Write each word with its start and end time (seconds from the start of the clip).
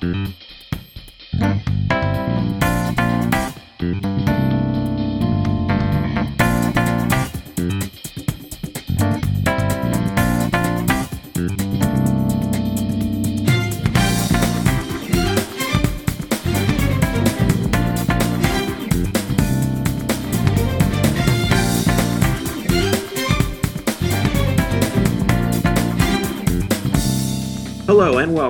Hello 0.00 0.47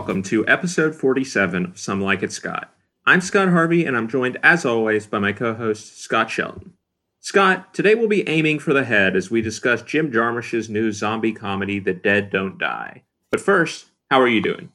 welcome 0.09 0.22
to 0.22 0.48
episode 0.48 0.95
47 0.95 1.66
of 1.66 1.79
Some 1.79 2.00
Like 2.00 2.22
It 2.22 2.32
Scott. 2.32 2.72
I'm 3.04 3.21
Scott 3.21 3.50
Harvey 3.50 3.85
and 3.85 3.94
I'm 3.94 4.08
joined 4.08 4.39
as 4.43 4.64
always 4.64 5.07
by 5.07 5.18
my 5.18 5.32
co-host 5.32 6.00
Scott 6.00 6.31
Shelton. 6.31 6.72
Scott, 7.21 7.75
today 7.75 7.94
we'll 7.94 8.08
be 8.08 8.26
aiming 8.26 8.58
for 8.58 8.72
the 8.72 8.86
head 8.86 9.17
as 9.17 9.31
we 9.31 9.43
discuss 9.43 9.82
Jim 9.82 10.11
Jarmusch's 10.11 10.71
new 10.71 10.93
zombie 10.93 11.34
comedy 11.34 11.79
The 11.79 11.93
Dead 11.93 12.31
Don't 12.31 12.57
Die. 12.57 13.03
But 13.31 13.43
first, 13.43 13.89
how 14.11 14.18
are 14.18 14.29
you 14.29 14.40
doing? 14.40 14.72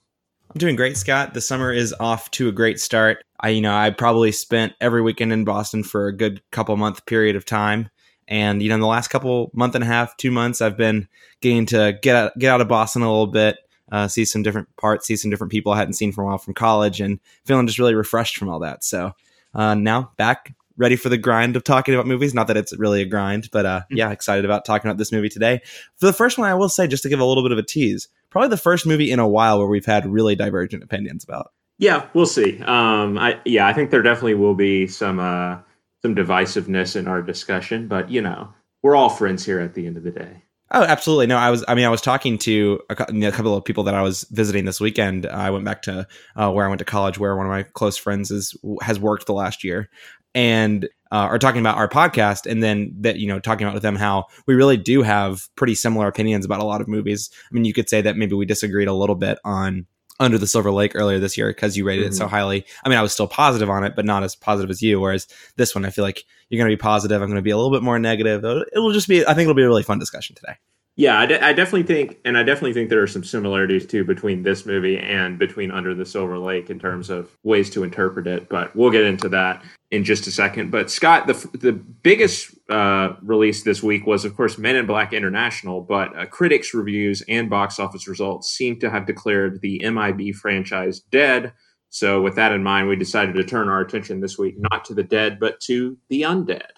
I'm 0.51 0.59
doing 0.59 0.75
great, 0.75 0.97
Scott. 0.97 1.33
The 1.33 1.41
summer 1.41 1.73
is 1.73 1.95
off 1.99 2.29
to 2.31 2.47
a 2.47 2.51
great 2.51 2.79
start. 2.79 3.23
I, 3.39 3.49
you 3.49 3.61
know, 3.61 3.75
I 3.75 3.89
probably 3.89 4.31
spent 4.31 4.73
every 4.79 5.01
weekend 5.01 5.33
in 5.33 5.45
Boston 5.45 5.83
for 5.83 6.05
a 6.05 6.15
good 6.15 6.43
couple 6.51 6.77
month 6.77 7.07
period 7.07 7.35
of 7.35 7.43
time. 7.43 7.89
And 8.27 8.61
you 8.61 8.69
know, 8.69 8.75
in 8.75 8.81
the 8.81 8.87
last 8.87 9.07
couple 9.07 9.49
month 9.55 9.73
and 9.73 9.83
a 9.83 9.87
half, 9.87 10.15
two 10.15 10.29
months, 10.29 10.61
I've 10.61 10.77
been 10.77 11.07
getting 11.41 11.65
to 11.67 11.97
get 12.03 12.15
out, 12.15 12.37
get 12.37 12.51
out 12.51 12.61
of 12.61 12.67
Boston 12.67 13.01
a 13.01 13.09
little 13.09 13.25
bit, 13.25 13.57
uh, 13.93 14.07
see 14.07 14.25
some 14.25 14.41
different 14.41 14.75
parts, 14.75 15.05
see 15.05 15.15
some 15.15 15.29
different 15.29 15.51
people 15.51 15.71
I 15.71 15.77
hadn't 15.77 15.93
seen 15.93 16.11
for 16.11 16.23
a 16.23 16.25
while 16.25 16.39
from 16.39 16.55
college, 16.55 16.99
and 16.99 17.19
feeling 17.45 17.67
just 17.67 17.79
really 17.79 17.93
refreshed 17.93 18.37
from 18.37 18.49
all 18.49 18.59
that. 18.59 18.83
So 18.83 19.13
uh, 19.53 19.75
now 19.75 20.11
back 20.17 20.53
ready 20.75 20.95
for 20.95 21.09
the 21.09 21.17
grind 21.17 21.55
of 21.55 21.63
talking 21.63 21.93
about 21.93 22.07
movies. 22.07 22.33
Not 22.33 22.47
that 22.47 22.57
it's 22.57 22.75
really 22.75 23.03
a 23.03 23.05
grind, 23.05 23.49
but 23.51 23.65
uh, 23.67 23.81
yeah, 23.91 24.09
excited 24.09 24.45
about 24.45 24.65
talking 24.65 24.89
about 24.89 24.97
this 24.97 25.11
movie 25.11 25.29
today. 25.29 25.61
For 25.97 26.07
the 26.07 26.13
first 26.13 26.39
one, 26.39 26.49
I 26.49 26.55
will 26.55 26.69
say 26.69 26.87
just 26.87 27.03
to 27.03 27.09
give 27.09 27.19
a 27.19 27.25
little 27.25 27.43
bit 27.43 27.51
of 27.51 27.59
a 27.59 27.63
tease, 27.63 28.07
probably 28.31 28.49
the 28.49 28.57
first 28.57 28.87
movie 28.87 29.11
in 29.11 29.19
a 29.19 29.27
while 29.27 29.59
where 29.59 29.67
we've 29.67 29.85
had 29.85 30.07
really 30.07 30.35
divergent 30.35 30.83
opinions 30.83 31.23
about. 31.23 31.51
Yeah, 31.77 32.07
we'll 32.15 32.25
see. 32.25 32.59
Um, 32.63 33.19
I 33.19 33.39
yeah, 33.45 33.67
I 33.67 33.73
think 33.73 33.91
there 33.91 34.01
definitely 34.01 34.35
will 34.35 34.55
be 34.55 34.87
some 34.87 35.19
uh, 35.19 35.59
some 36.01 36.15
divisiveness 36.15 36.95
in 36.95 37.07
our 37.07 37.21
discussion, 37.21 37.87
but 37.87 38.09
you 38.09 38.21
know, 38.21 38.53
we're 38.81 38.95
all 38.95 39.09
friends 39.09 39.45
here 39.45 39.59
at 39.59 39.75
the 39.75 39.85
end 39.85 39.97
of 39.97 40.03
the 40.03 40.11
day. 40.11 40.43
Oh, 40.75 40.81
absolutely. 40.81 41.27
No, 41.27 41.37
I 41.37 41.51
was. 41.51 41.63
I 41.67 41.75
mean, 41.75 41.85
I 41.85 41.89
was 41.89 42.01
talking 42.01 42.39
to 42.39 42.79
a, 42.89 42.95
couple 42.95 43.55
of 43.55 43.63
people 43.63 43.83
that 43.83 43.93
I 43.93 44.01
was 44.01 44.23
visiting 44.31 44.65
this 44.65 44.81
weekend. 44.81 45.27
I 45.27 45.51
went 45.51 45.65
back 45.65 45.83
to 45.83 46.07
uh, 46.35 46.51
where 46.51 46.65
I 46.65 46.67
went 46.67 46.79
to 46.79 46.85
college, 46.85 47.19
where 47.19 47.35
one 47.37 47.45
of 47.45 47.51
my 47.51 47.61
close 47.61 47.95
friends 47.95 48.31
is 48.31 48.57
has 48.81 48.99
worked 48.99 49.27
the 49.27 49.33
last 49.33 49.63
year, 49.63 49.91
and 50.33 50.85
uh, 51.11 51.27
are 51.29 51.37
talking 51.37 51.61
about 51.61 51.77
our 51.77 51.87
podcast, 51.87 52.49
and 52.49 52.63
then 52.63 52.95
that 53.01 53.17
you 53.17 53.27
know 53.27 53.39
talking 53.39 53.67
about 53.67 53.75
with 53.75 53.83
them 53.83 53.95
how 53.95 54.25
we 54.47 54.55
really 54.55 54.77
do 54.77 55.03
have 55.03 55.47
pretty 55.55 55.75
similar 55.75 56.07
opinions 56.07 56.43
about 56.43 56.59
a 56.59 56.65
lot 56.65 56.81
of 56.81 56.87
movies. 56.87 57.29
I 57.51 57.53
mean, 57.53 57.65
you 57.65 57.73
could 57.73 57.87
say 57.87 58.01
that 58.01 58.17
maybe 58.17 58.33
we 58.33 58.47
disagreed 58.47 58.87
a 58.87 58.93
little 58.93 59.15
bit 59.15 59.37
on 59.45 59.85
under 60.19 60.37
the 60.37 60.47
Silver 60.47 60.71
Lake 60.71 60.93
earlier 60.95 61.19
this 61.19 61.37
year 61.37 61.49
because 61.49 61.75
you 61.75 61.85
rated 61.85 62.05
mm-hmm. 62.05 62.13
it 62.13 62.15
so 62.15 62.25
mm-hmm. 62.25 62.35
highly. 62.35 62.65
I 62.83 62.89
mean, 62.89 62.97
I 62.97 63.01
was 63.01 63.13
still 63.13 63.27
positive 63.27 63.69
on 63.69 63.83
it, 63.83 63.95
but 63.95 64.05
not 64.05 64.23
as 64.23 64.35
positive 64.35 64.69
as 64.69 64.81
you. 64.81 64.99
Whereas 64.99 65.27
this 65.55 65.73
one, 65.73 65.85
I 65.85 65.89
feel 65.89 66.03
like 66.03 66.23
you're 66.49 66.59
going 66.59 66.69
to 66.69 66.77
be 66.77 66.81
positive. 66.81 67.21
I'm 67.21 67.29
going 67.29 67.35
to 67.37 67.41
be 67.41 67.51
a 67.51 67.57
little 67.57 67.71
bit 67.71 67.83
more 67.83 67.99
negative. 67.99 68.43
It'll 68.45 68.91
just 68.91 69.07
be, 69.07 69.25
I 69.25 69.33
think 69.33 69.41
it'll 69.41 69.53
be 69.53 69.63
a 69.63 69.67
really 69.67 69.83
fun 69.83 69.99
discussion 69.99 70.35
today. 70.35 70.55
Yeah, 70.95 71.19
I, 71.19 71.25
de- 71.25 71.43
I 71.43 71.53
definitely 71.53 71.83
think, 71.83 72.19
and 72.23 72.37
I 72.37 72.43
definitely 72.43 72.73
think 72.73 72.89
there 72.89 73.01
are 73.01 73.07
some 73.07 73.23
similarities 73.23 73.87
too 73.87 74.03
between 74.03 74.43
this 74.43 74.63
movie 74.63 74.99
and 74.99 75.39
between 75.39 75.71
Under 75.71 75.95
the 75.95 76.05
Silver 76.05 76.37
Lake 76.37 76.69
in 76.69 76.77
terms 76.79 77.09
of 77.09 77.35
ways 77.41 77.71
to 77.71 77.83
interpret 77.83 78.27
it. 78.27 78.47
But 78.47 78.75
we'll 78.75 78.91
get 78.91 79.03
into 79.03 79.27
that 79.29 79.63
in 79.89 80.03
just 80.03 80.27
a 80.27 80.31
second. 80.31 80.69
But 80.69 80.91
Scott, 80.91 81.25
the 81.25 81.33
the 81.57 81.71
biggest 81.71 82.55
uh, 82.69 83.13
release 83.23 83.63
this 83.63 83.81
week 83.81 84.05
was, 84.05 84.23
of 84.23 84.35
course, 84.35 84.59
Men 84.59 84.75
in 84.75 84.85
Black 84.85 85.13
International. 85.13 85.81
But 85.81 86.15
uh, 86.15 86.27
critics' 86.27 86.75
reviews 86.75 87.23
and 87.27 87.49
box 87.49 87.79
office 87.79 88.07
results 88.07 88.49
seem 88.49 88.79
to 88.79 88.89
have 88.91 89.07
declared 89.07 89.61
the 89.61 89.79
MIB 89.89 90.35
franchise 90.35 90.99
dead. 90.99 91.53
So, 91.89 92.21
with 92.21 92.35
that 92.35 92.51
in 92.51 92.61
mind, 92.61 92.87
we 92.87 92.95
decided 92.95 93.33
to 93.35 93.43
turn 93.43 93.67
our 93.67 93.81
attention 93.81 94.19
this 94.19 94.37
week 94.37 94.55
not 94.57 94.85
to 94.85 94.93
the 94.93 95.03
dead, 95.03 95.39
but 95.39 95.59
to 95.61 95.97
the 96.09 96.21
undead. 96.21 96.69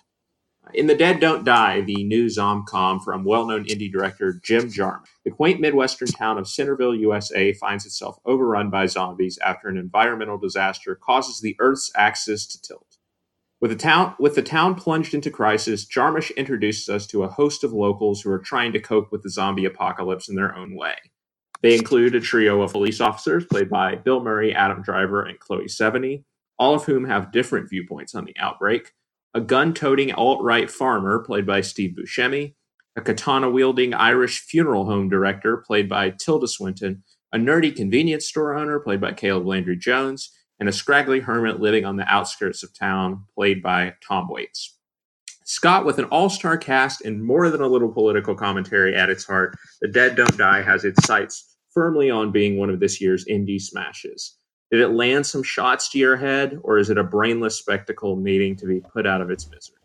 In 0.73 0.87
The 0.87 0.95
Dead 0.95 1.19
Don't 1.19 1.45
Die, 1.45 1.81
the 1.81 2.03
new 2.03 2.25
zomcom 2.25 3.03
from 3.03 3.23
well-known 3.23 3.65
indie 3.65 3.91
director 3.91 4.39
Jim 4.43 4.69
Jarmusch, 4.69 5.05
the 5.23 5.31
quaint 5.31 5.61
Midwestern 5.61 6.07
town 6.07 6.37
of 6.37 6.47
Centerville, 6.47 6.95
USA 6.95 7.53
finds 7.53 7.85
itself 7.85 8.17
overrun 8.25 8.69
by 8.69 8.87
zombies 8.87 9.37
after 9.45 9.69
an 9.69 9.77
environmental 9.77 10.37
disaster 10.37 10.95
causes 10.95 11.39
the 11.39 11.55
Earth's 11.59 11.91
axis 11.95 12.47
to 12.47 12.61
tilt. 12.61 12.97
With 13.61 13.71
the 13.71 13.77
town, 13.77 14.15
with 14.19 14.35
the 14.35 14.41
town 14.41 14.75
plunged 14.75 15.13
into 15.13 15.29
crisis, 15.29 15.85
Jarmusch 15.85 16.35
introduces 16.35 16.89
us 16.89 17.07
to 17.07 17.23
a 17.23 17.29
host 17.29 17.63
of 17.63 17.71
locals 17.71 18.21
who 18.21 18.31
are 18.31 18.39
trying 18.39 18.73
to 18.73 18.81
cope 18.81 19.11
with 19.11 19.23
the 19.23 19.29
zombie 19.29 19.65
apocalypse 19.65 20.27
in 20.27 20.35
their 20.35 20.55
own 20.55 20.75
way. 20.75 20.95
They 21.61 21.75
include 21.75 22.15
a 22.15 22.19
trio 22.19 22.61
of 22.61 22.73
police 22.73 22.99
officers 22.99 23.45
played 23.45 23.69
by 23.69 23.95
Bill 23.95 24.21
Murray, 24.21 24.53
Adam 24.53 24.81
Driver, 24.81 25.23
and 25.23 25.39
Chloe 25.39 25.65
Sevigny, 25.65 26.23
all 26.57 26.75
of 26.75 26.85
whom 26.85 27.05
have 27.05 27.31
different 27.31 27.69
viewpoints 27.69 28.13
on 28.15 28.25
the 28.25 28.35
outbreak 28.37 28.91
a 29.35 29.41
gun 29.41 29.73
toting 29.73 30.13
alt 30.13 30.41
right 30.41 30.71
farmer, 30.71 31.19
played 31.19 31.45
by 31.45 31.59
Steve 31.59 31.93
Buscemi, 31.99 32.55
a 32.95 33.01
katana 33.01 33.49
wielding 33.49 33.93
Irish 33.93 34.39
funeral 34.39 34.85
home 34.85 35.09
director, 35.09 35.57
played 35.57 35.89
by 35.89 36.11
Tilda 36.11 36.47
Swinton, 36.47 37.03
a 37.33 37.37
nerdy 37.37 37.75
convenience 37.75 38.25
store 38.25 38.55
owner, 38.55 38.79
played 38.79 39.01
by 39.01 39.11
Caleb 39.11 39.45
Landry 39.45 39.75
Jones, 39.75 40.31
and 40.57 40.69
a 40.69 40.71
scraggly 40.71 41.19
hermit 41.19 41.59
living 41.59 41.83
on 41.83 41.97
the 41.97 42.07
outskirts 42.07 42.63
of 42.63 42.73
town, 42.73 43.25
played 43.35 43.61
by 43.61 43.93
Tom 44.07 44.29
Waits. 44.29 44.77
Scott, 45.43 45.85
with 45.85 45.99
an 45.99 46.05
all 46.05 46.29
star 46.29 46.57
cast 46.57 47.01
and 47.01 47.21
more 47.21 47.49
than 47.49 47.61
a 47.61 47.67
little 47.67 47.91
political 47.91 48.35
commentary 48.35 48.95
at 48.95 49.09
its 49.09 49.25
heart, 49.25 49.57
The 49.81 49.89
Dead 49.89 50.15
Don't 50.15 50.37
Die 50.37 50.61
has 50.61 50.85
its 50.85 51.05
sights 51.05 51.57
firmly 51.73 52.09
on 52.09 52.31
being 52.31 52.57
one 52.57 52.69
of 52.69 52.79
this 52.79 53.01
year's 53.01 53.25
indie 53.25 53.61
smashes. 53.61 54.37
Did 54.71 54.81
it 54.81 54.89
land 54.89 55.25
some 55.25 55.43
shots 55.43 55.89
to 55.89 55.99
your 55.99 56.17
head, 56.17 56.59
or 56.63 56.77
is 56.77 56.89
it 56.89 56.97
a 56.97 57.03
brainless 57.03 57.55
spectacle 57.55 58.15
needing 58.15 58.55
to 58.57 58.65
be 58.65 58.79
put 58.79 59.05
out 59.05 59.21
of 59.21 59.29
its 59.29 59.49
misery? 59.49 59.77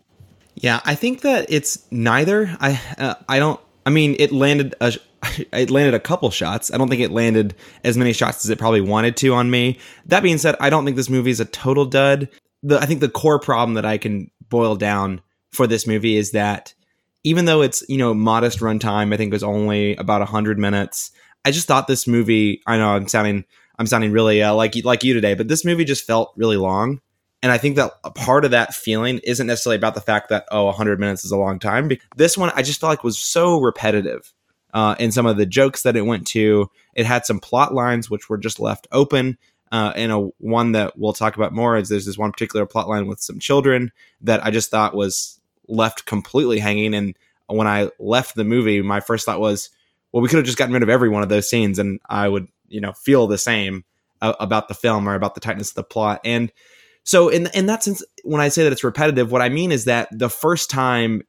Yeah, 0.55 0.81
I 0.85 0.95
think 0.95 1.21
that 1.23 1.47
it's 1.51 1.87
neither. 1.91 2.57
I 2.61 2.81
uh, 2.99 3.15
I 3.29 3.39
don't. 3.39 3.61
I 3.87 3.91
mean, 3.91 4.17
it 4.19 4.33
landed 4.33 4.75
a 4.81 4.93
it 5.53 5.71
landed 5.71 5.95
a 5.95 6.01
couple 6.01 6.31
shots. 6.31 6.73
I 6.73 6.79
don't 6.79 6.89
think 6.89 7.03
it 7.03 7.11
landed 7.11 7.55
as 7.85 7.97
many 7.97 8.13
shots 8.13 8.45
as 8.45 8.51
it 8.51 8.59
probably 8.59 8.81
wanted 8.81 9.17
to 9.19 9.35
on 9.35 9.51
me. 9.51 9.79
That 10.07 10.23
being 10.23 10.39
said, 10.39 10.57
I 10.61 10.71
don't 10.71 10.85
think 10.85 10.97
this 10.97 11.11
movie 11.11 11.31
is 11.31 11.41
a 11.41 11.45
total 11.45 11.85
dud. 11.85 12.29
The 12.63 12.79
I 12.79 12.87
think 12.87 13.01
the 13.01 13.09
core 13.09 13.39
problem 13.39 13.75
that 13.75 13.85
I 13.85 13.99
can 13.99 14.31
boil 14.49 14.77
down 14.77 15.21
for 15.51 15.67
this 15.67 15.87
movie 15.87 16.17
is 16.17 16.33
that 16.33 16.75
even 17.25 17.45
though 17.45 17.63
it's 17.63 17.83
you 17.89 17.99
know 17.99 18.15
modest 18.15 18.61
runtime, 18.61 19.13
I 19.13 19.17
think 19.17 19.31
it 19.31 19.35
was 19.35 19.43
only 19.43 19.97
about 19.97 20.27
hundred 20.29 20.59
minutes. 20.59 21.11
I 21.45 21.51
just 21.51 21.67
thought 21.67 21.87
this 21.87 22.07
movie. 22.07 22.63
I 22.67 22.77
know 22.77 22.91
I'm 22.91 23.09
sounding 23.09 23.45
I'm 23.81 23.87
sounding 23.87 24.13
really 24.13 24.43
uh, 24.43 24.55
like 24.55 24.75
like 24.85 25.03
you 25.05 25.15
today, 25.15 25.33
but 25.33 25.49
this 25.49 25.65
movie 25.65 25.87
just 25.87 26.07
felt 26.07 26.35
really 26.37 26.59
long. 26.59 27.01
And 27.43 27.51
I 27.51 27.57
think 27.57 27.77
that 27.77 27.93
a 28.05 28.11
part 28.11 28.45
of 28.45 28.51
that 28.51 28.75
feeling 28.75 29.21
isn't 29.25 29.47
necessarily 29.47 29.79
about 29.79 29.95
the 29.95 30.03
fact 30.03 30.29
that 30.29 30.45
oh, 30.51 30.67
100 30.67 31.01
minutes 31.01 31.25
is 31.25 31.31
a 31.31 31.39
long 31.39 31.59
time. 31.59 31.91
This 32.15 32.37
one 32.37 32.53
I 32.55 32.61
just 32.61 32.79
felt 32.79 32.91
like 32.91 33.03
was 33.03 33.19
so 33.19 33.59
repetitive 33.59 34.35
uh, 34.75 34.97
in 34.99 35.13
some 35.13 35.25
of 35.25 35.39
the 35.39 35.47
jokes 35.47 35.83
that 35.85 35.97
it 35.97 36.05
went 36.05 36.27
to. 36.29 36.71
It 36.95 37.07
had 37.07 37.25
some 37.25 37.41
plot 37.41 37.73
lines 37.73 38.11
which 38.11 38.29
were 38.29 38.37
just 38.37 38.61
left 38.61 38.87
open. 38.93 39.39
Uh, 39.73 39.95
and 39.97 40.13
a 40.13 40.19
one 40.37 40.73
that 40.73 40.99
we'll 40.99 41.15
talk 41.15 41.37
about 41.37 41.55
more 41.55 41.79
is 41.79 41.89
there's 41.89 42.05
this 42.05 42.19
one 42.19 42.33
particular 42.33 42.67
plot 42.67 42.87
line 42.87 43.07
with 43.07 43.21
some 43.21 43.39
children 43.39 43.93
that 44.21 44.45
I 44.45 44.51
just 44.51 44.71
thought 44.71 44.95
was 44.95 45.41
left 45.69 46.05
completely 46.05 46.59
hanging. 46.59 46.93
And 46.93 47.17
when 47.47 47.67
I 47.67 47.89
left 47.99 48.35
the 48.35 48.45
movie, 48.45 48.83
my 48.83 49.01
first 49.01 49.25
thought 49.25 49.41
was, 49.41 49.71
well, 50.13 50.23
we 50.23 50.29
could 50.29 50.37
have 50.37 50.45
just 50.45 50.59
gotten 50.59 50.75
rid 50.75 50.83
of 50.83 50.91
every 50.91 51.09
one 51.09 51.23
of 51.23 51.29
those 51.31 51.49
scenes, 51.49 51.79
and 51.79 52.01
I 52.11 52.29
would 52.29 52.49
you 52.71 52.81
know 52.81 52.93
feel 52.93 53.27
the 53.27 53.39
same 53.39 53.85
uh, 54.23 54.35
about 54.41 54.69
the 54.69 54.75
film 54.75 55.09
or 55.09 55.15
about 55.15 55.35
the 55.35 55.41
tightness 55.41 55.71
of 55.71 55.75
the 55.75 55.85
plot. 55.85 56.21
And 56.25 56.53
so 57.05 57.29
in 57.29 57.49
in 57.55 57.67
that 57.67 57.83
sense 57.83 58.03
when 58.25 58.43
i 58.43 58.49
say 58.49 58.63
that 58.63 58.73
it's 58.73 58.85
repetitive 58.85 59.33
what 59.33 59.41
i 59.41 59.49
mean 59.49 59.73
is 59.73 59.87
that 59.87 60.07
the 60.13 60.29
first 60.29 60.69
time 60.69 61.23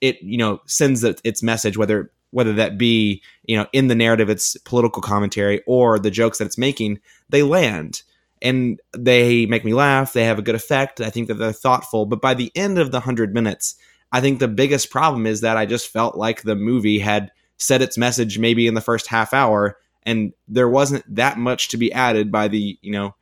it 0.00 0.22
you 0.22 0.38
know 0.38 0.60
sends 0.66 1.02
its 1.02 1.42
message 1.42 1.76
whether 1.76 2.12
whether 2.30 2.52
that 2.52 2.78
be 2.78 3.20
you 3.44 3.56
know 3.56 3.66
in 3.72 3.88
the 3.88 3.94
narrative 3.96 4.30
it's 4.30 4.56
political 4.58 5.02
commentary 5.02 5.62
or 5.66 5.98
the 5.98 6.12
jokes 6.12 6.38
that 6.38 6.46
it's 6.46 6.56
making 6.56 7.00
they 7.28 7.42
land 7.42 8.02
and 8.42 8.80
they 8.94 9.46
make 9.46 9.64
me 9.64 9.72
laugh. 9.72 10.12
They 10.12 10.24
have 10.24 10.38
a 10.38 10.42
good 10.42 10.54
effect. 10.54 11.00
I 11.00 11.08
think 11.08 11.28
that 11.28 11.34
they're 11.34 11.52
thoughtful. 11.52 12.04
But 12.04 12.20
by 12.20 12.34
the 12.34 12.52
end 12.54 12.78
of 12.78 12.90
the 12.90 12.98
100 12.98 13.34
minutes 13.34 13.74
i 14.12 14.20
think 14.20 14.38
the 14.38 14.48
biggest 14.48 14.90
problem 14.90 15.26
is 15.26 15.40
that 15.40 15.56
i 15.56 15.66
just 15.66 15.88
felt 15.88 16.16
like 16.16 16.42
the 16.42 16.56
movie 16.56 16.98
had 16.98 17.30
said 17.58 17.82
its 17.82 17.98
message 17.98 18.38
maybe 18.38 18.66
in 18.66 18.74
the 18.74 18.80
first 18.80 19.06
half 19.06 19.32
hour 19.32 19.76
and 20.06 20.32
there 20.48 20.68
wasn't 20.68 21.04
that 21.14 21.36
much 21.36 21.68
to 21.68 21.76
be 21.76 21.92
added 21.92 22.32
by 22.32 22.48
the 22.48 22.78
you 22.80 22.92
know 22.92 23.14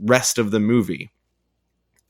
rest 0.00 0.38
of 0.38 0.50
the 0.50 0.60
movie 0.60 1.10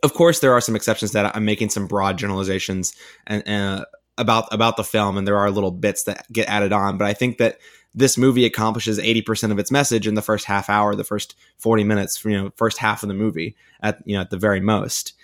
of 0.04 0.14
course 0.14 0.38
there 0.40 0.52
are 0.52 0.60
some 0.60 0.76
exceptions 0.76 1.12
that 1.12 1.34
i'm 1.34 1.44
making 1.44 1.70
some 1.70 1.86
broad 1.86 2.18
generalizations 2.18 2.94
and 3.26 3.48
uh, 3.48 3.84
about 4.18 4.46
about 4.52 4.76
the 4.76 4.84
film 4.84 5.16
and 5.16 5.26
there 5.26 5.38
are 5.38 5.50
little 5.50 5.70
bits 5.70 6.04
that 6.04 6.30
get 6.30 6.48
added 6.48 6.72
on 6.72 6.98
but 6.98 7.06
i 7.06 7.12
think 7.12 7.38
that 7.38 7.58
this 7.94 8.18
movie 8.18 8.44
accomplishes 8.44 8.98
80% 8.98 9.50
of 9.50 9.58
its 9.58 9.70
message 9.70 10.06
in 10.06 10.14
the 10.14 10.22
first 10.22 10.44
half 10.44 10.68
hour, 10.70 10.94
the 10.94 11.04
first 11.04 11.34
40 11.58 11.84
minutes, 11.84 12.24
you 12.24 12.30
know, 12.30 12.52
first 12.56 12.78
half 12.78 13.02
of 13.02 13.08
the 13.08 13.14
movie 13.14 13.56
at, 13.82 13.98
you 14.04 14.14
know, 14.14 14.20
at 14.20 14.30
the 14.30 14.36
very 14.36 14.60
most. 14.60 15.14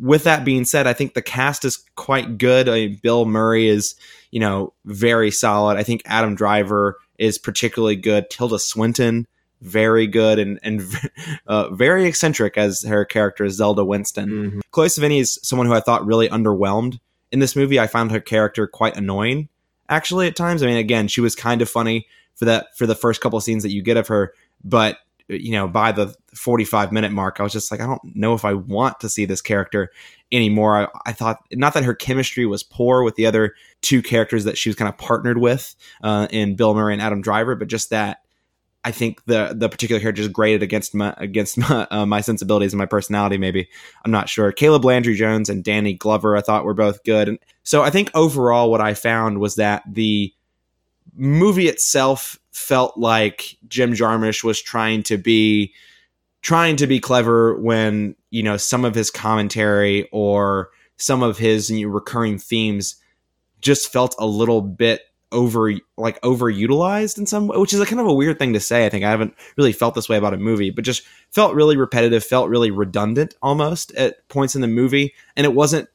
With 0.00 0.24
that 0.24 0.44
being 0.44 0.64
said, 0.64 0.86
I 0.86 0.92
think 0.92 1.14
the 1.14 1.22
cast 1.22 1.64
is 1.64 1.84
quite 1.94 2.38
good. 2.38 2.68
I 2.68 2.72
mean, 2.72 3.00
Bill 3.02 3.26
Murray 3.26 3.68
is, 3.68 3.94
you 4.30 4.40
know, 4.40 4.72
very 4.86 5.30
solid. 5.30 5.76
I 5.76 5.82
think 5.82 6.02
Adam 6.06 6.34
Driver 6.34 6.98
is 7.18 7.38
particularly 7.38 7.96
good. 7.96 8.30
Tilda 8.30 8.58
Swinton, 8.58 9.26
very 9.60 10.06
good 10.06 10.38
and 10.38 10.58
and 10.62 10.82
uh, 11.46 11.70
very 11.70 12.06
eccentric 12.06 12.56
as 12.58 12.82
her 12.82 13.04
character 13.04 13.48
Zelda 13.48 13.84
Winston. 13.84 14.28
Mm-hmm. 14.28 14.60
Chloe 14.70 14.88
Sevigny 14.88 15.20
is 15.20 15.38
someone 15.42 15.66
who 15.66 15.74
I 15.74 15.80
thought 15.80 16.06
really 16.06 16.28
underwhelmed 16.28 17.00
in 17.32 17.38
this 17.38 17.56
movie. 17.56 17.80
I 17.80 17.86
found 17.86 18.12
her 18.12 18.20
character 18.20 18.66
quite 18.66 18.96
annoying 18.96 19.48
actually 19.88 20.26
at 20.26 20.36
times. 20.36 20.62
I 20.62 20.66
mean, 20.66 20.76
again, 20.76 21.08
she 21.08 21.20
was 21.20 21.34
kind 21.34 21.62
of 21.62 21.68
funny 21.68 22.06
for 22.34 22.44
that 22.46 22.76
for 22.76 22.86
the 22.86 22.94
first 22.94 23.20
couple 23.20 23.36
of 23.36 23.42
scenes 23.42 23.62
that 23.62 23.72
you 23.72 23.82
get 23.82 23.96
of 23.96 24.08
her, 24.08 24.34
but 24.62 24.98
you 25.28 25.52
know, 25.52 25.66
by 25.66 25.92
the 25.92 26.14
45 26.34 26.92
minute 26.92 27.12
mark, 27.12 27.40
I 27.40 27.42
was 27.42 27.52
just 27.52 27.70
like, 27.70 27.80
I 27.80 27.86
don't 27.86 28.02
know 28.14 28.34
if 28.34 28.44
I 28.44 28.54
want 28.54 29.00
to 29.00 29.08
see 29.08 29.24
this 29.24 29.40
character 29.40 29.90
anymore. 30.32 30.76
I, 30.76 31.10
I 31.10 31.12
thought 31.12 31.38
not 31.52 31.74
that 31.74 31.84
her 31.84 31.94
chemistry 31.94 32.46
was 32.46 32.62
poor 32.62 33.02
with 33.02 33.16
the 33.16 33.26
other 33.26 33.54
two 33.82 34.02
characters 34.02 34.44
that 34.44 34.58
she 34.58 34.68
was 34.68 34.76
kind 34.76 34.88
of 34.88 34.98
partnered 34.98 35.38
with 35.38 35.74
uh, 36.02 36.28
in 36.30 36.56
Bill 36.56 36.74
Murray 36.74 36.92
and 36.92 37.02
Adam 37.02 37.22
Driver, 37.22 37.54
but 37.54 37.68
just 37.68 37.90
that 37.90 38.18
I 38.84 38.90
think 38.90 39.24
the 39.24 39.54
the 39.56 39.68
particular 39.68 40.00
character 40.00 40.20
is 40.20 40.28
graded 40.28 40.62
against 40.62 40.94
my 40.94 41.14
against 41.16 41.56
my, 41.58 41.86
uh, 41.90 42.06
my 42.06 42.20
sensibilities 42.20 42.72
and 42.72 42.78
my 42.78 42.86
personality. 42.86 43.38
Maybe 43.38 43.68
I'm 44.04 44.10
not 44.10 44.28
sure. 44.28 44.52
Caleb 44.52 44.84
Landry 44.84 45.14
Jones 45.14 45.48
and 45.48 45.64
Danny 45.64 45.94
Glover 45.94 46.36
I 46.36 46.42
thought 46.42 46.64
were 46.64 46.74
both 46.74 47.02
good, 47.04 47.28
and 47.28 47.38
so 47.62 47.82
I 47.82 47.90
think 47.90 48.10
overall 48.14 48.70
what 48.70 48.82
I 48.82 48.94
found 48.94 49.38
was 49.40 49.56
that 49.56 49.82
the 49.90 50.32
movie 51.16 51.68
itself 51.68 52.38
felt 52.52 52.96
like 52.96 53.56
Jim 53.68 53.92
Jarmusch 53.92 54.44
was 54.44 54.60
trying 54.60 55.02
to 55.04 55.16
be 55.16 55.72
trying 56.42 56.76
to 56.76 56.86
be 56.86 57.00
clever 57.00 57.58
when 57.58 58.14
you 58.30 58.42
know 58.42 58.56
some 58.56 58.84
of 58.84 58.94
his 58.94 59.10
commentary 59.10 60.08
or 60.12 60.70
some 60.96 61.22
of 61.22 61.38
his 61.38 61.70
you 61.70 61.86
know, 61.86 61.92
recurring 61.92 62.38
themes 62.38 62.96
just 63.60 63.92
felt 63.92 64.14
a 64.18 64.26
little 64.26 64.60
bit 64.60 65.02
over 65.32 65.72
like 65.96 66.20
overutilized 66.22 67.18
in 67.18 67.26
some 67.26 67.48
way, 67.48 67.58
which 67.58 67.72
is 67.72 67.80
a 67.80 67.86
kind 67.86 68.00
of 68.00 68.06
a 68.06 68.14
weird 68.14 68.38
thing 68.38 68.52
to 68.52 68.60
say. 68.60 68.86
I 68.86 68.88
think 68.88 69.04
I 69.04 69.10
haven't 69.10 69.34
really 69.56 69.72
felt 69.72 69.94
this 69.94 70.08
way 70.08 70.16
about 70.16 70.34
a 70.34 70.38
movie, 70.38 70.70
but 70.70 70.84
just 70.84 71.02
felt 71.30 71.54
really 71.54 71.76
repetitive, 71.76 72.24
felt 72.24 72.48
really 72.48 72.70
redundant 72.70 73.34
almost 73.42 73.92
at 73.94 74.26
points 74.28 74.54
in 74.54 74.60
the 74.60 74.68
movie, 74.68 75.12
and 75.36 75.44
it 75.44 75.54
wasn't 75.54 75.88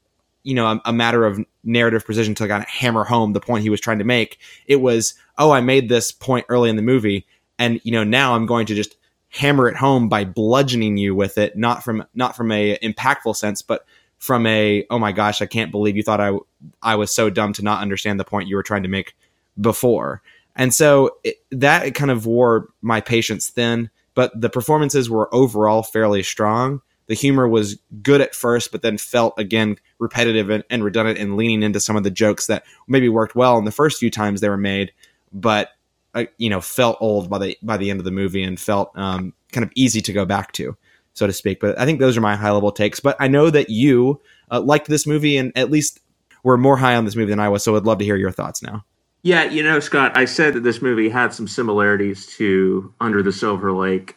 you 0.43 0.53
know 0.53 0.67
a, 0.67 0.81
a 0.85 0.93
matter 0.93 1.25
of 1.25 1.39
narrative 1.63 2.05
precision 2.05 2.35
to 2.35 2.47
kind 2.47 2.63
of 2.63 2.69
hammer 2.69 3.03
home 3.03 3.33
the 3.33 3.39
point 3.39 3.63
he 3.63 3.69
was 3.69 3.81
trying 3.81 3.99
to 3.99 4.05
make. 4.05 4.39
It 4.65 4.77
was 4.77 5.13
oh, 5.37 5.51
I 5.51 5.61
made 5.61 5.89
this 5.89 6.11
point 6.11 6.45
early 6.49 6.69
in 6.69 6.75
the 6.75 6.81
movie, 6.81 7.25
and 7.57 7.79
you 7.83 7.91
know 7.91 8.03
now 8.03 8.35
I'm 8.35 8.45
going 8.45 8.65
to 8.67 8.75
just 8.75 8.95
hammer 9.29 9.67
it 9.67 9.75
home 9.75 10.09
by 10.09 10.25
bludgeoning 10.25 10.97
you 10.97 11.13
with 11.13 11.37
it, 11.37 11.57
not 11.57 11.83
from 11.83 12.05
not 12.13 12.35
from 12.35 12.51
a 12.51 12.77
impactful 12.79 13.35
sense, 13.35 13.61
but 13.61 13.85
from 14.17 14.45
a 14.45 14.85
oh 14.89 14.99
my 14.99 15.11
gosh, 15.11 15.41
I 15.41 15.45
can't 15.45 15.71
believe 15.71 15.95
you 15.95 16.03
thought 16.03 16.21
I 16.21 16.37
I 16.81 16.95
was 16.95 17.13
so 17.13 17.29
dumb 17.29 17.53
to 17.53 17.63
not 17.63 17.81
understand 17.81 18.19
the 18.19 18.25
point 18.25 18.49
you 18.49 18.55
were 18.55 18.63
trying 18.63 18.83
to 18.83 18.89
make 18.89 19.15
before. 19.59 20.21
And 20.55 20.73
so 20.73 21.17
it, 21.23 21.37
that 21.51 21.93
kind 21.95 22.11
of 22.11 22.25
wore 22.25 22.69
my 22.81 23.01
patience 23.01 23.49
thin, 23.49 23.89
but 24.13 24.39
the 24.39 24.49
performances 24.49 25.09
were 25.09 25.33
overall 25.33 25.83
fairly 25.83 26.23
strong. 26.23 26.81
The 27.09 27.15
humor 27.15 27.47
was 27.47 27.79
good 28.03 28.21
at 28.21 28.35
first, 28.35 28.71
but 28.71 28.83
then 28.83 28.99
felt 28.99 29.33
again 29.39 29.77
repetitive 29.97 30.51
and, 30.51 30.63
and 30.69 30.83
redundant 30.83 31.17
and 31.17 31.37
leaning 31.37 31.63
into 31.63 31.79
some 31.79 31.95
of 31.95 32.03
the 32.03 32.11
jokes 32.11 32.45
that 32.45 32.63
maybe 32.87 33.09
worked 33.09 33.35
well 33.35 33.57
in 33.57 33.65
the 33.65 33.71
first 33.71 33.97
few 33.97 34.11
times 34.11 34.41
they 34.41 34.47
were 34.47 34.57
made, 34.57 34.93
but 35.33 35.71
uh, 36.13 36.25
you 36.37 36.51
know 36.51 36.61
felt 36.61 36.97
old 37.01 37.27
by 37.27 37.39
the 37.39 37.57
by 37.63 37.77
the 37.77 37.89
end 37.89 37.99
of 37.99 38.05
the 38.05 38.11
movie 38.11 38.43
and 38.43 38.59
felt 38.59 38.95
um, 38.95 39.33
kind 39.51 39.63
of 39.63 39.71
easy 39.73 40.01
to 40.01 40.13
go 40.13 40.23
back 40.23 40.51
to, 40.51 40.77
so 41.13 41.25
to 41.25 41.33
speak. 41.33 41.59
But 41.59 41.79
I 41.79 41.85
think 41.85 41.99
those 41.99 42.15
are 42.15 42.21
my 42.21 42.35
high 42.35 42.51
level 42.51 42.71
takes. 42.71 42.99
But 42.99 43.17
I 43.19 43.27
know 43.27 43.49
that 43.49 43.71
you 43.71 44.21
uh, 44.51 44.61
liked 44.61 44.87
this 44.87 45.07
movie 45.07 45.35
and 45.35 45.51
at 45.57 45.71
least 45.71 46.01
were 46.43 46.57
more 46.57 46.77
high 46.77 46.93
on 46.93 47.05
this 47.05 47.15
movie 47.15 47.31
than 47.31 47.39
I 47.39 47.49
was, 47.49 47.63
so 47.63 47.75
I'd 47.75 47.85
love 47.85 47.97
to 47.97 48.05
hear 48.05 48.17
your 48.17 48.31
thoughts 48.31 48.61
now. 48.61 48.85
Yeah, 49.23 49.45
you 49.45 49.63
know, 49.63 49.79
Scott, 49.79 50.15
I 50.15 50.25
said 50.25 50.53
that 50.53 50.63
this 50.63 50.79
movie 50.79 51.09
had 51.09 51.33
some 51.33 51.47
similarities 51.47 52.27
to 52.37 52.93
Under 53.01 53.23
the 53.23 53.33
Silver 53.33 53.73
Lake 53.73 54.15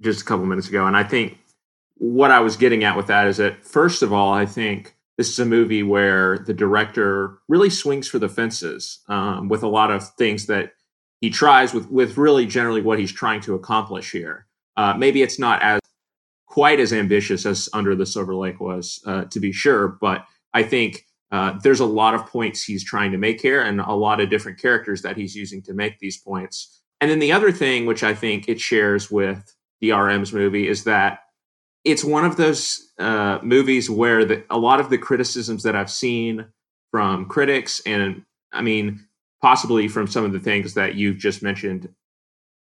just 0.00 0.22
a 0.22 0.24
couple 0.24 0.46
minutes 0.46 0.68
ago. 0.68 0.86
And 0.86 0.96
I 0.96 1.04
think 1.04 1.38
what 2.02 2.32
I 2.32 2.40
was 2.40 2.56
getting 2.56 2.82
at 2.82 2.96
with 2.96 3.06
that 3.06 3.28
is 3.28 3.36
that, 3.36 3.64
first 3.64 4.02
of 4.02 4.12
all, 4.12 4.32
I 4.32 4.44
think 4.44 4.96
this 5.18 5.30
is 5.30 5.38
a 5.38 5.46
movie 5.46 5.84
where 5.84 6.36
the 6.36 6.52
director 6.52 7.38
really 7.48 7.70
swings 7.70 8.08
for 8.08 8.18
the 8.18 8.28
fences 8.28 8.98
um, 9.08 9.48
with 9.48 9.62
a 9.62 9.68
lot 9.68 9.92
of 9.92 10.08
things 10.14 10.46
that 10.46 10.72
he 11.20 11.30
tries 11.30 11.72
with, 11.72 11.88
with 11.92 12.18
really 12.18 12.44
generally 12.44 12.82
what 12.82 12.98
he's 12.98 13.12
trying 13.12 13.40
to 13.42 13.54
accomplish 13.54 14.10
here. 14.10 14.48
Uh, 14.76 14.94
maybe 14.94 15.22
it's 15.22 15.38
not 15.38 15.62
as 15.62 15.78
quite 16.48 16.80
as 16.80 16.92
ambitious 16.92 17.46
as 17.46 17.68
Under 17.72 17.94
the 17.94 18.04
Silver 18.04 18.34
Lake 18.34 18.58
was, 18.58 19.00
uh, 19.06 19.26
to 19.26 19.38
be 19.38 19.52
sure, 19.52 19.86
but 20.00 20.24
I 20.52 20.64
think 20.64 21.06
uh, 21.30 21.56
there's 21.62 21.78
a 21.78 21.86
lot 21.86 22.14
of 22.14 22.26
points 22.26 22.64
he's 22.64 22.82
trying 22.82 23.12
to 23.12 23.18
make 23.18 23.40
here 23.40 23.62
and 23.62 23.80
a 23.80 23.92
lot 23.92 24.20
of 24.20 24.28
different 24.28 24.58
characters 24.58 25.02
that 25.02 25.16
he's 25.16 25.36
using 25.36 25.62
to 25.62 25.72
make 25.72 26.00
these 26.00 26.18
points. 26.18 26.82
And 27.00 27.08
then 27.08 27.20
the 27.20 27.30
other 27.30 27.52
thing, 27.52 27.86
which 27.86 28.02
I 28.02 28.12
think 28.12 28.48
it 28.48 28.60
shares 28.60 29.08
with 29.08 29.54
DRM's 29.80 30.32
movie, 30.32 30.66
is 30.66 30.82
that 30.82 31.20
it's 31.84 32.04
one 32.04 32.24
of 32.24 32.36
those 32.36 32.92
uh, 32.98 33.38
movies 33.42 33.90
where 33.90 34.24
the, 34.24 34.44
a 34.50 34.58
lot 34.58 34.80
of 34.80 34.90
the 34.90 34.98
criticisms 34.98 35.62
that 35.64 35.74
I've 35.74 35.90
seen 35.90 36.46
from 36.90 37.26
critics, 37.26 37.80
and 37.86 38.22
I 38.52 38.62
mean, 38.62 39.06
possibly 39.40 39.88
from 39.88 40.06
some 40.06 40.24
of 40.24 40.32
the 40.32 40.40
things 40.40 40.74
that 40.74 40.94
you've 40.94 41.18
just 41.18 41.42
mentioned 41.42 41.88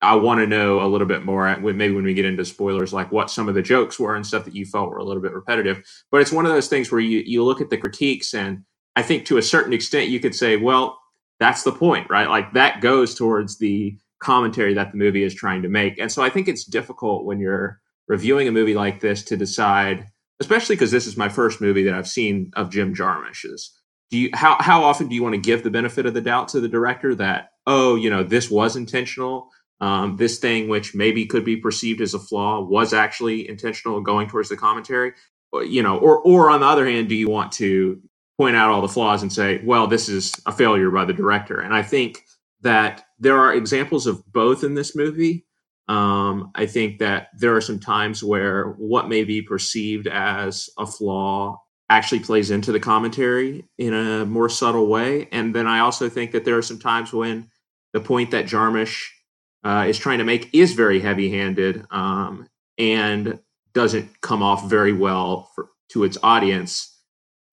I 0.02 0.14
want 0.14 0.40
to 0.40 0.46
know 0.46 0.80
a 0.80 0.88
little 0.88 1.06
bit 1.06 1.24
more 1.24 1.54
maybe 1.60 1.94
when 1.94 2.04
we 2.04 2.14
get 2.14 2.24
into 2.24 2.44
spoilers, 2.44 2.92
like 2.92 3.12
what 3.12 3.30
some 3.30 3.48
of 3.48 3.54
the 3.54 3.62
jokes 3.62 3.98
were 4.00 4.16
and 4.16 4.26
stuff 4.26 4.46
that 4.46 4.54
you 4.56 4.64
felt 4.64 4.90
were 4.90 4.98
a 4.98 5.04
little 5.04 5.22
bit 5.22 5.34
repetitive. 5.34 5.82
But 6.10 6.22
it's 6.22 6.32
one 6.32 6.46
of 6.46 6.52
those 6.52 6.68
things 6.68 6.90
where 6.90 7.00
you, 7.00 7.22
you 7.26 7.44
look 7.44 7.60
at 7.60 7.68
the 7.68 7.76
critiques 7.76 8.32
and 8.32 8.64
I 8.96 9.02
think 9.02 9.26
to 9.26 9.36
a 9.36 9.42
certain 9.42 9.72
extent 9.72 10.08
you 10.08 10.18
could 10.18 10.34
say, 10.34 10.56
well, 10.56 10.98
that's 11.38 11.64
the 11.64 11.72
point, 11.72 12.08
right? 12.08 12.28
Like 12.28 12.54
that 12.54 12.80
goes 12.80 13.14
towards 13.14 13.58
the 13.58 13.96
commentary 14.20 14.74
that 14.74 14.92
the 14.92 14.98
movie 14.98 15.22
is 15.22 15.34
trying 15.34 15.62
to 15.62 15.68
make. 15.68 15.98
And 15.98 16.10
so 16.10 16.22
I 16.22 16.30
think 16.30 16.48
it's 16.48 16.64
difficult 16.64 17.24
when 17.24 17.38
you're 17.38 17.80
reviewing 18.10 18.46
a 18.46 18.52
movie 18.52 18.74
like 18.74 19.00
this 19.00 19.22
to 19.24 19.36
decide, 19.38 20.08
especially 20.40 20.76
because 20.76 20.90
this 20.90 21.06
is 21.06 21.16
my 21.16 21.30
first 21.30 21.62
movie 21.62 21.84
that 21.84 21.94
I've 21.94 22.08
seen 22.08 22.50
of 22.54 22.70
Jim 22.70 22.94
Jarmusch's. 22.94 23.74
Do 24.10 24.18
you 24.18 24.30
how 24.34 24.56
how 24.60 24.84
often 24.84 25.08
do 25.08 25.14
you 25.14 25.22
want 25.22 25.36
to 25.36 25.40
give 25.40 25.62
the 25.62 25.70
benefit 25.70 26.04
of 26.04 26.12
the 26.12 26.20
doubt 26.20 26.48
to 26.48 26.60
the 26.60 26.68
director 26.68 27.14
that, 27.14 27.52
oh, 27.66 27.94
you 27.94 28.10
know, 28.10 28.22
this 28.22 28.50
was 28.50 28.76
intentional? 28.76 29.48
um, 29.80 30.16
this 30.16 30.38
thing, 30.38 30.68
which 30.68 30.94
maybe 30.94 31.26
could 31.26 31.44
be 31.44 31.56
perceived 31.56 32.00
as 32.00 32.14
a 32.14 32.18
flaw, 32.18 32.60
was 32.60 32.92
actually 32.92 33.48
intentional 33.48 34.00
going 34.00 34.28
towards 34.28 34.48
the 34.48 34.56
commentary. 34.56 35.12
You 35.52 35.82
know, 35.82 35.98
or 35.98 36.20
or 36.20 36.50
on 36.50 36.60
the 36.60 36.66
other 36.66 36.86
hand, 36.86 37.08
do 37.08 37.16
you 37.16 37.28
want 37.28 37.52
to 37.52 38.00
point 38.38 38.56
out 38.56 38.70
all 38.70 38.82
the 38.82 38.88
flaws 38.88 39.22
and 39.22 39.32
say, 39.32 39.60
well, 39.64 39.86
this 39.86 40.08
is 40.08 40.32
a 40.46 40.52
failure 40.52 40.90
by 40.90 41.04
the 41.04 41.12
director? 41.12 41.60
And 41.60 41.74
I 41.74 41.82
think 41.82 42.24
that 42.60 43.04
there 43.18 43.38
are 43.38 43.52
examples 43.52 44.06
of 44.06 44.22
both 44.32 44.62
in 44.62 44.74
this 44.74 44.94
movie. 44.94 45.46
Um, 45.90 46.52
I 46.54 46.66
think 46.66 47.00
that 47.00 47.30
there 47.36 47.56
are 47.56 47.60
some 47.60 47.80
times 47.80 48.22
where 48.22 48.66
what 48.78 49.08
may 49.08 49.24
be 49.24 49.42
perceived 49.42 50.06
as 50.06 50.70
a 50.78 50.86
flaw 50.86 51.60
actually 51.88 52.20
plays 52.20 52.52
into 52.52 52.70
the 52.70 52.78
commentary 52.78 53.64
in 53.76 53.92
a 53.92 54.24
more 54.24 54.48
subtle 54.48 54.86
way. 54.86 55.28
And 55.32 55.52
then 55.52 55.66
I 55.66 55.80
also 55.80 56.08
think 56.08 56.30
that 56.30 56.44
there 56.44 56.56
are 56.56 56.62
some 56.62 56.78
times 56.78 57.12
when 57.12 57.50
the 57.92 57.98
point 57.98 58.30
that 58.30 58.44
Jarmusch 58.44 59.08
uh, 59.64 59.86
is 59.88 59.98
trying 59.98 60.18
to 60.18 60.24
make 60.24 60.54
is 60.54 60.74
very 60.74 61.00
heavy 61.00 61.28
handed 61.28 61.84
um, 61.90 62.46
and 62.78 63.40
doesn't 63.72 64.20
come 64.20 64.44
off 64.44 64.70
very 64.70 64.92
well 64.92 65.50
for, 65.56 65.70
to 65.88 66.04
its 66.04 66.16
audience. 66.22 66.96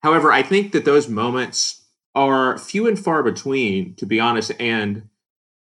However, 0.03 0.31
I 0.31 0.43
think 0.43 0.73
that 0.73 0.85
those 0.85 1.09
moments 1.09 1.83
are 2.13 2.59
few 2.59 2.87
and 2.87 2.99
far 2.99 3.23
between, 3.23 3.95
to 3.95 4.05
be 4.05 4.19
honest. 4.19 4.51
And 4.59 5.09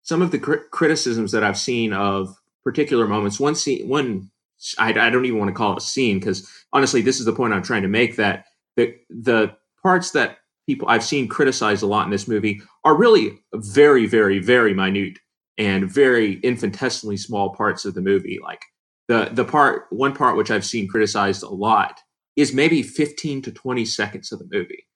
some 0.03 0.23
of 0.23 0.31
the 0.31 0.39
cr- 0.39 0.65
criticisms 0.71 1.33
that 1.33 1.45
I've 1.45 1.59
seen 1.59 1.93
of 1.93 2.35
particular 2.65 3.07
moments, 3.07 3.39
one 3.39 3.55
scene, 3.55 3.87
one, 3.89 4.31
I, 4.79 4.91
I 4.91 5.11
don't 5.11 5.27
even 5.27 5.39
want 5.39 5.51
to 5.51 5.55
call 5.55 5.73
it 5.73 5.79
a 5.79 5.81
scene 5.81 6.19
because 6.19 6.51
honestly, 6.73 7.03
this 7.03 7.19
is 7.21 7.27
the 7.27 7.33
point 7.33 7.53
I'm 7.53 7.63
trying 7.63 7.83
to 7.83 7.89
make 7.89 8.17
that 8.17 8.47
the 8.77 8.95
the 9.11 9.55
parts 9.83 10.13
that 10.13 10.39
people 10.67 10.89
I've 10.89 11.05
seen 11.05 11.29
criticized 11.29 11.83
a 11.83 11.87
lot 11.87 12.05
in 12.05 12.11
this 12.11 12.27
movie 12.27 12.61
are 12.85 12.97
really 12.97 13.39
very, 13.55 14.07
very, 14.07 14.39
very 14.39 14.75
minute 14.75 15.19
and 15.59 15.91
very 15.91 16.35
infinitesimally 16.41 17.17
small 17.17 17.55
parts 17.55 17.85
of 17.85 17.95
the 17.95 18.01
movie. 18.01 18.39
Like 18.43 18.63
the 19.09 19.29
the 19.33 19.45
part 19.45 19.87
one 19.91 20.15
part 20.15 20.37
which 20.37 20.51
I've 20.51 20.65
seen 20.65 20.89
criticized 20.89 21.43
a 21.43 21.49
lot 21.49 22.01
is 22.37 22.53
maybe 22.53 22.83
15 22.83 23.43
to 23.43 23.53
20 23.53 23.85
seconds 23.85 24.33
of 24.33 24.41
the 24.41 24.49
movie. 24.51 24.87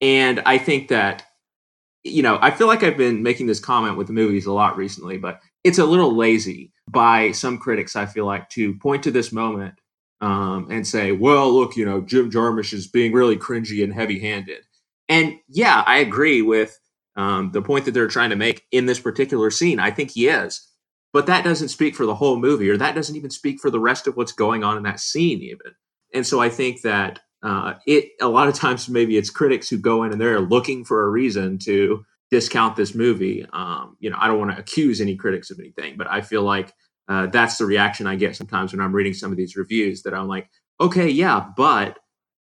And 0.00 0.42
I 0.44 0.58
think 0.58 0.88
that 0.88 1.24
you 2.02 2.22
know, 2.22 2.38
I 2.40 2.50
feel 2.50 2.66
like 2.66 2.82
I've 2.82 2.96
been 2.96 3.22
making 3.22 3.46
this 3.46 3.60
comment 3.60 3.98
with 3.98 4.06
the 4.06 4.14
movies 4.14 4.46
a 4.46 4.52
lot 4.52 4.76
recently, 4.78 5.18
but 5.18 5.40
it's 5.64 5.78
a 5.78 5.84
little 5.84 6.16
lazy 6.16 6.72
by 6.90 7.32
some 7.32 7.58
critics, 7.58 7.96
I 7.96 8.06
feel 8.06 8.26
like, 8.26 8.48
to 8.50 8.74
point 8.74 9.02
to 9.04 9.10
this 9.10 9.32
moment 9.32 9.74
um, 10.20 10.68
and 10.70 10.86
say, 10.86 11.12
well, 11.12 11.52
look, 11.52 11.76
you 11.76 11.84
know, 11.84 12.00
Jim 12.00 12.30
Jarmusch 12.30 12.72
is 12.72 12.86
being 12.86 13.12
really 13.12 13.36
cringy 13.36 13.82
and 13.82 13.92
heavy 13.92 14.18
handed. 14.18 14.64
And 15.08 15.38
yeah, 15.48 15.82
I 15.86 15.98
agree 15.98 16.42
with 16.42 16.78
um, 17.16 17.50
the 17.52 17.62
point 17.62 17.84
that 17.84 17.92
they're 17.92 18.08
trying 18.08 18.30
to 18.30 18.36
make 18.36 18.64
in 18.70 18.86
this 18.86 19.00
particular 19.00 19.50
scene. 19.50 19.78
I 19.78 19.90
think 19.90 20.12
he 20.12 20.28
is. 20.28 20.66
But 21.12 21.26
that 21.26 21.42
doesn't 21.42 21.68
speak 21.68 21.96
for 21.96 22.06
the 22.06 22.14
whole 22.14 22.36
movie, 22.38 22.70
or 22.70 22.76
that 22.76 22.94
doesn't 22.94 23.16
even 23.16 23.30
speak 23.30 23.60
for 23.60 23.68
the 23.68 23.80
rest 23.80 24.06
of 24.06 24.16
what's 24.16 24.32
going 24.32 24.62
on 24.62 24.76
in 24.76 24.84
that 24.84 25.00
scene, 25.00 25.42
even. 25.42 25.74
And 26.14 26.24
so 26.24 26.40
I 26.40 26.48
think 26.48 26.82
that 26.82 27.18
uh, 27.42 27.74
it 27.86 28.10
a 28.20 28.28
lot 28.28 28.48
of 28.48 28.54
times 28.54 28.88
maybe 28.88 29.16
it's 29.16 29.30
critics 29.30 29.68
who 29.68 29.78
go 29.78 30.04
in 30.04 30.12
and 30.12 30.20
they're 30.20 30.40
looking 30.40 30.84
for 30.84 31.04
a 31.04 31.10
reason 31.10 31.58
to 31.58 32.04
discount 32.30 32.76
this 32.76 32.94
movie. 32.94 33.46
Um, 33.52 33.96
you 34.00 34.10
know, 34.10 34.16
I 34.20 34.28
don't 34.28 34.38
want 34.38 34.52
to 34.52 34.58
accuse 34.58 35.00
any 35.00 35.16
critics 35.16 35.50
of 35.50 35.58
anything, 35.58 35.96
but 35.96 36.06
I 36.08 36.20
feel 36.20 36.42
like 36.42 36.72
uh, 37.08 37.26
that's 37.26 37.58
the 37.58 37.66
reaction 37.66 38.06
I 38.06 38.16
get 38.16 38.36
sometimes 38.36 38.72
when 38.72 38.80
I'm 38.80 38.94
reading 38.94 39.14
some 39.14 39.30
of 39.32 39.36
these 39.36 39.56
reviews. 39.56 40.02
That 40.02 40.14
I'm 40.14 40.28
like, 40.28 40.48
okay, 40.80 41.08
yeah, 41.08 41.46
but 41.56 41.98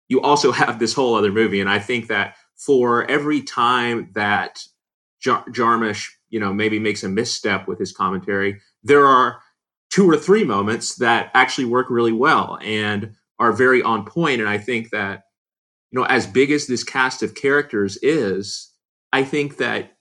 you 0.07 0.21
also 0.21 0.51
have 0.53 0.79
this 0.79 0.93
whole 0.93 1.15
other 1.15 1.31
movie, 1.31 1.61
and 1.61 1.69
I 1.69 1.79
think 1.79 2.07
that 2.07 2.35
for 2.55 3.09
every 3.09 3.41
time 3.41 4.11
that 4.13 4.63
Jar- 5.21 5.45
you 6.29 6.39
know, 6.39 6.53
maybe 6.53 6.79
makes 6.79 7.03
a 7.03 7.09
misstep 7.09 7.67
with 7.67 7.79
his 7.79 7.91
commentary, 7.91 8.61
there 8.83 9.05
are 9.05 9.41
two 9.89 10.09
or 10.09 10.17
three 10.17 10.43
moments 10.43 10.95
that 10.95 11.31
actually 11.33 11.65
work 11.65 11.89
really 11.89 12.13
well 12.13 12.57
and 12.61 13.15
are 13.39 13.51
very 13.51 13.81
on 13.81 14.05
point. 14.05 14.39
And 14.39 14.49
I 14.49 14.57
think 14.57 14.91
that, 14.91 15.23
you 15.91 15.99
know, 15.99 16.05
as 16.05 16.27
big 16.27 16.51
as 16.51 16.67
this 16.67 16.83
cast 16.83 17.23
of 17.23 17.35
characters 17.35 17.97
is, 18.01 18.68
I 19.11 19.23
think 19.23 19.57
that 19.57 19.97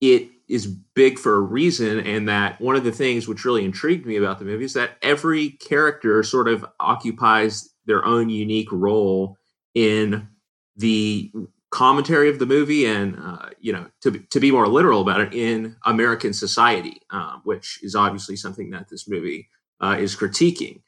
it 0.00 0.30
is 0.48 0.66
big 0.66 1.18
for 1.18 1.36
a 1.36 1.40
reason. 1.40 2.00
And 2.00 2.28
that 2.28 2.60
one 2.60 2.76
of 2.76 2.84
the 2.84 2.92
things 2.92 3.26
which 3.26 3.44
really 3.44 3.64
intrigued 3.64 4.06
me 4.06 4.16
about 4.16 4.38
the 4.38 4.44
movie 4.44 4.64
is 4.64 4.74
that 4.74 4.96
every 5.02 5.50
character 5.50 6.22
sort 6.22 6.48
of 6.48 6.64
occupies 6.78 7.68
their 7.86 8.04
own 8.04 8.28
unique 8.28 8.70
role 8.70 9.38
in 9.74 10.28
the 10.76 11.32
commentary 11.70 12.28
of 12.30 12.38
the 12.38 12.46
movie 12.46 12.86
and 12.86 13.18
uh, 13.18 13.50
you 13.60 13.72
know 13.72 13.86
to, 14.00 14.18
to 14.30 14.40
be 14.40 14.50
more 14.50 14.68
literal 14.68 15.00
about 15.00 15.20
it 15.20 15.34
in 15.34 15.76
american 15.84 16.32
society 16.32 17.02
uh, 17.10 17.36
which 17.44 17.80
is 17.82 17.94
obviously 17.94 18.36
something 18.36 18.70
that 18.70 18.88
this 18.88 19.08
movie 19.08 19.48
uh, 19.80 19.96
is 19.98 20.16
critiquing 20.16 20.80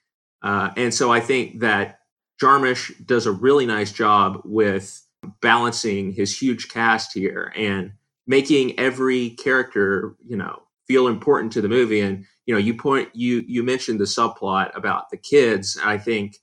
uh, 0.43 0.71
and 0.77 0.95
so 0.95 1.13
i 1.13 1.21
think 1.21 1.61
that 1.61 2.01
jarmusch 2.41 2.93
does 3.05 3.27
a 3.27 3.33
really 3.33 3.67
nice 3.67 3.91
job 3.93 4.41
with 4.45 5.03
balancing 5.41 6.13
his 6.13 6.37
huge 6.37 6.69
cast 6.69 7.13
here 7.13 7.53
and 7.57 7.93
making 8.27 8.79
every 8.79 9.31
character 9.31 10.17
you 10.27 10.37
know 10.37 10.63
feel 10.87 11.07
important 11.07 11.53
to 11.53 11.61
the 11.61 11.69
movie 11.69 12.01
and 12.01 12.25
you 12.47 12.55
know 12.55 12.61
you 12.61 12.75
point 12.75 13.09
you 13.15 13.45
you 13.47 13.63
mentioned 13.63 14.01
the 14.01 14.05
subplot 14.05 14.75
about 14.77 15.11
the 15.11 15.17
kids 15.17 15.79
i 15.85 15.99
think 15.99 16.37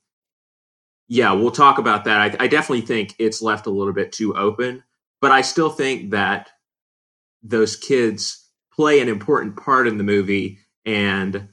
yeah, 1.08 1.32
we'll 1.32 1.50
talk 1.50 1.78
about 1.78 2.04
that. 2.04 2.20
I, 2.40 2.44
I, 2.44 2.46
definitely 2.48 2.84
think 2.84 3.14
it's 3.18 3.42
left 3.42 3.66
a 3.66 3.70
little 3.70 3.92
bit 3.92 4.12
too 4.12 4.34
open, 4.34 4.82
but 5.20 5.30
I 5.30 5.40
still 5.40 5.70
think 5.70 6.10
that 6.10 6.50
those 7.42 7.76
kids 7.76 8.48
play 8.74 9.00
an 9.00 9.08
important 9.08 9.56
part 9.56 9.86
in 9.86 9.98
the 9.98 10.04
movie. 10.04 10.58
And 10.84 11.48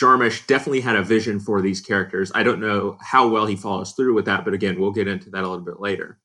Jarmusch 0.00 0.46
definitely 0.46 0.80
had 0.80 0.96
a 0.96 1.02
vision 1.02 1.40
for 1.40 1.60
these 1.60 1.80
characters. 1.80 2.30
I 2.34 2.42
don't 2.42 2.60
know 2.60 2.96
how 3.00 3.28
well 3.28 3.46
he 3.46 3.56
follows 3.56 3.92
through 3.92 4.14
with 4.14 4.26
that, 4.26 4.44
but 4.44 4.54
again, 4.54 4.80
we'll 4.80 4.92
get 4.92 5.08
into 5.08 5.30
that 5.30 5.44
a 5.44 5.48
little 5.48 5.64
bit 5.64 5.80
later. 5.80 6.18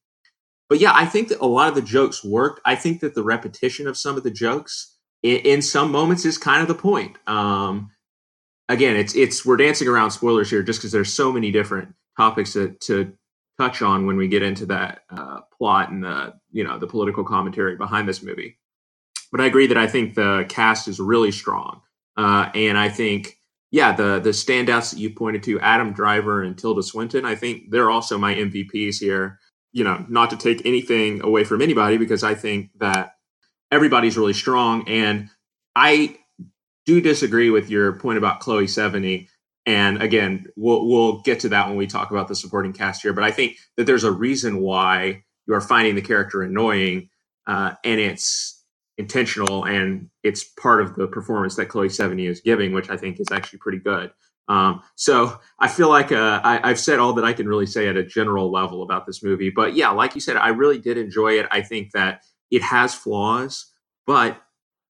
But 0.70 0.80
yeah, 0.80 0.92
I 0.94 1.06
think 1.06 1.30
that 1.30 1.40
a 1.40 1.46
lot 1.46 1.70
of 1.70 1.76
the 1.76 1.82
jokes 1.82 2.24
worked. 2.24 2.62
I 2.66 2.76
think 2.76 3.00
that 3.00 3.16
the 3.16 3.24
repetition 3.24 3.88
of 3.88 3.98
some 3.98 4.18
of 4.18 4.24
the 4.24 4.32
jokes 4.32 4.98
in, 5.24 5.38
in 5.38 5.62
some 5.62 5.92
moments 5.92 6.26
is 6.26 6.38
kind 6.38 6.62
of 6.62 6.68
the 6.68 6.76
point. 6.76 7.18
Um, 7.28 7.92
again, 8.70 8.96
it's 8.96 9.16
it's 9.16 9.46
we're 9.46 9.58
dancing 9.58 9.88
around 9.88 10.12
spoilers 10.12 10.50
here 10.50 10.64
just 10.64 10.80
because 10.80 10.92
there's 10.92 11.14
so 11.14 11.32
many 11.32 11.52
different 11.52 11.94
topics 12.18 12.54
to, 12.54 12.76
to 12.82 13.14
touch 13.60 13.82
on 13.82 14.06
when 14.06 14.18
we 14.18 14.28
get 14.28 14.44
into 14.44 14.66
that 14.68 15.02
uh, 15.10 15.42
plot 15.58 15.90
and 15.90 16.04
the 16.04 16.34
you 16.52 16.64
know 16.64 16.78
the 16.78 16.88
political 16.88 17.24
commentary 17.24 17.76
behind 17.76 18.08
this 18.08 18.24
movie. 18.24 18.58
But 19.32 19.42
I 19.42 19.46
agree 19.46 19.68
that 19.68 19.78
I 19.78 19.88
think 19.88 20.16
the 20.16 20.46
cast 20.48 20.88
is 20.88 21.00
really 21.00 21.32
strong, 21.32 21.82
uh, 22.16 22.50
and 22.54 22.78
I 22.78 22.90
think 22.90 23.38
yeah 23.72 23.94
the 23.94 24.20
the 24.20 24.32
standouts 24.32 24.92
that 24.92 25.00
you 25.00 25.12
pointed 25.12 25.44
to, 25.44 25.60
Adam 25.60 25.94
Driver 25.94 26.44
and 26.44 26.58
Tilda 26.58 26.84
Swinton, 26.84 27.26
I 27.26 27.36
think 27.36 27.72
they're 27.72 27.90
also 27.90 28.18
my 28.18 28.36
MVPs 28.36 28.98
here. 29.00 29.40
You 29.78 29.84
know, 29.84 30.06
not 30.10 30.32
to 30.32 30.38
take 30.38 30.66
anything 30.66 31.22
away 31.24 31.44
from 31.44 31.62
anybody 31.62 31.98
because 31.98 32.24
I 32.24 32.34
think 32.34 32.72
that 32.80 33.16
everybody's 33.72 34.18
really 34.18 34.34
strong, 34.34 34.88
and 34.88 35.30
I 35.76 36.18
do 36.86 37.02
disagree 37.02 37.50
with 37.50 37.70
your 37.70 37.94
point 38.00 38.18
about 38.18 38.40
Chloe 38.40 38.66
Sevigny 38.66 39.28
and 39.68 40.02
again, 40.02 40.48
we'll 40.56 40.88
we'll 40.88 41.20
get 41.20 41.42
to 41.42 41.50
that 41.50 41.68
when 41.68 41.76
we 41.76 41.88
talk 41.88 42.10
about 42.10 42.30
the 42.30 42.36
supporting 42.36 42.72
cast 42.72 43.02
here. 43.02 43.12
But 43.12 43.26
I 43.26 43.32
think 43.32 43.58
that 43.76 43.84
there's 43.86 44.06
a 44.06 44.12
reason 44.12 44.62
why 44.62 45.26
you 45.46 45.54
are 45.54 45.62
finding 45.62 45.96
the 45.96 46.02
character 46.02 46.42
annoying, 46.42 47.10
uh, 47.46 47.74
and 47.84 48.00
it's 48.00 48.64
intentional, 48.98 49.66
and 49.66 50.10
it's 50.24 50.46
part 50.46 50.82
of 50.82 50.96
the 50.96 51.06
performance 51.06 51.58
that 51.58 51.68
Chloe 51.68 51.90
Sevigny 51.90 52.30
is 52.30 52.40
giving, 52.40 52.72
which 52.72 52.90
I 52.90 52.96
think 52.96 53.20
is 53.20 53.28
actually 53.30 53.60
pretty 53.60 53.80
good. 53.80 54.12
Um, 54.48 54.82
so 54.96 55.40
I 55.60 55.68
feel 55.68 55.90
like 55.90 56.12
uh, 56.12 56.40
I, 56.44 56.70
have 56.70 56.80
said 56.80 57.00
all 57.00 57.14
that 57.14 57.26
I 57.26 57.34
can 57.34 57.48
really 57.48 57.66
say 57.66 57.88
at 57.88 57.98
a 57.98 58.06
general 58.06 58.52
level 58.52 58.82
about 58.82 59.06
this 59.06 59.22
movie. 59.22 59.50
But 59.50 59.76
yeah, 59.76 59.90
like 59.90 60.16
you 60.16 60.22
said, 60.22 60.38
I 60.38 60.50
really 60.50 60.80
did 60.80 60.98
enjoy 60.98 61.40
it. 61.40 61.48
I 61.52 61.62
think 61.62 61.92
that 61.92 62.24
it 62.50 62.62
has 62.62 62.96
flaws, 62.96 63.66
but 64.06 64.42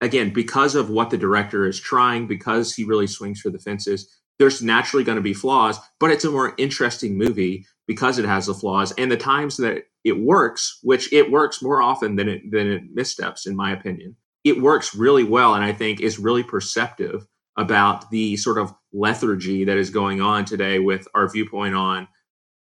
again, 0.01 0.31
because 0.31 0.75
of 0.75 0.89
what 0.89 1.09
the 1.09 1.17
director 1.17 1.65
is 1.65 1.79
trying, 1.79 2.27
because 2.27 2.75
he 2.75 2.83
really 2.83 3.07
swings 3.07 3.39
for 3.39 3.49
the 3.49 3.59
fences, 3.59 4.09
there's 4.39 4.61
naturally 4.61 5.05
going 5.05 5.15
to 5.15 5.21
be 5.21 5.33
flaws, 5.33 5.79
but 5.99 6.11
it's 6.11 6.25
a 6.25 6.31
more 6.31 6.53
interesting 6.57 7.17
movie 7.17 7.65
because 7.87 8.19
it 8.19 8.25
has 8.25 8.47
the 8.47 8.53
flaws 8.53 8.91
and 8.97 9.11
the 9.11 9.17
times 9.17 9.57
that 9.57 9.83
it 10.03 10.19
works, 10.19 10.79
which 10.83 11.11
it 11.13 11.31
works 11.31 11.61
more 11.61 11.81
often 11.81 12.15
than 12.15 12.27
it 12.27 12.51
than 12.51 12.69
it 12.69 12.83
missteps, 12.93 13.45
in 13.45 13.55
my 13.55 13.71
opinion. 13.71 14.15
It 14.43 14.61
works 14.61 14.93
really 14.93 15.23
well, 15.23 15.55
and 15.55 15.63
I 15.63 15.73
think 15.73 16.01
is 16.01 16.19
really 16.19 16.43
perceptive 16.43 17.25
about 17.57 18.09
the 18.11 18.35
sort 18.37 18.57
of 18.57 18.73
lethargy 18.93 19.63
that 19.65 19.77
is 19.77 19.89
going 19.89 20.21
on 20.21 20.45
today 20.45 20.79
with 20.79 21.07
our 21.13 21.29
viewpoint 21.29 21.75
on 21.75 22.07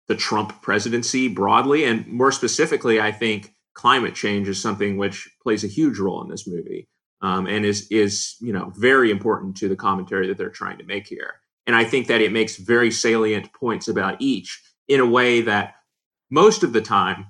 the 0.09 0.17
Trump 0.17 0.63
presidency 0.63 1.29
broadly, 1.29 1.85
and 1.85 2.07
more 2.07 2.33
specifically, 2.33 3.01
I 3.01 3.13
think 3.13 3.55
climate 3.75 4.15
change 4.15 4.49
is 4.49 4.61
something 4.61 4.97
which 4.97 5.29
plays 5.43 5.63
a 5.63 5.69
huge 5.69 5.99
role 5.99 6.23
in 6.23 6.29
this 6.29 6.49
movie, 6.49 6.89
um, 7.21 7.47
and 7.47 7.65
is 7.65 7.87
is 7.91 8.37
you 8.41 8.53
know 8.53 8.73
very 8.77 9.11
important 9.11 9.57
to 9.59 9.69
the 9.69 9.77
commentary 9.77 10.27
that 10.29 10.39
they're 10.39 10.49
trying 10.49 10.79
to 10.79 10.85
make 10.85 11.07
here. 11.07 11.35
And 11.67 11.77
I 11.77 11.85
think 11.85 12.07
that 12.07 12.23
it 12.23 12.33
makes 12.33 12.57
very 12.57 12.91
salient 12.91 13.53
points 13.53 13.89
about 13.89 14.17
each 14.21 14.63
in 14.89 15.01
a 15.01 15.07
way 15.07 15.43
that 15.43 15.75
most 16.31 16.63
of 16.63 16.73
the 16.73 16.81
time 16.81 17.27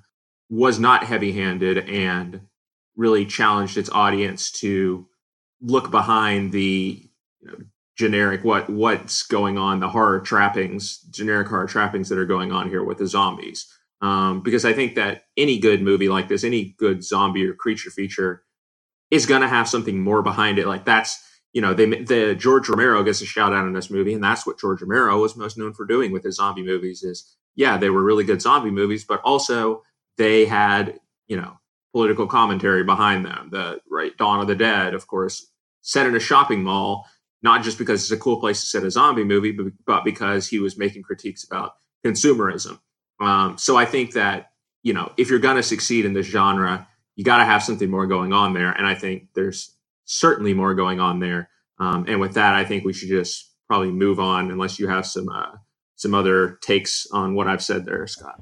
was 0.49 0.79
not 0.79 1.03
heavy 1.03 1.33
handed 1.33 1.77
and 1.89 2.41
really 2.95 3.25
challenged 3.25 3.77
its 3.77 3.89
audience 3.89 4.51
to 4.51 5.07
look 5.61 5.91
behind 5.91 6.53
the 6.53 7.08
you 7.41 7.47
know, 7.47 7.57
generic 7.97 8.43
what 8.43 8.69
what's 8.69 9.23
going 9.23 9.57
on 9.57 9.79
the 9.79 9.89
horror 9.89 10.19
trappings 10.21 10.99
generic 11.09 11.47
horror 11.47 11.67
trappings 11.67 12.07
that 12.07 12.17
are 12.17 12.25
going 12.25 12.51
on 12.51 12.69
here 12.69 12.83
with 12.83 12.97
the 12.97 13.07
zombies 13.07 13.67
um, 14.01 14.41
because 14.41 14.63
i 14.63 14.71
think 14.71 14.95
that 14.95 15.23
any 15.35 15.59
good 15.59 15.81
movie 15.81 16.07
like 16.07 16.29
this 16.29 16.43
any 16.43 16.75
good 16.77 17.03
zombie 17.03 17.45
or 17.45 17.53
creature 17.53 17.89
feature 17.89 18.43
is 19.11 19.25
going 19.25 19.41
to 19.41 19.47
have 19.49 19.67
something 19.67 19.99
more 19.99 20.21
behind 20.21 20.57
it 20.59 20.67
like 20.67 20.85
that's 20.85 21.21
you 21.53 21.61
know, 21.61 21.73
they 21.73 21.85
the 21.85 22.35
George 22.35 22.69
Romero 22.69 23.03
gets 23.03 23.21
a 23.21 23.25
shout 23.25 23.53
out 23.53 23.65
in 23.65 23.73
this 23.73 23.89
movie, 23.89 24.13
and 24.13 24.23
that's 24.23 24.45
what 24.45 24.59
George 24.59 24.81
Romero 24.81 25.19
was 25.19 25.35
most 25.35 25.57
known 25.57 25.73
for 25.73 25.85
doing 25.85 26.11
with 26.11 26.23
his 26.23 26.35
zombie 26.35 26.63
movies. 26.63 27.03
Is 27.03 27.35
yeah, 27.55 27.77
they 27.77 27.89
were 27.89 28.03
really 28.03 28.23
good 28.23 28.41
zombie 28.41 28.71
movies, 28.71 29.03
but 29.03 29.21
also 29.21 29.83
they 30.17 30.45
had 30.45 30.99
you 31.27 31.37
know 31.37 31.59
political 31.91 32.27
commentary 32.27 32.83
behind 32.83 33.25
them. 33.25 33.49
The 33.51 33.79
right 33.89 34.15
Dawn 34.17 34.41
of 34.41 34.47
the 34.47 34.55
Dead, 34.55 34.93
of 34.93 35.07
course, 35.07 35.47
set 35.81 36.05
in 36.05 36.15
a 36.15 36.19
shopping 36.19 36.63
mall, 36.63 37.07
not 37.41 37.63
just 37.63 37.77
because 37.77 38.01
it's 38.01 38.11
a 38.11 38.17
cool 38.17 38.39
place 38.39 38.61
to 38.61 38.67
set 38.67 38.83
a 38.83 38.91
zombie 38.91 39.23
movie, 39.23 39.57
but, 39.85 40.03
because 40.03 40.47
he 40.47 40.59
was 40.59 40.77
making 40.77 41.03
critiques 41.03 41.43
about 41.43 41.73
consumerism. 42.05 42.79
Um, 43.19 43.57
so 43.57 43.77
I 43.77 43.85
think 43.85 44.13
that 44.13 44.51
you 44.83 44.93
know 44.93 45.11
if 45.17 45.29
you're 45.29 45.39
going 45.39 45.57
to 45.57 45.63
succeed 45.63 46.05
in 46.05 46.13
this 46.13 46.27
genre, 46.27 46.87
you 47.15 47.23
got 47.23 47.37
to 47.37 47.45
have 47.45 47.63
something 47.63 47.89
more 47.89 48.07
going 48.07 48.33
on 48.33 48.53
there, 48.53 48.71
and 48.71 48.87
I 48.87 48.95
think 48.95 49.27
there's 49.35 49.75
certainly 50.05 50.53
more 50.53 50.73
going 50.73 50.99
on 50.99 51.19
there. 51.19 51.49
Um, 51.79 52.05
and 52.07 52.19
with 52.19 52.33
that, 52.33 52.55
I 52.55 52.65
think 52.65 52.83
we 52.83 52.93
should 52.93 53.09
just 53.09 53.53
probably 53.67 53.91
move 53.91 54.19
on, 54.19 54.51
unless 54.51 54.79
you 54.79 54.87
have 54.87 55.05
some 55.05 55.29
uh, 55.29 55.51
some 55.95 56.13
other 56.13 56.57
takes 56.61 57.07
on 57.11 57.35
what 57.35 57.47
I've 57.47 57.63
said 57.63 57.85
there, 57.85 58.07
Scott. 58.07 58.41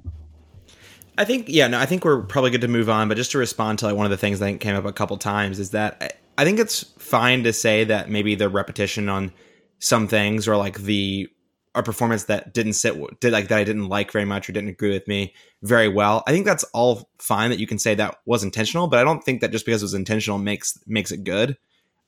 I 1.18 1.26
think 1.26 1.46
yeah, 1.50 1.68
no, 1.68 1.80
I 1.80 1.88
think 1.88 2.06
we're 2.06 2.22
probably 2.22 2.52
good 2.52 2.62
to 2.62 2.68
move 2.68 2.90
on. 2.90 3.08
But 3.08 3.18
just 3.18 3.32
to 3.32 3.40
respond 3.40 3.80
to 3.80 3.88
like 3.88 3.96
one 3.96 4.06
of 4.06 4.12
the 4.12 4.18
things 4.18 4.40
that 4.40 4.60
came 4.60 4.76
up 4.76 4.86
a 4.86 4.94
couple 4.94 5.18
times 5.18 5.60
is 5.60 5.72
that 5.72 6.20
I 6.38 6.46
think 6.46 6.60
it's 6.60 6.84
fine 7.00 7.44
to 7.44 7.54
say 7.54 7.84
that 7.86 8.10
maybe 8.10 8.36
the 8.36 8.50
repetition 8.50 9.10
on 9.10 9.32
some 9.80 10.08
things 10.08 10.48
or 10.48 10.58
like 10.58 10.80
the 10.80 11.30
a 11.76 11.84
performance 11.84 12.24
that 12.26 12.54
didn't 12.54 12.74
sit 12.74 12.96
did 13.20 13.32
like 13.32 13.50
that 13.50 13.60
I 13.60 13.64
didn't 13.64 13.88
like 13.88 14.12
very 14.12 14.26
much 14.26 14.50
or 14.50 14.54
didn't 14.54 14.70
agree 14.70 14.92
with 14.92 15.08
me 15.08 15.34
very 15.62 15.88
well. 15.88 16.24
I 16.26 16.32
think 16.32 16.46
that's 16.46 16.64
all 16.74 17.10
fine 17.20 17.52
that 17.52 17.60
you 17.60 17.68
can 17.68 17.78
say 17.78 17.94
that 17.96 18.18
was 18.26 18.44
intentional, 18.44 18.88
but 18.88 19.00
I 19.00 19.04
don't 19.04 19.24
think 19.24 19.42
that 19.42 19.52
just 19.52 19.66
because 19.66 19.84
it 19.84 19.86
was 19.86 19.94
intentional 19.94 20.40
makes 20.40 20.78
makes 20.88 21.12
it 21.12 21.24
good. 21.24 21.58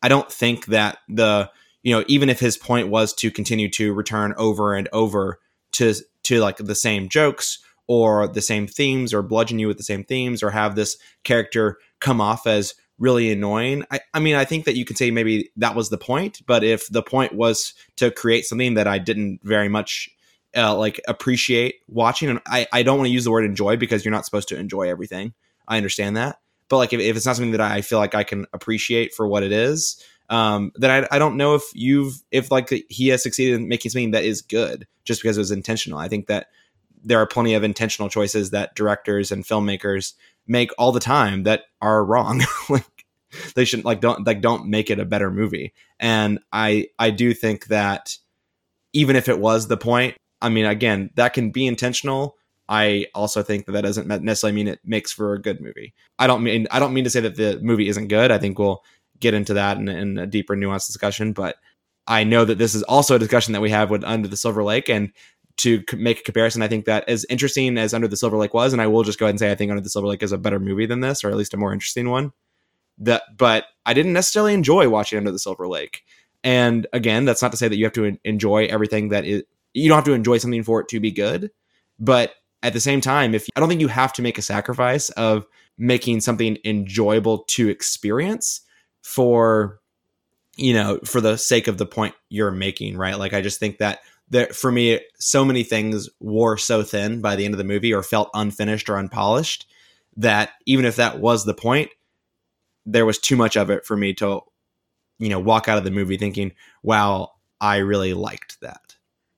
I 0.02 0.08
don't 0.08 0.32
think 0.32 0.68
that 0.68 0.98
the 1.08 1.52
you 1.84 1.96
know 1.96 2.04
even 2.08 2.30
if 2.30 2.40
his 2.40 2.58
point 2.58 2.90
was 2.90 3.14
to 3.16 3.30
continue 3.30 3.70
to 3.72 3.94
return 3.94 4.34
over 4.38 4.74
and 4.74 4.90
over 4.92 5.40
to 5.74 5.94
to 6.24 6.40
like 6.40 6.58
the 6.58 6.76
same 6.76 7.08
jokes 7.08 7.60
or 7.88 8.28
the 8.28 8.42
same 8.42 8.68
themes 8.68 9.14
or 9.14 9.22
bludgeon 9.22 9.60
you 9.60 9.68
with 9.68 9.78
the 9.78 9.84
same 9.84 10.04
themes 10.04 10.42
or 10.42 10.50
have 10.50 10.76
this 10.76 10.98
character 11.24 11.78
come 12.00 12.22
off 12.22 12.48
as 12.48 12.74
really 13.00 13.32
annoying. 13.32 13.86
I, 13.90 14.02
I 14.14 14.20
mean, 14.20 14.36
I 14.36 14.46
think 14.46 14.66
that 14.66 14.76
you 14.76 14.86
could 14.86 14.98
say 14.98 15.10
maybe 15.10 15.50
that 15.58 15.76
was 15.76 15.90
the 15.90 15.98
point, 15.98 16.42
but 16.46 16.64
if 16.64 16.88
the 16.90 17.02
point 17.02 17.34
was 17.34 17.74
to 17.96 18.12
create 18.12 18.46
something 18.46 18.76
that 18.76 18.88
I 18.88 19.00
didn't 19.00 19.40
very 19.44 19.70
much 19.70 20.10
uh, 20.56 20.76
like 20.76 21.02
appreciate 21.08 21.76
watching, 21.88 22.30
and 22.30 22.40
I, 22.46 22.68
I 22.72 22.84
don't 22.84 22.98
want 22.98 23.08
to 23.08 23.14
use 23.14 23.24
the 23.24 23.32
word 23.32 23.46
enjoy 23.46 23.78
because 23.78 24.04
you're 24.04 24.12
not 24.12 24.26
supposed 24.26 24.50
to 24.50 24.58
enjoy 24.58 24.90
everything. 24.90 25.34
I 25.68 25.78
understand 25.78 26.18
that. 26.18 26.40
But 26.68 26.78
like 26.78 26.94
if, 26.94 27.00
if 27.00 27.16
it's 27.16 27.26
not 27.26 27.36
something 27.36 27.52
that 27.52 27.62
I 27.62 27.82
feel 27.82 28.00
like 28.00 28.14
I 28.14 28.24
can 28.24 28.46
appreciate 28.54 29.14
for 29.14 29.28
what 29.28 29.44
it 29.44 29.52
is, 29.52 30.04
um, 30.30 30.72
then 30.76 30.92
I, 30.92 31.16
I 31.16 31.20
don't 31.20 31.38
know 31.38 31.56
if 31.56 31.64
you've 31.74 32.22
if 32.32 32.52
like 32.52 32.70
he 32.90 33.08
has 33.08 33.24
succeeded 33.24 33.60
in 33.60 33.68
making 33.68 33.92
something 33.92 34.12
that 34.12 34.24
is 34.24 34.42
good 34.42 34.88
just 35.04 35.22
because 35.22 35.38
it 35.38 35.42
was 35.42 35.52
intentional. 35.52 35.98
I 35.98 36.08
think 36.08 36.28
that 36.28 36.48
there 37.04 37.20
are 37.20 37.26
plenty 37.26 37.54
of 37.54 37.64
intentional 37.64 38.10
choices 38.10 38.52
that 38.52 38.76
directors 38.76 39.32
and 39.32 39.46
filmmakers 39.46 40.14
make 40.48 40.72
all 40.78 40.92
the 40.92 41.00
time 41.00 41.44
that 41.44 41.64
are 41.82 42.04
wrong. 42.04 42.42
like 42.70 42.86
they 43.56 43.66
shouldn't 43.66 43.86
like 43.86 44.02
don't 44.02 44.26
like 44.26 44.42
don't 44.42 44.68
make 44.68 44.90
it 44.90 45.00
a 45.00 45.06
better 45.06 45.32
movie. 45.32 45.74
And 46.00 46.40
I 46.52 46.88
I 46.98 47.12
do 47.12 47.34
think 47.34 47.68
that 47.68 48.18
even 48.94 49.16
if 49.16 49.30
it 49.30 49.40
was 49.40 49.68
the 49.68 49.78
point, 49.78 50.16
I 50.42 50.50
mean 50.50 50.66
again, 50.66 51.12
that 51.16 51.34
can 51.34 51.52
be 51.52 51.68
intentional. 51.68 52.38
I 52.68 53.08
also 53.16 53.42
think 53.42 53.66
that 53.66 53.72
that 53.72 53.82
doesn't 53.82 54.08
necessarily 54.08 54.56
mean 54.56 54.68
it 54.68 54.80
makes 54.84 55.12
for 55.12 55.34
a 55.34 55.42
good 55.42 55.60
movie. 55.60 55.94
I 56.20 56.28
don't 56.28 56.44
mean 56.44 56.68
I 56.72 56.80
don't 56.80 56.94
mean 56.94 57.04
to 57.04 57.10
say 57.10 57.20
that 57.22 57.36
the 57.36 57.60
movie 57.62 57.90
isn't 57.90 58.08
good. 58.08 58.32
I 58.32 58.38
think 58.38 58.60
we'll 58.60 58.84
get 59.20 59.34
into 59.34 59.56
that 59.56 59.78
in, 59.78 59.88
in 59.90 60.18
a 60.18 60.28
deeper 60.28 60.56
nuanced 60.56 60.88
discussion, 60.88 61.34
but 61.34 61.58
I 62.08 62.24
know 62.24 62.44
that 62.44 62.58
this 62.58 62.74
is 62.74 62.84
also 62.84 63.16
a 63.16 63.20
discussion 63.20 63.54
that 63.54 63.62
we 63.62 63.70
have 63.70 63.92
with 63.92 64.04
Under 64.04 64.28
the 64.28 64.36
Silver 64.36 64.64
Lake, 64.64 64.90
and 64.90 65.12
to 65.60 65.84
make 65.94 66.20
a 66.20 66.24
comparison, 66.24 66.62
I 66.62 66.68
think 66.68 66.86
that 66.86 67.08
as 67.08 67.26
interesting 67.30 67.78
as 67.78 67.94
Under 67.94 68.08
the 68.08 68.18
Silver 68.18 68.38
Lake 68.38 68.54
was, 68.54 68.74
and 68.74 68.82
I 68.82 68.88
will 68.88 69.04
just 69.04 69.20
go 69.20 69.26
ahead 69.26 69.34
and 69.34 69.40
say 69.40 69.52
I 69.52 69.56
think 69.56 69.72
Under 69.72 69.82
the 69.82 69.90
Silver 69.90 70.08
Lake 70.08 70.24
is 70.24 70.32
a 70.32 70.38
better 70.38 70.60
movie 70.60 70.86
than 70.86 71.02
this, 71.02 71.24
or 71.24 71.30
at 71.30 71.38
least 71.38 71.54
a 71.54 71.58
more 71.58 71.74
interesting 71.74 72.10
one. 72.10 72.32
That, 72.98 73.24
but 73.38 73.66
I 73.86 73.94
didn't 73.94 74.14
necessarily 74.14 74.54
enjoy 74.54 74.90
watching 74.90 75.18
Under 75.18 75.32
the 75.32 75.40
Silver 75.40 75.68
Lake. 75.68 76.04
And 76.44 76.88
again, 76.94 77.26
that's 77.26 77.42
not 77.42 77.52
to 77.52 77.58
say 77.58 77.68
that 77.68 77.78
you 77.78 77.86
have 77.86 77.94
to 77.94 78.18
enjoy 78.24 78.66
everything 78.66 79.10
that 79.10 79.26
is. 79.26 79.44
You 79.74 79.88
don't 79.88 79.98
have 79.98 80.06
to 80.06 80.14
enjoy 80.14 80.40
something 80.40 80.64
for 80.64 80.82
it 80.82 80.88
to 80.90 81.00
be 81.00 81.12
good, 81.12 81.52
but 82.00 82.34
at 82.64 82.74
the 82.74 82.80
same 82.80 83.02
time, 83.02 83.36
if 83.36 83.48
I 83.56 83.60
don't 83.60 83.70
think 83.70 83.82
you 83.82 83.88
have 83.88 84.14
to 84.14 84.22
make 84.22 84.38
a 84.38 84.42
sacrifice 84.42 85.10
of 85.12 85.46
making 85.78 86.20
something 86.22 86.58
enjoyable 86.66 87.40
to 87.50 87.70
experience 87.70 88.62
for 89.02 89.80
you 90.58 90.74
know 90.74 91.00
for 91.06 91.22
the 91.22 91.38
sake 91.38 91.68
of 91.68 91.78
the 91.78 91.86
point 91.86 92.14
you're 92.28 92.52
making 92.52 92.98
right 92.98 93.18
like 93.18 93.34
i 93.34 93.42
just 93.42 93.60
think 93.60 93.78
that 93.78 94.00
that 94.30 94.56
for 94.56 94.72
me 94.72 95.00
so 95.20 95.44
many 95.44 95.64
things 95.64 96.10
wore 96.20 96.58
so 96.58 96.84
thin 96.84 97.22
by 97.22 97.36
the 97.36 97.46
end 97.46 97.54
of 97.54 97.58
the 97.58 97.64
movie 97.64 97.94
or 97.94 98.04
felt 98.04 98.30
unfinished 98.34 98.90
or 98.90 98.98
unpolished 98.98 99.66
that 100.18 100.52
even 100.66 100.86
if 100.86 100.96
that 100.96 101.20
was 101.20 101.46
the 101.46 101.54
point 101.54 101.90
there 102.86 103.06
was 103.06 103.20
too 103.20 103.36
much 103.36 103.56
of 103.56 103.70
it 103.70 103.86
for 103.86 103.96
me 103.96 104.14
to 104.14 104.42
you 105.18 105.30
know 105.30 105.40
walk 105.40 105.68
out 105.68 105.78
of 105.78 105.84
the 105.84 105.92
movie 105.92 106.18
thinking 106.18 106.52
wow 106.84 107.32
i 107.62 107.78
really 107.78 108.14
liked 108.14 108.60
that. 108.62 108.96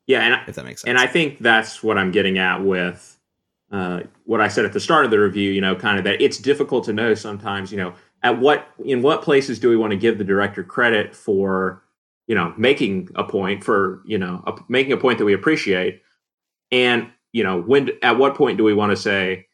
Yeah 0.08 0.22
and 0.22 0.50
if 0.50 0.56
that 0.56 0.66
makes 0.66 0.82
sense 0.82 0.90
and 0.90 0.98
i 0.98 1.08
think 1.08 1.40
that's 1.40 1.84
what 1.84 1.98
i'm 1.98 2.12
getting 2.12 2.38
at 2.38 2.64
with 2.64 3.18
uh, 3.72 4.02
what 4.26 4.42
i 4.42 4.48
said 4.48 4.66
at 4.66 4.74
the 4.74 4.80
start 4.80 5.06
of 5.06 5.12
the 5.12 5.20
review 5.20 5.52
you 5.52 5.62
know 5.62 5.76
kind 5.76 5.98
of 5.98 6.04
that 6.04 6.22
it's 6.22 6.38
difficult 6.38 6.84
to 6.86 6.94
know 6.94 7.14
sometimes 7.14 7.72
you 7.72 7.78
know 7.78 7.94
at 8.24 8.40
what 8.40 8.68
in 8.84 9.02
what 9.02 9.22
places 9.22 9.60
do 9.60 9.70
we 9.70 9.78
want 9.78 9.92
to 9.92 9.98
give 9.98 10.18
the 10.18 10.24
director 10.24 10.64
credit 10.64 11.16
for 11.16 11.82
you 12.32 12.36
know 12.36 12.54
making 12.58 13.10
a 13.16 13.26
point 13.26 13.62
for 13.62 14.02
you 14.06 14.18
know 14.18 14.42
a, 14.48 14.54
making 14.70 14.94
a 14.94 14.98
point 14.98 15.18
that 15.18 15.26
we 15.26 15.34
appreciate 15.34 16.02
and 16.72 17.12
you 17.34 17.44
know 17.44 17.62
when 17.62 17.90
at 18.02 18.18
what 18.18 18.36
point 18.36 18.58
do 18.58 18.64
we 18.64 18.74
want 18.74 18.90
to 18.90 18.96
say 18.96 19.46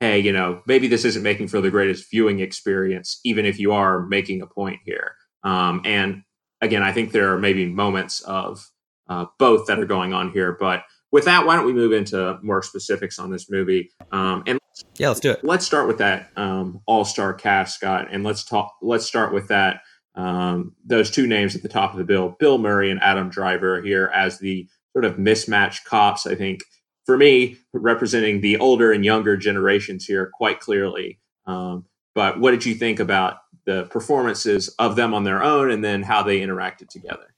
hey 0.00 0.18
you 0.18 0.32
know 0.32 0.60
maybe 0.66 0.88
this 0.88 1.04
isn't 1.04 1.22
making 1.22 1.46
for 1.46 1.60
the 1.60 1.70
greatest 1.70 2.10
viewing 2.10 2.40
experience 2.40 3.20
even 3.22 3.46
if 3.46 3.60
you 3.60 3.70
are 3.70 4.04
making 4.06 4.42
a 4.42 4.48
point 4.48 4.80
here 4.84 5.14
um, 5.44 5.80
and 5.84 6.24
again 6.60 6.82
i 6.82 6.90
think 6.90 7.12
there 7.12 7.32
are 7.32 7.38
maybe 7.38 7.66
moments 7.66 8.20
of 8.22 8.68
uh, 9.08 9.26
both 9.38 9.68
that 9.68 9.78
are 9.78 9.86
going 9.86 10.12
on 10.12 10.32
here 10.32 10.56
but 10.58 10.82
with 11.12 11.24
that 11.24 11.46
why 11.46 11.54
don't 11.54 11.66
we 11.66 11.72
move 11.72 11.92
into 11.92 12.36
more 12.42 12.64
specifics 12.64 13.20
on 13.20 13.30
this 13.30 13.48
movie 13.48 13.92
um, 14.10 14.42
and 14.44 14.58
yeah, 14.96 15.08
let's 15.08 15.20
do 15.20 15.32
it. 15.32 15.44
Let's 15.44 15.66
start 15.66 15.88
with 15.88 15.98
that 15.98 16.30
um, 16.36 16.80
all-star 16.86 17.34
cast, 17.34 17.74
Scott, 17.76 18.08
and 18.12 18.22
let's 18.22 18.44
talk. 18.44 18.76
Let's 18.80 19.06
start 19.06 19.34
with 19.34 19.48
that. 19.48 19.80
Um, 20.18 20.74
those 20.84 21.10
two 21.10 21.28
names 21.28 21.54
at 21.54 21.62
the 21.62 21.68
top 21.68 21.92
of 21.92 21.98
the 21.98 22.04
bill, 22.04 22.36
Bill 22.40 22.58
Murray 22.58 22.90
and 22.90 23.00
Adam 23.00 23.30
Driver, 23.30 23.80
here 23.80 24.10
as 24.12 24.38
the 24.38 24.68
sort 24.92 25.04
of 25.04 25.18
mismatched 25.18 25.84
cops. 25.84 26.26
I 26.26 26.34
think 26.34 26.64
for 27.06 27.16
me, 27.16 27.56
representing 27.72 28.40
the 28.40 28.58
older 28.58 28.92
and 28.92 29.04
younger 29.04 29.36
generations 29.36 30.04
here 30.04 30.30
quite 30.34 30.58
clearly. 30.58 31.20
Um, 31.46 31.86
but 32.16 32.40
what 32.40 32.50
did 32.50 32.66
you 32.66 32.74
think 32.74 32.98
about 32.98 33.36
the 33.64 33.84
performances 33.84 34.68
of 34.80 34.96
them 34.96 35.14
on 35.14 35.22
their 35.22 35.42
own, 35.42 35.70
and 35.70 35.84
then 35.84 36.02
how 36.02 36.24
they 36.24 36.40
interacted 36.40 36.88
together? 36.88 37.34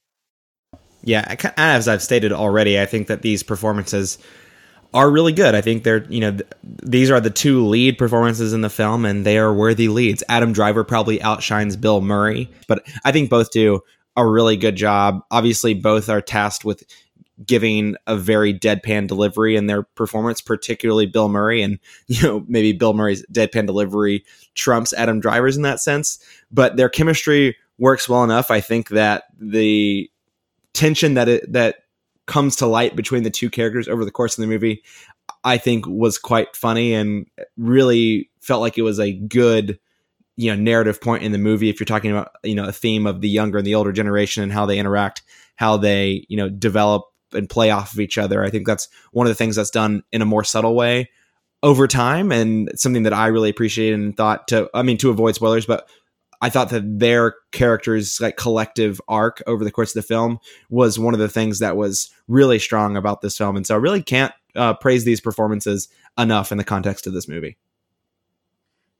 Yeah, 1.02 1.36
as 1.56 1.86
I've 1.86 2.02
stated 2.02 2.32
already, 2.32 2.80
I 2.80 2.86
think 2.86 3.08
that 3.08 3.22
these 3.22 3.42
performances 3.42 4.16
are 4.92 5.10
really 5.10 5.32
good. 5.32 5.54
I 5.54 5.60
think 5.60 5.84
they're, 5.84 6.04
you 6.08 6.20
know, 6.20 6.32
th- 6.32 6.48
these 6.62 7.10
are 7.10 7.20
the 7.20 7.30
two 7.30 7.66
lead 7.66 7.98
performances 7.98 8.52
in 8.52 8.60
the 8.60 8.70
film 8.70 9.04
and 9.04 9.24
they 9.24 9.38
are 9.38 9.54
worthy 9.54 9.88
leads. 9.88 10.22
Adam 10.28 10.52
Driver 10.52 10.84
probably 10.84 11.22
outshines 11.22 11.76
Bill 11.76 12.00
Murray, 12.00 12.50
but 12.66 12.84
I 13.04 13.12
think 13.12 13.30
both 13.30 13.50
do 13.50 13.80
a 14.16 14.26
really 14.26 14.56
good 14.56 14.76
job. 14.76 15.20
Obviously, 15.30 15.74
both 15.74 16.08
are 16.08 16.20
tasked 16.20 16.64
with 16.64 16.82
giving 17.44 17.96
a 18.06 18.16
very 18.16 18.52
deadpan 18.52 19.06
delivery 19.06 19.56
in 19.56 19.66
their 19.66 19.82
performance, 19.82 20.40
particularly 20.40 21.06
Bill 21.06 21.28
Murray. 21.28 21.62
And, 21.62 21.78
you 22.06 22.22
know, 22.22 22.44
maybe 22.48 22.72
Bill 22.72 22.94
Murray's 22.94 23.24
deadpan 23.32 23.66
delivery 23.66 24.24
trumps 24.54 24.92
Adam 24.92 25.20
Driver's 25.20 25.56
in 25.56 25.62
that 25.62 25.80
sense, 25.80 26.18
but 26.50 26.76
their 26.76 26.88
chemistry 26.88 27.56
works 27.78 28.08
well 28.08 28.24
enough. 28.24 28.50
I 28.50 28.60
think 28.60 28.90
that 28.90 29.24
the 29.38 30.10
tension 30.74 31.14
that 31.14 31.28
it, 31.28 31.52
that 31.52 31.79
comes 32.30 32.56
to 32.56 32.66
light 32.66 32.96
between 32.96 33.22
the 33.22 33.30
two 33.30 33.50
characters 33.50 33.88
over 33.88 34.04
the 34.04 34.10
course 34.10 34.38
of 34.38 34.42
the 34.42 34.48
movie, 34.48 34.82
I 35.44 35.58
think 35.58 35.86
was 35.86 36.16
quite 36.16 36.56
funny 36.56 36.94
and 36.94 37.26
really 37.58 38.30
felt 38.40 38.62
like 38.62 38.78
it 38.78 38.82
was 38.82 38.98
a 38.98 39.12
good 39.12 39.78
you 40.36 40.50
know 40.50 40.62
narrative 40.62 41.00
point 41.02 41.22
in 41.22 41.32
the 41.32 41.38
movie. 41.38 41.68
If 41.68 41.78
you're 41.78 41.84
talking 41.84 42.10
about 42.10 42.30
you 42.42 42.54
know 42.54 42.64
a 42.64 42.72
theme 42.72 43.06
of 43.06 43.20
the 43.20 43.28
younger 43.28 43.58
and 43.58 43.66
the 43.66 43.74
older 43.74 43.92
generation 43.92 44.42
and 44.42 44.52
how 44.52 44.64
they 44.64 44.78
interact 44.78 45.22
how 45.60 45.76
they 45.76 46.24
you 46.30 46.38
know 46.38 46.48
develop 46.48 47.04
and 47.34 47.48
play 47.48 47.70
off 47.70 47.92
of 47.92 48.00
each 48.00 48.16
other 48.16 48.42
i 48.42 48.50
think 48.50 48.66
that's 48.66 48.88
one 49.12 49.26
of 49.26 49.30
the 49.30 49.34
things 49.36 49.54
that's 49.54 49.70
done 49.70 50.02
in 50.10 50.22
a 50.22 50.26
more 50.26 50.42
subtle 50.42 50.74
way 50.74 51.08
over 51.62 51.86
time 51.86 52.32
and 52.32 52.70
something 52.74 53.02
that 53.02 53.12
i 53.12 53.26
really 53.26 53.50
appreciated 53.50 54.00
and 54.00 54.16
thought 54.16 54.48
to 54.48 54.68
i 54.72 54.82
mean 54.82 54.96
to 54.96 55.10
avoid 55.10 55.34
spoilers 55.34 55.66
but 55.66 55.86
I 56.40 56.50
thought 56.50 56.70
that 56.70 56.98
their 56.98 57.34
characters 57.52 58.20
like 58.20 58.36
collective 58.36 59.00
arc 59.08 59.42
over 59.46 59.64
the 59.64 59.70
course 59.70 59.94
of 59.94 60.02
the 60.02 60.06
film 60.06 60.38
was 60.70 60.98
one 60.98 61.14
of 61.14 61.20
the 61.20 61.28
things 61.28 61.58
that 61.58 61.76
was 61.76 62.10
really 62.28 62.58
strong 62.58 62.96
about 62.96 63.20
this 63.20 63.36
film, 63.36 63.56
and 63.56 63.66
so 63.66 63.74
I 63.74 63.78
really 63.78 64.02
can't 64.02 64.32
uh, 64.56 64.74
praise 64.74 65.04
these 65.04 65.20
performances 65.20 65.88
enough 66.18 66.50
in 66.52 66.58
the 66.58 66.64
context 66.64 67.06
of 67.06 67.12
this 67.12 67.28
movie. 67.28 67.56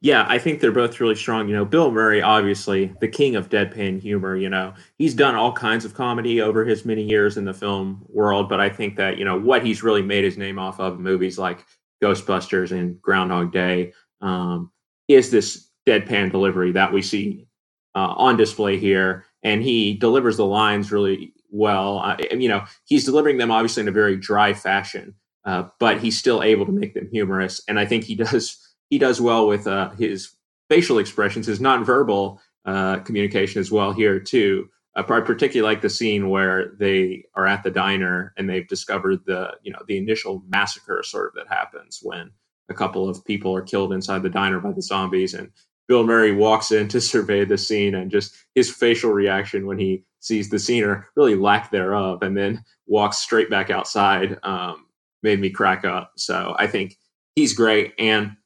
Yeah, 0.02 0.24
I 0.28 0.38
think 0.38 0.60
they're 0.60 0.72
both 0.72 0.98
really 0.98 1.14
strong. 1.14 1.46
You 1.48 1.54
know, 1.54 1.66
Bill 1.66 1.90
Murray, 1.90 2.22
obviously 2.22 2.94
the 3.00 3.08
king 3.08 3.36
of 3.36 3.50
deadpan 3.50 4.00
humor. 4.00 4.34
You 4.34 4.48
know, 4.48 4.72
he's 4.96 5.12
done 5.12 5.34
all 5.34 5.52
kinds 5.52 5.84
of 5.84 5.92
comedy 5.92 6.40
over 6.40 6.64
his 6.64 6.86
many 6.86 7.02
years 7.02 7.36
in 7.36 7.44
the 7.44 7.52
film 7.52 8.06
world, 8.08 8.48
but 8.48 8.60
I 8.60 8.70
think 8.70 8.96
that 8.96 9.18
you 9.18 9.26
know 9.26 9.38
what 9.38 9.64
he's 9.64 9.82
really 9.82 10.02
made 10.02 10.24
his 10.24 10.38
name 10.38 10.58
off 10.58 10.80
of 10.80 10.98
movies 10.98 11.38
like 11.38 11.66
Ghostbusters 12.02 12.70
and 12.70 13.00
Groundhog 13.02 13.52
Day 13.52 13.92
um, 14.22 14.70
is 15.06 15.30
this 15.30 15.69
deadpan 15.86 16.30
delivery 16.30 16.72
that 16.72 16.92
we 16.92 17.02
see 17.02 17.46
uh, 17.94 18.14
on 18.16 18.36
display 18.36 18.78
here, 18.78 19.24
and 19.42 19.62
he 19.62 19.94
delivers 19.94 20.36
the 20.36 20.46
lines 20.46 20.92
really 20.92 21.32
well. 21.50 21.98
Uh, 21.98 22.16
you 22.32 22.48
know, 22.48 22.64
he's 22.84 23.04
delivering 23.04 23.38
them 23.38 23.50
obviously 23.50 23.82
in 23.82 23.88
a 23.88 23.92
very 23.92 24.16
dry 24.16 24.54
fashion, 24.54 25.14
uh, 25.44 25.64
but 25.78 26.00
he's 26.00 26.18
still 26.18 26.42
able 26.42 26.66
to 26.66 26.72
make 26.72 26.94
them 26.94 27.08
humorous, 27.10 27.60
and 27.68 27.78
I 27.78 27.86
think 27.86 28.04
he 28.04 28.14
does 28.14 28.58
he 28.90 28.98
does 28.98 29.20
well 29.20 29.46
with 29.46 29.66
uh, 29.66 29.90
his 29.90 30.32
facial 30.68 30.98
expressions, 30.98 31.46
his 31.46 31.60
nonverbal 31.60 32.38
uh, 32.64 32.98
communication 33.00 33.60
as 33.60 33.70
well 33.70 33.92
here 33.92 34.20
too. 34.20 34.68
I 34.96 35.02
particularly 35.02 35.62
like 35.62 35.82
the 35.82 35.90
scene 35.90 36.28
where 36.30 36.72
they 36.78 37.24
are 37.34 37.46
at 37.46 37.62
the 37.62 37.70
diner 37.70 38.34
and 38.36 38.50
they've 38.50 38.66
discovered 38.66 39.20
the 39.24 39.56
you 39.62 39.72
know 39.72 39.78
the 39.86 39.96
initial 39.96 40.42
massacre 40.48 41.02
sort 41.04 41.28
of 41.28 41.34
that 41.34 41.54
happens 41.54 42.00
when 42.02 42.32
a 42.68 42.74
couple 42.74 43.08
of 43.08 43.24
people 43.24 43.54
are 43.54 43.62
killed 43.62 43.92
inside 43.92 44.22
the 44.22 44.28
diner 44.28 44.60
by 44.60 44.72
the 44.72 44.82
zombies 44.82 45.34
and 45.34 45.50
Bill 45.90 46.06
Murray 46.06 46.30
walks 46.30 46.70
in 46.70 46.86
to 46.86 47.00
survey 47.00 47.44
the 47.44 47.58
scene 47.58 47.96
and 47.96 48.12
just 48.12 48.36
his 48.54 48.70
facial 48.70 49.10
reaction 49.10 49.66
when 49.66 49.76
he 49.76 50.04
sees 50.20 50.48
the 50.48 50.58
scene 50.60 50.84
or 50.84 51.08
really 51.16 51.34
lack 51.34 51.72
thereof 51.72 52.22
and 52.22 52.36
then 52.36 52.64
walks 52.86 53.18
straight 53.18 53.50
back 53.50 53.70
outside 53.70 54.38
um, 54.44 54.86
made 55.24 55.40
me 55.40 55.50
crack 55.50 55.84
up. 55.84 56.12
So 56.16 56.54
I 56.56 56.68
think 56.68 56.96
he's 57.34 57.54
great. 57.54 57.92
And 57.98 58.36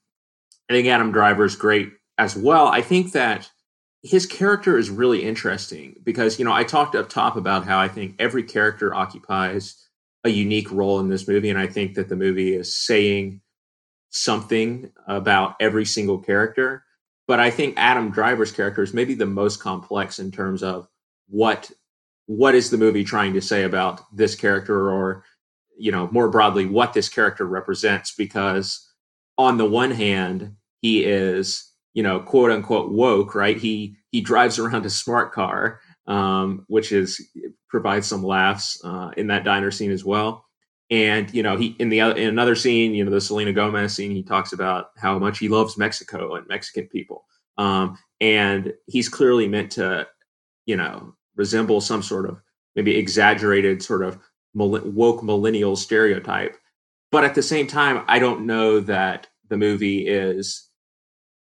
I 0.70 0.72
think 0.72 0.88
Adam 0.88 1.12
Driver 1.12 1.44
is 1.44 1.54
great 1.54 1.92
as 2.16 2.34
well. 2.34 2.68
I 2.68 2.80
think 2.80 3.12
that 3.12 3.50
his 4.02 4.24
character 4.24 4.78
is 4.78 4.88
really 4.88 5.22
interesting 5.22 5.96
because, 6.02 6.38
you 6.38 6.46
know, 6.46 6.52
I 6.52 6.64
talked 6.64 6.94
up 6.94 7.10
top 7.10 7.36
about 7.36 7.66
how 7.66 7.78
I 7.78 7.88
think 7.88 8.14
every 8.18 8.44
character 8.44 8.94
occupies 8.94 9.76
a 10.24 10.30
unique 10.30 10.72
role 10.72 10.98
in 10.98 11.10
this 11.10 11.28
movie. 11.28 11.50
And 11.50 11.58
I 11.58 11.66
think 11.66 11.94
that 11.94 12.08
the 12.08 12.16
movie 12.16 12.54
is 12.54 12.74
saying 12.74 13.42
something 14.08 14.90
about 15.06 15.56
every 15.60 15.84
single 15.84 16.18
character. 16.18 16.84
But 17.26 17.40
I 17.40 17.50
think 17.50 17.74
Adam 17.76 18.10
Driver's 18.10 18.52
character 18.52 18.82
is 18.82 18.94
maybe 18.94 19.14
the 19.14 19.26
most 19.26 19.60
complex 19.60 20.18
in 20.18 20.30
terms 20.30 20.62
of 20.62 20.88
what 21.28 21.70
what 22.26 22.54
is 22.54 22.70
the 22.70 22.78
movie 22.78 23.04
trying 23.04 23.34
to 23.34 23.40
say 23.40 23.64
about 23.64 24.00
this 24.14 24.34
character 24.34 24.90
or 24.90 25.24
you 25.76 25.92
know 25.92 26.08
more 26.12 26.30
broadly 26.30 26.66
what 26.66 26.92
this 26.92 27.08
character 27.08 27.46
represents 27.46 28.14
because 28.14 28.88
on 29.36 29.58
the 29.58 29.66
one 29.66 29.90
hand 29.90 30.54
he 30.80 31.04
is 31.04 31.70
you 31.92 32.02
know 32.02 32.20
quote 32.20 32.50
unquote 32.50 32.92
woke 32.92 33.34
right? 33.34 33.56
He 33.56 33.96
he 34.10 34.20
drives 34.20 34.58
around 34.58 34.86
a 34.86 34.90
smart 34.90 35.32
car 35.32 35.80
um, 36.06 36.64
which 36.68 36.92
is 36.92 37.26
provides 37.68 38.06
some 38.06 38.22
laughs 38.22 38.80
uh, 38.84 39.10
in 39.16 39.28
that 39.28 39.44
diner 39.44 39.70
scene 39.70 39.90
as 39.90 40.04
well 40.04 40.43
and 40.90 41.32
you 41.32 41.42
know 41.42 41.56
he 41.56 41.68
in 41.78 41.88
the 41.88 42.00
in 42.00 42.28
another 42.28 42.54
scene 42.54 42.94
you 42.94 43.04
know 43.04 43.10
the 43.10 43.20
selena 43.20 43.52
gomez 43.52 43.94
scene 43.94 44.10
he 44.10 44.22
talks 44.22 44.52
about 44.52 44.86
how 44.98 45.18
much 45.18 45.38
he 45.38 45.48
loves 45.48 45.78
mexico 45.78 46.34
and 46.34 46.46
mexican 46.46 46.86
people 46.88 47.24
um, 47.56 47.96
and 48.20 48.72
he's 48.86 49.08
clearly 49.08 49.48
meant 49.48 49.72
to 49.72 50.06
you 50.66 50.76
know 50.76 51.14
resemble 51.36 51.80
some 51.80 52.02
sort 52.02 52.28
of 52.28 52.40
maybe 52.76 52.96
exaggerated 52.96 53.82
sort 53.82 54.02
of 54.02 54.18
woke 54.54 55.22
millennial 55.22 55.76
stereotype. 55.76 56.56
But 57.10 57.24
at 57.24 57.34
the 57.34 57.42
same 57.42 57.66
time, 57.66 58.04
I 58.08 58.18
don't 58.18 58.46
know 58.46 58.80
that 58.80 59.28
the 59.48 59.56
movie 59.56 60.06
is 60.06 60.68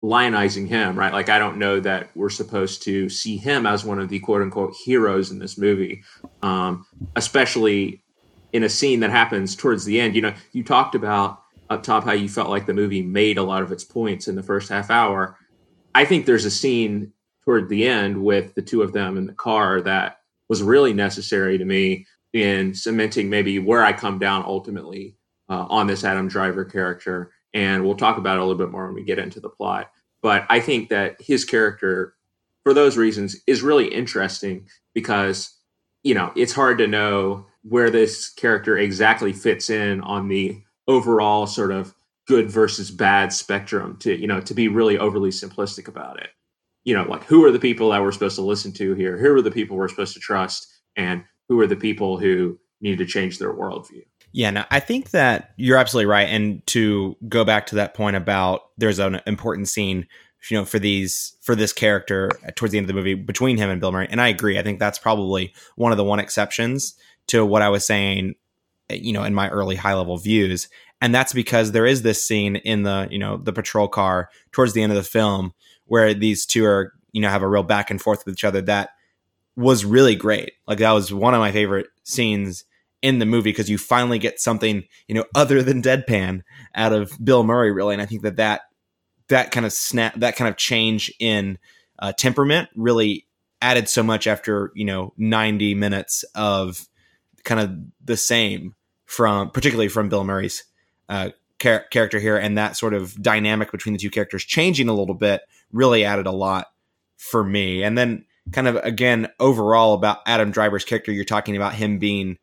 lionizing 0.05 0.67
him, 0.67 0.99
right? 0.99 1.13
Like, 1.13 1.29
I 1.29 1.39
don't 1.39 1.59
know 1.59 1.81
that 1.81 2.11
we're 2.15 2.31
supposed 2.31 2.83
to 2.85 3.09
see 3.09 3.37
him 3.37 3.67
as 3.67 3.85
one 3.85 3.99
of 3.99 4.09
the 4.09 4.19
quote 4.19 4.43
unquote 4.43 4.75
heroes 4.85 5.31
in 5.31 5.39
this 5.39 5.57
movie, 5.57 6.03
um, 6.43 6.85
especially 7.17 8.02
in 8.53 8.63
a 8.63 8.69
scene 8.69 9.01
that 9.01 9.11
happens 9.11 9.57
towards 9.57 9.85
the 9.85 10.01
end. 10.01 10.15
You 10.15 10.23
know, 10.23 10.35
you 10.53 10.63
talked 10.63 10.95
about 10.95 11.43
up 11.71 11.83
top 11.83 12.05
how 12.05 12.13
you 12.13 12.29
felt 12.29 12.51
like 12.51 12.67
the 12.67 12.75
movie 12.75 13.03
made 13.03 13.39
a 13.39 13.43
lot 13.43 13.63
of 13.63 13.73
its 13.73 13.85
points 13.85 14.29
in 14.29 14.35
the 14.35 14.43
first 14.43 14.69
half 14.69 14.91
hour. 14.91 15.37
I 15.95 16.05
think 16.05 16.27
there's 16.27 16.45
a 16.45 16.51
scene 16.51 17.13
toward 17.45 17.69
the 17.69 17.87
end 17.87 18.23
with 18.23 18.55
the 18.55 18.63
two 18.63 18.83
of 18.83 18.93
them 18.93 19.17
in 19.17 19.27
the 19.27 19.33
car 19.33 19.81
that 19.83 20.19
was 20.49 20.63
really 20.63 20.93
necessary 20.93 21.59
to 21.59 21.65
me 21.65 22.07
in 22.33 22.75
cementing 22.75 23.29
maybe 23.29 23.59
where 23.59 23.85
I 23.85 23.93
come 23.93 24.19
down 24.19 24.45
ultimately 24.47 25.17
uh, 25.49 25.67
on 25.69 25.87
this 25.87 26.05
Adam 26.05 26.29
Driver 26.29 26.65
character. 26.65 27.33
And 27.55 27.85
we'll 27.85 27.97
talk 27.97 28.17
about 28.17 28.37
it 28.37 28.41
a 28.41 28.45
little 28.45 28.59
bit 28.59 28.71
more 28.71 28.87
when 28.87 28.95
we 28.95 29.05
get 29.05 29.19
into 29.19 29.41
the 29.41 29.49
plot. 29.49 29.91
But 30.23 30.47
I 30.49 30.61
think 30.61 30.89
that 30.91 31.21
his 31.21 31.45
character, 31.45 32.15
for 32.63 32.73
those 32.73 32.97
reasons, 32.97 33.37
is 33.47 33.63
really 33.63 33.89
interesting 33.89 34.69
because, 34.95 35.55
you 36.03 36.15
know, 36.15 36.33
it's 36.37 36.53
hard 36.53 36.79
to 36.79 36.87
know 36.87 37.47
where 37.63 37.91
this 37.91 38.31
character 38.31 38.77
exactly 38.77 39.33
fits 39.33 39.71
in 39.71 40.01
on 40.03 40.29
the 40.29 40.61
overall 40.89 41.47
sort 41.47 41.73
of 41.73 41.95
good 42.27 42.51
versus 42.51 42.91
bad 42.91 43.33
spectrum 43.33 43.97
to, 43.99 44.19
you 44.19 44.27
know, 44.27 44.41
to 44.41 44.55
be 44.55 44.69
really 44.69 44.99
overly 44.99 45.31
simplistic 45.31 45.89
about 45.89 46.21
it 46.21 46.31
you 46.85 46.95
know, 46.95 47.05
like 47.05 47.25
who 47.25 47.45
are 47.45 47.53
the 47.53 47.59
people 47.59 47.91
that 47.91 48.03
we're 48.03 48.13
supposed 48.13 48.37
to 48.37 48.43
listen 48.43 48.73
to 48.73 48.95
here? 48.95 49.17
Who 49.17 49.35
are 49.35 49.43
the 49.43 49.51
people 49.51 49.77
we're 49.77 49.89
supposed 49.89 50.15
to 50.15 50.21
trust? 50.21 50.67
And 50.97 51.25
who 51.49 51.59
are 51.61 51.67
the 51.67 51.77
people 51.77 52.19
who 52.19 52.59
need 52.81 52.99
to 52.99 53.07
change 53.07 53.39
their 53.39 53.53
worldview? 53.53 54.05
Yeah, 54.33 54.51
no, 54.51 54.65
I 54.71 54.81
think 54.81 55.11
that 55.11 55.53
you're 55.57 55.77
absolutely 55.77 56.07
right. 56.07 56.29
And 56.29 56.67
to 56.69 57.17
go 57.29 57.45
back 57.45 57.67
to 57.67 57.75
that 57.77 57.95
point 57.95 58.17
about 58.17 58.63
there's 58.79 58.99
an 58.99 59.21
important 59.27 59.69
scene, 59.69 60.07
you 60.51 60.57
know, 60.57 60.65
for 60.65 60.79
these 60.79 61.37
for 61.43 61.55
this 61.55 61.73
character 61.73 62.31
towards 62.57 62.73
the 62.73 62.79
end 62.79 62.87
of 62.87 62.89
the 62.89 62.95
movie 62.95 63.15
between 63.15 63.59
him 63.59 63.69
and 63.71 63.81
Bill 63.81 63.93
Murray. 63.93 64.09
And 64.11 64.21
I 64.21 64.29
agree. 64.29 64.59
I 64.59 64.63
think 64.63 64.79
that's 64.79 64.99
probably 64.99 65.53
one 65.77 65.93
of 65.93 65.99
the 65.99 66.05
one 66.05 66.19
exceptions 66.19 66.95
to 67.29 67.45
what 67.45 67.63
I 67.63 67.69
was 67.69 67.87
saying, 67.87 68.35
you 68.91 69.13
know, 69.13 69.25
in 69.25 69.35
my 69.35 69.49
early 69.49 69.77
high 69.77 69.95
level 69.95 70.17
views. 70.19 70.69
And 71.01 71.15
that's 71.15 71.33
because 71.33 71.73
there 71.73 71.87
is 71.87 72.03
this 72.03 72.27
scene 72.27 72.57
in 72.57 72.85
the, 72.85 73.09
you 73.11 73.19
know, 73.19 73.37
the 73.37 73.53
patrol 73.53 73.89
car 73.89 74.29
towards 74.53 74.73
the 74.73 74.83
end 74.83 74.93
of 74.93 74.97
the 74.97 75.03
film 75.03 75.53
where 75.87 76.15
these 76.15 76.47
two 76.47 76.65
are 76.65 76.93
you 77.13 77.21
know 77.21 77.29
have 77.29 77.43
a 77.43 77.49
real 77.49 77.63
back 77.63 77.91
and 77.91 78.01
forth 78.01 78.25
with 78.25 78.35
each 78.35 78.45
other 78.45 78.63
that 78.63 78.91
was 79.55 79.85
really 79.85 80.17
great. 80.17 80.53
Like 80.67 80.79
that 80.79 80.93
was 80.93 81.13
one 81.13 81.35
of 81.35 81.41
my 81.41 81.53
favorite 81.53 81.89
scenes 82.05 82.65
in 83.03 83.19
the 83.19 83.27
movie 83.27 83.51
because 83.51 83.69
you 83.69 83.77
finally 83.77 84.19
get 84.19 84.41
something 84.41 84.85
you 85.07 85.15
know 85.15 85.27
other 85.35 85.63
than 85.63 85.83
deadpan 85.83 86.43
out 86.75 86.93
of 86.93 87.13
Bill 87.23 87.45
Murray 87.45 87.71
really, 87.71 87.95
and 87.95 88.03
I 88.03 88.07
think 88.07 88.23
that 88.23 88.37
that 88.37 88.63
that 89.29 89.51
kind 89.51 89.67
of 89.67 89.73
snap 89.73 90.15
that 90.17 90.37
kind 90.37 90.49
of 90.49 90.57
change 90.57 91.13
in 91.21 91.59
uh, 91.99 92.13
temperament 92.13 92.69
really 92.75 93.27
added 93.61 93.89
so 93.89 94.03
much 94.03 94.27
after 94.27 94.73
you 94.75 94.85
know 94.85 95.13
90 95.19 95.75
minutes 95.75 96.25
of 96.35 96.89
kind 97.45 97.61
of 97.61 97.71
the 98.05 98.17
same 98.17 98.75
from 99.05 99.51
particularly 99.51 99.89
from 99.89 100.09
Bill 100.09 100.25
Murray's 100.25 100.65
uh, 101.09 101.31
char- 101.61 101.85
character 101.91 102.19
here 102.19 102.37
and 102.37 102.57
that 102.59 102.77
sort 102.77 102.95
of 102.95 103.21
dynamic 103.21 103.71
between 103.71 103.93
the 103.93 103.99
two 103.99 104.11
characters 104.11 104.45
changing 104.45 104.89
a 104.89 104.95
little 104.95 105.15
bit 105.15 105.43
really 105.73 106.05
added 106.05 106.27
a 106.27 106.33
lot 106.33 106.69
for 107.17 107.45
me. 107.45 107.83
And 107.83 107.97
then 107.97 108.25
kind 108.51 108.67
of 108.67 108.77
again 108.77 109.29
overall 109.39 109.95
about 109.95 110.19
Adam 110.27 110.51
Driver's 110.51 110.85
character, 110.85 111.13
you're 111.13 111.25
talking 111.25 111.57
about 111.57 111.75
him 111.75 111.99
being 111.99 112.39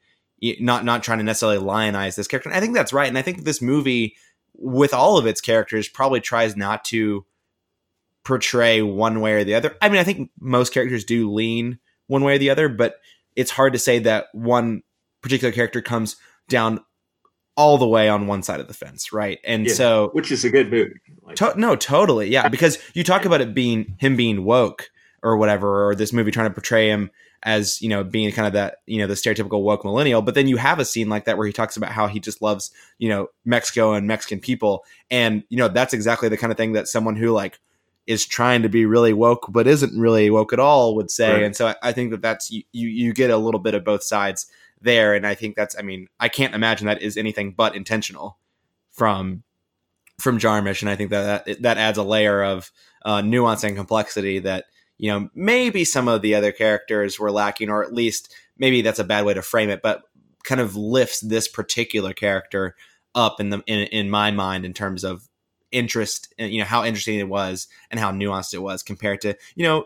not 0.60 0.86
not 0.86 1.04
trying 1.04 1.18
to 1.18 1.24
necessarily 1.24 1.58
lionize 1.58 2.16
this 2.16 2.28
character. 2.28 2.50
And 2.50 2.58
I 2.58 2.62
think 2.62 2.74
that's 2.74 2.94
right. 2.94 3.08
And 3.10 3.18
I 3.18 3.22
think 3.22 3.44
this 3.44 3.62
movie, 3.62 4.16
with 4.54 4.94
all 4.94 5.18
of 5.18 5.26
its 5.26 5.42
characters, 5.42 5.90
probably 5.90 6.22
tries 6.22 6.56
not 6.56 6.86
to 6.86 7.26
portray 8.24 8.82
one 8.82 9.22
way 9.22 9.34
or 9.34 9.44
the 9.44 9.56
other. 9.56 9.76
I 9.82 9.90
mean, 9.90 10.00
I 10.00 10.04
think 10.04 10.32
most 10.40 10.74
characters 10.74 11.04
do 11.04 11.32
lean 11.32 11.80
one 12.08 12.24
way 12.24 12.36
or 12.36 12.38
the 12.38 12.50
other, 12.50 12.70
but 12.70 12.96
it's 13.36 13.52
hard 13.52 13.74
to 13.74 13.80
say 13.80 14.00
that 14.00 14.28
one 14.34 14.84
particular 15.22 15.52
character 15.52 15.82
comes 15.82 16.16
down 16.48 16.82
all 17.60 17.78
the 17.78 17.88
way 17.88 18.08
on 18.08 18.26
one 18.26 18.42
side 18.42 18.62
of 18.62 18.68
the 18.70 18.74
fence, 18.74 19.12
right? 19.12 19.40
And 19.44 19.68
yeah, 19.68 19.74
so, 19.74 20.10
which 20.14 20.32
is 20.32 20.46
a 20.46 20.50
good 20.50 20.72
movie. 20.72 20.94
Like, 21.22 21.36
to, 21.38 21.54
no, 21.58 21.76
totally, 21.76 22.30
yeah. 22.30 22.48
Because 22.48 22.78
you 22.94 23.04
talk 23.04 23.26
about 23.26 23.42
it 23.42 23.54
being 23.54 23.96
him 24.00 24.16
being 24.16 24.46
woke 24.46 24.90
or 25.22 25.36
whatever, 25.36 25.88
or 25.88 25.96
this 25.96 26.14
movie 26.14 26.32
trying 26.32 26.50
to 26.50 26.54
portray 26.54 26.88
him 26.88 27.12
as 27.44 27.82
you 27.82 27.88
know 27.88 28.04
being 28.04 28.32
kind 28.32 28.48
of 28.48 28.54
that 28.54 28.78
you 28.86 28.98
know 28.98 29.08
the 29.08 29.14
stereotypical 29.14 29.62
woke 29.62 29.84
millennial. 29.84 30.22
But 30.22 30.36
then 30.36 30.48
you 30.48 30.58
have 30.58 30.80
a 30.80 30.86
scene 30.86 31.10
like 31.10 31.26
that 31.26 31.38
where 31.38 31.48
he 31.48 31.54
talks 31.54 31.76
about 31.76 31.92
how 31.92 32.08
he 32.08 32.20
just 32.20 32.42
loves 32.42 32.72
you 32.98 33.10
know 33.10 33.28
Mexico 33.44 33.94
and 33.94 34.08
Mexican 34.08 34.40
people, 34.40 34.86
and 35.12 35.44
you 35.50 35.58
know 35.58 35.68
that's 35.68 35.94
exactly 35.94 36.30
the 36.30 36.38
kind 36.38 36.52
of 36.52 36.58
thing 36.58 36.74
that 36.74 36.88
someone 36.88 37.18
who 37.18 37.32
like 37.32 37.60
is 38.08 38.26
trying 38.26 38.64
to 38.64 38.70
be 38.70 38.86
really 38.86 39.14
woke 39.14 39.46
but 39.50 39.68
isn't 39.68 40.00
really 40.00 40.30
woke 40.30 40.52
at 40.54 40.60
all 40.60 40.96
would 40.96 41.12
say. 41.12 41.34
Right. 41.34 41.44
And 41.44 41.56
so 41.56 41.68
I, 41.68 41.76
I 41.84 41.92
think 41.92 42.12
that 42.12 42.22
that's 42.22 42.50
you, 42.50 42.64
you 42.72 42.88
you 42.88 43.14
get 43.14 43.30
a 43.30 43.38
little 43.38 43.60
bit 43.60 43.76
of 43.76 43.84
both 43.84 44.04
sides 44.04 44.48
there. 44.82 45.14
And 45.14 45.26
I 45.26 45.36
think 45.36 45.56
that's, 45.56 45.78
I 45.78 45.82
mean, 45.82 46.08
I 46.20 46.30
can't 46.30 46.56
imagine 46.56 46.88
that 46.88 47.02
is 47.02 47.18
anything 47.18 47.52
but 47.52 47.76
intentional 47.76 48.38
from 48.92 49.44
from 50.20 50.38
Jarmusch, 50.38 50.82
and 50.82 50.90
I 50.90 50.96
think 50.96 51.10
that 51.12 51.46
that, 51.46 51.62
that 51.62 51.78
adds 51.78 51.98
a 51.98 52.04
layer 52.04 52.44
of 52.44 52.72
uh, 53.06 53.22
nuance 53.22 53.64
and 53.64 53.76
complexity 53.76 54.40
that 54.40 54.66
you 54.98 55.10
know 55.10 55.30
maybe 55.34 55.86
some 55.86 56.08
of 56.08 56.22
the 56.22 56.36
other 56.36 56.52
characters 56.52 57.20
were 57.20 57.32
lacking, 57.32 57.70
or 57.70 57.84
at 57.84 57.94
least 57.94 58.34
maybe 58.58 58.82
that's 58.82 59.00
a 59.00 59.04
bad 59.04 59.26
way 59.26 59.34
to 59.34 59.42
frame 59.42 59.70
it, 59.70 59.82
but 59.82 60.04
kind 60.44 60.62
of 60.62 60.76
lifts 60.76 61.22
this 61.22 61.48
particular 61.48 62.14
character 62.14 62.76
up 63.16 63.40
in 63.40 63.50
the 63.50 63.64
in, 63.66 63.80
in 63.88 64.10
my 64.10 64.32
mind 64.32 64.66
in 64.66 64.74
terms 64.74 65.04
of 65.04 65.28
interest, 65.72 66.34
and 66.38 66.52
you 66.52 66.60
know 66.60 66.66
how 66.66 66.84
interesting 66.84 67.20
it 67.20 67.30
was 67.30 67.68
and 67.90 68.00
how 68.00 68.12
nuanced 68.12 68.54
it 68.54 68.60
was 68.60 68.84
compared 68.84 69.22
to 69.22 69.36
you 69.56 69.64
know 69.64 69.86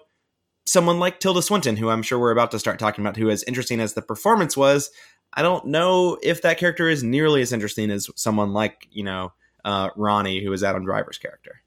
someone 0.65 0.99
like 0.99 1.19
Tilda 1.19 1.41
Swinton, 1.41 1.77
who 1.77 1.89
I'm 1.89 2.03
sure 2.03 2.19
we're 2.19 2.31
about 2.31 2.51
to 2.51 2.59
start 2.59 2.79
talking 2.79 3.03
about, 3.03 3.17
who 3.17 3.29
as 3.29 3.43
interesting 3.43 3.79
as 3.79 3.93
the 3.93 4.01
performance 4.01 4.55
was, 4.55 4.89
I 5.33 5.41
don't 5.41 5.65
know 5.65 6.17
if 6.21 6.41
that 6.43 6.57
character 6.57 6.87
is 6.87 7.03
nearly 7.03 7.41
as 7.41 7.51
interesting 7.51 7.89
as 7.91 8.09
someone 8.15 8.53
like, 8.53 8.87
you 8.91 9.03
know, 9.03 9.33
uh, 9.65 9.89
Ronnie, 9.95 10.43
who 10.43 10.53
is 10.53 10.63
Adam 10.63 10.85
Driver's 10.85 11.17
character. 11.17 11.61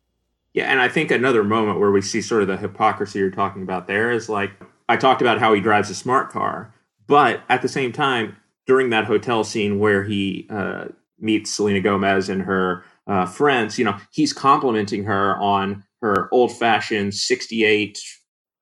Yeah, 0.54 0.70
and 0.70 0.80
I 0.80 0.88
think 0.88 1.11
another 1.11 1.44
moment 1.44 1.80
where 1.80 1.90
we 1.90 2.00
see 2.00 2.22
sort 2.22 2.42
of 2.42 2.48
the 2.48 2.56
hypocrisy 2.56 3.18
you're 3.18 3.30
talking 3.30 3.62
about 3.62 3.87
there 3.87 4.11
is 4.11 4.28
like 4.28 4.52
I 4.88 4.96
talked 4.96 5.20
about 5.20 5.38
how 5.38 5.52
he 5.52 5.61
drives 5.61 5.90
a 5.90 5.94
smart 5.94 6.30
car, 6.30 6.74
but 7.06 7.42
at 7.48 7.62
the 7.62 7.68
same 7.68 7.92
time, 7.92 8.37
during 8.66 8.90
that 8.90 9.04
hotel 9.04 9.44
scene 9.44 9.78
where 9.78 10.02
he 10.02 10.46
uh, 10.50 10.87
meets 11.18 11.50
Selena 11.50 11.80
Gomez 11.80 12.28
and 12.28 12.42
her 12.42 12.85
uh, 13.06 13.26
friends, 13.26 13.78
you 13.78 13.85
know, 13.85 13.96
he's 14.11 14.32
complimenting 14.32 15.04
her 15.04 15.37
on 15.38 15.85
her 16.00 16.28
old 16.32 16.56
fashioned 16.56 17.14
68 17.14 17.98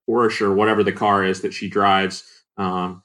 Porsche 0.09 0.43
or 0.43 0.55
whatever 0.55 0.83
the 0.83 0.93
car 0.93 1.25
is 1.25 1.43
that 1.43 1.55
she 1.55 1.69
drives, 1.69 2.25
um, 2.57 3.03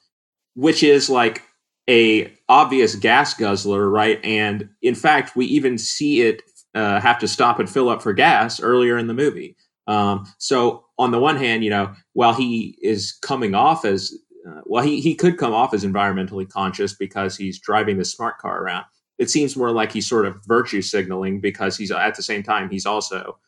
which 0.54 0.82
is 0.82 1.08
like 1.10 1.42
a 1.88 2.32
obvious 2.48 2.94
gas 2.94 3.34
guzzler, 3.34 3.88
right? 3.88 4.20
And 4.24 4.68
in 4.82 4.94
fact, 4.94 5.36
we 5.36 5.46
even 5.46 5.78
see 5.78 6.22
it 6.22 6.42
uh, 6.74 7.00
have 7.00 7.18
to 7.18 7.28
stop 7.28 7.58
and 7.58 7.68
fill 7.68 7.88
up 7.88 8.02
for 8.02 8.12
gas 8.12 8.60
earlier 8.60 8.96
in 8.96 9.06
the 9.06 9.14
movie. 9.14 9.56
Um, 9.86 10.24
so 10.38 10.84
on 10.98 11.10
the 11.10 11.18
one 11.18 11.36
hand, 11.36 11.64
you 11.64 11.70
know, 11.70 11.92
while 12.12 12.34
he 12.34 12.78
is 12.80 13.12
coming 13.22 13.54
off 13.54 13.84
as 13.84 14.12
uh, 14.48 14.60
well, 14.64 14.84
he 14.84 15.00
he 15.00 15.14
could 15.14 15.36
come 15.36 15.52
off 15.52 15.74
as 15.74 15.84
environmentally 15.84 16.48
conscious 16.48 16.94
because 16.94 17.36
he's 17.36 17.58
driving 17.58 17.98
the 17.98 18.04
smart 18.04 18.38
car 18.38 18.62
around. 18.62 18.84
It 19.18 19.28
seems 19.28 19.56
more 19.56 19.70
like 19.70 19.92
he's 19.92 20.08
sort 20.08 20.26
of 20.26 20.36
virtue 20.46 20.80
signaling 20.80 21.40
because 21.40 21.76
he's 21.76 21.90
at 21.90 22.14
the 22.14 22.22
same 22.22 22.42
time 22.42 22.70
he's 22.70 22.86
also 22.86 23.38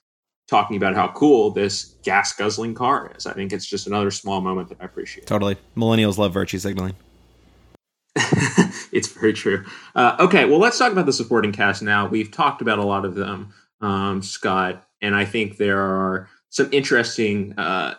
talking 0.52 0.76
about 0.76 0.94
how 0.94 1.08
cool 1.08 1.50
this 1.50 1.94
gas 2.02 2.34
guzzling 2.34 2.74
car 2.74 3.10
is. 3.16 3.26
I 3.26 3.32
think 3.32 3.54
it's 3.54 3.64
just 3.64 3.86
another 3.86 4.10
small 4.10 4.42
moment 4.42 4.68
that 4.68 4.76
I 4.82 4.84
appreciate. 4.84 5.26
Totally. 5.26 5.56
Millennials 5.74 6.18
love 6.18 6.34
virtue 6.34 6.58
signaling. 6.58 6.94
it's 8.92 9.08
very 9.08 9.32
true. 9.32 9.64
Uh, 9.94 10.16
okay, 10.20 10.44
well, 10.44 10.58
let's 10.58 10.78
talk 10.78 10.92
about 10.92 11.06
the 11.06 11.12
supporting 11.12 11.52
cast 11.52 11.82
now. 11.82 12.06
We've 12.06 12.30
talked 12.30 12.60
about 12.60 12.78
a 12.78 12.84
lot 12.84 13.06
of 13.06 13.14
them, 13.14 13.54
um, 13.80 14.20
Scott, 14.20 14.86
and 15.00 15.16
I 15.16 15.24
think 15.24 15.56
there 15.56 15.80
are 15.80 16.28
some 16.50 16.68
interesting 16.70 17.54
uh, 17.58 17.94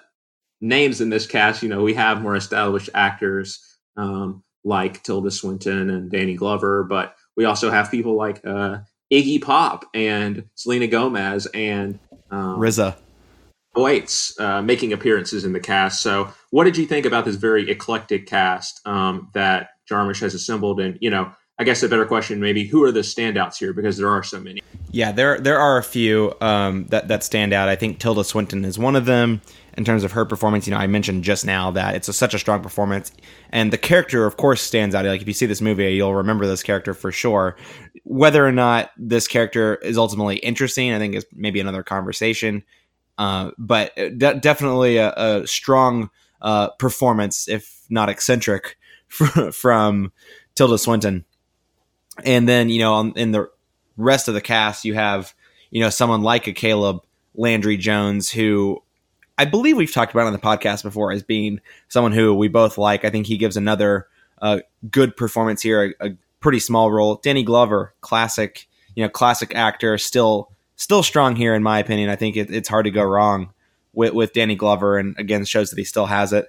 names 0.62 1.02
in 1.02 1.10
this 1.10 1.26
cast. 1.26 1.63
You 1.63 1.70
know, 1.70 1.82
we 1.82 1.96
have 1.96 2.22
more 2.22 2.36
established 2.36 2.92
actors 2.94 3.66
um, 3.98 4.44
like 4.63 5.02
Tilda 5.02 5.32
Swinton 5.32 5.89
and 5.89 6.12
Danny 6.12 6.36
Glover, 6.36 6.84
but 6.84 7.16
we 7.36 7.46
also 7.46 7.72
have 7.72 7.89
people 7.89 8.16
like 8.16 8.46
uh, 8.46 8.78
Iggy 9.12 9.42
Pop 9.42 9.86
and 9.96 10.48
Selena 10.54 10.86
Gomez 10.86 11.48
and 11.48 11.98
um, 12.34 12.60
RZA. 12.60 12.96
Waits 13.76 14.39
uh, 14.39 14.62
making 14.62 14.93
appearances 14.93 15.46
in 15.46 15.54
the 15.54 15.60
cast. 15.60 16.02
So, 16.02 16.32
what 16.52 16.65
did 16.65 16.78
you 16.78 16.86
think 16.86 17.06
about 17.06 17.26
this 17.26 17.36
very 17.36 17.69
eclectic 17.69 18.28
cast 18.28 18.86
um, 18.86 19.30
that 19.34 19.69
Jarmusch 19.89 20.22
has 20.22 20.34
assembled? 20.36 20.80
And 20.80 20.98
you 21.02 21.10
know, 21.10 21.32
I 21.58 21.63
guess 21.63 21.82
a 21.82 21.89
better 21.89 22.06
question 22.06 22.39
maybe 22.39 22.65
who 22.65 22.84
are 22.84 22.91
the 22.91 23.00
standouts 23.00 23.58
here 23.58 23.74
because 23.74 23.98
there 23.98 24.10
are 24.10 24.22
so 24.22 24.39
many. 24.39 24.62
Yeah, 24.91 25.12
there 25.12 25.39
there 25.39 25.60
are 25.60 25.80
a 25.80 25.84
few 25.84 26.36
um, 26.39 26.86
that 26.88 27.08
that 27.08 27.24
stand 27.24 27.52
out. 27.52 27.67
I 27.67 27.76
think 27.76 28.00
Tilda 28.00 28.24
Swinton 28.24 28.63
is 28.63 28.78
one 28.78 28.96
of 28.96 29.06
them 29.06 29.41
in 29.78 29.84
terms 29.84 30.04
of 30.04 30.12
her 30.14 30.26
performance. 30.26 30.68
You 30.68 30.72
know, 30.72 30.78
I 30.78 30.88
mentioned 30.88 31.24
just 31.24 31.46
now 31.46 31.72
that 31.72 31.96
it's 31.96 32.08
a, 32.08 32.14
such 32.14 32.34
a 32.34 32.40
strong 32.40 32.62
performance, 32.62 33.12
and 33.52 33.72
the 33.74 33.78
character, 33.78 34.26
of 34.26 34.38
course, 34.38 34.62
stands 34.62 34.96
out. 34.96 35.06
Like 35.06 35.22
if 35.22 35.28
you 35.28 35.34
see 35.34 35.46
this 35.46 35.62
movie, 35.62 35.94
you'll 35.94 36.16
remember 36.16 36.46
this 36.46 36.64
character 36.64 36.94
for 36.94 37.12
sure. 37.12 37.56
Whether 38.04 38.46
or 38.46 38.52
not 38.52 38.92
this 38.98 39.28
character 39.28 39.76
is 39.76 39.98
ultimately 39.98 40.38
interesting, 40.38 40.94
I 40.94 41.00
think 41.00 41.16
is 41.16 41.26
maybe 41.34 41.60
another 41.60 41.84
conversation. 41.84 42.64
Uh, 43.18 43.52
but 43.58 43.96
de- 43.96 44.40
definitely 44.40 44.98
a, 44.98 45.14
a 45.14 45.48
strong 45.48 46.10
uh, 46.42 46.70
performance, 46.72 47.48
if 47.48 47.84
not 47.90 48.10
eccentric, 48.10 48.78
from 49.08 50.12
Tilda 50.56 50.78
Swinton. 50.78 51.26
And 52.24 52.48
then 52.48 52.70
you 52.70 52.80
know, 52.80 53.00
in 53.00 53.32
the 53.32 53.50
rest 53.98 54.28
of 54.28 54.34
the 54.34 54.42
cast, 54.42 54.86
you 54.86 54.94
have 54.94 55.34
you 55.72 55.82
know 55.82 55.90
someone 55.90 56.22
like 56.22 56.48
a 56.48 56.54
Caleb 56.54 57.04
Landry 57.36 57.78
Jones, 57.78 58.30
who 58.30 58.84
I 59.38 59.46
believe 59.46 59.78
we've 59.78 59.91
talked 59.91 60.13
about 60.13 60.28
on 60.28 60.34
the 60.34 60.39
podcast 60.39 60.84
before 60.84 61.12
as 61.12 61.24
being 61.24 61.60
someone 61.88 62.12
who 62.12 62.34
we 62.34 62.48
both 62.48 62.78
like. 62.78 63.04
I 63.04 63.10
think 63.10 63.26
he 63.26 63.38
gives 63.38 63.58
another 63.58 64.08
uh, 64.41 64.60
good 64.89 65.15
performance 65.15 65.62
here, 65.62 65.96
a, 66.00 66.08
a 66.08 66.17
pretty 66.39 66.60
small 66.60 66.91
role. 66.91 67.15
Danny 67.15 67.43
Glover, 67.43 67.93
classic, 68.02 68.67
you 68.96 69.04
know, 69.04 69.10
classic 69.10 69.56
actor, 69.56 69.98
still 69.98 70.52
still 70.76 71.04
strong 71.04 71.36
here 71.36 71.56
in 71.56 71.63
my 71.63 71.80
opinion. 71.80 72.10
I 72.10 72.15
think 72.15 72.36
it, 72.36 72.52
it's 72.52 72.69
hard 72.69 72.86
to 72.86 72.91
go 72.91 73.04
wrong 73.04 73.54
with 73.93 74.13
with 74.13 74.34
Danny 74.34 74.56
Glover, 74.56 74.98
and 74.98 75.17
again 75.17 75.46
shows 75.46 75.69
that 75.69 75.80
he 75.80 75.86
still 75.86 76.06
has 76.06 76.34
it. 76.34 76.48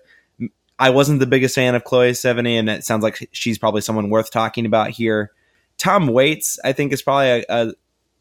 I 0.79 0.91
wasn't 0.91 1.21
the 1.21 1.27
biggest 1.27 1.55
fan 1.55 1.75
of 1.75 1.85
Chloe 1.85 2.11
Sevigny, 2.11 2.59
and 2.59 2.69
it 2.69 2.85
sounds 2.85 3.05
like 3.05 3.29
she's 3.33 3.59
probably 3.59 3.81
someone 3.81 4.11
worth 4.11 4.31
talking 4.31 4.67
about 4.67 4.91
here. 4.91 5.31
Tom 5.79 6.09
Waits, 6.09 6.59
I 6.65 6.73
think, 6.73 6.93
is 6.93 7.03
probably 7.03 7.29
a, 7.29 7.45
a 7.49 7.73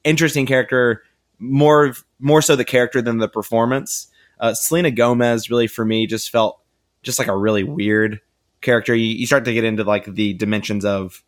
interesting 0.04 0.46
character, 0.46 1.04
more 1.40 1.94
more 2.20 2.42
so 2.42 2.56
the 2.56 2.66
character 2.66 3.02
than 3.02 3.18
the 3.18 3.28
performance. 3.28 4.08
Uh, 4.44 4.54
Selena 4.54 4.92
Gomez 4.92 5.50
really 5.50 5.68
for 5.68 5.86
me 5.86 6.06
just 6.06 6.30
felt 6.30 6.60
just 7.02 7.18
like 7.18 7.30
a 7.30 7.36
really 7.36 7.64
weird 7.64 8.20
character. 8.62 8.94
You, 8.94 9.08
you 9.08 9.26
start 9.26 9.46
to 9.46 9.54
get 9.54 9.64
into 9.64 9.84
like 9.84 10.06
the 10.06 10.34
dimensions 10.34 10.84
of 10.84 11.24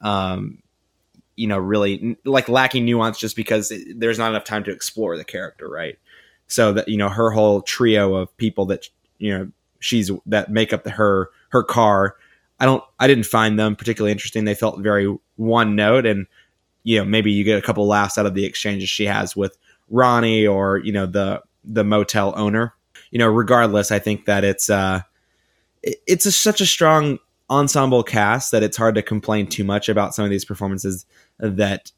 um, 0.00 0.62
you 1.40 1.46
know 1.46 1.58
really 1.58 2.16
like 2.24 2.48
lacking 2.48 2.84
nuance 2.84 3.18
just 3.18 3.34
because 3.34 3.72
there's 3.96 4.18
not 4.18 4.30
enough 4.30 4.44
time 4.44 4.62
to 4.64 4.70
explore 4.70 5.16
the 5.16 5.24
character 5.24 5.68
right 5.68 5.98
so 6.48 6.72
that 6.74 6.86
you 6.86 6.98
know 6.98 7.08
her 7.08 7.30
whole 7.30 7.62
trio 7.62 8.14
of 8.14 8.36
people 8.36 8.66
that 8.66 8.88
you 9.18 9.36
know 9.36 9.50
she's 9.78 10.10
that 10.26 10.50
make 10.50 10.72
up 10.74 10.84
the, 10.84 10.90
her 10.90 11.30
her 11.48 11.62
car 11.62 12.16
i 12.60 12.66
don't 12.66 12.84
i 12.98 13.06
didn't 13.06 13.24
find 13.24 13.58
them 13.58 13.74
particularly 13.74 14.12
interesting 14.12 14.44
they 14.44 14.54
felt 14.54 14.80
very 14.80 15.16
one 15.36 15.74
note 15.74 16.04
and 16.04 16.26
you 16.82 16.98
know 16.98 17.04
maybe 17.06 17.32
you 17.32 17.42
get 17.42 17.58
a 17.58 17.62
couple 17.62 17.86
laughs 17.86 18.18
out 18.18 18.26
of 18.26 18.34
the 18.34 18.44
exchanges 18.44 18.90
she 18.90 19.06
has 19.06 19.34
with 19.34 19.56
ronnie 19.88 20.46
or 20.46 20.76
you 20.78 20.92
know 20.92 21.06
the 21.06 21.40
the 21.64 21.84
motel 21.84 22.32
owner. 22.36 22.74
You 23.10 23.18
know 23.18 23.28
regardless 23.28 23.90
i 23.90 23.98
think 23.98 24.26
that 24.26 24.44
it's 24.44 24.70
uh 24.70 25.00
it's 25.82 26.26
a, 26.26 26.32
such 26.32 26.60
a 26.60 26.66
strong 26.66 27.18
ensemble 27.48 28.04
cast 28.04 28.52
that 28.52 28.62
it's 28.62 28.76
hard 28.76 28.94
to 28.94 29.02
complain 29.02 29.46
too 29.46 29.64
much 29.64 29.88
about 29.88 30.14
some 30.14 30.24
of 30.24 30.30
these 30.30 30.44
performances 30.44 31.04
that 31.38 31.90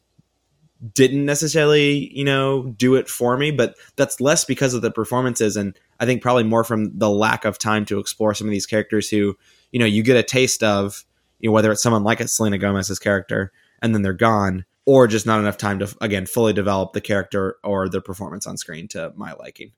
didn't 0.95 1.25
necessarily, 1.25 2.11
you 2.17 2.25
know, 2.25 2.65
do 2.77 2.97
it 2.97 3.09
for 3.09 3.37
me, 3.37 3.51
but 3.51 3.77
that's 3.97 4.21
less 4.21 4.45
because 4.45 4.75
of 4.75 4.83
the 4.83 4.91
performances 4.91 5.57
and 5.57 5.79
I 6.01 6.07
think 6.07 6.23
probably 6.23 6.43
more 6.45 6.65
from 6.65 6.99
the 6.99 7.11
lack 7.11 7.45
of 7.45 7.59
time 7.59 7.85
to 7.87 8.01
explore 8.01 8.35
some 8.35 8.49
of 8.49 8.51
these 8.51 8.67
characters 8.67 9.09
who, 9.09 9.37
you 9.71 9.79
know, 9.79 9.87
you 9.87 10.03
get 10.03 10.17
a 10.17 10.23
taste 10.23 10.65
of, 10.65 11.05
you 11.39 11.49
know, 11.49 11.53
whether 11.53 11.71
it's 11.71 11.83
someone 11.83 12.03
like 12.03 12.21
a 12.21 12.27
Selena 12.27 12.59
Gomez's 12.59 12.99
character 12.99 13.53
and 13.81 13.95
then 13.95 14.03
they're 14.03 14.13
gone, 14.13 14.65
or 14.87 15.07
just 15.07 15.27
not 15.27 15.41
enough 15.41 15.57
time 15.57 15.79
to 15.79 15.95
again 16.01 16.27
fully 16.27 16.53
develop 16.53 16.93
the 16.93 17.01
character 17.01 17.57
or 17.63 17.89
the 17.89 18.01
performance 18.01 18.47
on 18.47 18.57
screen 18.57 18.89
to 18.89 19.13
my 19.17 19.33
liking. 19.35 19.73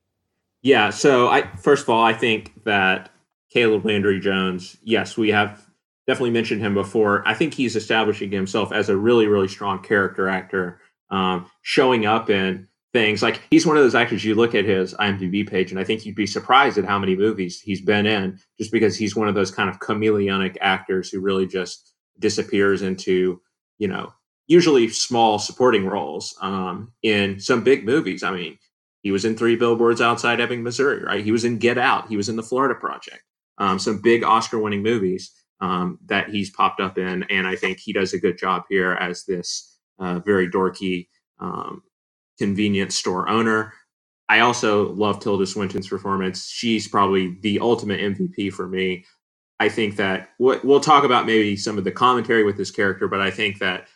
Yeah, 0.62 0.90
so 0.90 1.28
I 1.28 1.54
first 1.56 1.84
of 1.84 1.90
all, 1.90 2.02
I 2.02 2.14
think 2.14 2.64
that 2.64 3.10
Caleb 3.50 3.84
Landry 3.84 4.18
Jones, 4.18 4.76
yes, 4.82 5.16
we 5.16 5.30
have 5.30 5.64
definitely 6.06 6.30
mentioned 6.30 6.60
him 6.60 6.74
before. 6.74 7.26
I 7.26 7.34
think 7.34 7.54
he's 7.54 7.76
establishing 7.76 8.32
himself 8.32 8.72
as 8.72 8.88
a 8.88 8.96
really, 8.96 9.26
really 9.26 9.48
strong 9.48 9.82
character 9.82 10.28
actor, 10.28 10.80
um, 11.10 11.50
showing 11.62 12.06
up 12.06 12.30
in 12.30 12.68
things 12.92 13.22
like 13.22 13.42
he's 13.50 13.66
one 13.66 13.76
of 13.76 13.82
those 13.82 13.94
actors 13.94 14.24
you 14.24 14.34
look 14.34 14.54
at 14.54 14.64
his 14.64 14.94
IMDb 14.94 15.48
page, 15.48 15.70
and 15.70 15.80
I 15.80 15.84
think 15.84 16.06
you'd 16.06 16.14
be 16.14 16.26
surprised 16.26 16.78
at 16.78 16.84
how 16.84 16.98
many 16.98 17.16
movies 17.16 17.60
he's 17.60 17.80
been 17.80 18.06
in, 18.06 18.38
just 18.58 18.72
because 18.72 18.96
he's 18.96 19.16
one 19.16 19.28
of 19.28 19.34
those 19.34 19.50
kind 19.50 19.68
of 19.68 19.80
chameleonic 19.80 20.56
actors 20.60 21.10
who 21.10 21.20
really 21.20 21.46
just 21.46 21.92
disappears 22.18 22.82
into, 22.82 23.40
you 23.78 23.88
know, 23.88 24.12
usually 24.46 24.88
small 24.88 25.38
supporting 25.38 25.86
roles 25.86 26.36
um, 26.40 26.92
in 27.02 27.40
some 27.40 27.64
big 27.64 27.84
movies. 27.84 28.22
I 28.22 28.30
mean, 28.30 28.58
he 29.02 29.10
was 29.10 29.24
in 29.24 29.36
Three 29.36 29.56
Billboards 29.56 30.00
Outside 30.00 30.40
Ebbing, 30.40 30.62
Missouri, 30.62 31.02
right? 31.02 31.24
He 31.24 31.32
was 31.32 31.44
in 31.44 31.58
Get 31.58 31.78
Out. 31.78 32.08
He 32.08 32.16
was 32.16 32.28
in 32.28 32.36
The 32.36 32.42
Florida 32.42 32.74
Project. 32.74 33.22
Um, 33.58 33.78
some 33.78 34.00
big 34.00 34.24
Oscar-winning 34.24 34.82
movies 34.82 35.30
um, 35.60 35.98
that 36.06 36.30
he's 36.30 36.50
popped 36.50 36.80
up 36.80 36.98
in, 36.98 37.22
and 37.24 37.46
I 37.46 37.54
think 37.54 37.78
he 37.78 37.92
does 37.92 38.12
a 38.12 38.18
good 38.18 38.38
job 38.38 38.64
here 38.68 38.92
as 38.92 39.24
this 39.24 39.78
uh, 39.98 40.18
very 40.18 40.48
dorky 40.48 41.08
um, 41.38 41.82
convenience 42.38 42.96
store 42.96 43.28
owner. 43.28 43.72
I 44.28 44.40
also 44.40 44.92
love 44.92 45.20
Tilda 45.20 45.46
Swinton's 45.46 45.88
performance. 45.88 46.48
She's 46.48 46.88
probably 46.88 47.36
the 47.42 47.60
ultimate 47.60 48.00
MVP 48.00 48.52
for 48.52 48.66
me. 48.66 49.04
I 49.60 49.68
think 49.68 49.96
that 49.96 50.30
we'll 50.38 50.80
talk 50.80 51.04
about 51.04 51.26
maybe 51.26 51.56
some 51.56 51.78
of 51.78 51.84
the 51.84 51.92
commentary 51.92 52.42
with 52.42 52.56
this 52.56 52.70
character, 52.70 53.06
but 53.06 53.20
I 53.20 53.30
think 53.30 53.60
that 53.60 53.86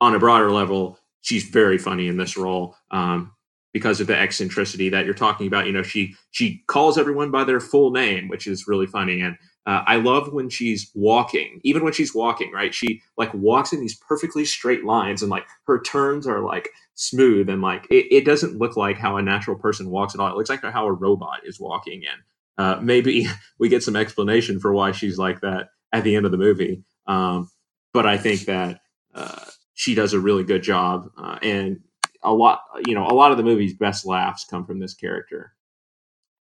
on 0.00 0.14
a 0.14 0.18
broader 0.18 0.50
level, 0.50 0.98
she's 1.20 1.44
very 1.44 1.78
funny 1.78 2.08
in 2.08 2.16
this 2.16 2.36
role. 2.36 2.76
Um, 2.90 3.32
because 3.76 4.00
of 4.00 4.06
the 4.06 4.18
eccentricity 4.18 4.88
that 4.88 5.04
you're 5.04 5.12
talking 5.12 5.46
about. 5.46 5.66
You 5.66 5.72
know, 5.72 5.82
she 5.82 6.14
she 6.30 6.64
calls 6.66 6.96
everyone 6.96 7.30
by 7.30 7.44
their 7.44 7.60
full 7.60 7.90
name, 7.90 8.26
which 8.26 8.46
is 8.46 8.66
really 8.66 8.86
funny. 8.86 9.20
And 9.20 9.36
uh, 9.66 9.82
I 9.86 9.96
love 9.96 10.32
when 10.32 10.48
she's 10.48 10.90
walking, 10.94 11.60
even 11.62 11.84
when 11.84 11.92
she's 11.92 12.14
walking, 12.14 12.50
right? 12.52 12.72
She 12.72 13.02
like 13.18 13.34
walks 13.34 13.74
in 13.74 13.80
these 13.80 13.94
perfectly 13.94 14.46
straight 14.46 14.86
lines, 14.86 15.20
and 15.20 15.30
like 15.30 15.44
her 15.66 15.78
turns 15.78 16.26
are 16.26 16.40
like 16.40 16.70
smooth, 16.94 17.50
and 17.50 17.60
like 17.60 17.86
it, 17.90 18.06
it 18.10 18.24
doesn't 18.24 18.56
look 18.56 18.78
like 18.78 18.96
how 18.96 19.18
a 19.18 19.22
natural 19.22 19.58
person 19.58 19.90
walks 19.90 20.14
at 20.14 20.22
all. 20.22 20.28
It 20.28 20.36
looks 20.36 20.48
like 20.48 20.62
how 20.62 20.86
a 20.86 20.92
robot 20.92 21.40
is 21.44 21.60
walking. 21.60 22.02
And 22.06 22.22
uh, 22.56 22.80
maybe 22.80 23.28
we 23.58 23.68
get 23.68 23.82
some 23.82 23.94
explanation 23.94 24.58
for 24.58 24.72
why 24.72 24.92
she's 24.92 25.18
like 25.18 25.42
that 25.42 25.68
at 25.92 26.02
the 26.02 26.16
end 26.16 26.24
of 26.24 26.32
the 26.32 26.38
movie. 26.38 26.82
Um, 27.06 27.50
but 27.92 28.06
I 28.06 28.16
think 28.16 28.46
that. 28.46 28.80
Uh, 29.14 29.44
she 29.76 29.94
does 29.94 30.14
a 30.14 30.18
really 30.20 30.42
good 30.42 30.62
job, 30.62 31.10
uh, 31.16 31.38
and 31.42 31.80
a 32.24 32.32
lot 32.32 32.62
you 32.86 32.94
know 32.94 33.06
a 33.06 33.14
lot 33.14 33.30
of 33.30 33.36
the 33.36 33.44
movie's 33.44 33.74
best 33.74 34.04
laughs 34.04 34.44
come 34.44 34.66
from 34.66 34.80
this 34.80 34.94
character. 34.94 35.52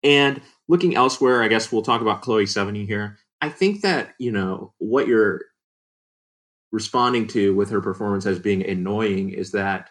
And 0.03 0.41
looking 0.67 0.95
elsewhere 0.95 1.43
i 1.43 1.47
guess 1.47 1.71
we'll 1.71 1.81
talk 1.81 2.01
about 2.01 2.23
chloe 2.23 2.45
sevigny 2.45 2.87
here. 2.87 3.17
I 3.41 3.49
think 3.49 3.81
that 3.81 4.15
you 4.17 4.31
know 4.31 4.73
what 4.79 5.07
you're 5.07 5.41
responding 6.71 7.27
to 7.27 7.53
with 7.53 7.69
her 7.69 7.81
performance 7.81 8.25
as 8.25 8.39
being 8.39 8.65
annoying 8.65 9.29
is 9.29 9.51
that 9.51 9.89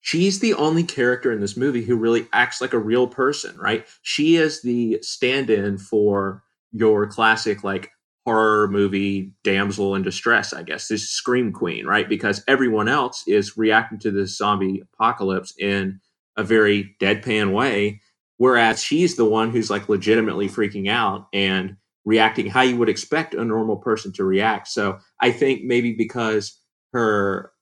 she's 0.00 0.40
the 0.40 0.54
only 0.54 0.82
character 0.84 1.32
in 1.32 1.40
this 1.40 1.56
movie 1.56 1.84
who 1.84 1.96
really 1.96 2.26
acts 2.32 2.60
like 2.60 2.72
a 2.74 2.78
real 2.78 3.06
person 3.06 3.56
right? 3.58 3.86
She 4.02 4.36
is 4.36 4.62
the 4.62 4.98
stand-in 5.02 5.78
for 5.78 6.42
your 6.72 7.06
classic 7.06 7.64
like 7.64 7.90
horror 8.26 8.68
movie 8.68 9.32
damsel 9.44 9.94
in 9.96 10.02
distress, 10.02 10.52
I 10.54 10.62
guess, 10.64 10.88
this 10.88 11.10
scream 11.10 11.52
queen, 11.52 11.86
right? 11.86 12.08
Because 12.08 12.44
everyone 12.48 12.88
else 12.88 13.24
is 13.28 13.56
reacting 13.58 13.98
to 14.00 14.12
this 14.12 14.36
zombie 14.36 14.82
apocalypse 14.94 15.54
in 15.58 16.00
a 16.36 16.44
very 16.44 16.96
deadpan 17.00 17.52
way, 17.52 18.02
whereas 18.38 18.82
she's 18.82 19.16
the 19.16 19.26
one 19.26 19.50
who's 19.50 19.70
like 19.70 19.88
legitimately 19.88 20.48
freaking 20.48 20.90
out 20.90 21.28
and 21.32 21.76
reacting 22.04 22.46
how 22.48 22.62
you 22.62 22.76
would 22.78 22.90
expect 22.90 23.34
a 23.34 23.44
normal 23.44 23.76
person 23.78 24.12
to 24.14 24.24
react. 24.24 24.68
So 24.68 24.98
I 25.20 25.32
think 25.32 25.64
maybe 25.64 25.94
because 25.94 26.58
her 26.94 27.52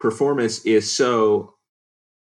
performance 0.00 0.64
is 0.66 0.94
so 0.94 1.54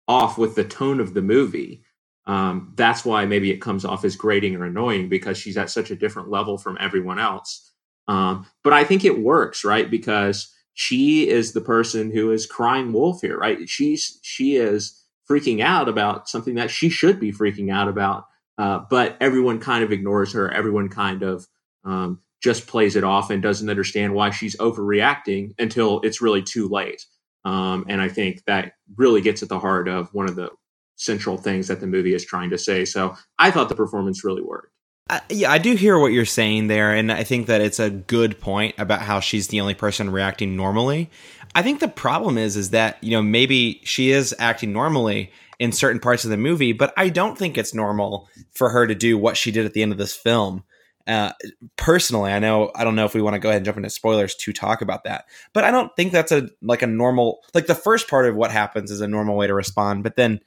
off 0.09 0.38
with 0.38 0.55
the 0.55 0.64
tone 0.64 1.01
of 1.01 1.14
the 1.14 1.23
movie 1.23 1.85
um, 2.27 2.73
that's 2.77 3.05
why 3.05 3.27
maybe 3.27 3.51
it 3.51 3.59
comes 3.61 3.85
off 3.85 4.05
as 4.05 4.16
grating 4.16 4.57
or 4.57 4.64
annoying 4.64 5.09
because 5.09 5.38
she's 5.38 5.57
at 5.57 5.71
such 5.71 5.90
a 5.90 5.97
different 5.97 6.31
level 6.31 6.59
from 6.59 6.79
everyone 6.81 7.18
else 7.18 7.72
um, 8.09 8.47
but 8.65 8.73
I 8.73 8.85
think 8.85 9.05
it 9.05 9.21
works, 9.21 9.65
right? 9.65 9.91
Because 9.91 10.53
she 10.75 11.29
is 11.29 11.53
the 11.53 11.61
person 11.61 12.11
who 12.11 12.31
is 12.31 12.47
crying 12.47 12.93
wolf 12.93 13.21
here, 13.21 13.38
right? 13.38 13.69
She's 13.69 14.19
she 14.23 14.57
is 14.57 14.99
freaking 15.31 15.61
out 15.61 15.88
about 15.88 16.29
something 16.29 16.55
that 16.57 16.71
she 16.71 16.88
should 16.88 17.21
be 17.21 17.33
freaking 17.33 17.73
out 17.73 17.88
about, 17.88 18.25
uh, 18.59 18.81
but 18.91 19.17
everyone 19.21 19.61
kind 19.61 19.85
of 19.85 19.93
ignores 19.93 20.33
her. 20.33 20.51
Everyone 20.51 20.88
kind 20.88 21.23
of 21.23 21.47
um, 21.85 22.21
just 22.43 22.67
plays 22.67 22.97
it 22.97 23.05
off 23.05 23.31
and 23.31 23.43
doesn't 23.43 23.71
understand 23.71 24.15
why 24.15 24.31
she's 24.31 24.57
overreacting 24.57 25.55
until 25.59 26.01
it's 26.01 26.21
really 26.21 26.43
too 26.43 26.69
late. 26.69 27.05
Um, 27.45 27.85
and 27.88 28.01
I 28.01 28.09
think 28.09 28.45
that 28.47 28.73
really 28.97 29.21
gets 29.21 29.43
at 29.43 29.49
the 29.49 29.59
heart 29.59 29.88
of 29.88 30.12
one 30.12 30.29
of 30.29 30.37
the 30.37 30.51
central 30.97 31.37
things 31.37 31.69
that 31.69 31.81
the 31.81 31.87
movie 31.87 32.15
is 32.15 32.25
trying 32.25 32.51
to 32.51 32.59
say. 32.59 32.85
So 32.85 33.17
I 33.38 33.51
thought 33.51 33.69
the 33.69 33.75
performance 33.75 34.25
really 34.25 34.43
worked. 34.43 34.73
Uh, 35.11 35.21
yeah, 35.29 35.51
I 35.51 35.59
do 35.59 35.75
hear 35.75 35.99
what 35.99 36.12
you're 36.12 36.25
saying 36.25 36.69
there, 36.69 36.95
and 36.95 37.11
I 37.11 37.25
think 37.25 37.47
that 37.49 37.61
it's 37.61 37.81
a 37.81 37.91
good 37.91 38.41
point 38.41 38.75
about 38.79 39.03
how 39.03 39.21
she's 39.21 39.49
the 39.49 39.61
only 39.61 39.75
person 39.75 40.11
reacting 40.11 40.57
normally. 40.57 41.11
I 41.55 41.62
think 41.62 41.81
the 41.81 41.88
problem 41.88 42.38
is, 42.38 42.57
is 42.57 42.71
that 42.71 43.03
you 43.03 43.11
know 43.11 43.23
maybe 43.23 43.81
she 43.85 44.11
is 44.11 44.35
acting 44.38 44.73
normally 44.73 45.33
in 45.59 45.73
certain 45.73 46.01
parts 46.01 46.25
of 46.25 46.31
the 46.31 46.37
movie, 46.37 46.73
but 46.73 46.95
I 46.97 47.09
don't 47.09 47.37
think 47.37 47.59
it's 47.59 47.75
normal 47.75 48.29
for 48.53 48.71
her 48.71 48.87
to 48.87 48.95
do 48.95 49.19
what 49.19 49.37
she 49.37 49.51
did 49.51 49.67
at 49.67 49.75
the 49.75 49.83
end 49.83 49.93
of 49.93 49.99
this 49.99 50.15
film. 50.15 50.65
Uh, 51.07 51.33
personally, 51.77 52.33
I 52.33 52.38
know 52.38 52.71
I 52.77 52.85
don't 52.85 52.95
know 52.95 53.05
if 53.05 53.15
we 53.15 53.23
want 53.23 53.35
to 53.35 53.41
go 53.41 53.49
ahead 53.49 53.59
and 53.59 53.67
jump 53.67 53.77
into 53.77 53.91
spoilers 53.91 54.37
to 54.37 54.53
talk 54.53 54.83
about 54.83 55.05
that, 55.05 55.27
but 55.53 55.65
I 55.65 55.73
don't 55.73 55.95
think 55.97 56.12
that's 56.12 56.33
a 56.33 56.49
like 56.62 56.83
a 56.83 56.87
normal 56.87 57.41
like 57.55 57.67
the 57.67 57.75
first 57.75 58.09
part 58.09 58.27
of 58.27 58.37
what 58.37 58.53
happens 58.53 58.91
is 58.91 59.01
a 59.01 59.09
normal 59.09 59.37
way 59.37 59.49
to 59.49 59.55
respond, 59.55 60.05
but 60.05 60.15
then 60.15 60.41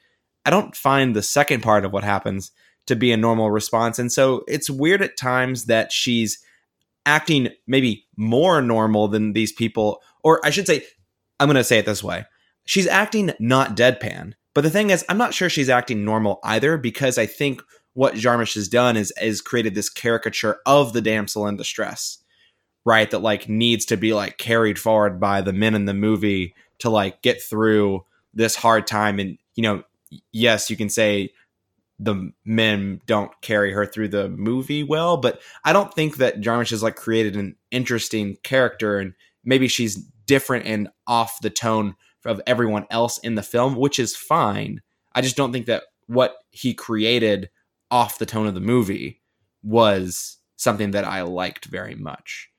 I 0.46 0.50
don't 0.50 0.76
find 0.76 1.14
the 1.16 1.24
second 1.24 1.62
part 1.62 1.84
of 1.84 1.92
what 1.92 2.06
happens 2.06 2.52
to 2.88 2.96
be 2.96 3.12
a 3.12 3.18
normal 3.18 3.52
response. 3.52 4.00
And 4.00 4.12
so 4.12 4.44
it's 4.48 4.70
weird 4.70 5.02
at 5.02 5.18
times 5.18 5.66
that 5.66 5.92
she's 5.92 6.40
acting 7.06 7.50
maybe 7.68 8.06
more 8.18 8.62
normal 8.62 9.08
than 9.08 9.34
these 9.34 9.52
people, 9.52 10.02
or 10.24 10.46
I 10.46 10.50
should 10.50 10.68
say, 10.68 10.84
I'm 11.40 11.48
going 11.48 11.56
to 11.56 11.64
say 11.64 11.80
it 11.80 11.86
this 11.86 12.04
way. 12.04 12.26
She's 12.66 12.88
acting 12.88 13.32
not 13.40 13.76
deadpan. 13.76 14.34
But 14.54 14.62
the 14.62 14.70
thing 14.70 14.90
is, 14.90 15.06
I'm 15.10 15.18
not 15.18 15.34
sure 15.34 15.50
she's 15.50 15.70
acting 15.70 16.06
normal 16.06 16.40
either 16.44 16.78
because 16.78 17.18
I 17.18 17.26
think 17.26 17.62
what 17.94 18.16
Jarmusch 18.16 18.56
has 18.56 18.70
done 18.70 18.98
is 18.98 19.14
is 19.22 19.42
created 19.42 19.76
this 19.76 19.90
caricature 19.90 20.58
of 20.66 20.94
the 20.94 21.02
damsel 21.02 21.46
in 21.48 21.58
distress, 21.58 22.20
right? 22.86 23.12
That 23.12 23.20
like 23.20 23.50
needs 23.50 23.86
to 23.86 23.98
be 23.98 24.14
like 24.14 24.38
carried 24.38 24.80
forward 24.80 25.20
by 25.20 25.42
the 25.42 25.54
men 25.54 25.76
in 25.76 25.86
the 25.86 25.94
movie 25.94 26.56
to 26.80 26.90
like 26.90 27.22
get 27.22 27.42
through 27.42 28.06
this 28.34 28.56
hard 28.56 28.88
time. 28.88 29.20
And 29.20 29.38
you 29.56 29.64
know, 29.64 29.84
yes, 30.32 30.70
you 30.70 30.78
can 30.78 30.90
say 30.90 31.34
the 32.00 32.32
men 32.44 33.00
don't 33.06 33.32
carry 33.42 33.72
her 33.72 33.86
through 33.86 34.10
the 34.10 34.30
movie 34.30 34.84
well, 34.84 35.18
but 35.18 35.42
I 35.64 35.74
don't 35.74 35.94
think 35.94 36.18
that 36.18 36.42
Jarmusch 36.42 36.72
has 36.72 36.84
like 36.84 36.96
created 36.96 37.36
an 37.36 37.56
interesting 37.72 38.38
character 38.44 39.00
and 39.00 39.14
maybe 39.44 39.68
she's 39.68 39.96
different 40.26 40.66
and 40.66 40.90
off 41.08 41.40
the 41.42 41.50
tone 41.50 41.96
of 42.26 42.42
everyone 42.48 42.86
else 42.90 43.18
in 43.20 43.36
the 43.36 43.44
film, 43.44 43.76
which 43.76 44.00
is 44.00 44.16
fine. 44.16 44.82
I 45.14 45.22
just 45.22 45.38
don't 45.38 45.54
think 45.54 45.68
that 45.68 45.84
what 46.08 46.36
he 46.50 46.74
created 46.74 47.50
off 47.92 48.18
the 48.18 48.26
tone 48.26 48.48
of 48.48 48.56
the 48.56 48.60
movie 48.60 49.22
was 49.64 50.38
something 50.58 50.92
that 50.92 51.06
I 51.06 51.22
liked 51.22 51.66
very 51.66 51.96
much. 51.96 52.50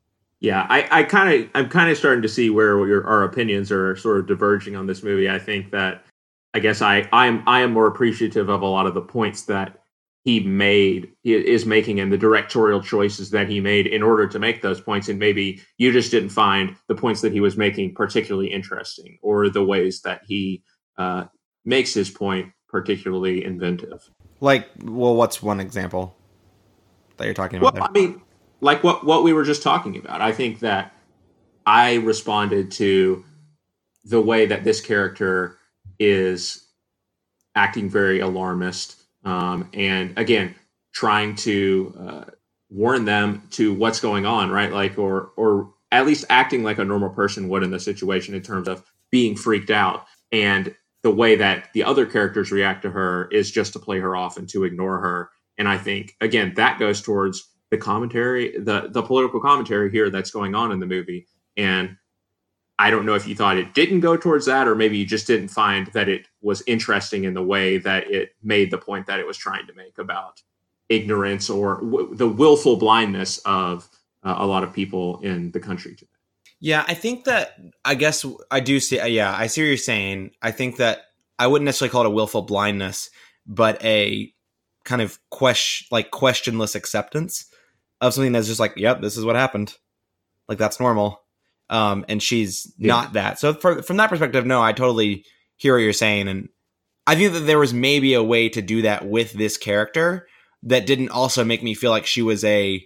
Yeah, 0.41 0.67
I, 0.69 1.01
I 1.01 1.03
kind 1.03 1.33
of 1.45 1.51
I'm 1.55 1.69
kind 1.69 1.91
of 1.91 1.97
starting 1.97 2.23
to 2.23 2.29
see 2.29 2.51
where 2.51 2.87
your, 2.87 3.07
our 3.07 3.25
opinions 3.25 3.73
are 3.73 3.97
sort 3.97 4.19
of 4.19 4.27
diverging 4.27 4.77
on 4.77 4.87
this 4.87 5.03
movie. 5.03 5.31
I 5.31 5.39
think 5.39 5.71
that 5.71 6.05
I 6.57 6.59
guess 6.59 6.81
I 6.81 7.07
I 7.13 7.27
am 7.27 7.43
I 7.47 7.61
am 7.61 7.75
more 7.75 7.87
appreciative 7.87 8.49
of 8.49 8.63
a 8.63 8.67
lot 8.67 8.87
of 8.87 8.95
the 8.95 9.03
points 9.03 9.43
that 9.43 9.83
he 10.25 10.41
made 10.41 11.13
is 11.23 11.67
making 11.67 12.01
and 12.01 12.11
the 12.11 12.17
directorial 12.17 12.83
choices 12.83 13.29
that 13.33 13.47
he 13.47 13.61
made 13.61 13.87
in 13.87 14.03
order 14.03 14.27
to 14.27 14.39
make 14.39 14.63
those 14.63 14.81
points. 14.81 15.11
And 15.11 15.19
maybe 15.19 15.61
you 15.77 15.93
just 15.93 16.11
didn't 16.11 16.31
find 16.31 16.75
the 16.89 16.95
points 16.95 17.21
that 17.21 17.33
he 17.35 17.41
was 17.41 17.59
making 17.59 17.95
particularly 17.95 18.51
interesting 18.51 19.19
or 19.21 19.51
the 19.51 19.63
ways 19.63 20.01
that 20.01 20.23
he 20.27 20.65
uh, 20.97 21.25
makes 21.67 21.93
his 21.93 22.09
point 22.09 22.51
particularly 22.71 23.45
inventive. 23.45 24.09
Like 24.41 24.71
well 24.83 25.15
what's 25.15 25.43
one 25.43 25.61
example 25.61 26.17
that 27.19 27.27
you're 27.27 27.35
talking 27.35 27.59
about 27.59 27.75
well, 27.75 27.85
i 27.85 27.91
mean 27.91 28.23
like 28.63 28.83
what 28.83 29.05
what 29.05 29.25
we 29.25 29.35
were 29.35 29.45
just 29.45 29.63
talking 29.63 29.99
about. 29.99 30.23
I 30.23 30.33
think 30.33 30.61
that 30.61 30.95
i 31.67 31.97
responded 31.97 32.71
to 32.71 33.27
the 34.07 34.23
way 34.23 34.47
that 34.47 34.65
this 34.65 34.81
character 34.81 35.59
is 35.99 36.67
acting 37.55 37.89
very 37.89 38.21
alarmist 38.21 39.03
um, 39.25 39.69
and 39.73 40.19
again 40.19 40.55
trying 40.93 41.35
to 41.35 41.95
uh, 42.01 42.25
warn 42.71 43.05
them 43.05 43.47
to 43.51 43.75
what's 43.75 44.01
going 44.01 44.27
on 44.27 44.51
right? 44.51 44.73
Like 44.73 44.99
or 44.99 45.33
or 45.37 45.73
at 45.93 46.07
least 46.07 46.25
acting 46.29 46.63
like 46.63 46.79
a 46.79 46.85
normal 46.85 47.11
person 47.11 47.49
would 47.49 47.63
in 47.63 47.71
the 47.71 47.79
situation 47.79 48.35
in 48.35 48.43
terms 48.43 48.69
of 48.69 48.83
being 49.11 49.37
freaked 49.37 49.71
out. 49.71 50.07
And 50.33 50.75
the 51.03 51.11
way 51.11 51.37
that 51.37 51.73
the 51.75 51.85
other 51.85 52.07
characters 52.07 52.51
react 52.51 52.83
to 52.83 52.91
her 52.91 53.29
is 53.31 53.51
just 53.51 53.73
to 53.75 53.79
play 53.79 54.01
her 54.01 54.17
off 54.17 54.37
and 54.37 54.49
to 54.49 54.65
ignore 54.65 55.01
her. 55.01 55.31
And 55.59 55.69
i 55.69 55.79
think 55.79 56.15
again 56.21 56.55
that 56.57 56.79
goes 56.79 57.01
towards 57.01 57.49
the 57.71 57.79
commentary 57.79 58.57
the 58.59 58.89
the 58.91 59.03
political 59.03 59.41
commentary 59.41 59.91
here 59.91 60.11
that's 60.11 60.31
going 60.31 60.55
on 60.55 60.73
in 60.73 60.81
the 60.81 60.87
movie. 60.87 61.27
And 61.57 61.97
I 62.79 62.91
don't 62.91 63.07
know 63.07 63.15
if 63.15 63.27
you 63.27 63.35
thought 63.35 63.57
it 63.57 63.73
didn't 63.73 64.01
go 64.01 64.17
towards 64.17 64.47
that, 64.47 64.69
or 64.69 64.75
maybe 64.75 64.99
you 64.99 65.07
just 65.07 65.27
didn't 65.27 65.49
find 65.49 65.87
that 65.89 66.09
it 66.09 66.29
was 66.43 66.63
interesting 66.67 67.25
in 67.25 67.35
the 67.35 67.43
way 67.43 67.79
that 67.79 68.11
it 68.11 68.35
made 68.43 68.71
the 68.71 68.79
point 68.79 69.07
that 69.07 69.19
it 69.19 69.27
was 69.27 69.39
trying 69.39 69.67
to 69.67 69.73
make 69.73 69.99
about 69.99 70.43
ignorance 70.89 71.49
or 71.49 71.81
w- 71.81 72.15
the 72.15 72.29
willful 72.29 72.77
blindness 72.77 73.39
of 73.39 73.89
uh, 74.23 74.35
a 74.39 74.47
lot 74.47 74.63
of 74.63 74.73
people 74.73 75.21
in 75.21 75.51
the 75.53 75.61
country 75.61 75.95
today. 75.95 76.11
Yeah, 76.61 76.85
I 76.87 76.95
think 76.95 77.25
that 77.25 77.59
I 77.85 77.95
guess 77.95 78.25
I 78.51 78.61
do 78.61 78.79
see. 78.79 78.99
Uh, 78.99 79.07
yeah, 79.07 79.35
I 79.35 79.47
see 79.47 79.63
what 79.63 79.69
you're 79.69 79.77
saying. 79.79 80.33
I 80.43 80.51
think 80.51 80.77
that 80.77 81.05
I 81.39 81.47
wouldn't 81.47 81.65
necessarily 81.65 81.93
call 81.93 82.03
it 82.03 82.09
a 82.09 82.11
willful 82.11 82.43
blindness, 82.43 83.11
but 83.47 83.83
a 83.85 84.33
kind 84.85 85.03
of 85.03 85.19
question, 85.31 85.87
like 85.91 86.11
questionless 86.11 86.75
acceptance 86.75 87.47
of 88.01 88.15
something 88.15 88.33
that's 88.33 88.47
just 88.47 88.61
like, 88.61 88.75
yep, 88.77 89.01
this 89.01 89.17
is 89.17 89.25
what 89.25 89.37
happened. 89.37 89.75
Like 90.49 90.59
that's 90.59 90.79
normal 90.79 91.26
um, 91.71 92.05
and 92.09 92.23
she's 92.23 92.73
yeah. 92.79 92.89
not 92.89 93.13
that. 93.15 93.39
So 93.39 93.55
for, 93.55 93.83
from 93.83 93.97
that 93.99 94.09
perspective, 94.09 94.47
no, 94.47 94.63
I 94.63 94.73
totally 94.73 95.25
hear 95.57 95.75
what 95.75 95.83
you're 95.83 95.93
saying, 95.93 96.29
and 96.29 96.49
I 97.07 97.15
think 97.15 97.33
that 97.33 97.41
there 97.41 97.59
was 97.59 97.73
maybe 97.73 98.15
a 98.15 98.23
way 98.23 98.49
to 98.49 98.63
do 98.63 98.83
that 98.83 99.07
with 99.07 99.33
this 99.33 99.57
character 99.57 100.27
that 100.65 100.87
didn't 100.87 101.11
also 101.11 101.45
make 101.45 101.63
me 101.63 101.75
feel 101.75 101.91
like 101.91 102.07
she 102.07 102.23
was 102.23 102.45
a 102.45 102.85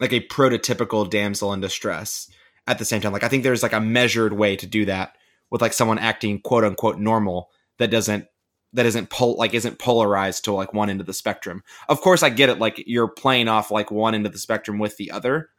like 0.00 0.12
a 0.12 0.26
prototypical 0.26 1.08
damsel 1.08 1.52
in 1.52 1.60
distress 1.60 2.28
at 2.66 2.78
the 2.78 2.84
same 2.84 3.00
time. 3.00 3.12
Like 3.12 3.24
I 3.24 3.28
think 3.28 3.42
there's 3.42 3.62
like 3.62 3.72
a 3.72 3.80
measured 3.80 4.32
way 4.32 4.56
to 4.56 4.66
do 4.66 4.84
that 4.86 5.16
with 5.50 5.60
like 5.60 5.72
someone 5.72 5.98
acting 5.98 6.40
quote 6.40 6.64
unquote 6.64 6.98
normal 6.98 7.50
that 7.78 7.90
doesn't 7.90 8.26
that 8.72 8.86
isn't 8.86 9.10
pol- 9.10 9.36
like 9.36 9.54
isn't 9.54 9.78
polarized 9.78 10.44
to 10.44 10.52
like 10.52 10.72
one 10.72 10.90
end 10.90 11.00
of 11.00 11.06
the 11.06 11.12
spectrum. 11.12 11.62
Of 11.88 12.00
course, 12.00 12.22
I 12.22 12.30
get 12.30 12.48
it. 12.48 12.58
Like 12.58 12.82
you're 12.86 13.08
playing 13.08 13.48
off 13.48 13.70
like 13.70 13.90
one 13.90 14.14
end 14.14 14.26
of 14.26 14.32
the 14.32 14.38
spectrum 14.38 14.78
with 14.78 14.96
the 14.96 15.10
other, 15.10 15.50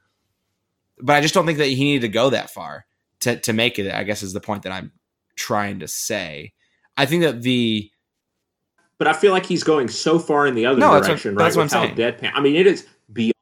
but 1.01 1.15
I 1.15 1.21
just 1.21 1.33
don't 1.33 1.45
think 1.45 1.57
that 1.57 1.67
he 1.67 1.83
needed 1.83 2.01
to 2.01 2.09
go 2.09 2.29
that 2.29 2.49
far 2.49 2.85
to 3.21 3.37
to 3.37 3.53
make 3.53 3.79
it. 3.79 3.91
I 3.91 4.03
guess 4.03 4.23
is 4.23 4.33
the 4.33 4.41
point 4.41 4.63
that 4.63 4.71
I'm 4.71 4.91
trying 5.35 5.79
to 5.79 5.87
say. 5.87 6.53
I 6.97 7.05
think 7.05 7.23
that 7.23 7.41
the 7.41 7.89
but 8.97 9.07
I 9.07 9.13
feel 9.13 9.31
like 9.31 9.45
he's 9.45 9.63
going 9.63 9.87
so 9.87 10.19
far 10.19 10.45
in 10.45 10.53
the 10.53 10.67
other 10.67 10.79
no, 10.79 10.91
direction, 10.91 11.33
that's 11.33 11.55
what, 11.55 11.63
right? 11.63 11.71
That's 11.71 11.97
Without 11.97 12.19
deadpan. 12.19 12.31
I 12.35 12.41
mean, 12.41 12.55
it 12.55 12.67
is 12.67 12.85
beyond 13.11 13.33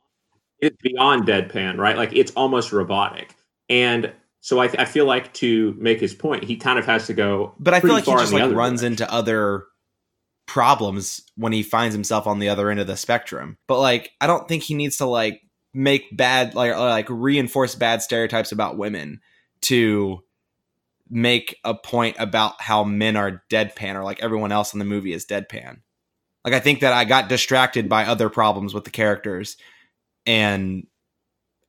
it's 0.60 0.78
beyond 0.82 1.28
deadpan, 1.28 1.78
right? 1.78 1.98
Like 1.98 2.14
it's 2.14 2.32
almost 2.32 2.72
robotic, 2.72 3.36
and 3.70 4.14
so 4.42 4.62
I, 4.62 4.66
I 4.78 4.86
feel 4.86 5.06
like 5.06 5.34
to 5.36 5.76
make 5.78 6.00
his 6.00 6.14
point, 6.14 6.44
he 6.44 6.56
kind 6.56 6.80
of 6.80 6.86
has 6.86 7.08
to 7.08 7.14
go. 7.14 7.54
But 7.60 7.74
I 7.74 7.82
feel 7.82 7.92
like 7.92 8.06
he 8.06 8.12
just 8.14 8.32
like 8.32 8.54
runs 8.54 8.82
direction. 8.82 9.04
into 9.04 9.12
other 9.12 9.66
problems 10.46 11.22
when 11.36 11.52
he 11.52 11.62
finds 11.62 11.94
himself 11.94 12.26
on 12.26 12.40
the 12.40 12.50
other 12.50 12.70
end 12.70 12.80
of 12.80 12.88
the 12.88 12.98
spectrum. 12.98 13.58
But 13.68 13.80
like, 13.80 14.12
I 14.22 14.28
don't 14.28 14.48
think 14.48 14.64
he 14.64 14.74
needs 14.74 14.98
to 14.98 15.06
like 15.06 15.42
make 15.74 16.16
bad 16.16 16.56
like 16.56 16.76
like 16.76 17.08
reinforce 17.10 17.76
bad 17.76 18.02
stereotypes 18.02 18.52
about 18.52 18.78
women 18.78 19.22
to 19.62 20.24
make 21.10 21.58
a 21.64 21.74
point 21.74 22.16
about 22.20 22.62
how 22.62 22.84
men 22.84 23.16
are 23.16 23.44
deadpan 23.50 23.96
or 23.96 24.04
like 24.04 24.22
everyone 24.22 24.52
else 24.52 24.74
in 24.74 24.80
the 24.80 24.86
movie 24.86 25.14
is 25.14 25.26
deadpan. 25.26 25.80
Like 26.46 26.54
I 26.54 26.60
think 26.60 26.82
that 26.82 26.94
I 26.94 27.06
got 27.06 27.30
distracted 27.30 27.90
by 27.90 28.06
other 28.06 28.30
problems 28.30 28.74
with 28.74 28.84
the 28.84 28.92
characters 28.92 29.58
and 30.26 30.88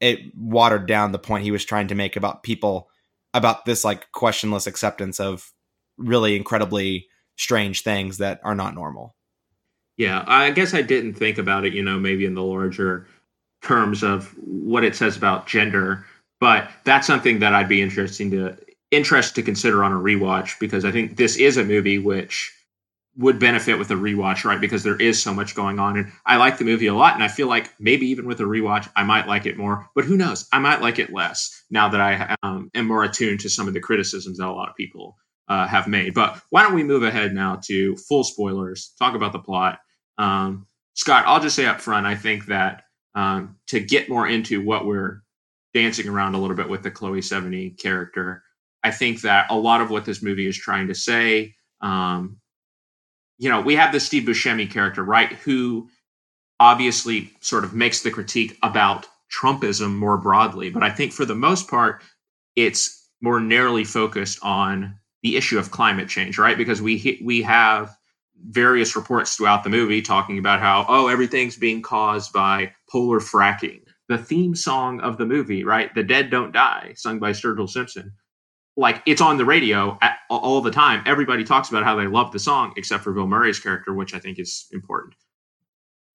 it 0.00 0.18
watered 0.36 0.86
down 0.86 1.12
the 1.12 1.18
point 1.18 1.44
he 1.44 1.50
was 1.50 1.64
trying 1.64 1.88
to 1.88 1.94
make 1.94 2.16
about 2.16 2.42
people 2.42 2.88
about 3.32 3.64
this 3.64 3.84
like 3.84 4.10
questionless 4.12 4.66
acceptance 4.66 5.20
of 5.20 5.52
really 5.96 6.36
incredibly 6.36 7.06
strange 7.36 7.82
things 7.82 8.18
that 8.18 8.40
are 8.42 8.54
not 8.54 8.74
normal. 8.74 9.14
Yeah, 9.96 10.24
I 10.26 10.50
guess 10.50 10.72
I 10.72 10.82
didn't 10.82 11.14
think 11.14 11.36
about 11.36 11.64
it, 11.66 11.74
you 11.74 11.82
know, 11.82 11.98
maybe 11.98 12.24
in 12.24 12.34
the 12.34 12.42
larger 12.42 13.06
terms 13.62 14.02
of 14.02 14.34
what 14.38 14.84
it 14.84 14.94
says 14.94 15.16
about 15.16 15.46
gender. 15.46 16.06
But 16.40 16.70
that's 16.84 17.06
something 17.06 17.40
that 17.40 17.54
I'd 17.54 17.68
be 17.68 17.82
interesting 17.82 18.30
to 18.30 18.56
interest 18.90 19.34
to 19.34 19.42
consider 19.42 19.84
on 19.84 19.92
a 19.92 19.96
rewatch 19.96 20.58
because 20.58 20.84
I 20.84 20.90
think 20.90 21.16
this 21.16 21.36
is 21.36 21.56
a 21.56 21.64
movie 21.64 21.98
which 21.98 22.52
would 23.16 23.38
benefit 23.38 23.78
with 23.78 23.90
a 23.90 23.94
rewatch, 23.94 24.44
right? 24.44 24.60
Because 24.60 24.82
there 24.82 25.00
is 25.00 25.22
so 25.22 25.34
much 25.34 25.54
going 25.54 25.78
on. 25.78 25.96
And 25.96 26.12
I 26.26 26.36
like 26.36 26.58
the 26.58 26.64
movie 26.64 26.86
a 26.86 26.94
lot. 26.94 27.14
And 27.14 27.22
I 27.22 27.28
feel 27.28 27.48
like 27.48 27.70
maybe 27.78 28.06
even 28.06 28.26
with 28.26 28.40
a 28.40 28.44
rewatch, 28.44 28.88
I 28.96 29.02
might 29.02 29.26
like 29.26 29.46
it 29.46 29.58
more. 29.58 29.88
But 29.94 30.04
who 30.04 30.16
knows? 30.16 30.48
I 30.52 30.58
might 30.58 30.80
like 30.80 30.98
it 30.98 31.12
less 31.12 31.64
now 31.70 31.88
that 31.88 32.00
I 32.00 32.36
um, 32.42 32.70
am 32.74 32.86
more 32.86 33.04
attuned 33.04 33.40
to 33.40 33.50
some 33.50 33.68
of 33.68 33.74
the 33.74 33.80
criticisms 33.80 34.38
that 34.38 34.46
a 34.46 34.52
lot 34.52 34.70
of 34.70 34.76
people 34.76 35.16
uh, 35.48 35.66
have 35.66 35.88
made. 35.88 36.14
But 36.14 36.40
why 36.50 36.62
don't 36.62 36.74
we 36.74 36.84
move 36.84 37.02
ahead 37.02 37.34
now 37.34 37.60
to 37.64 37.96
full 37.96 38.24
spoilers, 38.24 38.94
talk 38.98 39.14
about 39.14 39.32
the 39.32 39.40
plot. 39.40 39.80
Um, 40.16 40.66
Scott, 40.94 41.24
I'll 41.26 41.40
just 41.40 41.56
say 41.56 41.66
up 41.66 41.80
front, 41.80 42.06
I 42.06 42.14
think 42.14 42.46
that 42.46 42.84
um, 43.14 43.56
to 43.68 43.80
get 43.80 44.08
more 44.08 44.26
into 44.26 44.62
what 44.62 44.86
we're 44.86 45.22
dancing 45.74 46.08
around 46.08 46.34
a 46.34 46.38
little 46.38 46.56
bit 46.56 46.68
with 46.68 46.82
the 46.82 46.90
Chloe 46.90 47.20
Sevigny 47.20 47.78
character, 47.78 48.42
I 48.82 48.90
think 48.90 49.22
that 49.22 49.50
a 49.50 49.56
lot 49.56 49.80
of 49.80 49.90
what 49.90 50.04
this 50.04 50.22
movie 50.22 50.46
is 50.46 50.56
trying 50.56 50.88
to 50.88 50.94
say, 50.94 51.54
um, 51.80 52.38
you 53.38 53.48
know, 53.48 53.60
we 53.60 53.76
have 53.76 53.92
the 53.92 54.00
Steve 54.00 54.24
Buscemi 54.24 54.70
character, 54.70 55.02
right, 55.02 55.32
who 55.32 55.88
obviously 56.58 57.30
sort 57.40 57.64
of 57.64 57.74
makes 57.74 58.02
the 58.02 58.10
critique 58.10 58.58
about 58.62 59.06
Trumpism 59.30 59.94
more 59.94 60.18
broadly. 60.18 60.70
But 60.70 60.82
I 60.82 60.90
think 60.90 61.12
for 61.12 61.24
the 61.24 61.34
most 61.34 61.68
part, 61.68 62.02
it's 62.56 63.08
more 63.22 63.40
narrowly 63.40 63.84
focused 63.84 64.38
on 64.42 64.96
the 65.22 65.36
issue 65.36 65.58
of 65.58 65.70
climate 65.70 66.08
change, 66.08 66.38
right? 66.38 66.56
Because 66.56 66.82
we 66.82 67.20
we 67.24 67.42
have 67.42 67.96
various 68.48 68.96
reports 68.96 69.36
throughout 69.36 69.64
the 69.64 69.70
movie 69.70 70.02
talking 70.02 70.38
about 70.38 70.60
how 70.60 70.86
oh 70.88 71.08
everything's 71.08 71.56
being 71.56 71.82
caused 71.82 72.32
by 72.32 72.72
polar 72.90 73.20
fracking. 73.20 73.82
The 74.08 74.18
theme 74.18 74.54
song 74.54 75.00
of 75.00 75.18
the 75.18 75.26
movie, 75.26 75.64
right? 75.64 75.94
"The 75.94 76.02
Dead 76.02 76.30
Don't 76.30 76.52
Die," 76.52 76.94
sung 76.96 77.18
by 77.18 77.32
Sturgill 77.32 77.68
Simpson, 77.68 78.12
like 78.76 79.02
it's 79.06 79.20
on 79.20 79.36
the 79.36 79.44
radio 79.44 79.98
at, 80.02 80.18
all 80.30 80.60
the 80.60 80.70
time. 80.70 81.02
Everybody 81.06 81.44
talks 81.44 81.68
about 81.68 81.84
how 81.84 81.96
they 81.96 82.06
love 82.06 82.32
the 82.32 82.38
song, 82.38 82.72
except 82.76 83.04
for 83.04 83.12
Bill 83.12 83.26
Murray's 83.26 83.60
character, 83.60 83.94
which 83.94 84.14
I 84.14 84.18
think 84.18 84.38
is 84.38 84.66
important. 84.72 85.14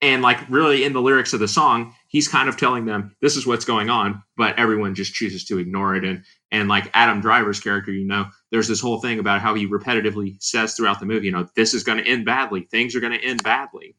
And 0.01 0.21
like 0.21 0.39
really 0.49 0.83
in 0.83 0.93
the 0.93 1.01
lyrics 1.01 1.33
of 1.33 1.39
the 1.39 1.47
song, 1.47 1.95
he's 2.07 2.27
kind 2.27 2.49
of 2.49 2.57
telling 2.57 2.85
them 2.85 3.15
this 3.21 3.35
is 3.35 3.47
what's 3.47 3.65
going 3.65 3.89
on, 3.89 4.21
but 4.37 4.57
everyone 4.59 4.93
just 4.93 5.13
chooses 5.13 5.45
to 5.45 5.57
ignore 5.57 5.95
it. 5.95 6.03
And 6.03 6.23
and 6.51 6.67
like 6.69 6.91
Adam 6.93 7.21
Driver's 7.21 7.59
character, 7.59 7.91
you 7.91 8.05
know, 8.05 8.25
there's 8.51 8.67
this 8.67 8.81
whole 8.81 8.99
thing 9.01 9.19
about 9.19 9.41
how 9.41 9.55
he 9.55 9.67
repetitively 9.67 10.41
says 10.41 10.75
throughout 10.75 10.99
the 10.99 11.05
movie, 11.05 11.25
you 11.27 11.31
know, 11.31 11.47
this 11.55 11.73
is 11.73 11.83
going 11.83 11.97
to 11.97 12.07
end 12.07 12.25
badly, 12.25 12.61
things 12.61 12.95
are 12.95 12.99
going 12.99 13.17
to 13.17 13.25
end 13.25 13.43
badly. 13.43 13.95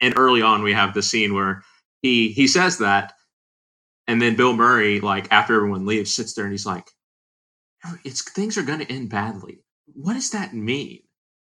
And 0.00 0.14
early 0.18 0.42
on, 0.42 0.62
we 0.62 0.74
have 0.74 0.94
the 0.94 1.02
scene 1.02 1.34
where 1.34 1.62
he 2.02 2.28
he 2.28 2.46
says 2.46 2.78
that, 2.78 3.14
and 4.06 4.22
then 4.22 4.36
Bill 4.36 4.54
Murray, 4.54 5.00
like 5.00 5.32
after 5.32 5.54
everyone 5.54 5.86
leaves, 5.86 6.14
sits 6.14 6.34
there 6.34 6.44
and 6.44 6.52
he's 6.52 6.66
like, 6.66 6.90
it's 8.04 8.22
things 8.30 8.58
are 8.58 8.62
going 8.62 8.80
to 8.80 8.92
end 8.92 9.10
badly. 9.10 9.60
What 9.94 10.14
does 10.14 10.30
that 10.30 10.54
mean? 10.54 11.00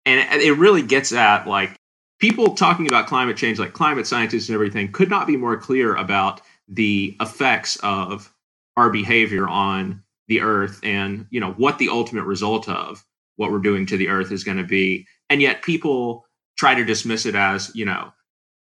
And 0.06 0.42
it 0.42 0.54
really 0.54 0.82
gets 0.82 1.12
at 1.12 1.48
like 1.48 1.79
people 2.20 2.56
talking 2.56 2.88
about 2.88 3.08
climate 3.08 3.38
change, 3.38 3.60
like 3.60 3.74
climate 3.74 4.08
scientists 4.08 4.50
and 4.50 4.56
everything, 4.56 4.92
could 4.92 5.10
not 5.10 5.28
be 5.28 5.38
more 5.38 5.58
clear 5.58 5.96
about 5.96 6.42
the 6.68 7.16
effects 7.20 7.78
of 7.78 8.34
our 8.78 8.90
behavior 8.90 9.48
on 9.48 10.04
the 10.28 10.42
earth 10.42 10.80
and 10.84 11.26
you 11.32 11.40
know 11.40 11.54
what 11.54 11.80
the 11.80 11.90
ultimate 11.90 12.24
result 12.24 12.70
of 12.70 13.04
what 13.38 13.52
we're 13.52 13.58
doing 13.58 13.86
to 13.88 13.98
the 13.98 14.10
earth 14.10 14.32
is 14.32 14.44
going 14.44 14.58
to 14.58 14.64
be 14.64 15.08
and 15.32 15.42
yet 15.42 15.64
people 15.64 16.24
try 16.56 16.76
to 16.76 16.86
dismiss 16.86 17.26
it 17.26 17.34
as 17.34 17.72
you 17.74 17.84
know 17.84 18.14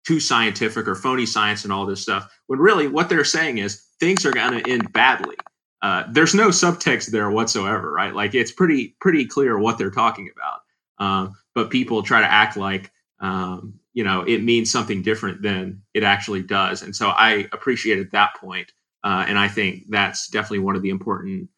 too 0.07 0.19
scientific 0.19 0.87
or 0.87 0.95
phony 0.95 1.27
science 1.27 1.63
and 1.63 1.71
all 1.71 1.85
this 1.85 2.01
stuff 2.01 2.27
when 2.47 2.57
really 2.57 2.87
what 2.87 3.07
they're 3.07 3.23
saying 3.23 3.59
is 3.59 3.85
things 3.99 4.25
are 4.25 4.31
going 4.31 4.51
to 4.51 4.71
end 4.71 4.91
badly 4.91 5.35
uh, 5.81 6.03
there's 6.11 6.35
no 6.35 6.49
subtext 6.49 7.07
there 7.07 7.31
whatsoever, 7.31 7.91
right? 7.91 8.13
Like 8.13 8.35
it's 8.35 8.51
pretty 8.51 8.95
pretty 8.99 9.25
clear 9.25 9.57
what 9.57 9.77
they're 9.77 9.91
talking 9.91 10.29
about. 10.35 10.59
Um, 11.03 11.37
but 11.55 11.69
people 11.69 12.03
try 12.03 12.19
to 12.19 12.31
act 12.31 12.57
like 12.57 12.91
um, 13.19 13.79
you 13.93 14.03
know 14.03 14.21
it 14.21 14.43
means 14.43 14.71
something 14.71 15.01
different 15.01 15.41
than 15.41 15.81
it 15.93 16.03
actually 16.03 16.43
does, 16.43 16.81
and 16.81 16.95
so 16.95 17.09
I 17.09 17.47
appreciated 17.51 18.11
that 18.11 18.35
point, 18.35 18.71
uh, 19.03 19.25
and 19.27 19.37
I 19.37 19.47
think 19.47 19.85
that's 19.89 20.27
definitely 20.29 20.59
one 20.59 20.75
of 20.75 20.81
the 20.81 20.89
important 20.89 21.49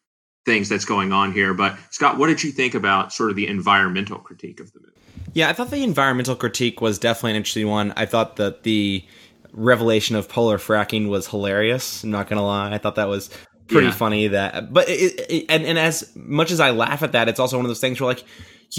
things 0.44 0.68
that's 0.68 0.84
going 0.84 1.12
on 1.12 1.32
here. 1.32 1.54
But 1.54 1.76
Scott, 1.90 2.18
what 2.18 2.26
did 2.26 2.42
you 2.42 2.50
think 2.50 2.74
about 2.74 3.12
sort 3.12 3.30
of 3.30 3.36
the 3.36 3.46
environmental 3.46 4.18
critique 4.18 4.60
of 4.60 4.72
the 4.72 4.80
movie? 4.80 4.92
Yeah, 5.34 5.48
I 5.48 5.52
thought 5.52 5.70
the 5.70 5.82
environmental 5.82 6.36
critique 6.36 6.80
was 6.80 6.98
definitely 6.98 7.32
an 7.32 7.36
interesting 7.36 7.68
one. 7.68 7.92
I 7.96 8.06
thought 8.06 8.36
that 8.36 8.64
the 8.64 9.04
revelation 9.52 10.16
of 10.16 10.28
polar 10.28 10.58
fracking 10.58 11.08
was 11.08 11.28
hilarious. 11.28 12.02
I'm 12.04 12.10
not 12.10 12.28
gonna 12.28 12.44
lie. 12.44 12.72
I 12.72 12.78
thought 12.78 12.96
that 12.96 13.08
was 13.08 13.30
pretty 13.68 13.88
yeah. 13.88 13.92
funny 13.92 14.28
that 14.28 14.72
but 14.72 14.88
it, 14.88 15.30
it, 15.30 15.46
and 15.48 15.64
and 15.64 15.78
as 15.78 16.10
much 16.14 16.50
as 16.50 16.60
I 16.60 16.70
laugh 16.70 17.02
at 17.02 17.12
that 17.12 17.28
it's 17.28 17.40
also 17.40 17.56
one 17.56 17.64
of 17.64 17.70
those 17.70 17.80
things 17.80 18.00
where 18.00 18.08
like 18.08 18.24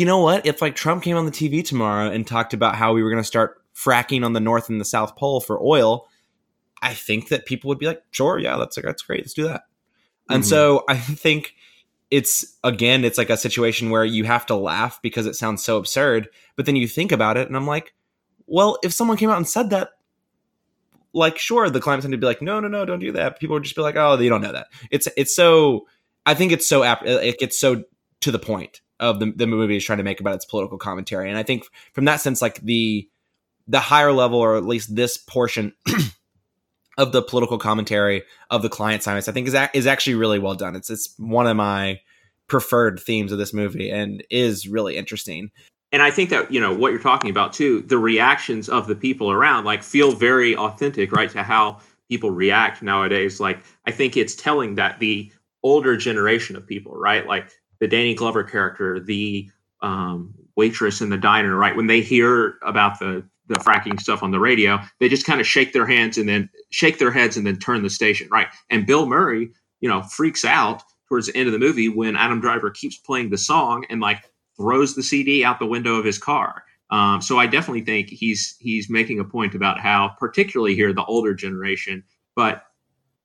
you 0.02 0.06
know 0.06 0.20
what? 0.20 0.46
If 0.46 0.62
like 0.62 0.76
Trump 0.76 1.04
came 1.04 1.18
on 1.18 1.26
the 1.26 1.32
TV 1.32 1.64
tomorrow 1.64 2.10
and 2.10 2.26
talked 2.26 2.54
about 2.54 2.76
how 2.76 2.94
we 2.94 3.04
were 3.04 3.10
going 3.10 3.22
to 3.22 3.28
start 3.28 3.62
fracking 3.76 4.26
on 4.26 4.34
the 4.34 4.40
north 4.40 4.70
and 4.70 4.80
the 4.80 4.86
south 4.86 5.16
pole 5.16 5.42
for 5.42 5.62
oil 5.62 6.08
I 6.82 6.94
think 6.94 7.30
that 7.30 7.46
people 7.46 7.70
would 7.70 7.80
be 7.80 7.88
like 7.88 8.04
sure 8.12 8.38
yeah 8.38 8.58
that's 8.58 8.76
that's 8.76 9.02
great 9.02 9.22
let's 9.22 9.34
do 9.34 9.44
that. 9.44 9.62
Mm-hmm. 9.62 10.36
and 10.36 10.46
so 10.46 10.84
I 10.88 10.98
think 10.98 11.56
it's 12.12 12.58
again 12.64 13.04
it's 13.04 13.18
like 13.18 13.30
a 13.30 13.38
situation 13.38 13.90
where 13.90 14.06
you 14.06 14.26
have 14.26 14.46
to 14.48 14.56
laugh 14.56 15.02
because 15.02 15.26
it 15.26 15.36
sounds 15.36 15.64
so 15.64 15.78
absurd 15.78 16.30
but 16.56 16.66
then 16.66 16.76
you 16.76 16.88
think 16.88 17.12
about 17.12 17.38
it 17.38 17.48
and 17.48 17.56
I'm 17.56 17.66
like 17.66 17.94
well 18.46 18.78
if 18.84 18.94
someone 18.94 19.18
came 19.18 19.30
out 19.30 19.38
and 19.38 19.48
said 19.48 19.72
that 19.72 19.92
like 21.14 21.40
sure 21.40 21.70
the 21.70 21.80
climate 21.80 22.04
center 22.04 22.14
would 22.14 22.22
be 22.22 22.28
like 22.28 22.42
no 22.42 22.60
no 22.60 22.68
no 22.68 22.86
don't 22.86 23.00
do 23.00 23.14
that 23.14 23.40
people 23.40 23.56
would 23.56 23.64
just 23.64 23.76
be 23.76 23.82
like 23.82 23.96
oh 23.96 24.20
you 24.20 24.30
don't 24.30 24.42
know 24.42 24.52
that. 24.52 24.68
It's 24.92 25.08
it's 25.18 25.36
so 25.36 25.88
i 26.26 26.36
think 26.36 26.52
it's 26.52 26.68
so 26.68 26.84
apt 26.84 27.08
it 27.08 27.40
gets 27.40 27.60
so 27.60 27.84
to 28.22 28.32
the 28.32 28.40
point 28.40 28.82
of 29.00 29.20
the, 29.20 29.32
the 29.36 29.48
movie 29.48 29.78
is 29.78 29.84
trying 29.84 29.98
to 29.98 30.04
make 30.04 30.20
about 30.20 30.36
its 30.36 30.46
political 30.46 30.78
commentary 30.78 31.30
and 31.30 31.38
i 31.38 31.44
think 31.44 31.66
from 31.94 32.06
that 32.06 32.22
sense 32.22 32.42
like 32.42 32.60
the 32.62 33.08
the 33.68 33.80
higher 33.80 34.12
level 34.12 34.40
or 34.40 34.58
at 34.58 34.66
least 34.66 34.96
this 34.96 35.18
portion 35.18 35.74
of 36.98 37.12
the 37.12 37.22
political 37.22 37.58
commentary 37.58 38.24
of 38.50 38.62
the 38.62 38.70
climate 38.70 39.04
science 39.04 39.28
i 39.28 39.32
think 39.32 39.48
is, 39.48 39.56
is 39.74 39.88
actually 39.88 40.16
really 40.16 40.40
well 40.40 40.56
done 40.56 40.76
it's 40.76 40.90
it's 40.90 41.14
one 41.18 41.48
of 41.48 41.58
my 41.58 42.00
preferred 42.48 43.00
themes 43.00 43.32
of 43.32 43.38
this 43.38 43.54
movie 43.54 43.90
and 43.90 44.24
is 44.30 44.68
really 44.68 44.98
interesting 44.98 45.50
and 45.94 46.02
I 46.02 46.10
think 46.10 46.32
that 46.32 46.52
you 46.52 46.60
know 46.60 46.74
what 46.74 46.92
you're 46.92 47.00
talking 47.00 47.30
about 47.30 47.54
too. 47.54 47.82
The 47.84 48.00
reactions 48.00 48.68
of 48.68 48.88
the 48.88 48.96
people 48.96 49.32
around 49.32 49.64
like 49.64 49.84
feel 49.84 50.12
very 50.12 50.58
authentic, 50.58 51.12
right, 51.12 51.30
to 51.30 51.44
how 51.44 51.82
people 52.10 52.32
react 52.32 52.82
nowadays. 52.82 53.40
Like 53.40 53.60
I 53.86 53.92
think 53.92 54.18
it's 54.18 54.34
telling 54.36 54.76
that 54.76 55.00
the 55.00 55.32
older 55.62 55.96
generation 55.96 56.56
of 56.56 56.66
people, 56.66 56.94
right, 56.96 57.28
like 57.28 57.52
the 57.80 57.88
Danny 57.88 58.14
Glover 58.14 58.44
character, 58.44 59.00
the 59.00 59.50
um, 59.82 60.34
waitress 60.56 61.02
in 61.02 61.10
the 61.10 61.18
diner, 61.18 61.56
right, 61.56 61.76
when 61.76 61.88
they 61.88 62.02
hear 62.02 62.56
about 62.64 63.00
the 63.00 63.24
the 63.48 63.56
fracking 63.56 64.00
stuff 64.00 64.24
on 64.24 64.32
the 64.32 64.40
radio, 64.40 64.80
they 65.00 65.10
just 65.10 65.26
kind 65.26 65.42
of 65.42 65.48
shake 65.48 65.74
their 65.74 65.86
hands 65.86 66.18
and 66.18 66.30
then 66.30 66.50
shake 66.70 66.98
their 66.98 67.12
heads 67.12 67.36
and 67.36 67.46
then 67.46 67.58
turn 67.58 67.84
the 67.84 67.90
station, 67.90 68.28
right? 68.32 68.48
And 68.70 68.88
Bill 68.88 69.06
Murray, 69.06 69.52
you 69.82 69.90
know, 69.90 70.02
freaks 70.02 70.46
out 70.46 70.82
towards 71.10 71.28
the 71.28 71.36
end 71.36 71.48
of 71.48 71.54
the 71.54 71.60
movie 71.60 71.90
when 71.90 72.16
Adam 72.16 72.40
Driver 72.40 72.70
keeps 72.72 72.98
playing 72.98 73.30
the 73.30 73.38
song 73.38 73.86
and 73.90 74.00
like 74.00 74.32
throws 74.56 74.96
the 74.96 75.04
CD 75.04 75.44
out 75.44 75.60
the 75.60 75.66
window 75.66 75.96
of 75.96 76.06
his 76.06 76.18
car. 76.18 76.64
Um, 76.90 77.22
so 77.22 77.38
I 77.38 77.48
definitely 77.48 77.82
think 77.82 78.10
he's 78.10 78.56
he's 78.60 78.90
making 78.90 79.20
a 79.20 79.26
point 79.26 79.56
about 79.56 79.80
how, 79.80 80.16
particularly 80.20 80.76
here, 80.76 80.94
the 80.94 81.04
older 81.06 81.34
generation, 81.34 82.04
but 82.36 82.64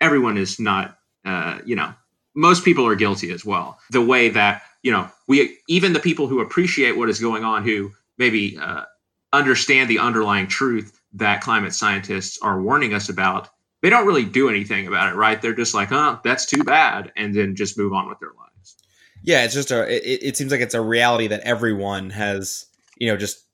everyone 0.01 0.37
is 0.37 0.59
not, 0.59 0.99
uh, 1.25 1.59
you 1.65 1.77
know, 1.77 1.93
most 2.39 2.65
people 2.65 2.87
are 2.87 2.95
guilty 2.95 3.33
as 3.33 3.45
well. 3.45 3.81
The 3.91 4.01
way 4.01 4.29
that 4.29 4.63
you 4.83 4.93
know 4.93 5.11
we 5.27 5.59
even 5.69 5.93
the 5.93 6.01
people 6.01 6.29
who 6.29 6.41
appreciate 6.41 6.97
what 6.97 7.09
is 7.09 7.21
going 7.21 7.43
on, 7.43 7.65
who 7.65 7.91
maybe 8.17 8.57
uh, 8.57 8.85
understand 9.33 9.91
the 9.91 9.99
underlying 9.99 10.47
truth 10.47 11.01
that 11.15 11.41
climate 11.41 11.75
scientists 11.75 12.39
are 12.41 12.63
warning 12.63 12.95
us 12.95 13.09
about, 13.09 13.49
they 13.83 13.91
don't 13.91 14.07
really 14.07 14.25
do 14.25 14.49
anything 14.49 14.87
about 14.87 15.13
it, 15.13 15.17
right? 15.17 15.43
They're 15.43 15.53
just 15.53 15.75
like, 15.75 15.91
"Oh, 15.91 16.21
that's 16.23 16.47
too 16.47 16.63
bad," 16.63 17.13
and 17.17 17.35
then 17.35 17.57
just 17.57 17.77
move 17.77 17.93
on 17.93 18.09
with 18.09 18.21
their 18.21 18.33
lives. 18.39 18.77
yeah, 19.25 19.43
it's 19.45 19.55
just 19.55 19.73
a. 19.73 19.93
It, 19.93 20.23
it 20.23 20.37
seems 20.37 20.53
like 20.53 20.61
it's 20.61 20.75
a 20.75 20.81
reality 20.81 21.27
that 21.27 21.41
everyone 21.41 22.11
has, 22.11 22.67
you 22.99 23.09
know, 23.09 23.17
just 23.17 23.45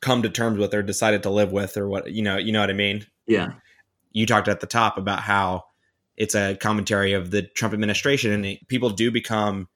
come 0.00 0.22
to 0.22 0.30
terms 0.30 0.58
with 0.58 0.72
or 0.72 0.82
decided 0.82 1.24
to 1.24 1.30
live 1.30 1.50
with, 1.50 1.76
or 1.76 1.88
what 1.88 2.12
you 2.12 2.22
know, 2.22 2.36
you 2.36 2.52
know 2.52 2.60
what 2.60 2.70
I 2.70 2.74
mean? 2.74 3.06
Yeah. 3.26 3.54
You 4.12 4.24
talked 4.24 4.48
at 4.48 4.60
the 4.60 4.66
top 4.66 4.98
about 4.98 5.20
how 5.20 5.64
it's 6.20 6.34
a 6.34 6.54
commentary 6.54 7.14
of 7.14 7.30
the 7.30 7.40
Trump 7.40 7.72
administration, 7.72 8.30
and 8.30 8.44
it, 8.44 8.68
people 8.68 8.90
do 8.90 9.10
become. 9.10 9.68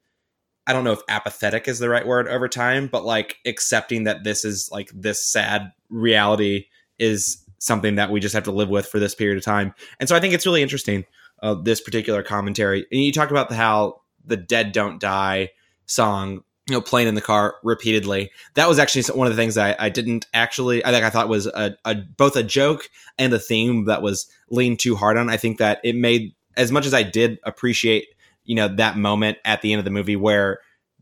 I 0.67 0.73
don't 0.73 0.83
know 0.83 0.93
if 0.93 1.01
apathetic 1.09 1.67
is 1.67 1.79
the 1.79 1.89
right 1.89 2.05
word 2.05 2.27
over 2.27 2.47
time, 2.47 2.87
but 2.87 3.03
like 3.03 3.37
accepting 3.45 4.03
that 4.03 4.23
this 4.23 4.45
is 4.45 4.69
like 4.71 4.89
this 4.93 5.25
sad 5.25 5.71
reality 5.89 6.67
is 6.97 7.43
something 7.59 7.95
that 7.95 8.11
we 8.11 8.19
just 8.19 8.33
have 8.33 8.43
to 8.43 8.51
live 8.51 8.69
with 8.69 8.87
for 8.87 8.99
this 8.99 9.13
period 9.13 9.37
of 9.37 9.43
time. 9.43 9.73
And 9.99 10.07
so 10.07 10.15
I 10.15 10.19
think 10.19 10.33
it's 10.33 10.45
really 10.45 10.61
interesting 10.63 11.05
uh, 11.41 11.55
this 11.55 11.81
particular 11.81 12.23
commentary. 12.23 12.85
And 12.91 13.01
you 13.01 13.11
talked 13.11 13.31
about 13.31 13.49
the 13.49 13.55
how 13.55 14.01
the 14.23 14.37
Dead 14.37 14.71
Don't 14.71 14.99
Die 14.99 15.49
song 15.87 16.43
you 16.67 16.73
know 16.73 16.81
playing 16.81 17.07
in 17.07 17.15
the 17.15 17.21
car 17.21 17.55
repeatedly 17.63 18.31
that 18.55 18.67
was 18.67 18.79
actually 18.79 19.03
one 19.15 19.27
of 19.27 19.35
the 19.35 19.41
things 19.41 19.57
I, 19.57 19.75
I 19.77 19.89
didn't 19.89 20.25
actually 20.33 20.83
i 20.85 20.91
think 20.91 21.03
i 21.03 21.09
thought 21.09 21.29
was 21.29 21.47
a, 21.47 21.77
a, 21.85 21.95
both 21.95 22.35
a 22.35 22.43
joke 22.43 22.89
and 23.17 23.33
a 23.33 23.39
theme 23.39 23.85
that 23.85 24.01
was 24.01 24.27
leaned 24.49 24.79
too 24.79 24.95
hard 24.95 25.17
on 25.17 25.29
i 25.29 25.37
think 25.37 25.59
that 25.59 25.79
it 25.83 25.95
made 25.95 26.33
as 26.57 26.71
much 26.71 26.85
as 26.85 26.93
i 26.93 27.03
did 27.03 27.39
appreciate 27.43 28.07
you 28.45 28.55
know 28.55 28.67
that 28.67 28.97
moment 28.97 29.37
at 29.45 29.61
the 29.61 29.73
end 29.73 29.79
of 29.79 29.85
the 29.85 29.91
movie 29.91 30.15
where 30.15 30.59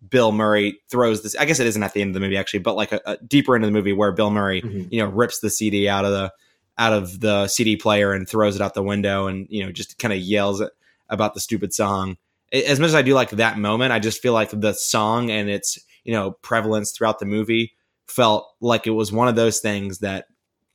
Bill 0.10 0.32
Murray 0.32 0.80
throws 0.90 1.24
this. 1.24 1.36
I 1.36 1.46
guess 1.46 1.60
it 1.60 1.68
isn't 1.68 1.82
at 1.82 1.94
the 1.94 2.02
end 2.02 2.10
of 2.10 2.14
the 2.16 2.20
movie 2.20 2.38
actually, 2.38 2.60
but 2.60 2.76
like 2.76 2.92
a, 2.92 3.02
a 3.06 3.18
deeper 3.18 3.56
into 3.56 3.68
the 3.68 3.72
movie 3.72 3.94
where 3.94 4.12
Bill 4.12 4.32
Murray, 4.32 4.62
mm-hmm. 4.62 4.88
you 4.92 5.00
know, 5.02 5.10
rips 5.10 5.40
the 5.40 5.50
CD 5.50 5.88
out 5.88 6.06
of 6.06 6.12
the 6.12 6.34
out 6.78 6.94
of 6.94 7.20
the 7.20 7.48
CD 7.48 7.78
player 7.78 8.12
and 8.14 8.28
throws 8.28 8.56
it 8.56 8.62
out 8.62 8.74
the 8.74 8.84
window, 8.84 9.28
and 9.28 9.48
you 9.50 9.66
know, 9.66 9.72
just 9.72 9.98
kind 10.00 10.14
of 10.14 10.20
yells 10.20 10.62
about 11.10 11.34
the 11.34 11.40
stupid 11.40 11.74
song. 11.74 12.18
As 12.54 12.80
much 12.80 12.90
as 12.90 12.96
I 12.96 13.02
do 13.02 13.14
like 13.14 13.32
that 13.32 13.58
moment, 13.58 13.92
I 13.92 14.00
just 14.00 14.22
feel 14.22 14.34
like 14.34 14.52
the 14.52 14.74
song 14.74 15.32
and 15.32 15.50
its 15.50 15.80
you 16.04 16.14
know 16.14 16.32
prevalence 16.42 16.92
throughout 16.92 17.20
the 17.20 17.26
movie 17.26 17.74
felt 18.08 18.48
like 18.62 18.86
it 18.86 18.92
was 18.92 19.12
one 19.12 19.28
of 19.28 19.36
those 19.36 19.60
things 19.60 20.00
that 20.00 20.26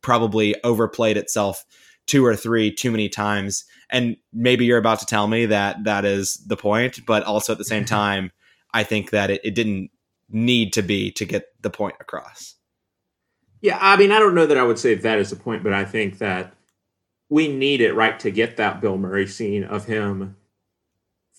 probably 0.02 0.54
overplayed 0.64 1.16
itself 1.16 1.64
two 2.06 2.24
or 2.24 2.34
three 2.34 2.72
too 2.72 2.90
many 2.90 3.08
times. 3.08 3.64
And 3.90 4.16
maybe 4.32 4.64
you're 4.64 4.78
about 4.78 5.00
to 5.00 5.06
tell 5.06 5.28
me 5.28 5.46
that 5.46 5.84
that 5.84 6.04
is 6.04 6.34
the 6.46 6.56
point 6.56 7.04
but 7.06 7.22
also 7.22 7.52
at 7.52 7.58
the 7.58 7.64
same 7.64 7.84
time 7.84 8.32
i 8.74 8.82
think 8.82 9.10
that 9.10 9.30
it, 9.30 9.40
it 9.44 9.54
didn't 9.54 9.90
need 10.30 10.72
to 10.74 10.82
be 10.82 11.10
to 11.12 11.24
get 11.24 11.46
the 11.62 11.70
point 11.70 11.96
across. 12.00 12.54
Yeah 13.60 13.78
i 13.80 13.96
mean 13.96 14.12
i 14.12 14.18
don't 14.18 14.34
know 14.34 14.46
that 14.46 14.58
i 14.58 14.62
would 14.62 14.78
say 14.78 14.94
that 14.94 15.18
is 15.18 15.30
the 15.30 15.36
point 15.36 15.62
but 15.62 15.72
i 15.72 15.84
think 15.84 16.18
that 16.18 16.54
we 17.28 17.48
need 17.48 17.80
it 17.80 17.94
right 17.94 18.18
to 18.20 18.30
get 18.30 18.56
that 18.56 18.80
bill 18.80 18.96
murray 18.98 19.26
scene 19.26 19.64
of 19.64 19.86
him 19.86 20.36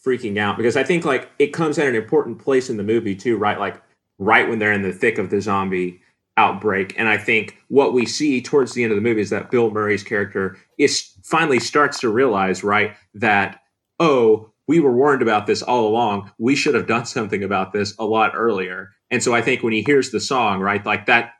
freaking 0.06 0.38
out 0.38 0.58
because 0.58 0.78
i 0.78 0.84
think 0.84 1.06
like 1.06 1.30
it 1.39 1.47
comes 1.47 1.78
at 1.78 1.88
an 1.88 1.95
important 1.95 2.39
place 2.39 2.70
in 2.70 2.78
the 2.78 2.84
movie 2.84 3.16
too 3.16 3.38
right 3.38 3.60
like 3.60 3.82
right 4.18 4.47
when 4.47 4.60
they're 4.60 4.74
in 4.74 4.82
the 4.82 4.93
thick 4.93 5.18
of 5.18 5.30
the 5.30 5.41
zombie 5.41 6.02
outbreak. 6.39 6.95
And 6.97 7.10
I 7.10 7.18
think 7.18 7.58
what 7.68 7.93
we 7.93 8.06
see 8.06 8.41
towards 8.41 8.74
the 8.74 8.84
end 8.84 8.93
of 8.93 8.95
the 8.95 9.02
movie 9.02 9.22
is 9.22 9.30
that 9.30 9.52
Bill 9.52 9.70
Murray's 9.70 10.04
character 10.04 10.58
is 10.78 11.12
finally 11.24 11.60
starts 11.60 12.00
to 12.00 12.10
realize, 12.10 12.64
right, 12.64 12.95
that, 13.16 13.60
oh, 14.00 14.52
we 14.66 14.80
were 14.80 14.95
warned 14.95 15.22
about 15.22 15.47
this 15.47 15.62
all 15.62 15.86
along. 15.86 16.32
We 16.39 16.56
should 16.56 16.76
have 16.76 16.88
done 16.88 17.06
something 17.18 17.43
about 17.43 17.74
this 17.74 17.93
a 18.00 18.06
lot 18.06 18.32
earlier. 18.36 18.91
And 19.12 19.22
so 19.22 19.36
I 19.36 19.41
think 19.41 19.62
when 19.62 19.74
he 19.74 19.82
hears 19.82 20.12
the 20.12 20.22
song, 20.22 20.62
right, 20.62 20.86
like 20.86 21.08
that 21.08 21.34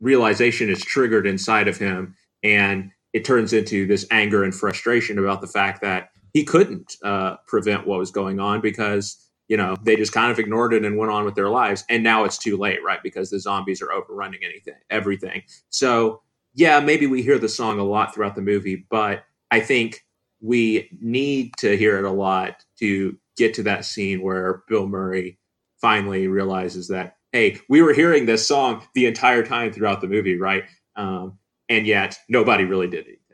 realization 0.00 0.70
is 0.70 0.80
triggered 0.80 1.26
inside 1.26 1.68
of 1.68 1.76
him 1.76 2.14
and 2.42 2.90
it 3.12 3.24
turns 3.24 3.52
into 3.52 3.86
this 3.86 4.06
anger 4.10 4.44
and 4.44 4.54
frustration 4.54 5.18
about 5.18 5.40
the 5.40 5.46
fact 5.46 5.82
that 5.82 6.10
he 6.38 6.44
couldn't 6.44 6.96
uh, 7.04 7.36
prevent 7.46 7.86
what 7.86 7.98
was 7.98 8.12
going 8.12 8.40
on 8.40 8.60
because 8.62 9.18
you 9.48 9.56
know 9.56 9.76
they 9.84 9.96
just 9.96 10.12
kind 10.12 10.32
of 10.32 10.38
ignored 10.38 10.74
it 10.74 10.84
and 10.84 10.98
went 10.98 11.12
on 11.12 11.24
with 11.26 11.36
their 11.36 11.50
lives. 11.50 11.84
And 11.90 12.02
now 12.04 12.24
it's 12.24 12.38
too 12.38 12.56
late 12.56 12.82
right? 12.84 13.02
Because 13.02 13.30
the 13.30 13.40
zombies 13.40 13.82
are 13.82 13.92
overrunning 13.92 14.40
anything 14.44 14.74
everything. 14.90 15.42
So 15.70 16.16
yeah 16.54 16.80
maybe 16.80 17.06
we 17.06 17.22
hear 17.22 17.38
the 17.38 17.48
song 17.48 17.78
a 17.78 17.84
lot 17.84 18.14
throughout 18.14 18.34
the 18.34 18.42
movie 18.42 18.86
but 18.90 19.24
i 19.50 19.60
think 19.60 20.04
we 20.40 20.88
need 21.00 21.52
to 21.58 21.76
hear 21.76 21.98
it 21.98 22.04
a 22.04 22.10
lot 22.10 22.64
to 22.78 23.16
get 23.36 23.54
to 23.54 23.62
that 23.64 23.84
scene 23.84 24.22
where 24.22 24.62
bill 24.68 24.86
murray 24.88 25.38
finally 25.80 26.28
realizes 26.28 26.88
that 26.88 27.16
hey 27.32 27.58
we 27.68 27.82
were 27.82 27.94
hearing 27.94 28.26
this 28.26 28.46
song 28.46 28.82
the 28.94 29.06
entire 29.06 29.44
time 29.44 29.72
throughout 29.72 30.00
the 30.00 30.08
movie 30.08 30.38
right? 30.38 30.64
Um, 30.96 31.38
and 31.68 31.86
yet 31.86 32.18
nobody 32.28 32.64
really 32.64 32.88
did 32.88 33.06
anything 33.06 33.27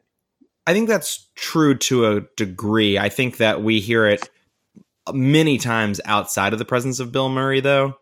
i 0.67 0.73
think 0.73 0.89
that's 0.89 1.29
true 1.35 1.75
to 1.77 2.07
a 2.07 2.21
degree 2.37 2.99
i 2.99 3.09
think 3.09 3.39
that 3.39 3.63
we 3.63 3.81
hear 3.81 4.07
it 4.07 4.29
many 5.13 5.59
times 5.59 6.01
outside 6.05 6.53
of 6.53 6.59
the 6.59 6.65
presence 6.65 7.01
of 7.01 7.13
Bill 7.13 7.29
Murray, 7.29 7.61
though. 7.61 7.99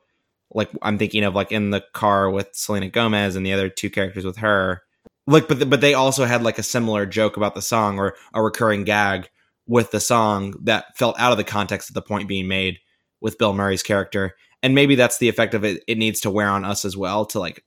Like 0.55 0.71
I'm 0.83 0.99
thinking 0.99 1.25
of 1.25 1.35
like 1.35 1.51
in 1.51 1.71
the 1.71 1.83
car 1.95 2.31
with 2.31 2.51
Selena 2.53 2.89
Gomez 2.89 3.37
and 3.37 3.45
the 3.45 3.55
other 3.55 3.69
two 3.69 3.91
characters 3.91 4.25
with 4.25 4.37
her. 4.37 4.83
Like, 5.27 5.49
but 5.49 5.71
but 5.71 5.81
they 5.81 5.95
also 5.95 6.25
had 6.25 6.43
like 6.43 6.59
a 6.59 6.63
similar 6.63 7.07
joke 7.07 7.37
about 7.37 7.55
the 7.55 7.63
song 7.63 7.99
or 7.99 8.15
a 8.35 8.43
recurring 8.43 8.85
gag 8.85 9.31
with 9.67 9.91
the 9.93 10.01
song 10.01 10.55
that 10.65 10.97
felt 10.97 11.19
out 11.19 11.33
of 11.33 11.39
the 11.39 11.45
context 11.45 11.89
of 11.89 11.95
the 11.95 12.03
point 12.03 12.29
being 12.29 12.49
made 12.49 12.79
with 13.21 13.39
Bill 13.39 13.55
Murray's 13.55 13.83
character. 13.83 14.35
And 14.63 14.75
maybe 14.75 14.95
that's 14.95 15.19
the 15.19 15.29
effect 15.29 15.55
of 15.55 15.65
it. 15.65 15.83
It 15.89 15.97
needs 15.97 16.21
to 16.21 16.31
wear 16.31 16.49
on 16.49 16.65
us 16.65 16.85
as 16.85 16.97
well 16.97 17.25
to 17.27 17.41
like 17.41 17.65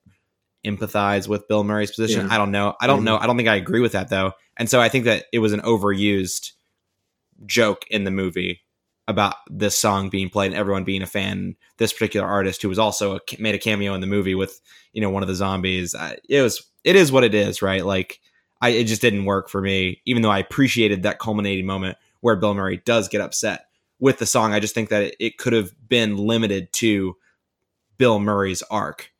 empathize 0.65 1.27
with 1.27 1.47
Bill 1.47 1.63
Murray's 1.63 1.91
position. 1.91 2.27
Yeah. 2.27 2.33
I 2.33 2.37
don't 2.37 2.51
know. 2.51 2.75
I 2.81 2.87
don't 2.87 2.97
mm-hmm. 2.97 3.05
know. 3.05 3.17
I 3.17 3.27
don't 3.27 3.37
think 3.37 3.49
I 3.49 3.55
agree 3.55 3.81
with 3.81 3.93
that 3.93 4.09
though. 4.09 4.33
And 4.57 4.69
so 4.69 4.81
I 4.81 4.89
think 4.89 5.05
that 5.05 5.25
it 5.31 5.39
was 5.39 5.53
an 5.53 5.61
overused 5.61 6.51
joke 7.45 7.85
in 7.89 8.03
the 8.03 8.11
movie 8.11 8.61
about 9.07 9.35
this 9.49 9.77
song 9.77 10.09
being 10.09 10.29
played 10.29 10.47
and 10.47 10.55
everyone 10.55 10.83
being 10.83 11.01
a 11.01 11.07
fan. 11.07 11.55
This 11.77 11.93
particular 11.93 12.27
artist 12.27 12.61
who 12.61 12.69
was 12.69 12.79
also 12.79 13.17
a, 13.17 13.19
made 13.39 13.55
a 13.55 13.59
cameo 13.59 13.93
in 13.93 14.01
the 14.01 14.07
movie 14.07 14.35
with 14.35 14.59
you 14.93 15.01
know 15.01 15.09
one 15.09 15.23
of 15.23 15.27
the 15.27 15.35
zombies. 15.35 15.95
It 16.27 16.41
was 16.41 16.63
it 16.83 16.95
is 16.95 17.11
what 17.11 17.23
it 17.23 17.35
is, 17.35 17.61
right? 17.61 17.85
Like 17.85 18.19
I 18.61 18.69
it 18.69 18.85
just 18.85 19.01
didn't 19.01 19.25
work 19.25 19.49
for 19.49 19.61
me. 19.61 20.01
Even 20.05 20.21
though 20.21 20.31
I 20.31 20.39
appreciated 20.39 21.03
that 21.03 21.19
culminating 21.19 21.65
moment 21.65 21.97
where 22.21 22.35
Bill 22.35 22.53
Murray 22.53 22.81
does 22.85 23.07
get 23.07 23.21
upset 23.21 23.65
with 23.99 24.17
the 24.17 24.25
song, 24.25 24.53
I 24.53 24.59
just 24.59 24.73
think 24.73 24.89
that 24.89 25.03
it, 25.03 25.15
it 25.19 25.37
could 25.37 25.53
have 25.53 25.71
been 25.87 26.17
limited 26.17 26.73
to 26.73 27.15
Bill 27.97 28.19
Murray's 28.19 28.63
arc. 28.63 29.11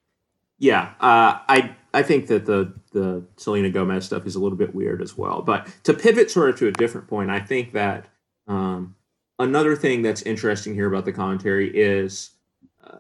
Yeah, 0.58 0.94
uh, 1.00 1.40
I 1.48 1.76
I 1.94 2.04
think 2.04 2.28
that 2.28 2.46
the 2.46 2.74
the 2.92 3.24
Selena 3.38 3.70
Gomez 3.70 4.06
stuff 4.06 4.26
is 4.26 4.36
a 4.36 4.40
little 4.40 4.58
bit 4.58 4.74
weird 4.74 5.02
as 5.02 5.18
well. 5.18 5.42
But 5.42 5.68
to 5.84 5.94
pivot 5.94 6.32
sort 6.32 6.50
of 6.50 6.58
to 6.60 6.68
a 6.68 6.72
different 6.72 7.08
point, 7.08 7.30
I 7.30 7.40
think 7.40 7.74
that 7.74 8.08
um, 8.48 8.96
another 9.40 9.76
thing 9.76 10.02
that's 10.02 10.22
interesting 10.22 10.74
here 10.74 10.88
about 10.88 11.06
the 11.06 11.12
commentary 11.12 11.76
is 11.76 12.32
uh, 12.86 13.00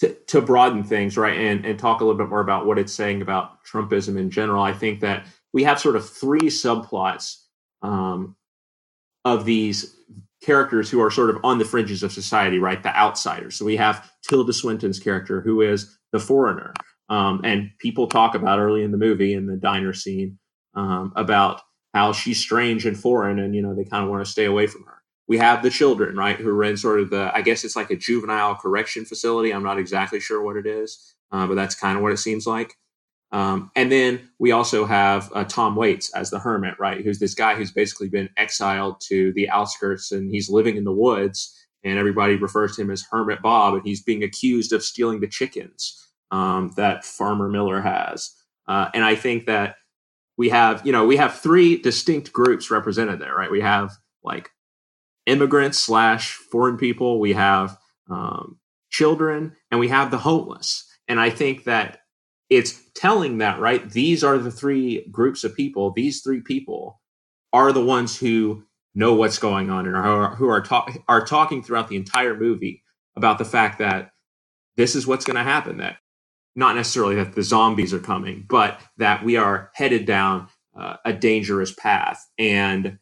to, 0.00 0.14
to 0.26 0.40
broaden 0.40 0.82
things, 0.82 1.16
right, 1.16 1.38
and, 1.38 1.64
and 1.64 1.78
talk 1.78 2.00
a 2.00 2.04
little 2.04 2.18
bit 2.18 2.28
more 2.28 2.40
about 2.40 2.66
what 2.66 2.78
it's 2.78 2.92
saying 2.92 3.22
about 3.22 3.64
Trumpism 3.64 4.18
in 4.18 4.30
general. 4.30 4.62
I 4.62 4.72
think 4.72 5.00
that 5.00 5.26
we 5.52 5.62
have 5.64 5.78
sort 5.78 5.96
of 5.96 6.08
three 6.08 6.48
subplots 6.48 7.42
um, 7.82 8.36
of 9.24 9.44
these 9.44 9.96
characters 10.42 10.90
who 10.90 11.00
are 11.00 11.10
sort 11.10 11.30
of 11.30 11.38
on 11.44 11.58
the 11.58 11.64
fringes 11.64 12.02
of 12.02 12.12
society, 12.12 12.58
right? 12.58 12.82
The 12.82 12.96
outsiders. 12.96 13.56
So 13.56 13.64
we 13.64 13.76
have 13.76 14.10
Tilda 14.22 14.52
Swinton's 14.52 14.98
character, 14.98 15.40
who 15.40 15.62
is 15.62 15.96
the 16.12 16.20
foreigner. 16.20 16.74
Um, 17.08 17.40
and 17.44 17.70
people 17.78 18.08
talk 18.08 18.34
about 18.34 18.58
early 18.58 18.82
in 18.82 18.90
the 18.90 18.98
movie 18.98 19.32
in 19.32 19.46
the 19.46 19.56
diner 19.56 19.92
scene 19.92 20.38
um, 20.74 21.12
about 21.14 21.62
how 21.94 22.12
she's 22.12 22.40
strange 22.40 22.84
and 22.84 22.98
foreign, 22.98 23.38
and 23.38 23.54
you 23.54 23.62
know 23.62 23.74
they 23.74 23.84
kind 23.84 24.04
of 24.04 24.10
want 24.10 24.24
to 24.24 24.30
stay 24.30 24.44
away 24.44 24.66
from 24.66 24.84
her 24.84 24.96
we 25.28 25.38
have 25.38 25.62
the 25.62 25.70
children, 25.70 26.16
right, 26.16 26.36
who 26.36 26.48
are 26.50 26.64
in 26.64 26.76
sort 26.76 27.00
of 27.00 27.10
the, 27.10 27.30
I 27.34 27.42
guess 27.42 27.64
it's 27.64 27.76
like 27.76 27.90
a 27.90 27.96
juvenile 27.96 28.54
correction 28.54 29.04
facility. 29.04 29.52
I'm 29.52 29.62
not 29.62 29.78
exactly 29.78 30.20
sure 30.20 30.42
what 30.42 30.56
it 30.56 30.66
is, 30.66 31.14
uh, 31.32 31.46
but 31.46 31.54
that's 31.54 31.74
kind 31.74 31.96
of 31.96 32.02
what 32.02 32.12
it 32.12 32.18
seems 32.18 32.46
like. 32.46 32.74
Um, 33.32 33.72
and 33.74 33.90
then 33.90 34.30
we 34.38 34.52
also 34.52 34.84
have 34.84 35.30
uh, 35.34 35.44
Tom 35.44 35.74
Waits 35.74 36.14
as 36.14 36.30
the 36.30 36.38
hermit, 36.38 36.74
right, 36.78 37.04
who's 37.04 37.18
this 37.18 37.34
guy 37.34 37.54
who's 37.54 37.72
basically 37.72 38.08
been 38.08 38.30
exiled 38.36 39.00
to 39.08 39.32
the 39.32 39.48
outskirts 39.48 40.12
and 40.12 40.30
he's 40.30 40.48
living 40.48 40.76
in 40.76 40.84
the 40.84 40.92
woods, 40.92 41.52
and 41.82 41.98
everybody 41.98 42.36
refers 42.36 42.76
to 42.76 42.82
him 42.82 42.90
as 42.90 43.04
Hermit 43.10 43.42
Bob, 43.42 43.74
and 43.74 43.84
he's 43.84 44.02
being 44.02 44.22
accused 44.22 44.72
of 44.72 44.82
stealing 44.82 45.20
the 45.20 45.28
chickens 45.28 46.06
um, 46.30 46.72
that 46.76 47.04
Farmer 47.04 47.48
Miller 47.48 47.80
has. 47.80 48.34
Uh, 48.66 48.88
and 48.94 49.04
I 49.04 49.14
think 49.14 49.46
that 49.46 49.76
we 50.36 50.48
have, 50.50 50.84
you 50.84 50.92
know, 50.92 51.06
we 51.06 51.16
have 51.16 51.38
three 51.38 51.78
distinct 51.80 52.32
groups 52.32 52.70
represented 52.70 53.20
there, 53.20 53.34
right? 53.34 53.50
We 53.50 53.60
have 53.60 53.92
like 54.22 54.50
immigrants 55.24 55.78
slash 55.78 56.32
foreign 56.32 56.76
people, 56.76 57.20
we 57.20 57.32
have 57.32 57.78
um, 58.10 58.58
children, 58.90 59.56
and 59.70 59.80
we 59.80 59.88
have 59.88 60.10
the 60.10 60.18
homeless. 60.18 60.86
And 61.08 61.20
I 61.20 61.30
think 61.30 61.64
that 61.64 62.00
it's 62.50 62.80
telling 62.94 63.38
that, 63.38 63.58
right? 63.58 63.88
These 63.88 64.22
are 64.22 64.38
the 64.38 64.50
three 64.50 65.06
groups 65.10 65.44
of 65.44 65.54
people. 65.54 65.92
These 65.92 66.22
three 66.22 66.40
people 66.40 67.00
are 67.52 67.72
the 67.72 67.84
ones 67.84 68.18
who 68.18 68.64
know 68.94 69.14
what's 69.14 69.38
going 69.38 69.70
on 69.70 69.86
and 69.86 69.96
are, 69.96 70.34
who 70.36 70.48
are, 70.48 70.60
ta- 70.60 70.88
are 71.08 71.24
talking 71.24 71.62
throughout 71.62 71.88
the 71.88 71.96
entire 71.96 72.36
movie 72.36 72.82
about 73.16 73.38
the 73.38 73.44
fact 73.44 73.78
that 73.78 74.10
this 74.76 74.94
is 74.94 75.06
what's 75.06 75.24
going 75.24 75.36
to 75.36 75.42
happen. 75.42 75.78
That 75.78 75.96
not 76.56 76.74
necessarily 76.74 77.14
that 77.16 77.34
the 77.34 77.42
zombies 77.42 77.92
are 77.92 78.00
coming, 78.00 78.46
but 78.48 78.80
that 78.96 79.24
we 79.24 79.36
are 79.36 79.70
headed 79.74 80.06
down 80.06 80.48
uh, 80.74 80.96
a 81.04 81.12
dangerous 81.12 81.72
path. 81.72 82.26
And 82.38 82.98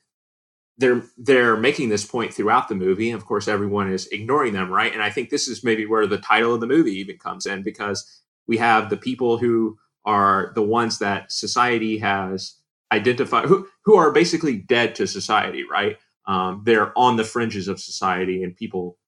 they're 0.76 1.04
they're 1.16 1.56
making 1.56 1.88
this 1.88 2.04
point 2.04 2.34
throughout 2.34 2.68
the 2.68 2.74
movie 2.74 3.10
and 3.10 3.16
of 3.16 3.26
course 3.26 3.46
everyone 3.46 3.92
is 3.92 4.08
ignoring 4.08 4.52
them 4.52 4.70
right? 4.70 4.92
And 4.92 5.02
i 5.02 5.10
think 5.10 5.30
this 5.30 5.46
is 5.46 5.62
maybe 5.62 5.86
where 5.86 6.06
the 6.06 6.18
title 6.18 6.52
of 6.52 6.60
the 6.60 6.66
movie 6.66 6.98
even 6.98 7.16
comes 7.16 7.46
in 7.46 7.62
because 7.62 8.04
we 8.48 8.56
have 8.56 8.90
the 8.90 8.96
people 8.96 9.38
who 9.38 9.78
are 10.04 10.52
the 10.56 10.62
ones 10.62 10.98
that 10.98 11.30
society 11.30 11.98
has 11.98 12.56
identified 12.92 13.46
who, 13.46 13.68
who 13.84 13.94
are 13.94 14.10
basically 14.10 14.56
dead 14.56 14.96
to 14.96 15.06
society 15.06 15.64
right? 15.70 15.96
Um, 16.26 16.62
they're 16.64 16.96
on 16.98 17.16
the 17.16 17.24
fringes 17.24 17.68
of 17.68 17.78
society 17.78 18.42
and 18.42 18.56
people 18.56 18.98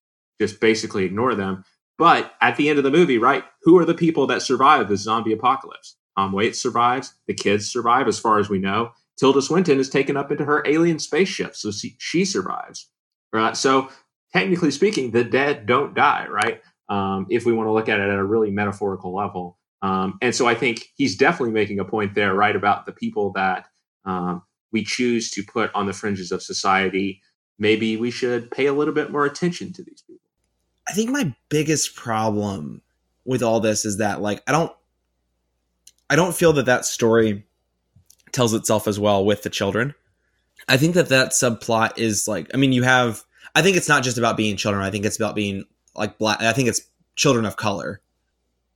just 0.41 0.61
basically 0.61 1.05
ignore 1.05 1.35
them 1.35 1.65
but 1.99 2.35
at 2.41 2.57
the 2.57 2.69
end 2.69 2.79
of 2.79 2.85
the 2.85 2.91
movie 2.91 3.19
right 3.19 3.45
who 3.63 3.79
are 3.79 3.85
the 3.85 3.95
people 3.95 4.27
that 4.27 4.43
survive 4.43 4.89
the 4.89 4.97
zombie 4.97 5.33
apocalypse 5.33 5.97
tom 6.17 6.33
waits 6.33 6.61
survives 6.61 7.15
the 7.27 7.35
kids 7.35 7.71
survive 7.71 8.09
as 8.09 8.19
far 8.19 8.39
as 8.39 8.49
we 8.49 8.59
know 8.59 8.91
Tilda 9.17 9.41
Swinton 9.41 9.79
is 9.79 9.89
taken 9.89 10.17
up 10.17 10.31
into 10.31 10.45
her 10.45 10.63
alien 10.67 10.99
spaceship, 10.99 11.57
so 11.57 11.71
she, 11.71 11.97
she 11.99 12.25
survives. 12.25 12.89
Right. 13.33 13.57
So 13.57 13.89
technically 14.33 14.71
speaking, 14.71 15.11
the 15.11 15.25
dead 15.25 15.67
don't 15.67 15.95
die, 15.95 16.27
right? 16.29 16.61
Um, 16.89 17.27
if 17.31 17.45
we 17.45 17.53
want 17.53 17.67
to 17.67 17.73
look 17.73 17.89
at 17.89 17.99
it 17.99 18.09
at 18.09 18.19
a 18.19 18.25
really 18.25 18.51
metaphorical 18.51 19.15
level. 19.15 19.59
Um, 19.83 20.19
and 20.23 20.35
so 20.35 20.47
I 20.47 20.55
think 20.55 20.87
he's 20.97 21.17
definitely 21.17 21.53
making 21.53 21.81
a 21.81 21.85
point 21.85 22.15
there, 22.15 22.35
right, 22.35 22.55
about 22.55 22.87
the 22.87 22.93
people 22.93 23.33
that 23.33 23.67
um, 24.05 24.43
we 24.73 24.85
choose 24.85 25.31
to 25.33 25.43
put 25.43 25.75
on 25.75 25.87
the 25.87 25.93
fringes 25.93 26.31
of 26.33 26.43
society. 26.43 27.21
Maybe 27.59 27.97
we 27.97 28.11
should 28.11 28.51
pay 28.51 28.67
a 28.67 28.73
little 28.73 28.95
bit 28.95 29.11
more 29.11 29.25
attention 29.25 29.73
to 29.75 29.83
these 29.83 30.03
people. 30.07 30.26
I 30.89 30.93
think 30.93 31.11
my 31.11 31.35
biggest 31.49 31.97
problem 31.97 32.83
with 33.25 33.43
all 33.43 33.61
this 33.61 33.85
is 33.85 33.99
that 33.99 34.21
like 34.21 34.43
I 34.47 34.53
don't 34.53 34.73
I 36.09 36.17
don't 36.17 36.35
feel 36.35 36.53
that 36.55 36.67
that 36.67 36.85
story 36.85 37.45
tells 38.33 38.55
itself 38.55 38.87
as 38.87 38.99
well 38.99 39.25
with 39.25 39.43
the 39.43 39.51
children. 39.51 39.95
I 40.69 40.77
think 40.77 40.95
that 40.95 41.09
that 41.09 41.31
subplot 41.31 41.99
is 41.99 42.29
like 42.29 42.49
I 42.55 42.57
mean 42.57 42.73
you 42.73 42.83
have 42.85 43.23
I 43.55 43.63
think 43.63 43.77
it's 43.77 43.89
not 43.89 44.05
just 44.05 44.19
about 44.19 44.37
being 44.37 44.57
children. 44.57 44.85
I 44.85 44.91
think 44.91 45.05
it's 45.05 45.17
about 45.17 45.35
being 45.35 45.65
like 45.95 46.19
black 46.19 46.41
I 46.41 46.53
think 46.53 46.69
it's 46.69 46.83
children 47.17 47.45
of 47.45 47.57
color. 47.57 48.01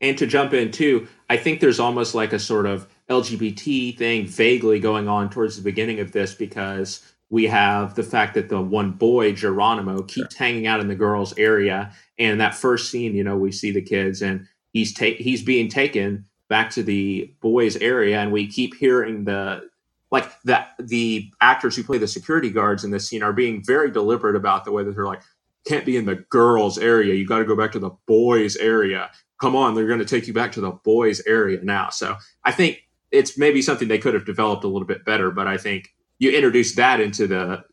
And 0.01 0.17
to 0.17 0.27
jump 0.27 0.55
in 0.55 0.71
too, 0.71 1.07
I 1.29 1.37
think 1.37 1.61
there's 1.61 1.79
almost 1.79 2.15
like 2.15 2.33
a 2.33 2.39
sort 2.39 2.67
of 2.67 2.89
LGBT 3.11 3.97
thing 3.99 4.27
vaguely 4.27 4.81
going 4.81 5.09
on 5.09 5.29
towards 5.29 5.57
the 5.57 5.63
beginning 5.63 6.01
of 6.01 6.13
this 6.13 6.35
because 6.35 7.05
we 7.31 7.45
have 7.47 7.95
the 7.95 8.03
fact 8.03 8.35
that 8.35 8.49
the 8.49 8.61
one 8.61 8.91
boy 8.91 9.33
Geronimo 9.33 10.03
keeps 10.03 10.35
sure. 10.35 10.47
hanging 10.47 10.67
out 10.67 10.81
in 10.81 10.89
the 10.89 10.97
girls' 10.97 11.33
area, 11.39 11.93
and 12.19 12.41
that 12.41 12.55
first 12.55 12.91
scene, 12.91 13.15
you 13.15 13.25
know, 13.25 13.37
we 13.37 13.53
see 13.53 13.71
the 13.71 13.81
kids 13.81 14.21
and 14.21 14.47
he's 14.73 14.93
ta- 14.93 15.17
he's 15.17 15.43
being 15.43 15.69
taken 15.69 16.27
back 16.49 16.71
to 16.71 16.83
the 16.83 17.33
boys' 17.41 17.77
area, 17.77 18.19
and 18.19 18.33
we 18.33 18.47
keep 18.49 18.75
hearing 18.75 19.25
the 19.25 19.69
like 20.11 20.29
that 20.43 20.73
the 20.81 21.31
actors 21.41 21.77
who 21.77 21.85
play 21.85 21.99
the 21.99 22.09
security 22.09 22.51
guards 22.51 22.83
in 22.83 22.91
this 22.91 23.09
scene 23.09 23.23
are 23.23 23.33
being 23.33 23.65
very 23.65 23.93
deliberate 23.93 24.35
about 24.35 24.65
the 24.65 24.73
way 24.73 24.83
that 24.83 24.95
they're 24.95 25.07
like 25.07 25.23
can't 25.67 25.85
be 25.85 25.97
in 25.97 26.07
the 26.07 26.17
girls' 26.17 26.79
area. 26.79 27.15
You 27.15 27.27
got 27.27 27.39
to 27.39 27.45
go 27.45 27.57
back 27.57 27.73
to 27.73 27.79
the 27.79 27.91
boys' 28.07 28.57
area. 28.57 29.11
Come 29.41 29.55
on, 29.55 29.75
they're 29.75 29.87
going 29.87 30.01
to 30.01 30.05
take 30.05 30.27
you 30.27 30.35
back 30.35 30.53
to 30.53 30.61
the 30.61 30.71
boys' 30.71 31.23
area 31.27 31.61
now. 31.63 31.91
So 31.91 32.17
I 32.45 32.53
think 32.53 32.83
it's 33.11 33.39
maybe 33.39 33.63
something 33.63 33.87
they 33.89 33.99
could 33.99 34.15
have 34.15 34.25
developed 34.25 34.65
a 34.65 34.69
little 34.69 34.87
bit 34.87 35.05
better, 35.05 35.31
but 35.31 35.47
I 35.47 35.57
think 35.57 35.95
you 36.21 36.31
introduce 36.31 36.77
that 36.77 37.01
into 37.01 37.27
the 37.27 37.65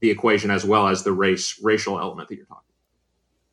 the 0.00 0.10
equation 0.10 0.50
as 0.50 0.64
well 0.64 0.88
as 0.88 1.04
the 1.04 1.12
race 1.12 1.60
racial 1.62 2.00
element 2.00 2.28
that 2.28 2.34
you're 2.34 2.46
talking. 2.46 2.64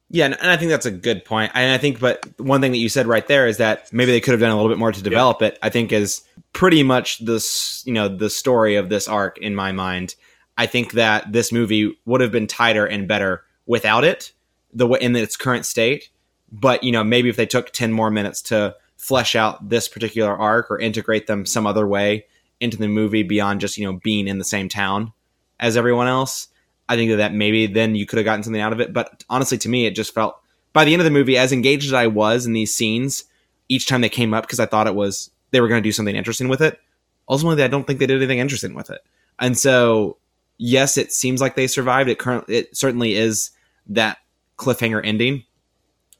Yeah, 0.10 0.26
and 0.26 0.36
I 0.50 0.56
think 0.56 0.72
that's 0.72 0.86
a 0.86 0.91
good 0.91 1.26
point. 1.26 1.52
And 1.54 1.74
I 1.74 1.78
think, 1.78 2.00
but 2.00 2.26
one 2.39 2.62
thing 2.62 2.72
that 2.72 2.78
you 2.78 2.88
said 2.88 3.08
right 3.08 3.28
there 3.28 3.45
is 3.45 3.58
that 3.58 3.91
maybe 3.91 4.14
they 4.14 4.22
could 4.22 4.32
have 4.32 4.39
done 4.39 4.52
a 4.52 4.56
little 4.56 4.72
bit 4.72 4.78
more 4.78 4.93
to 4.93 5.04
develop 5.04 5.41
yeah. 5.41 5.50
it. 5.50 5.60
I 5.62 5.70
think 5.70 5.91
is 5.91 6.22
pretty 6.54 6.82
much 6.82 7.20
this, 7.20 7.84
you 7.86 7.91
know, 7.91 8.08
the 8.08 8.30
story 8.30 8.78
of 8.78 8.88
this 8.88 9.10
arc 9.10 9.38
in 9.39 9.54
my 9.54 9.74
mind. 9.74 10.16
I 10.58 10.66
think 10.66 10.93
that 10.93 11.34
this 11.34 11.52
movie 11.52 11.93
would 12.06 12.22
have 12.22 12.32
been 12.32 12.48
tighter 12.48 12.86
and 12.86 13.06
better 13.06 13.43
without 13.66 14.06
it, 14.06 14.32
the 14.72 14.88
way 14.88 15.00
in 15.02 15.14
its 15.14 15.36
current 15.36 15.66
state. 15.66 16.10
But 16.54 16.86
you 16.86 16.93
know, 16.93 17.04
maybe 17.04 17.28
if 17.28 17.36
they 17.36 17.45
took 17.45 17.74
ten 17.74 17.91
more 17.91 18.10
minutes 18.10 18.41
to 18.43 18.78
flesh 18.95 19.36
out 19.36 19.68
this 19.68 19.89
particular 19.89 20.36
arc 20.36 20.72
or 20.72 20.80
integrate 20.80 21.28
them 21.28 21.45
some 21.45 21.68
other 21.68 21.86
way, 21.86 22.26
into 22.60 22.78
the 22.78 22.88
movie 22.88 23.24
beyond 23.24 23.62
just 23.62 23.78
you 23.78 23.86
know 23.86 23.99
being 24.03 24.28
in 24.28 24.38
the 24.38 24.43
same 24.43 24.70
town 24.70 25.14
as 25.60 25.78
everyone 25.78 26.08
else. 26.08 26.47
I 26.89 26.95
think 26.95 27.18
that 27.18 27.34
maybe 27.34 27.68
then 27.68 27.95
you 27.95 28.05
could 28.05 28.18
have 28.18 28.26
gotten 28.26 28.43
something 28.43 28.62
out 28.62 28.74
of 28.74 28.80
it. 28.80 28.93
But 28.93 29.24
honestly, 29.30 29.58
to 29.60 29.70
me, 29.70 29.86
it 29.86 29.95
just 29.95 30.14
felt 30.14 30.39
by 30.74 30.86
the 30.86 30.93
end 30.93 31.01
of 31.01 31.05
the 31.05 31.12
movie, 31.12 31.38
as 31.38 31.51
engaged 31.51 31.88
as 31.88 31.93
I 31.93 32.08
was 32.08 32.45
in 32.45 32.53
these 32.53 32.74
scenes, 32.74 33.26
each 33.68 33.88
time 33.88 34.01
they 34.01 34.10
came 34.10 34.34
up 34.34 34.43
because 34.43 34.60
I 34.60 34.66
thought 34.66 34.88
it 34.88 34.95
was 34.95 35.32
they 35.51 35.60
were 35.60 35.68
going 35.68 35.82
to 35.82 35.88
do 35.88 35.91
something 35.91 36.16
interesting 36.16 36.49
with 36.49 36.62
it. 36.62 36.80
Ultimately, 37.30 37.64
I 37.64 37.68
don't 37.68 37.86
think 37.86 37.99
they 37.99 38.05
did 38.05 38.18
anything 38.18 38.39
interesting 38.39 38.74
with 38.74 38.89
it. 38.89 39.01
And 39.39 39.58
so, 39.58 40.18
yes, 40.58 40.97
it 40.97 41.12
seems 41.12 41.41
like 41.41 41.55
they 41.55 41.68
survived. 41.68 42.10
It 42.10 42.20
currently, 42.20 42.58
it 42.58 42.78
certainly 42.78 43.16
is 43.16 43.51
that 43.88 44.20
cliffhanger 44.58 45.01
ending, 45.03 45.43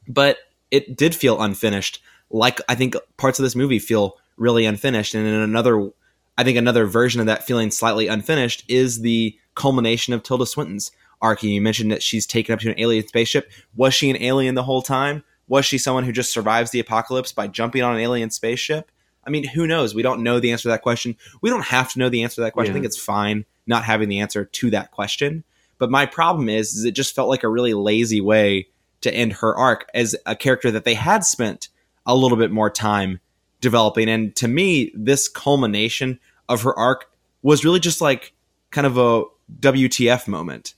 but 0.06 0.38
it 0.70 0.96
did 0.96 1.14
feel 1.14 1.40
unfinished. 1.40 2.02
Like 2.30 2.60
I 2.68 2.74
think 2.74 2.94
parts 3.16 3.38
of 3.38 3.44
this 3.44 3.56
movie 3.56 3.78
feel 3.78 4.16
really 4.36 4.66
unfinished, 4.66 5.14
and 5.14 5.26
in 5.26 5.34
another 5.34 5.90
I 6.38 6.44
think 6.44 6.56
another 6.56 6.86
version 6.86 7.20
of 7.20 7.26
that 7.26 7.44
feeling 7.44 7.72
slightly 7.72 8.06
unfinished 8.06 8.64
is 8.68 9.00
the 9.00 9.36
culmination 9.56 10.14
of 10.14 10.22
Tilda 10.22 10.46
Swinton's 10.46 10.92
arc. 11.20 11.42
You 11.42 11.60
mentioned 11.60 11.90
that 11.90 12.02
she's 12.02 12.26
taken 12.26 12.52
up 12.52 12.60
to 12.60 12.70
an 12.70 12.78
alien 12.78 13.06
spaceship. 13.06 13.50
Was 13.74 13.92
she 13.92 14.08
an 14.08 14.22
alien 14.22 14.54
the 14.54 14.62
whole 14.62 14.80
time? 14.80 15.24
Was 15.48 15.66
she 15.66 15.78
someone 15.78 16.04
who 16.04 16.12
just 16.12 16.32
survives 16.32 16.70
the 16.70 16.78
apocalypse 16.78 17.32
by 17.32 17.48
jumping 17.48 17.82
on 17.82 17.96
an 17.96 18.00
alien 18.00 18.30
spaceship? 18.30 18.92
I 19.26 19.30
mean, 19.30 19.48
who 19.48 19.66
knows? 19.66 19.96
We 19.96 20.02
don't 20.02 20.22
know 20.22 20.38
the 20.38 20.52
answer 20.52 20.62
to 20.62 20.68
that 20.68 20.82
question. 20.82 21.16
We 21.42 21.50
don't 21.50 21.64
have 21.64 21.92
to 21.92 21.98
know 21.98 22.08
the 22.08 22.22
answer 22.22 22.36
to 22.36 22.40
that 22.42 22.52
question. 22.52 22.72
Yeah. 22.72 22.78
I 22.78 22.80
think 22.80 22.86
it's 22.86 23.02
fine 23.02 23.44
not 23.66 23.82
having 23.82 24.08
the 24.08 24.20
answer 24.20 24.44
to 24.44 24.70
that 24.70 24.92
question. 24.92 25.42
But 25.78 25.90
my 25.90 26.06
problem 26.06 26.48
is, 26.48 26.72
is 26.74 26.84
it 26.84 26.92
just 26.92 27.16
felt 27.16 27.28
like 27.28 27.42
a 27.42 27.48
really 27.48 27.74
lazy 27.74 28.20
way 28.20 28.68
to 29.00 29.12
end 29.12 29.32
her 29.34 29.56
arc 29.56 29.88
as 29.92 30.14
a 30.24 30.36
character 30.36 30.70
that 30.70 30.84
they 30.84 30.94
had 30.94 31.24
spent 31.24 31.68
a 32.06 32.14
little 32.14 32.38
bit 32.38 32.50
more 32.50 32.70
time 32.70 33.20
developing. 33.60 34.08
And 34.08 34.34
to 34.36 34.48
me, 34.48 34.92
this 34.94 35.28
culmination 35.28 36.18
of 36.48 36.62
her 36.62 36.76
arc 36.78 37.10
was 37.42 37.64
really 37.64 37.80
just 37.80 38.00
like 38.00 38.32
kind 38.70 38.86
of 38.86 38.98
a 38.98 39.24
WTF 39.60 40.28
moment. 40.28 40.74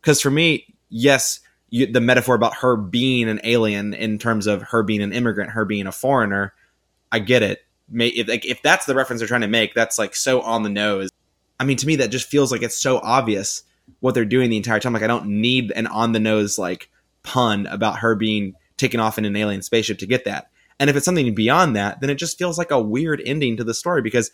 Because 0.00 0.20
for 0.20 0.30
me, 0.30 0.74
yes, 0.88 1.40
you, 1.70 1.86
the 1.86 2.00
metaphor 2.00 2.34
about 2.34 2.56
her 2.56 2.76
being 2.76 3.28
an 3.28 3.40
alien 3.44 3.94
in 3.94 4.18
terms 4.18 4.46
of 4.46 4.62
her 4.62 4.82
being 4.82 5.02
an 5.02 5.12
immigrant, 5.12 5.50
her 5.50 5.64
being 5.64 5.86
a 5.86 5.92
foreigner, 5.92 6.54
I 7.10 7.18
get 7.18 7.42
it. 7.42 7.60
May, 7.88 8.08
if, 8.08 8.28
like, 8.28 8.46
if 8.46 8.62
that's 8.62 8.86
the 8.86 8.94
reference 8.94 9.20
they're 9.20 9.28
trying 9.28 9.42
to 9.42 9.48
make, 9.48 9.74
that's 9.74 9.98
like 9.98 10.14
so 10.14 10.40
on 10.40 10.62
the 10.62 10.68
nose. 10.68 11.10
I 11.58 11.64
mean, 11.64 11.76
to 11.78 11.86
me, 11.86 11.96
that 11.96 12.10
just 12.10 12.28
feels 12.28 12.50
like 12.52 12.62
it's 12.62 12.80
so 12.80 12.98
obvious 12.98 13.62
what 14.00 14.14
they're 14.14 14.24
doing 14.24 14.50
the 14.50 14.56
entire 14.56 14.80
time. 14.80 14.92
Like, 14.92 15.02
I 15.02 15.08
don't 15.08 15.26
need 15.26 15.72
an 15.72 15.86
on 15.86 16.12
the 16.12 16.20
nose 16.20 16.58
like 16.58 16.90
pun 17.22 17.66
about 17.66 17.98
her 17.98 18.14
being 18.14 18.54
taken 18.76 19.00
off 19.00 19.18
in 19.18 19.24
an 19.24 19.36
alien 19.36 19.62
spaceship 19.62 19.98
to 19.98 20.06
get 20.06 20.24
that. 20.24 20.50
And 20.80 20.90
if 20.90 20.96
it's 20.96 21.04
something 21.04 21.34
beyond 21.34 21.76
that, 21.76 22.00
then 22.00 22.10
it 22.10 22.16
just 22.16 22.38
feels 22.38 22.58
like 22.58 22.70
a 22.70 22.80
weird 22.80 23.22
ending 23.24 23.56
to 23.56 23.64
the 23.64 23.74
story 23.74 24.02
because 24.02 24.30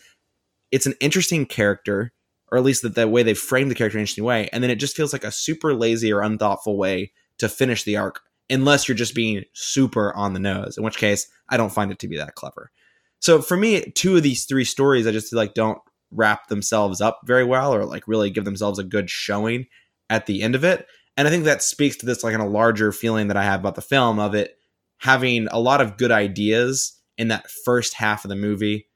it's 0.71 0.85
an 0.85 0.95
interesting 0.99 1.45
character, 1.45 2.13
or 2.51 2.57
at 2.57 2.63
least 2.63 2.81
that 2.83 2.95
the 2.95 3.07
way 3.07 3.23
they 3.23 3.33
framed 3.33 3.71
the 3.71 3.75
character 3.75 3.97
in 3.97 4.01
an 4.01 4.03
interesting 4.03 4.23
way, 4.23 4.49
and 4.51 4.63
then 4.63 4.71
it 4.71 4.79
just 4.79 4.95
feels 4.95 5.13
like 5.13 5.23
a 5.23 5.31
super 5.31 5.73
lazy 5.73 6.11
or 6.11 6.21
unthoughtful 6.21 6.77
way 6.77 7.11
to 7.37 7.49
finish 7.49 7.83
the 7.83 7.97
arc, 7.97 8.21
unless 8.49 8.87
you're 8.87 8.95
just 8.95 9.15
being 9.15 9.43
super 9.53 10.13
on 10.15 10.33
the 10.33 10.39
nose, 10.39 10.77
in 10.77 10.83
which 10.83 10.97
case 10.97 11.27
I 11.49 11.57
don't 11.57 11.71
find 11.71 11.91
it 11.91 11.99
to 11.99 12.07
be 12.07 12.17
that 12.17 12.35
clever. 12.35 12.71
So 13.19 13.41
for 13.41 13.55
me, 13.55 13.91
two 13.91 14.17
of 14.17 14.23
these 14.23 14.45
three 14.45 14.65
stories 14.65 15.05
I 15.05 15.11
just 15.11 15.33
like 15.33 15.53
don't 15.53 15.79
wrap 16.11 16.47
themselves 16.47 17.01
up 17.01 17.21
very 17.25 17.43
well 17.43 17.73
or 17.73 17.85
like 17.85 18.07
really 18.07 18.29
give 18.29 18.45
themselves 18.45 18.79
a 18.79 18.83
good 18.83 19.09
showing 19.09 19.67
at 20.09 20.25
the 20.25 20.41
end 20.41 20.55
of 20.55 20.63
it. 20.63 20.87
And 21.15 21.27
I 21.27 21.31
think 21.31 21.45
that 21.45 21.63
speaks 21.63 21.95
to 21.97 22.05
this 22.05 22.23
like 22.23 22.33
in 22.33 22.41
a 22.41 22.47
larger 22.47 22.91
feeling 22.91 23.27
that 23.27 23.37
I 23.37 23.43
have 23.43 23.59
about 23.59 23.75
the 23.75 23.81
film 23.81 24.19
of 24.19 24.35
it 24.35 24.57
having 24.97 25.47
a 25.47 25.59
lot 25.59 25.81
of 25.81 25.97
good 25.97 26.11
ideas 26.11 26.99
in 27.17 27.29
that 27.29 27.49
first 27.49 27.95
half 27.95 28.23
of 28.23 28.29
the 28.29 28.35
movie. 28.35 28.87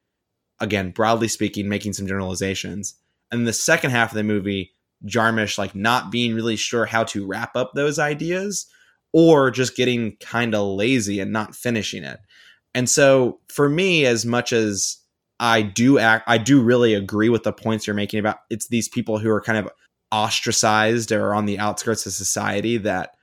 Again, 0.60 0.92
broadly 0.92 1.28
speaking, 1.28 1.68
making 1.68 1.94
some 1.94 2.08
generalizations. 2.08 2.96
And 3.32 3.48
the 3.48 3.54
second 3.54 3.92
half 3.92 4.12
of 4.12 4.16
the 4.16 4.24
movie, 4.24 4.74
Jarmusch 5.06 5.58
like 5.58 5.76
not 5.76 6.12
being 6.12 6.34
really 6.34 6.56
sure 6.56 6.86
how 6.86 7.04
to 7.06 7.26
wrap 7.26 7.56
up 7.56 7.74
those 7.74 8.00
ideas 8.00 8.68
or 9.12 9.52
just 9.52 9.76
getting 9.76 10.18
kind 10.18 10.56
of 10.56 10.68
lazy 10.68 11.20
and 11.20 11.32
not 11.32 11.56
finishing 11.56 12.04
it. 12.04 12.20
And 12.74 12.90
so 12.90 13.40
for 13.48 13.70
me, 13.70 14.06
as 14.06 14.26
much 14.26 14.52
as 14.52 14.98
I 15.40 15.62
do 15.62 15.98
act, 16.00 16.26
I 16.28 16.38
do 16.38 16.62
really 16.62 16.94
agree 16.94 17.30
with 17.30 17.44
the 17.44 17.54
points 17.54 17.88
you're 17.88 17.94
making 17.94 18.20
about 18.20 18.40
it's 18.50 18.68
these 18.68 18.90
people 18.90 19.18
who 19.18 19.30
are 19.30 19.42
kind 19.42 19.58
of 19.58 19.70
ostracized 20.12 21.12
or 21.12 21.34
on 21.34 21.46
the 21.46 21.60
outskirts 21.60 22.06
of 22.06 22.14
society 22.14 22.78
that 22.78 23.16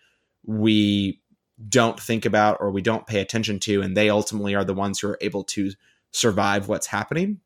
we 0.45 1.21
don't 1.69 2.01
think 2.01 2.25
about 2.25 2.59
or 2.61 2.71
we 2.71 2.83
don't 2.83 3.07
pay 3.07 3.21
attention 3.21 3.59
to 3.61 3.83
and 3.83 3.97
they 3.97 4.11
ultimately 4.11 4.55
are 4.55 4.65
the 4.65 4.75
ones 4.75 4.99
who 4.99 5.09
are 5.09 5.19
able 5.21 5.45
to 5.45 5.73
survive 6.13 6.69
what's 6.69 6.87
happening 6.87 7.39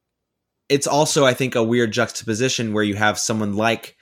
it's 0.68 0.86
also 0.86 1.24
i 1.24 1.34
think 1.34 1.54
a 1.54 1.62
weird 1.62 1.92
juxtaposition 1.92 2.72
where 2.72 2.84
you 2.84 2.94
have 2.94 3.18
someone 3.18 3.54
like 3.54 3.96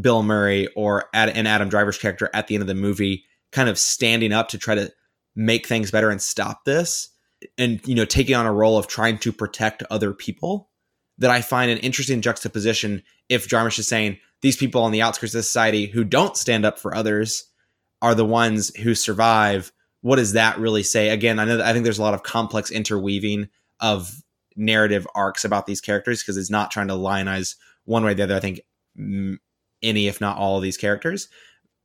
bill 0.00 0.22
murray 0.22 0.68
or 0.76 1.04
an 1.14 1.46
adam 1.46 1.68
driver's 1.68 1.98
character 1.98 2.30
at 2.34 2.46
the 2.46 2.54
end 2.54 2.62
of 2.62 2.68
the 2.68 2.74
movie 2.74 3.24
kind 3.52 3.68
of 3.68 3.78
standing 3.78 4.32
up 4.32 4.48
to 4.48 4.58
try 4.58 4.74
to 4.74 4.90
make 5.34 5.66
things 5.66 5.90
better 5.90 6.10
and 6.10 6.20
stop 6.20 6.64
this 6.64 7.10
and 7.58 7.80
you 7.86 7.94
know 7.94 8.04
taking 8.04 8.34
on 8.34 8.46
a 8.46 8.52
role 8.52 8.78
of 8.78 8.86
trying 8.86 9.18
to 9.18 9.32
protect 9.32 9.82
other 9.90 10.12
people 10.12 10.70
that 11.18 11.30
i 11.30 11.40
find 11.40 11.70
an 11.70 11.78
interesting 11.78 12.20
juxtaposition 12.20 13.02
if 13.28 13.48
jarmusch 13.48 13.78
is 13.78 13.86
saying 13.86 14.18
these 14.42 14.56
people 14.56 14.82
on 14.82 14.92
the 14.92 15.02
outskirts 15.02 15.34
of 15.34 15.44
society 15.44 15.86
who 15.86 16.04
don't 16.04 16.36
stand 16.36 16.64
up 16.64 16.78
for 16.78 16.94
others 16.94 17.50
are 18.02 18.14
the 18.14 18.24
ones 18.24 18.74
who 18.76 18.94
survive. 18.94 19.72
What 20.02 20.16
does 20.16 20.32
that 20.32 20.58
really 20.58 20.82
say? 20.82 21.08
Again, 21.08 21.38
I 21.38 21.44
know 21.44 21.62
I 21.62 21.72
think 21.72 21.84
there's 21.84 21.98
a 21.98 22.02
lot 22.02 22.14
of 22.14 22.22
complex 22.22 22.70
interweaving 22.70 23.48
of 23.80 24.22
narrative 24.56 25.06
arcs 25.14 25.44
about 25.44 25.66
these 25.66 25.80
characters 25.80 26.22
because 26.22 26.36
it's 26.36 26.50
not 26.50 26.70
trying 26.70 26.88
to 26.88 26.94
lionize 26.94 27.56
one 27.84 28.04
way 28.04 28.12
or 28.12 28.14
the 28.14 28.24
other. 28.24 28.36
I 28.36 28.40
think 28.40 28.60
any, 29.82 30.08
if 30.08 30.20
not 30.20 30.38
all, 30.38 30.56
of 30.56 30.62
these 30.62 30.76
characters. 30.76 31.28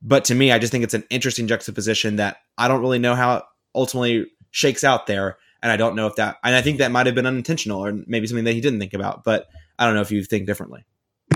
But 0.00 0.24
to 0.26 0.34
me, 0.34 0.50
I 0.50 0.58
just 0.58 0.72
think 0.72 0.84
it's 0.84 0.94
an 0.94 1.04
interesting 1.10 1.46
juxtaposition 1.46 2.16
that 2.16 2.38
I 2.58 2.68
don't 2.68 2.80
really 2.80 2.98
know 2.98 3.14
how 3.14 3.36
it 3.36 3.42
ultimately 3.74 4.26
shakes 4.50 4.82
out 4.84 5.06
there. 5.06 5.38
And 5.62 5.70
I 5.70 5.76
don't 5.76 5.94
know 5.94 6.08
if 6.08 6.16
that, 6.16 6.38
and 6.42 6.56
I 6.56 6.62
think 6.62 6.78
that 6.78 6.90
might 6.90 7.06
have 7.06 7.14
been 7.14 7.26
unintentional 7.26 7.84
or 7.84 7.92
maybe 8.06 8.26
something 8.26 8.44
that 8.44 8.54
he 8.54 8.60
didn't 8.60 8.80
think 8.80 8.94
about. 8.94 9.22
But 9.22 9.46
I 9.78 9.86
don't 9.86 9.94
know 9.94 10.00
if 10.00 10.10
you 10.10 10.24
think 10.24 10.46
differently. 10.46 10.84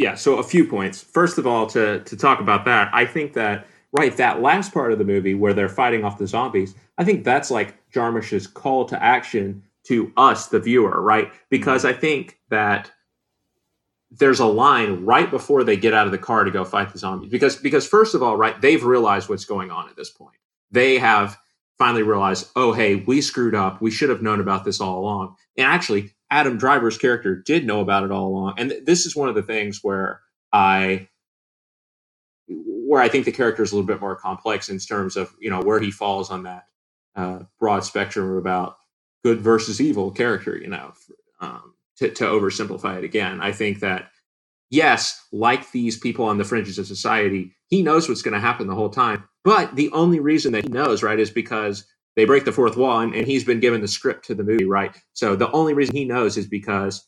Yeah. 0.01 0.15
So 0.15 0.39
a 0.39 0.43
few 0.43 0.67
points. 0.67 1.01
First 1.01 1.39
of 1.39 1.47
all, 1.47 1.67
to 1.69 2.01
to 2.01 2.17
talk 2.17 2.41
about 2.41 2.65
that, 2.65 2.91
I 2.93 3.07
think 3.07 3.35
that 3.35 3.67
right, 3.93 4.17
that 4.17 4.43
last 4.43 4.75
part 4.75 4.93
of 4.93 4.99
the 4.99 5.05
movie 5.05 5.35
where 5.35 5.55
they're 5.55 5.69
fighting 5.69 6.05
off 6.05 6.19
the 6.19 6.27
zombies, 6.27 6.75
I 6.99 7.05
think 7.05 7.25
that's 7.25 7.51
like 7.51 7.77
Jarmusch's 7.93 8.47
call 8.47 8.85
to 8.87 9.03
action 9.03 9.63
to 9.89 10.12
us, 10.16 10.49
the 10.49 10.61
viewer, 10.61 11.01
right? 11.03 11.32
Because 11.51 11.84
I 11.84 11.93
think 11.95 12.39
that 12.51 12.91
there's 14.11 14.41
a 14.41 14.47
line 14.47 15.05
right 15.05 15.30
before 15.30 15.64
they 15.64 15.76
get 15.76 15.95
out 15.95 16.07
of 16.07 16.12
the 16.12 16.18
car 16.18 16.45
to 16.45 16.51
go 16.53 16.64
fight 16.64 16.93
the 16.93 16.99
zombies. 16.99 17.30
Because 17.30 17.57
because 17.57 17.87
first 17.89 18.14
of 18.14 18.22
all, 18.22 18.37
right, 18.37 18.61
they've 18.61 18.84
realized 18.84 19.28
what's 19.28 19.47
going 19.47 19.70
on 19.70 19.89
at 19.89 19.97
this 19.97 20.11
point. 20.11 20.37
they 20.72 20.99
have 20.99 21.39
finally 21.78 22.05
realized, 22.05 22.51
oh, 22.57 22.72
hey, 22.74 22.97
we 22.97 23.22
screwed 23.22 23.57
up. 23.57 23.82
We 23.82 23.93
should 23.93 24.11
have 24.11 24.22
known 24.22 24.41
about 24.41 24.64
this 24.64 24.80
all 24.80 25.01
along. 25.01 25.37
And 25.59 25.66
actually, 25.66 26.12
Adam 26.30 26.59
Driver's 26.59 26.99
character 26.99 27.37
did 27.37 27.66
know 27.66 27.80
about 27.82 28.05
it 28.05 28.12
all 28.12 28.28
along. 28.28 28.57
And 28.59 28.70
th- 28.70 28.84
this 28.87 29.07
is 29.07 29.16
one 29.16 29.30
of 29.30 29.37
the 29.37 29.45
things 29.45 29.80
where 29.84 30.22
I 30.53 31.09
where 32.49 33.03
I 33.03 33.09
think 33.09 33.24
the 33.26 33.32
character 33.32 33.62
is 33.62 33.72
a 33.72 33.76
little 33.76 33.87
bit 33.89 34.01
more 34.01 34.16
complex 34.16 34.68
in 34.68 34.78
terms 34.78 35.16
of 35.16 35.34
you 35.41 35.51
know 35.51 35.62
where 35.62 35.80
he 35.80 35.91
falls 35.91 36.30
on 36.30 36.45
that 36.45 36.66
uh, 37.16 37.41
broad 37.61 37.84
spectrum 37.84 38.37
about 38.39 38.76
good 39.25 39.41
versus 39.41 39.81
evil 39.81 40.11
character. 40.11 40.57
You 40.57 40.69
know, 40.69 40.93
um, 41.41 41.75
to, 41.99 42.11
to 42.11 42.25
oversimplify 42.25 42.99
it 42.99 43.05
again, 43.05 43.41
I 43.41 43.53
think 43.53 43.81
that 43.81 44.11
yes, 44.71 45.27
like 45.33 45.71
these 45.73 45.99
people 45.99 46.25
on 46.27 46.39
the 46.39 46.45
fringes 46.45 46.79
of 46.79 46.87
society, 46.87 47.53
he 47.69 47.83
knows 47.83 48.09
what's 48.09 48.23
going 48.23 48.35
to 48.35 48.41
happen 48.41 48.67
the 48.67 48.75
whole 48.75 48.91
time. 48.91 49.25
But 49.45 49.77
the 49.77 49.91
only 49.93 50.21
reason 50.21 50.53
that 50.53 50.64
he 50.64 50.71
knows, 50.71 51.03
right, 51.03 51.19
is 51.19 51.31
because 51.31 51.87
they 52.17 52.25
break 52.25 52.45
the 52.45 52.53
fourth 52.53 52.77
wall 52.77 53.01
and, 53.01 53.14
and 53.14 53.27
he's 53.27 53.45
been 53.45 53.61
given 53.61 53.81
the 53.81 53.89
script 53.89 54.27
to 54.27 54.35
the 54.35 54.45
movie, 54.45 54.64
right? 54.64 54.97
So 55.12 55.37
the 55.37 55.51
only 55.53 55.75
reason 55.75 55.95
he 55.95 56.05
knows 56.05 56.37
is 56.37 56.47
because 56.47 57.07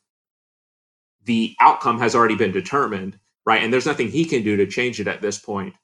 the 1.25 1.55
outcome 1.61 1.99
has 1.99 2.15
already 2.15 2.37
been 2.37 2.53
determined, 2.53 3.19
right? 3.47 3.63
And 3.63 3.73
there's 3.73 3.87
nothing 3.87 4.09
he 4.09 4.25
can 4.25 4.43
do 4.43 4.57
to 4.57 4.67
change 4.67 5.01
it 5.01 5.09
at 5.09 5.23
this 5.23 5.39
point, 5.39 5.75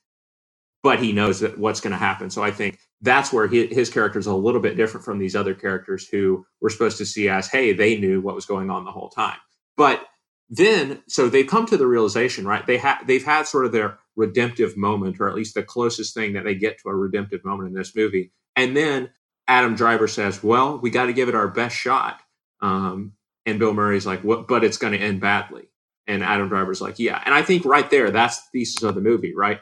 but 0.84 1.02
he 1.02 1.12
knows 1.12 1.40
that 1.40 1.58
what's 1.58 1.80
going 1.80 1.92
to 1.92 1.98
happen. 1.98 2.28
So 2.28 2.42
I 2.44 2.50
think 2.50 2.78
that's 3.00 3.32
where 3.32 3.48
he, 3.48 3.66
his 3.68 3.88
character 3.88 4.18
is 4.18 4.26
a 4.26 4.34
little 4.34 4.60
bit 4.60 4.76
different 4.76 5.02
from 5.02 5.18
these 5.18 5.34
other 5.34 5.54
characters 5.54 6.06
who 6.06 6.44
we're 6.60 6.68
supposed 6.68 6.98
to 6.98 7.06
see 7.06 7.26
as, 7.30 7.48
hey, 7.48 7.72
they 7.72 7.96
knew 7.96 8.20
what 8.20 8.34
was 8.34 8.44
going 8.44 8.68
on 8.68 8.84
the 8.84 8.92
whole 8.92 9.08
time. 9.08 9.38
But 9.78 10.04
then, 10.50 11.02
so 11.08 11.30
they've 11.30 11.46
come 11.46 11.64
to 11.66 11.78
the 11.78 11.86
realization, 11.86 12.46
right? 12.46 12.66
They 12.66 12.76
have 12.76 13.06
they've 13.06 13.24
had 13.24 13.48
sort 13.48 13.64
of 13.64 13.72
their 13.72 13.98
redemptive 14.14 14.76
moment, 14.76 15.16
or 15.20 15.28
at 15.28 15.34
least 15.34 15.54
the 15.54 15.62
closest 15.62 16.12
thing 16.12 16.34
that 16.34 16.44
they 16.44 16.54
get 16.54 16.78
to 16.82 16.90
a 16.90 16.94
redemptive 16.94 17.46
moment 17.46 17.70
in 17.70 17.74
this 17.74 17.96
movie. 17.96 18.30
And 18.54 18.76
then 18.76 19.08
Adam 19.48 19.74
Driver 19.74 20.06
says, 20.06 20.42
"Well, 20.42 20.78
we 20.78 20.90
got 20.90 21.06
to 21.06 21.14
give 21.14 21.30
it 21.30 21.34
our 21.34 21.48
best 21.48 21.74
shot." 21.74 22.20
Um, 22.60 23.12
and 23.46 23.58
Bill 23.58 23.72
Murray's 23.72 24.04
like, 24.04 24.22
"What? 24.22 24.46
But 24.46 24.64
it's 24.64 24.76
going 24.76 24.92
to 24.92 24.98
end 24.98 25.22
badly." 25.22 25.70
And 26.06 26.22
Adam 26.22 26.50
Driver's 26.50 26.82
like, 26.82 26.98
"Yeah." 26.98 27.22
And 27.24 27.34
I 27.34 27.40
think 27.40 27.64
right 27.64 27.88
there, 27.90 28.10
that's 28.10 28.36
the 28.36 28.60
thesis 28.60 28.82
of 28.82 28.94
the 28.94 29.00
movie, 29.00 29.34
right? 29.34 29.60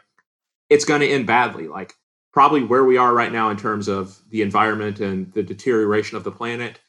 It's 0.73 0.85
going 0.85 1.01
to 1.01 1.09
end 1.09 1.27
badly, 1.27 1.69
like 1.69 1.95
probably 2.33 2.65
where 2.65 2.85
we 2.85 2.97
are 2.97 3.13
right 3.15 3.33
now 3.33 3.51
in 3.51 3.57
terms 3.57 3.89
of 3.89 4.21
the 4.31 4.43
environment 4.43 5.01
and 5.01 5.33
the 5.33 5.43
deterioration 5.43 6.17
of 6.17 6.25
the 6.25 6.33
planet. 6.33 6.81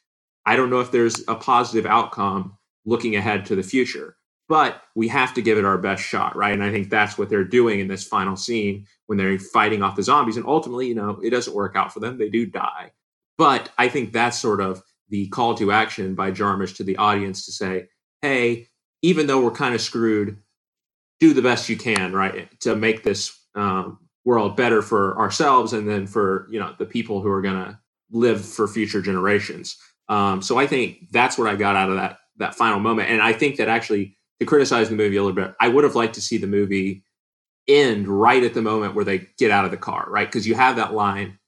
I 0.46 0.56
don't 0.56 0.70
know 0.70 0.80
if 0.80 0.92
there's 0.92 1.24
a 1.28 1.36
positive 1.36 1.86
outcome 1.86 2.58
looking 2.86 3.16
ahead 3.16 3.46
to 3.46 3.56
the 3.56 3.64
future 3.64 4.18
but 4.50 4.84
we 4.96 5.08
have 5.08 5.34
to 5.34 5.42
give 5.42 5.58
it 5.58 5.66
our 5.66 5.78
best 5.78 6.04
shot, 6.04 6.36
right? 6.36 6.54
And 6.54 6.64
I 6.64 6.72
think 6.72 6.90
that's 6.90 7.18
what 7.18 7.30
they're 7.30 7.44
doing 7.44 7.80
in 7.80 7.88
this 7.88 8.04
final 8.04 8.36
scene 8.36 8.86
when 9.08 9.18
they're 9.18 9.40
fighting 9.40 9.82
off 9.82 9.96
the 9.96 10.04
zombies. 10.04 10.38
And 10.38 10.46
ultimately, 10.46 10.88
you 10.88 10.96
know, 10.96 11.20
it 11.24 11.30
doesn't 11.30 11.56
work 11.56 11.76
out 11.76 11.94
for 11.94 12.00
them. 12.00 12.18
They 12.18 12.30
do 12.30 12.46
die. 12.46 12.92
But 13.38 13.72
I 13.78 13.88
think 13.88 14.12
that's 14.12 14.40
sort 14.40 14.62
of 14.62 14.84
the 15.10 15.28
call 15.30 15.56
to 15.56 15.72
action 15.72 16.14
by 16.14 16.32
Jarmusch 16.32 16.76
to 16.78 16.84
the 16.84 16.98
audience 16.98 17.46
to 17.46 17.52
say, 17.52 17.88
hey, 18.22 18.68
even 19.02 19.28
though 19.28 19.42
we're 19.42 19.52
kind 19.52 19.76
of 19.76 19.82
screwed, 19.82 20.38
do 21.20 21.34
the 21.34 21.42
best 21.42 21.70
you 21.70 21.78
can, 21.78 22.14
right, 22.14 22.50
to 22.62 22.76
make 22.76 23.04
this 23.04 23.40
um, 23.56 24.00
world 24.26 24.56
better 24.56 24.82
for 24.82 25.18
ourselves 25.20 25.74
and 25.74 25.88
then 25.88 26.08
for 26.08 26.48
you 26.50 26.60
know 26.60 26.74
the 26.78 26.86
people 26.86 27.22
who 27.22 27.30
are 27.30 27.42
going 27.42 27.56
to 27.56 27.78
live 28.12 28.44
for 28.44 28.68
future 28.68 29.02
generations. 29.02 29.78
Um, 30.10 30.42
so 30.42 30.58
I 30.58 30.68
think 30.68 31.12
that's 31.12 31.38
what 31.38 31.50
I 31.50 31.56
got 31.56 31.76
out 31.76 31.90
of 31.90 31.96
that 31.96 32.20
that 32.38 32.56
final 32.56 32.80
moment, 32.80 33.10
and 33.10 33.22
I 33.22 33.34
think 33.34 33.58
that 33.58 33.70
actually 33.70 34.18
to 34.40 34.46
criticize 34.46 34.90
the 34.90 34.96
movie 34.96 35.18
a 35.18 35.24
little 35.24 35.36
bit, 35.36 35.56
I 35.60 35.70
would 35.70 35.84
have 35.84 35.96
liked 35.96 36.16
to 36.16 36.22
see 36.22 36.38
the 36.38 36.48
movie 36.48 37.04
end 37.68 38.08
right 38.08 38.44
at 38.44 38.54
the 38.54 38.62
moment 38.62 38.96
where 38.96 39.06
they 39.06 39.28
get 39.38 39.52
out 39.52 39.66
of 39.66 39.72
the 39.72 39.78
car, 39.78 40.06
right? 40.10 40.28
Because 40.28 40.48
you 40.48 40.56
have 40.56 40.76
that 40.76 40.94
line 40.94 41.40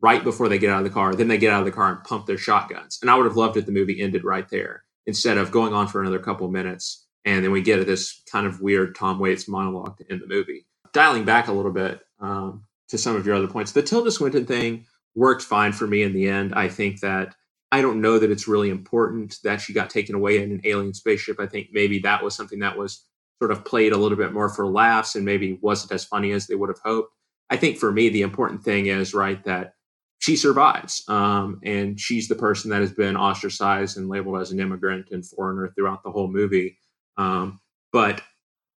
right 0.00 0.22
before 0.22 0.48
they 0.48 0.58
get 0.58 0.70
out 0.70 0.78
of 0.78 0.84
the 0.84 0.90
car, 0.90 1.14
then 1.14 1.28
they 1.28 1.38
get 1.38 1.52
out 1.52 1.60
of 1.60 1.64
the 1.64 1.72
car 1.72 1.90
and 1.90 2.04
pump 2.04 2.26
their 2.26 2.36
shotguns. 2.36 2.98
And 3.00 3.10
I 3.10 3.14
would 3.14 3.24
have 3.24 3.36
loved 3.36 3.56
if 3.56 3.64
the 3.64 3.72
movie 3.72 4.00
ended 4.02 4.24
right 4.24 4.48
there 4.50 4.84
instead 5.06 5.38
of 5.38 5.50
going 5.50 5.72
on 5.72 5.88
for 5.88 6.02
another 6.02 6.18
couple 6.18 6.48
minutes. 6.48 7.06
And 7.24 7.42
then 7.42 7.52
we 7.52 7.62
get 7.62 7.86
this 7.86 8.22
kind 8.30 8.46
of 8.46 8.60
weird 8.60 8.94
Tom 8.94 9.18
Waits 9.18 9.48
monologue 9.48 9.96
to 9.98 10.12
end 10.12 10.20
the 10.20 10.26
movie. 10.26 10.66
Dialing 10.94 11.24
back 11.24 11.48
a 11.48 11.52
little 11.52 11.72
bit 11.72 12.00
um, 12.20 12.64
to 12.88 12.96
some 12.96 13.16
of 13.16 13.26
your 13.26 13.34
other 13.34 13.48
points, 13.48 13.72
the 13.72 13.82
Tilda 13.82 14.10
Swinton 14.10 14.46
thing 14.46 14.86
worked 15.14 15.42
fine 15.42 15.72
for 15.72 15.86
me 15.86 16.02
in 16.02 16.14
the 16.14 16.28
end. 16.28 16.54
I 16.54 16.68
think 16.68 17.00
that 17.00 17.34
I 17.72 17.82
don't 17.82 18.00
know 18.00 18.18
that 18.18 18.30
it's 18.30 18.48
really 18.48 18.70
important 18.70 19.38
that 19.42 19.60
she 19.60 19.72
got 19.72 19.90
taken 19.90 20.14
away 20.14 20.40
in 20.40 20.52
an 20.52 20.60
alien 20.64 20.94
spaceship. 20.94 21.40
I 21.40 21.46
think 21.46 21.68
maybe 21.72 21.98
that 21.98 22.22
was 22.22 22.34
something 22.36 22.60
that 22.60 22.78
was 22.78 23.04
sort 23.40 23.50
of 23.50 23.64
played 23.64 23.92
a 23.92 23.96
little 23.96 24.16
bit 24.16 24.32
more 24.32 24.48
for 24.48 24.66
laughs 24.66 25.16
and 25.16 25.24
maybe 25.24 25.58
wasn't 25.60 25.92
as 25.92 26.04
funny 26.04 26.30
as 26.30 26.46
they 26.46 26.54
would 26.54 26.70
have 26.70 26.78
hoped. 26.84 27.12
I 27.50 27.56
think 27.56 27.78
for 27.78 27.90
me, 27.90 28.08
the 28.08 28.22
important 28.22 28.62
thing 28.62 28.86
is, 28.86 29.12
right, 29.12 29.42
that 29.44 29.74
she 30.20 30.36
survives. 30.36 31.02
Um, 31.08 31.60
and 31.64 31.98
she's 31.98 32.28
the 32.28 32.36
person 32.36 32.70
that 32.70 32.80
has 32.80 32.92
been 32.92 33.16
ostracized 33.16 33.96
and 33.96 34.08
labeled 34.08 34.40
as 34.40 34.52
an 34.52 34.60
immigrant 34.60 35.10
and 35.10 35.26
foreigner 35.26 35.72
throughout 35.74 36.02
the 36.04 36.12
whole 36.12 36.28
movie. 36.28 36.78
Um, 37.16 37.60
but 37.92 38.22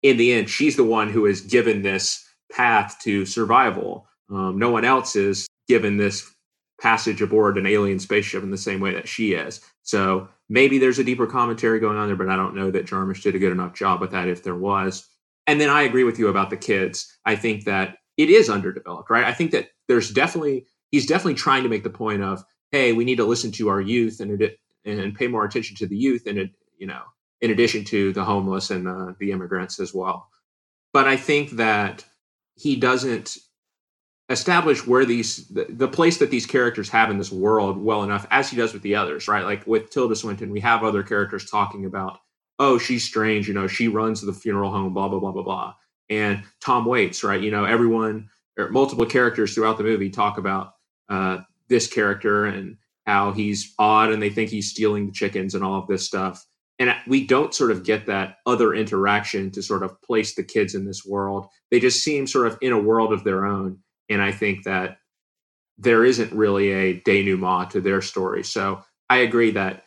in 0.03 0.17
the 0.17 0.33
end, 0.33 0.51
she's 0.51 0.77
the 0.77 0.85
one 0.85 1.11
who 1.11 1.27
is 1.27 1.41
given 1.41 1.83
this 1.83 2.25
path 2.53 2.99
to 3.03 3.27
survival. 3.27 4.07
Um, 4.31 4.59
no 4.59 4.71
one 4.71 4.85
else 4.85 5.17
is 5.17 5.47
given 5.69 5.97
this 5.97 6.33
passage 6.81 7.23
aboard 7.23 7.57
an 7.57 7.67
alien 7.67 7.99
spaceship 7.99 8.43
in 8.43 8.51
the 8.51 8.59
same 8.59 8.81
way 8.81 8.93
that 8.95 9.09
she 9.09 9.33
is. 9.33 9.61
So 9.83 10.29
maybe 10.49 10.79
there's 10.79 10.99
a 10.99 11.05
deeper 11.05 11.27
commentary 11.27 11.81
going 11.81 11.97
on 11.97 12.07
there, 12.07 12.17
but 12.17 12.29
I 12.29 12.37
don't 12.37 12.55
know 12.55 12.71
that 12.71 12.87
Jarmusch 12.87 13.23
did 13.23 13.35
a 13.35 13.39
good 13.39 13.53
enough 13.53 13.75
job 13.75 14.01
with 14.01 14.11
that 14.11 14.29
if 14.29 14.43
there 14.43 14.55
was. 14.55 15.09
And 15.47 15.61
then 15.61 15.71
I 15.71 15.83
agree 15.83 16.05
with 16.05 16.19
you 16.19 16.29
about 16.29 16.51
the 16.51 16.57
kids. 16.57 17.11
I 17.25 17.37
think 17.37 17.65
that 17.65 17.97
it 18.17 18.31
is 18.31 18.51
underdeveloped, 18.51 19.11
right? 19.11 19.25
I 19.25 19.33
think 19.33 19.53
that 19.53 19.69
there's 19.89 20.11
definitely 20.11 20.67
he's 20.91 21.07
definitely 21.07 21.35
trying 21.35 21.63
to 21.63 21.69
make 21.69 21.85
the 21.85 21.91
point 21.91 22.23
of, 22.23 22.45
hey, 22.73 22.93
we 22.93 23.05
need 23.05 23.17
to 23.17 23.25
listen 23.25 23.53
to 23.53 23.69
our 23.69 23.81
youth 23.81 24.21
and 24.21 24.43
and 24.85 25.15
pay 25.15 25.27
more 25.27 25.45
attention 25.45 25.77
to 25.77 25.87
the 25.87 25.97
youth, 25.97 26.27
and 26.27 26.39
it, 26.39 26.51
you 26.79 26.87
know, 26.87 27.03
in 27.41 27.51
addition 27.51 27.85
to 27.85 28.13
the 28.13 28.25
homeless 28.25 28.71
and 28.71 28.87
the, 28.87 29.15
the 29.19 29.31
immigrants 29.31 29.79
as 29.81 29.93
well. 29.93 30.29
But 30.93 31.07
I 31.07 31.17
think 31.17 31.51
that 31.53 32.05
he 32.55 32.77
doesn't 32.77 33.37
establish 34.29 34.87
where 34.87 35.05
these 35.05 35.47
the, 35.49 35.67
the, 35.69 35.87
place 35.87 36.19
that 36.19 36.31
these 36.31 36.47
characters 36.47 36.89
have 36.89 37.11
in 37.11 37.19
this 37.19 37.31
world 37.31 37.77
well 37.77 38.03
enough 38.03 38.27
as 38.31 38.51
he 38.51 38.57
does 38.57 38.73
with 38.73 38.83
the 38.83 38.97
others 38.97 39.29
right? 39.29 39.45
Like 39.45 39.65
with 39.67 39.91
tilda 39.91 40.17
swinton 40.17 40.51
we 40.51 40.59
have 40.61 40.83
other 40.83 41.05
characters 41.05 41.49
talking 41.49 41.85
about 41.85 42.19
oh 42.59 42.77
she's 42.77 43.05
strange 43.05 43.47
you 43.47 43.55
know 43.55 43.69
she 43.69 43.87
runs 43.87 44.21
the 44.21 44.33
funeral 44.33 44.73
home 44.73 44.93
blah 44.93 45.09
blah 45.09 45.21
blah 45.21 45.31
blah 45.31 45.43
blah. 45.43 45.75
And 46.11 46.43
tom 46.61 46.87
waits 46.87 47.23
right? 47.23 47.41
You 47.41 47.53
know 47.53 47.65
everyone 47.65 48.29
or 48.59 48.71
multiple 48.71 49.07
characters 49.07 49.55
throughout 49.55 49.79
the 49.79 49.85
movie 49.85 50.11
talk 50.11 50.39
about 50.39 50.73
uh, 51.09 51.39
this 51.69 51.87
character 51.87 52.47
and 52.47 52.79
how 53.07 53.31
he's 53.31 53.75
odd 53.79 54.11
and 54.11 54.21
they 54.21 54.31
think 54.31 54.51
he's 54.51 54.71
stealing 54.71 55.07
the 55.07 55.13
chickens 55.13 55.55
and 55.55 55.63
all 55.63 55.79
of 55.79 55.87
this 55.87 56.05
stuff 56.05 56.45
and 56.79 56.95
we 57.07 57.27
don't 57.27 57.55
sort 57.55 57.71
of 57.71 57.85
get 57.85 58.07
that 58.07 58.37
other 58.47 58.75
interaction 58.75 59.51
to 59.51 59.63
sort 59.63 59.83
of 59.83 60.01
place 60.03 60.35
the 60.35 60.43
kids 60.43 60.75
in 60.75 60.85
this 60.85 61.05
world 61.05 61.47
they 61.71 61.81
just 61.81 62.03
seem 62.03 62.27
sort 62.27 62.47
of 62.47 62.59
in 62.61 62.73
a 62.73 62.79
world 62.79 63.13
of 63.13 63.25
their 63.25 63.45
own 63.45 63.79
and 64.09 64.23
I 64.23 64.33
think 64.33 64.65
that 64.65 64.99
there 65.79 66.05
isn't 66.05 66.33
really 66.33 66.71
a 66.71 67.01
denouement 67.01 67.71
to 67.71 67.81
their 67.81 68.01
story. 68.01 68.43
So 68.45 68.83
I 69.11 69.19
agree 69.19 69.51
that 69.53 69.85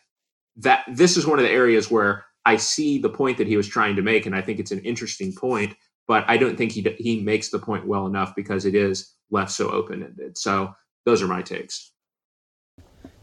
that 0.57 0.83
this 0.89 1.15
is 1.15 1.25
one 1.25 1.39
of 1.39 1.45
the 1.45 1.51
areas 1.51 1.89
where 1.89 2.25
I 2.45 2.57
see 2.57 2.99
the 2.99 3.09
point 3.09 3.37
that 3.37 3.47
he 3.47 3.57
was 3.57 3.67
trying 3.67 3.95
to 3.95 4.01
make, 4.01 4.25
and 4.25 4.35
I 4.35 4.41
think 4.41 4.59
it's 4.59 4.71
an 4.71 4.79
interesting 4.79 5.33
point. 5.33 5.75
But 6.07 6.25
I 6.27 6.37
don't 6.37 6.57
think 6.57 6.71
he 6.71 6.81
he 6.97 7.21
makes 7.21 7.49
the 7.49 7.59
point 7.59 7.87
well 7.87 8.07
enough 8.07 8.35
because 8.35 8.65
it 8.65 8.75
is 8.75 9.13
left 9.31 9.51
so 9.51 9.69
open 9.69 10.03
ended. 10.03 10.37
So 10.37 10.73
those 11.05 11.21
are 11.21 11.27
my 11.27 11.41
takes. 11.41 11.91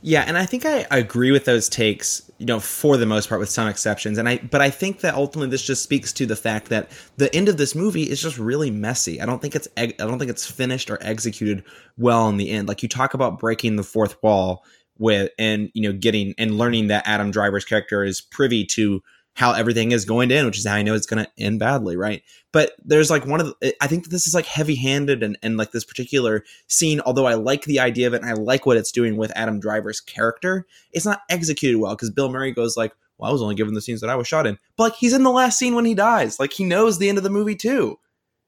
Yeah, 0.03 0.24
and 0.26 0.36
I 0.38 0.47
think 0.47 0.64
I, 0.64 0.86
agree 0.90 1.32
with 1.32 1.47
those 1.47 1.68
takes, 1.68 2.30
you 2.38 2.47
know, 2.47 2.61
for 2.61 2.97
the 2.97 3.07
most 3.07 3.28
part, 3.28 3.40
with 3.40 3.49
some 3.49 3.66
exceptions. 3.66 4.18
And 4.18 4.28
I, 4.28 4.38
but 4.38 4.61
I 4.61 4.70
think 4.70 5.01
that 5.01 5.14
ultimately 5.14 5.51
this 5.51 5.62
just 5.62 5.82
speaks 5.82 6.12
to 6.14 6.26
the 6.26 6.36
fact 6.36 6.68
that 6.68 6.90
the 7.16 7.34
end 7.34 7.49
of 7.49 7.57
this 7.57 7.74
movie 7.74 8.05
is 8.05 8.20
just 8.20 8.38
really 8.38 8.70
messy. 8.70 9.20
I 9.20 9.26
don't 9.26 9.40
think 9.40 9.57
it's, 9.57 9.66
I 9.76 9.86
don't 9.86 10.18
think 10.18 10.30
it's 10.30 10.49
finished 10.49 10.90
or 10.90 10.99
executed 11.01 11.64
well 11.97 12.28
in 12.28 12.36
the 12.36 12.51
end. 12.51 12.68
Like 12.68 12.82
you 12.82 12.88
talk 12.88 13.14
about 13.14 13.38
breaking 13.38 13.76
the 13.76 13.82
fourth 13.82 14.22
wall 14.22 14.64
with, 14.99 15.30
and 15.38 15.70
you 15.74 15.82
know, 15.82 15.99
getting 15.99 16.34
and 16.38 16.59
learning 16.59 16.88
that 16.88 17.07
Adam 17.07 17.30
Driver's 17.30 17.64
character 17.64 18.05
is 18.05 18.20
privy 18.20 18.64
to 18.66 19.03
how 19.37 19.53
everything 19.53 19.93
is 19.93 20.07
going 20.07 20.30
to 20.30 20.34
end, 20.34 20.47
which 20.47 20.57
is 20.57 20.66
how 20.66 20.74
I 20.74 20.82
know 20.82 20.95
it's 20.95 21.07
going 21.07 21.22
to 21.22 21.30
end 21.39 21.59
badly, 21.59 21.95
right? 21.95 22.22
But 22.53 22.72
there's 22.82 23.11
like 23.11 23.26
one 23.26 23.39
of 23.39 23.47
the, 23.47 23.68
eh, 23.68 23.72
I 23.82 23.87
think 23.87 24.09
this 24.09 24.26
is 24.26 24.32
like 24.32 24.47
heavy 24.47 24.74
handed 24.74 25.22
and, 25.22 25.39
and 25.43 25.59
like 25.59 25.72
this 25.72 25.84
particular 25.84 26.43
scene, 26.68 27.03
although 27.03 27.26
I 27.26 27.34
like 27.34 27.64
the 27.64 27.78
idea 27.78 28.07
of 28.07 28.14
it 28.14 28.22
and 28.22 28.30
I 28.30 28.32
like 28.32 28.64
what 28.64 28.78
it's 28.78 28.91
doing 28.91 29.18
with 29.18 29.30
Adam 29.37 29.61
Driver's 29.61 30.01
character, 30.01 30.66
it's 30.91 31.05
not 31.05 31.20
executed 31.28 31.78
well 31.78 31.95
because 31.95 32.11
Bill 32.11 32.30
Murray 32.30 32.51
goes 32.51 32.78
like, 32.78 32.93
well, 33.18 33.28
I 33.28 33.32
was 33.32 33.43
only 33.43 33.55
given 33.55 33.74
the 33.74 33.82
scenes 33.82 34.01
that 34.01 34.09
I 34.09 34.16
was 34.16 34.26
shot 34.26 34.47
in. 34.47 34.59
But 34.78 34.84
like 34.84 34.95
he's 34.95 35.12
in 35.12 35.22
the 35.22 35.30
last 35.30 35.59
scene 35.59 35.74
when 35.74 35.84
he 35.84 35.95
dies. 35.95 36.41
Like 36.41 36.55
he 36.55 36.64
knows 36.64 36.99
the 36.99 37.11
end 37.11 37.18
of 37.18 37.24
the 37.24 37.30
movie 37.30 37.57
too. 37.57 37.99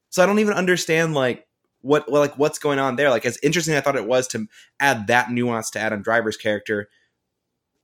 So 0.09 0.23
I 0.23 0.25
don't 0.25 0.39
even 0.39 0.55
understand 0.55 1.13
like 1.13 1.47
what 1.81 2.11
like 2.11 2.35
what's 2.39 2.57
going 2.57 2.79
on 2.79 2.95
there. 2.95 3.11
Like 3.11 3.27
as 3.27 3.37
interesting 3.43 3.75
I 3.75 3.81
thought 3.81 3.95
it 3.95 4.07
was 4.07 4.27
to 4.29 4.47
add 4.79 5.05
that 5.05 5.31
nuance 5.31 5.69
to 5.71 5.79
Adam 5.79 6.01
Driver's 6.01 6.37
character 6.37 6.89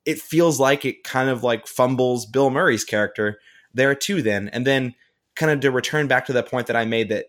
it 0.05 0.19
feels 0.19 0.59
like 0.59 0.85
it 0.85 1.03
kind 1.03 1.29
of 1.29 1.43
like 1.43 1.67
fumbles 1.67 2.25
Bill 2.25 2.49
Murray's 2.49 2.83
character 2.83 3.39
there 3.73 3.95
too 3.95 4.21
then. 4.21 4.49
And 4.49 4.65
then 4.65 4.95
kind 5.35 5.51
of 5.51 5.59
to 5.61 5.71
return 5.71 6.07
back 6.07 6.25
to 6.27 6.33
that 6.33 6.49
point 6.49 6.67
that 6.67 6.75
I 6.75 6.85
made 6.85 7.09
that 7.09 7.25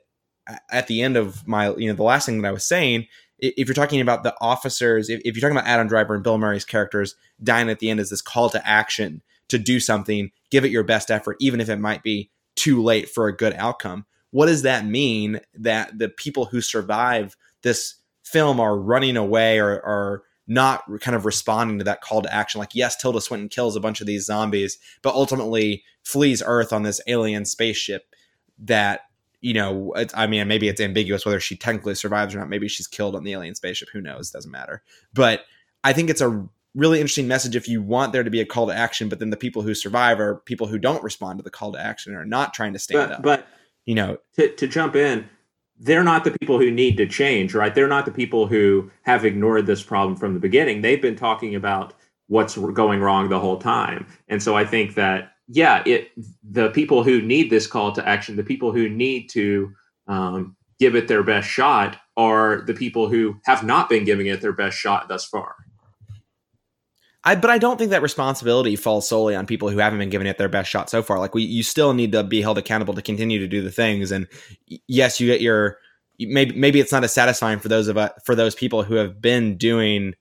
uh, 0.48 0.56
at 0.70 0.86
the 0.86 1.02
end 1.02 1.16
of 1.16 1.46
my 1.46 1.74
you 1.74 1.88
know 1.88 1.96
the 1.96 2.02
last 2.02 2.26
thing 2.26 2.40
that 2.42 2.48
I 2.48 2.52
was 2.52 2.64
saying 2.64 3.06
if 3.38 3.68
you're 3.68 3.74
talking 3.74 4.00
about 4.00 4.22
the 4.22 4.34
officers, 4.40 5.10
if, 5.10 5.20
if 5.24 5.36
you're 5.36 5.42
talking 5.42 5.56
about 5.56 5.68
Adam 5.68 5.88
Driver 5.88 6.14
and 6.14 6.22
Bill 6.22 6.38
Murray's 6.38 6.64
characters 6.64 7.16
dying 7.42 7.68
at 7.68 7.80
the 7.80 7.90
end 7.90 8.00
as 8.00 8.10
this 8.10 8.22
call 8.22 8.48
to 8.50 8.66
action 8.66 9.22
to 9.48 9.58
do 9.58 9.78
something, 9.78 10.30
give 10.50 10.64
it 10.64 10.70
your 10.70 10.82
best 10.82 11.10
effort, 11.10 11.36
even 11.40 11.60
if 11.60 11.68
it 11.68 11.76
might 11.76 12.02
be 12.02 12.30
too 12.54 12.82
late 12.82 13.08
for 13.08 13.26
a 13.26 13.36
good 13.36 13.52
outcome. 13.54 14.06
What 14.30 14.46
does 14.46 14.62
that 14.62 14.84
mean 14.84 15.40
that 15.54 15.98
the 15.98 16.08
people 16.08 16.46
who 16.46 16.60
survive 16.60 17.36
this 17.62 17.96
film 18.24 18.58
are 18.58 18.76
running 18.76 19.16
away 19.16 19.58
or 19.58 19.84
are 19.84 20.22
not 20.46 20.84
kind 21.00 21.16
of 21.16 21.24
responding 21.24 21.78
to 21.78 21.84
that 21.84 22.00
call 22.00 22.22
to 22.22 22.34
action? 22.34 22.58
Like, 22.58 22.74
yes, 22.74 22.96
Tilda 22.96 23.20
Swinton 23.20 23.48
kills 23.48 23.76
a 23.76 23.80
bunch 23.80 24.00
of 24.00 24.06
these 24.06 24.26
zombies, 24.26 24.78
but 25.02 25.14
ultimately 25.14 25.84
flees 26.02 26.42
Earth 26.44 26.72
on 26.72 26.82
this 26.82 27.00
alien 27.06 27.44
spaceship 27.44 28.14
that 28.58 29.02
you 29.42 29.52
know, 29.52 29.94
I 30.14 30.26
mean, 30.26 30.48
maybe 30.48 30.66
it's 30.66 30.80
ambiguous 30.80 31.24
whether 31.24 31.38
she 31.38 31.56
technically 31.56 31.94
survives 31.94 32.34
or 32.34 32.38
not. 32.38 32.48
Maybe 32.48 32.66
she's 32.66 32.88
killed 32.88 33.14
on 33.14 33.22
the 33.22 33.32
alien 33.32 33.54
spaceship. 33.54 33.90
Who 33.92 34.00
knows? 34.00 34.30
Doesn't 34.30 34.50
matter. 34.50 34.82
But 35.14 35.44
I 35.84 35.92
think 35.92 36.10
it's 36.10 36.22
a 36.22 36.48
really 36.74 37.00
interesting 37.00 37.28
message 37.28 37.54
if 37.54 37.68
you 37.68 37.82
want 37.82 38.12
there 38.12 38.24
to 38.24 38.30
be 38.30 38.40
a 38.40 38.46
call 38.46 38.66
to 38.66 38.74
action, 38.74 39.08
but 39.08 39.18
then 39.18 39.30
the 39.30 39.36
people 39.36 39.62
who 39.62 39.74
survive 39.74 40.18
are 40.20 40.36
people 40.46 40.66
who 40.66 40.78
don't 40.78 41.02
respond 41.02 41.38
to 41.38 41.42
the 41.42 41.50
call 41.50 41.72
to 41.72 41.80
action 41.80 42.14
or 42.14 42.22
are 42.22 42.26
not 42.26 42.54
trying 42.54 42.72
to 42.72 42.78
stand 42.78 43.08
but, 43.08 43.16
up. 43.16 43.22
But 43.22 43.46
you 43.84 43.94
know, 43.94 44.18
to, 44.34 44.48
to 44.48 44.66
jump 44.66 44.96
in, 44.96 45.28
they're 45.78 46.04
not 46.04 46.24
the 46.24 46.36
people 46.38 46.58
who 46.58 46.70
need 46.70 46.96
to 46.96 47.06
change, 47.06 47.54
right? 47.54 47.74
They're 47.74 47.88
not 47.88 48.06
the 48.06 48.12
people 48.12 48.46
who 48.46 48.90
have 49.02 49.24
ignored 49.24 49.66
this 49.66 49.82
problem 49.82 50.16
from 50.16 50.34
the 50.34 50.40
beginning. 50.40 50.80
They've 50.80 51.02
been 51.02 51.16
talking 51.16 51.54
about 51.54 51.94
what's 52.28 52.56
going 52.56 53.00
wrong 53.00 53.28
the 53.28 53.38
whole 53.38 53.58
time. 53.58 54.06
And 54.28 54.42
so 54.42 54.56
I 54.56 54.64
think 54.64 54.94
that 54.94 55.32
yeah, 55.48 55.82
it 55.86 56.10
the 56.42 56.70
people 56.70 57.04
who 57.04 57.22
need 57.22 57.50
this 57.50 57.66
call 57.66 57.92
to 57.92 58.08
action, 58.08 58.36
the 58.36 58.42
people 58.42 58.72
who 58.72 58.88
need 58.88 59.28
to 59.30 59.72
um, 60.08 60.56
give 60.80 60.96
it 60.96 61.08
their 61.08 61.22
best 61.22 61.48
shot, 61.48 61.98
are 62.16 62.62
the 62.62 62.74
people 62.74 63.08
who 63.08 63.36
have 63.44 63.62
not 63.62 63.88
been 63.88 64.04
giving 64.04 64.26
it 64.26 64.40
their 64.40 64.52
best 64.52 64.76
shot 64.76 65.08
thus 65.08 65.26
far. 65.26 65.54
I, 67.26 67.34
but 67.34 67.50
I 67.50 67.58
don't 67.58 67.76
think 67.76 67.90
that 67.90 68.02
responsibility 68.02 68.76
falls 68.76 69.08
solely 69.08 69.34
on 69.34 69.46
people 69.46 69.68
who 69.68 69.78
haven't 69.78 69.98
been 69.98 70.10
giving 70.10 70.28
it 70.28 70.38
their 70.38 70.48
best 70.48 70.70
shot 70.70 70.88
so 70.88 71.02
far. 71.02 71.18
Like 71.18 71.34
we, 71.34 71.42
you 71.42 71.64
still 71.64 71.92
need 71.92 72.12
to 72.12 72.22
be 72.22 72.40
held 72.40 72.56
accountable 72.56 72.94
to 72.94 73.02
continue 73.02 73.40
to 73.40 73.48
do 73.48 73.62
the 73.62 73.72
things. 73.72 74.12
And 74.12 74.28
yes, 74.86 75.18
you 75.20 75.26
get 75.26 75.40
your 75.40 75.78
maybe 76.20 76.56
maybe 76.56 76.78
it's 76.78 76.92
not 76.92 77.02
as 77.02 77.12
satisfying 77.12 77.58
for 77.58 77.68
those 77.68 77.88
of 77.88 77.98
us 77.98 78.12
for 78.24 78.36
those 78.36 78.54
people 78.54 78.84
who 78.84 78.94
have 78.94 79.20
been 79.20 79.56
doing 79.56 80.14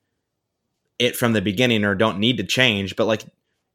it 0.97 1.15
from 1.15 1.33
the 1.33 1.41
beginning 1.41 1.85
or 1.85 1.93
don't 1.93 2.17
need 2.17 2.37
to 2.37 2.43
change. 2.43 2.95
But 2.95 3.05
like 3.05 3.23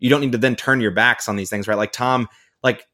you 0.01 0.11
don't 0.11 0.21
need 0.21 0.33
to 0.33 0.39
then 0.39 0.57
turn 0.57 0.81
your 0.81 0.91
backs 0.91 1.29
on 1.29 1.37
these 1.37 1.51
things, 1.51 1.69
right? 1.69 1.79
Like 1.79 1.93
Tom, 1.93 2.29
like 2.65 2.89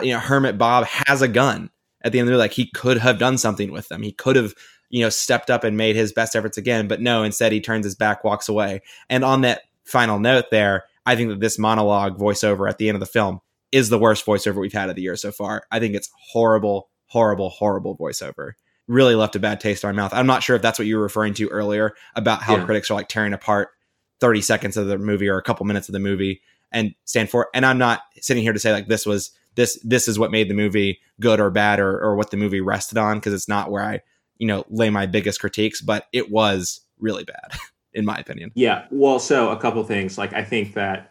you 0.00 0.12
know, 0.12 0.20
Hermit 0.20 0.58
Bob 0.58 0.86
has 0.86 1.22
a 1.22 1.28
gun 1.28 1.70
at 2.02 2.12
the 2.12 2.20
end 2.20 2.28
of 2.28 2.32
the 2.32 2.36
day. 2.36 2.42
Like 2.42 2.52
he 2.52 2.70
could 2.70 2.98
have 2.98 3.18
done 3.18 3.36
something 3.36 3.72
with 3.72 3.88
them. 3.88 4.02
He 4.02 4.12
could 4.12 4.36
have, 4.36 4.54
you 4.90 5.02
know, 5.02 5.08
stepped 5.08 5.50
up 5.50 5.64
and 5.64 5.76
made 5.76 5.96
his 5.96 6.12
best 6.12 6.36
efforts 6.36 6.58
again, 6.58 6.88
but 6.88 7.00
no, 7.00 7.22
instead 7.22 7.52
he 7.52 7.60
turns 7.60 7.84
his 7.84 7.94
back, 7.94 8.24
walks 8.24 8.48
away. 8.48 8.82
And 9.08 9.24
on 9.24 9.40
that 9.42 9.62
final 9.84 10.18
note 10.18 10.46
there, 10.50 10.84
I 11.04 11.16
think 11.16 11.30
that 11.30 11.40
this 11.40 11.58
monologue 11.58 12.18
voiceover 12.18 12.68
at 12.68 12.78
the 12.78 12.88
end 12.88 12.96
of 12.96 13.00
the 13.00 13.06
film 13.06 13.40
is 13.72 13.88
the 13.88 13.98
worst 13.98 14.24
voiceover 14.24 14.56
we've 14.56 14.72
had 14.72 14.90
of 14.90 14.96
the 14.96 15.02
year 15.02 15.16
so 15.16 15.32
far. 15.32 15.64
I 15.70 15.80
think 15.80 15.94
it's 15.94 16.10
horrible, 16.32 16.88
horrible, 17.06 17.50
horrible 17.50 17.96
voiceover. 17.96 18.52
Really 18.88 19.14
left 19.14 19.36
a 19.36 19.40
bad 19.40 19.60
taste 19.60 19.82
in 19.82 19.88
our 19.88 19.94
mouth. 19.94 20.14
I'm 20.14 20.26
not 20.26 20.42
sure 20.42 20.56
if 20.56 20.62
that's 20.62 20.78
what 20.78 20.86
you 20.86 20.96
were 20.96 21.02
referring 21.02 21.34
to 21.34 21.48
earlier 21.48 21.94
about 22.14 22.42
how 22.42 22.56
yeah. 22.56 22.64
critics 22.64 22.90
are 22.90 22.94
like 22.94 23.08
tearing 23.08 23.32
apart 23.32 23.70
30 24.20 24.40
seconds 24.42 24.76
of 24.76 24.86
the 24.86 24.98
movie 24.98 25.28
or 25.28 25.38
a 25.38 25.42
couple 25.42 25.66
minutes 25.66 25.88
of 25.88 25.92
the 25.92 25.98
movie 25.98 26.40
and 26.72 26.94
stand 27.04 27.30
for 27.30 27.42
it. 27.42 27.48
And 27.54 27.66
I'm 27.66 27.78
not 27.78 28.02
sitting 28.20 28.42
here 28.42 28.52
to 28.52 28.58
say 28.58 28.72
like 28.72 28.88
this 28.88 29.04
was 29.04 29.32
this 29.56 29.80
this 29.82 30.08
is 30.08 30.18
what 30.18 30.30
made 30.30 30.48
the 30.48 30.54
movie 30.54 31.00
good 31.20 31.40
or 31.40 31.50
bad 31.50 31.80
or 31.80 32.00
or 32.00 32.16
what 32.16 32.30
the 32.30 32.36
movie 32.36 32.60
rested 32.60 32.98
on 32.98 33.18
because 33.18 33.32
it's 33.32 33.48
not 33.48 33.70
where 33.70 33.82
I, 33.82 34.00
you 34.38 34.46
know, 34.46 34.64
lay 34.68 34.90
my 34.90 35.06
biggest 35.06 35.40
critiques, 35.40 35.80
but 35.80 36.06
it 36.12 36.30
was 36.30 36.80
really 36.98 37.24
bad 37.24 37.58
in 37.92 38.04
my 38.04 38.16
opinion. 38.16 38.52
Yeah. 38.54 38.86
Well, 38.90 39.18
so 39.18 39.50
a 39.50 39.56
couple 39.56 39.82
things. 39.84 40.18
Like 40.18 40.32
I 40.32 40.44
think 40.44 40.74
that 40.74 41.10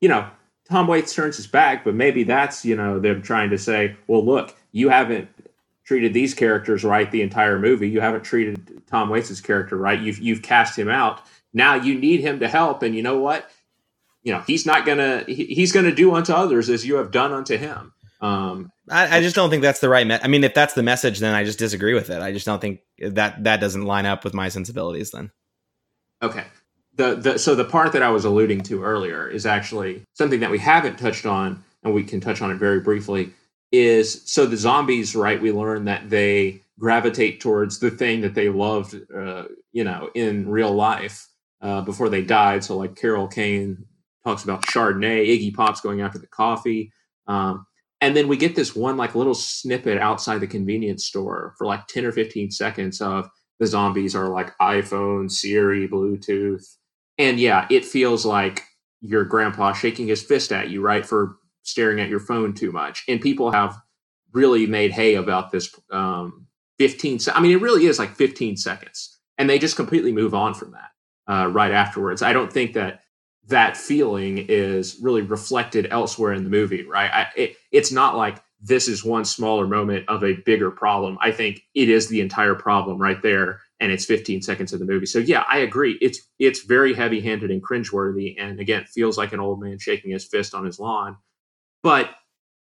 you 0.00 0.08
know, 0.08 0.28
Tom 0.68 0.88
Waits 0.88 1.14
turns 1.14 1.36
his 1.36 1.46
back, 1.46 1.84
but 1.84 1.94
maybe 1.94 2.22
that's, 2.22 2.64
you 2.64 2.76
know, 2.76 2.98
them 2.98 3.22
trying 3.22 3.48
to 3.50 3.58
say, 3.58 3.96
well, 4.06 4.24
look, 4.24 4.54
you 4.72 4.90
haven't 4.90 5.28
treated 5.84 6.12
these 6.12 6.34
characters 6.34 6.84
right 6.84 7.10
the 7.10 7.22
entire 7.22 7.58
movie. 7.58 7.88
You 7.88 8.00
haven't 8.00 8.24
treated 8.24 8.82
Tom 8.86 9.08
Waits' 9.08 9.40
character 9.40 9.76
right. 9.76 9.98
You've 9.98 10.18
you've 10.18 10.42
cast 10.42 10.78
him 10.78 10.88
out 10.88 11.22
now 11.56 11.74
you 11.74 11.98
need 11.98 12.20
him 12.20 12.40
to 12.40 12.48
help, 12.48 12.82
and 12.82 12.94
you 12.94 13.02
know 13.02 13.18
what? 13.18 13.50
You 14.22 14.34
know 14.34 14.42
he's 14.46 14.66
not 14.66 14.84
gonna 14.84 15.24
he, 15.26 15.46
he's 15.46 15.72
gonna 15.72 15.94
do 15.94 16.14
unto 16.14 16.34
others 16.34 16.68
as 16.68 16.84
you 16.84 16.96
have 16.96 17.10
done 17.10 17.32
unto 17.32 17.56
him. 17.56 17.94
Um, 18.20 18.70
I, 18.90 19.18
I, 19.18 19.20
just 19.20 19.34
don't 19.34 19.50
think 19.50 19.62
that's 19.62 19.80
the 19.80 19.88
right. 19.88 20.06
Me- 20.06 20.18
I 20.22 20.28
mean, 20.28 20.44
if 20.44 20.54
that's 20.54 20.74
the 20.74 20.82
message, 20.82 21.18
then 21.18 21.34
I 21.34 21.44
just 21.44 21.58
disagree 21.58 21.94
with 21.94 22.10
it. 22.10 22.22
I 22.22 22.32
just 22.32 22.46
don't 22.46 22.60
think 22.60 22.80
that 22.98 23.42
that 23.44 23.60
doesn't 23.60 23.82
line 23.82 24.06
up 24.06 24.24
with 24.24 24.34
my 24.34 24.48
sensibilities. 24.48 25.10
Then, 25.10 25.30
okay. 26.22 26.44
The, 26.94 27.14
the 27.14 27.38
so 27.38 27.54
the 27.54 27.64
part 27.64 27.92
that 27.92 28.02
I 28.02 28.10
was 28.10 28.24
alluding 28.24 28.62
to 28.62 28.82
earlier 28.82 29.28
is 29.28 29.44
actually 29.44 30.02
something 30.14 30.40
that 30.40 30.50
we 30.50 30.58
haven't 30.58 30.98
touched 30.98 31.26
on, 31.26 31.62
and 31.82 31.92
we 31.92 32.04
can 32.04 32.20
touch 32.20 32.40
on 32.40 32.50
it 32.50 32.56
very 32.56 32.80
briefly. 32.80 33.32
Is 33.72 34.22
so 34.24 34.46
the 34.46 34.56
zombies, 34.56 35.16
right? 35.16 35.40
We 35.40 35.52
learn 35.52 35.84
that 35.86 36.08
they 36.08 36.62
gravitate 36.78 37.40
towards 37.40 37.80
the 37.80 37.90
thing 37.90 38.20
that 38.20 38.34
they 38.34 38.48
loved, 38.48 38.94
uh, 39.14 39.44
you 39.72 39.84
know, 39.84 40.10
in 40.14 40.48
real 40.48 40.72
life 40.72 41.26
uh, 41.60 41.80
before 41.82 42.08
they 42.08 42.22
died. 42.22 42.62
So 42.62 42.76
like 42.76 42.96
Carol 42.96 43.26
Kane 43.26 43.84
talks 44.24 44.44
about 44.44 44.62
Chardonnay, 44.66 45.26
Iggy 45.28 45.54
Pop's 45.54 45.80
going 45.80 46.00
after 46.00 46.18
the 46.18 46.26
coffee. 46.26 46.92
Um, 47.26 47.66
and 48.06 48.16
then 48.16 48.28
we 48.28 48.36
get 48.36 48.54
this 48.54 48.76
one 48.76 48.96
like 48.96 49.16
little 49.16 49.34
snippet 49.34 49.98
outside 49.98 50.38
the 50.38 50.46
convenience 50.46 51.04
store 51.04 51.56
for 51.58 51.66
like 51.66 51.88
10 51.88 52.04
or 52.04 52.12
15 52.12 52.52
seconds 52.52 53.00
of 53.00 53.28
the 53.58 53.66
zombies 53.66 54.14
are 54.14 54.28
like 54.28 54.56
iPhone, 54.58 55.28
Siri, 55.28 55.88
Bluetooth. 55.88 56.64
And 57.18 57.40
yeah, 57.40 57.66
it 57.68 57.84
feels 57.84 58.24
like 58.24 58.62
your 59.00 59.24
grandpa 59.24 59.72
shaking 59.72 60.06
his 60.06 60.22
fist 60.22 60.52
at 60.52 60.70
you, 60.70 60.82
right, 60.82 61.04
for 61.04 61.38
staring 61.64 61.98
at 61.98 62.08
your 62.08 62.20
phone 62.20 62.54
too 62.54 62.70
much. 62.70 63.02
And 63.08 63.20
people 63.20 63.50
have 63.50 63.76
really 64.32 64.68
made 64.68 64.92
hay 64.92 65.16
about 65.16 65.50
this 65.50 65.74
um, 65.90 66.46
15 66.78 67.18
se- 67.18 67.32
I 67.34 67.40
mean, 67.40 67.50
it 67.50 67.60
really 67.60 67.86
is 67.86 67.98
like 67.98 68.14
15 68.14 68.56
seconds. 68.56 69.18
And 69.36 69.50
they 69.50 69.58
just 69.58 69.74
completely 69.74 70.12
move 70.12 70.32
on 70.32 70.54
from 70.54 70.72
that 70.72 71.32
uh, 71.32 71.48
right 71.48 71.72
afterwards. 71.72 72.22
I 72.22 72.32
don't 72.32 72.52
think 72.52 72.74
that 72.74 73.00
that 73.48 73.76
feeling 73.76 74.38
is 74.48 74.98
really 75.00 75.22
reflected 75.22 75.88
elsewhere 75.90 76.32
in 76.32 76.44
the 76.44 76.50
movie, 76.50 76.84
right? 76.84 77.10
I, 77.12 77.26
it, 77.36 77.56
it's 77.70 77.92
not 77.92 78.16
like 78.16 78.42
this 78.60 78.88
is 78.88 79.04
one 79.04 79.24
smaller 79.24 79.66
moment 79.66 80.08
of 80.08 80.24
a 80.24 80.34
bigger 80.44 80.70
problem. 80.70 81.18
I 81.20 81.30
think 81.30 81.62
it 81.74 81.88
is 81.88 82.08
the 82.08 82.20
entire 82.20 82.54
problem 82.54 82.98
right 82.98 83.20
there, 83.22 83.60
and 83.80 83.92
it's 83.92 84.04
15 84.04 84.42
seconds 84.42 84.72
of 84.72 84.80
the 84.80 84.86
movie. 84.86 85.06
So 85.06 85.18
yeah, 85.18 85.44
I 85.50 85.58
agree. 85.58 85.98
It's 86.00 86.20
it's 86.38 86.64
very 86.64 86.94
heavy-handed 86.94 87.50
and 87.50 87.62
cringeworthy, 87.62 88.34
and 88.38 88.58
again, 88.58 88.84
feels 88.86 89.16
like 89.16 89.32
an 89.32 89.40
old 89.40 89.60
man 89.60 89.78
shaking 89.78 90.10
his 90.10 90.24
fist 90.24 90.54
on 90.54 90.64
his 90.64 90.80
lawn. 90.80 91.16
But 91.82 92.10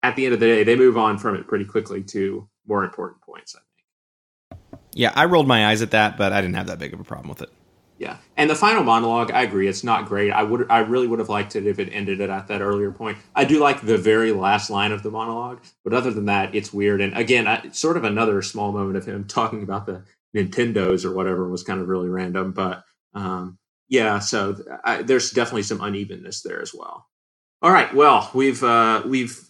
at 0.02 0.16
the 0.16 0.26
end 0.26 0.34
of 0.34 0.40
the 0.40 0.46
day, 0.46 0.64
they 0.64 0.76
move 0.76 0.98
on 0.98 1.16
from 1.18 1.36
it 1.36 1.46
pretty 1.46 1.64
quickly 1.64 2.02
to 2.04 2.48
more 2.66 2.84
important 2.84 3.22
points. 3.22 3.54
I 3.56 3.60
think. 3.60 4.72
Yeah, 4.92 5.12
I 5.14 5.26
rolled 5.26 5.48
my 5.48 5.68
eyes 5.68 5.82
at 5.82 5.92
that, 5.92 6.18
but 6.18 6.32
I 6.32 6.40
didn't 6.40 6.56
have 6.56 6.66
that 6.66 6.78
big 6.78 6.92
of 6.92 7.00
a 7.00 7.04
problem 7.04 7.28
with 7.28 7.42
it. 7.42 7.50
Yeah, 7.98 8.18
and 8.36 8.50
the 8.50 8.54
final 8.54 8.84
monologue, 8.84 9.30
I 9.30 9.42
agree, 9.42 9.68
it's 9.68 9.82
not 9.82 10.04
great. 10.04 10.30
I 10.30 10.42
would, 10.42 10.70
I 10.70 10.80
really 10.80 11.06
would 11.06 11.18
have 11.18 11.30
liked 11.30 11.56
it 11.56 11.66
if 11.66 11.78
it 11.78 11.88
ended 11.90 12.20
it 12.20 12.28
at 12.28 12.46
that 12.48 12.60
earlier 12.60 12.90
point. 12.90 13.16
I 13.34 13.44
do 13.44 13.58
like 13.58 13.80
the 13.80 13.96
very 13.96 14.32
last 14.32 14.68
line 14.68 14.92
of 14.92 15.02
the 15.02 15.10
monologue, 15.10 15.62
but 15.82 15.94
other 15.94 16.10
than 16.10 16.26
that, 16.26 16.54
it's 16.54 16.74
weird. 16.74 17.00
And 17.00 17.16
again, 17.16 17.46
I, 17.46 17.70
sort 17.70 17.96
of 17.96 18.04
another 18.04 18.42
small 18.42 18.70
moment 18.70 18.98
of 18.98 19.06
him 19.06 19.24
talking 19.28 19.62
about 19.62 19.86
the 19.86 20.04
Nintendos 20.36 21.06
or 21.06 21.12
whatever 21.14 21.48
was 21.48 21.62
kind 21.62 21.80
of 21.80 21.88
really 21.88 22.10
random. 22.10 22.52
But 22.52 22.84
um, 23.14 23.58
yeah, 23.88 24.18
so 24.18 24.56
I, 24.84 25.02
there's 25.02 25.30
definitely 25.30 25.62
some 25.62 25.80
unevenness 25.80 26.42
there 26.42 26.60
as 26.60 26.74
well. 26.74 27.06
All 27.62 27.72
right, 27.72 27.92
well, 27.94 28.30
we've 28.34 28.62
uh, 28.62 29.02
we've 29.06 29.40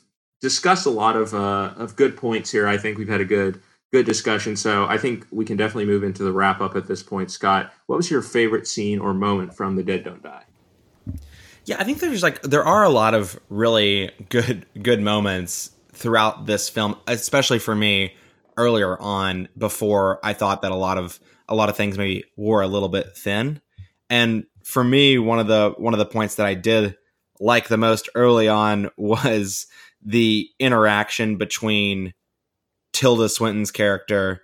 discussed 0.41 0.87
a 0.87 0.91
lot 0.91 1.17
of 1.17 1.35
uh, 1.35 1.75
of 1.77 1.97
good 1.97 2.17
points 2.17 2.53
here. 2.53 2.69
I 2.69 2.79
think 2.79 2.99
we've 2.99 3.09
had 3.09 3.21
a 3.21 3.25
good 3.25 3.61
good 3.93 4.07
discussion. 4.07 4.57
So 4.57 4.87
I 4.87 4.99
think 4.99 5.27
we 5.31 5.45
can 5.45 5.57
definitely 5.57 5.87
move 5.87 6.03
into 6.03 6.23
the 6.23 6.33
wrap 6.33 6.61
up 6.61 6.77
at 6.77 6.87
this 6.87 7.03
point. 7.03 7.31
Scott, 7.31 7.73
what 7.87 7.97
was 7.97 8.11
your 8.11 8.23
favorite 8.23 8.67
scene 8.67 8.99
or 8.99 9.15
moment 9.15 9.55
from 9.55 9.77
The 9.77 9.83
Dead 9.83 10.05
Don't 10.05 10.23
Die? 10.23 10.45
Yeah, 11.65 11.77
I 11.79 11.85
think 11.85 11.99
there's 11.99 12.23
like 12.23 12.43
there 12.43 12.65
are 12.65 12.85
a 12.85 12.89
lot 12.89 13.15
of 13.15 13.39
really 13.49 14.11
good 14.29 14.67
good 14.81 15.01
moments 15.01 15.73
throughout 15.93 16.47
this 16.47 16.69
film, 16.69 16.97
especially 17.09 17.59
for 17.59 17.75
me 17.75 18.15
earlier 18.57 19.01
on 19.01 19.49
before 19.59 20.21
I 20.23 20.33
thought 20.33 20.63
that 20.63 20.71
a 20.71 20.77
lot 20.77 20.97
of 20.97 21.19
a 21.49 21.55
lot 21.55 21.69
of 21.69 21.77
things 21.77 21.99
maybe 21.99 22.25
wore 22.37 22.63
a 22.63 22.69
little 22.69 22.89
bit 22.89 23.17
thin. 23.17 23.61
And 24.09 24.45
for 24.63 24.85
me, 24.85 25.19
one 25.19 25.41
of 25.41 25.49
the 25.49 25.75
one 25.77 25.93
of 25.93 25.99
the 25.99 26.07
points 26.07 26.37
that 26.37 26.47
I 26.47 26.55
did 26.55 26.97
like 27.41 27.69
the 27.69 27.77
most 27.77 28.09
early 28.15 28.49
on 28.49 28.91
was 28.97 29.67
the 30.05 30.49
interaction 30.59 31.37
between 31.37 32.15
Tilda 32.97 33.29
Swinton's 33.29 33.71
character 33.71 34.41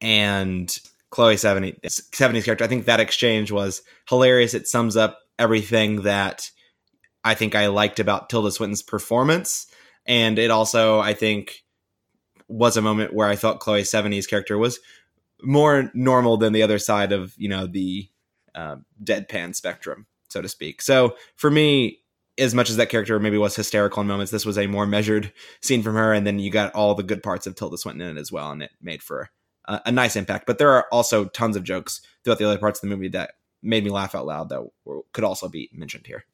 and 0.00 0.78
Chloe 1.10 1.34
Sevigny, 1.34 1.76
Sevigny's 1.84 2.44
character. 2.44 2.62
I 2.62 2.68
think 2.68 2.84
that 2.84 3.00
exchange 3.00 3.50
was 3.50 3.82
hilarious. 4.08 4.54
It 4.54 4.68
sums 4.68 4.96
up 4.96 5.18
everything 5.40 6.02
that 6.02 6.52
I 7.24 7.34
think 7.34 7.56
I 7.56 7.66
liked 7.66 7.98
about 7.98 8.30
Tilda 8.30 8.52
Swinton's 8.52 8.80
performance. 8.80 9.66
And 10.06 10.38
it 10.38 10.52
also, 10.52 11.00
I 11.00 11.14
think, 11.14 11.64
was 12.46 12.76
a 12.76 12.82
moment 12.82 13.12
where 13.12 13.26
I 13.26 13.34
felt 13.34 13.58
Chloe 13.58 13.82
Sevigny's 13.82 14.28
character 14.28 14.56
was 14.56 14.78
more 15.42 15.90
normal 15.92 16.36
than 16.36 16.52
the 16.52 16.62
other 16.62 16.78
side 16.78 17.10
of 17.10 17.34
you 17.38 17.48
know 17.48 17.66
the 17.66 18.08
uh, 18.54 18.76
deadpan 19.02 19.52
spectrum, 19.56 20.06
so 20.28 20.40
to 20.40 20.48
speak. 20.48 20.80
So 20.80 21.16
for 21.34 21.50
me, 21.50 21.98
as 22.40 22.54
much 22.54 22.70
as 22.70 22.76
that 22.76 22.88
character 22.88 23.18
maybe 23.20 23.38
was 23.38 23.54
hysterical 23.54 24.00
in 24.00 24.08
moments, 24.08 24.32
this 24.32 24.46
was 24.46 24.58
a 24.58 24.66
more 24.66 24.86
measured 24.86 25.32
scene 25.60 25.82
from 25.82 25.94
her, 25.94 26.12
and 26.12 26.26
then 26.26 26.38
you 26.38 26.50
got 26.50 26.74
all 26.74 26.94
the 26.94 27.02
good 27.02 27.22
parts 27.22 27.46
of 27.46 27.54
Tilda 27.54 27.76
Swinton 27.76 28.08
in 28.08 28.16
it 28.16 28.20
as 28.20 28.32
well, 28.32 28.50
and 28.50 28.62
it 28.62 28.70
made 28.80 29.02
for 29.02 29.28
a, 29.66 29.80
a 29.86 29.92
nice 29.92 30.16
impact. 30.16 30.46
But 30.46 30.58
there 30.58 30.70
are 30.70 30.86
also 30.90 31.26
tons 31.26 31.56
of 31.56 31.64
jokes 31.64 32.00
throughout 32.24 32.38
the 32.38 32.46
other 32.46 32.58
parts 32.58 32.78
of 32.78 32.88
the 32.88 32.96
movie 32.96 33.08
that 33.08 33.32
made 33.62 33.84
me 33.84 33.90
laugh 33.90 34.14
out 34.14 34.26
loud 34.26 34.48
that 34.48 34.66
were, 34.84 35.02
could 35.12 35.24
also 35.24 35.48
be 35.48 35.68
mentioned 35.72 36.06
here. 36.06 36.24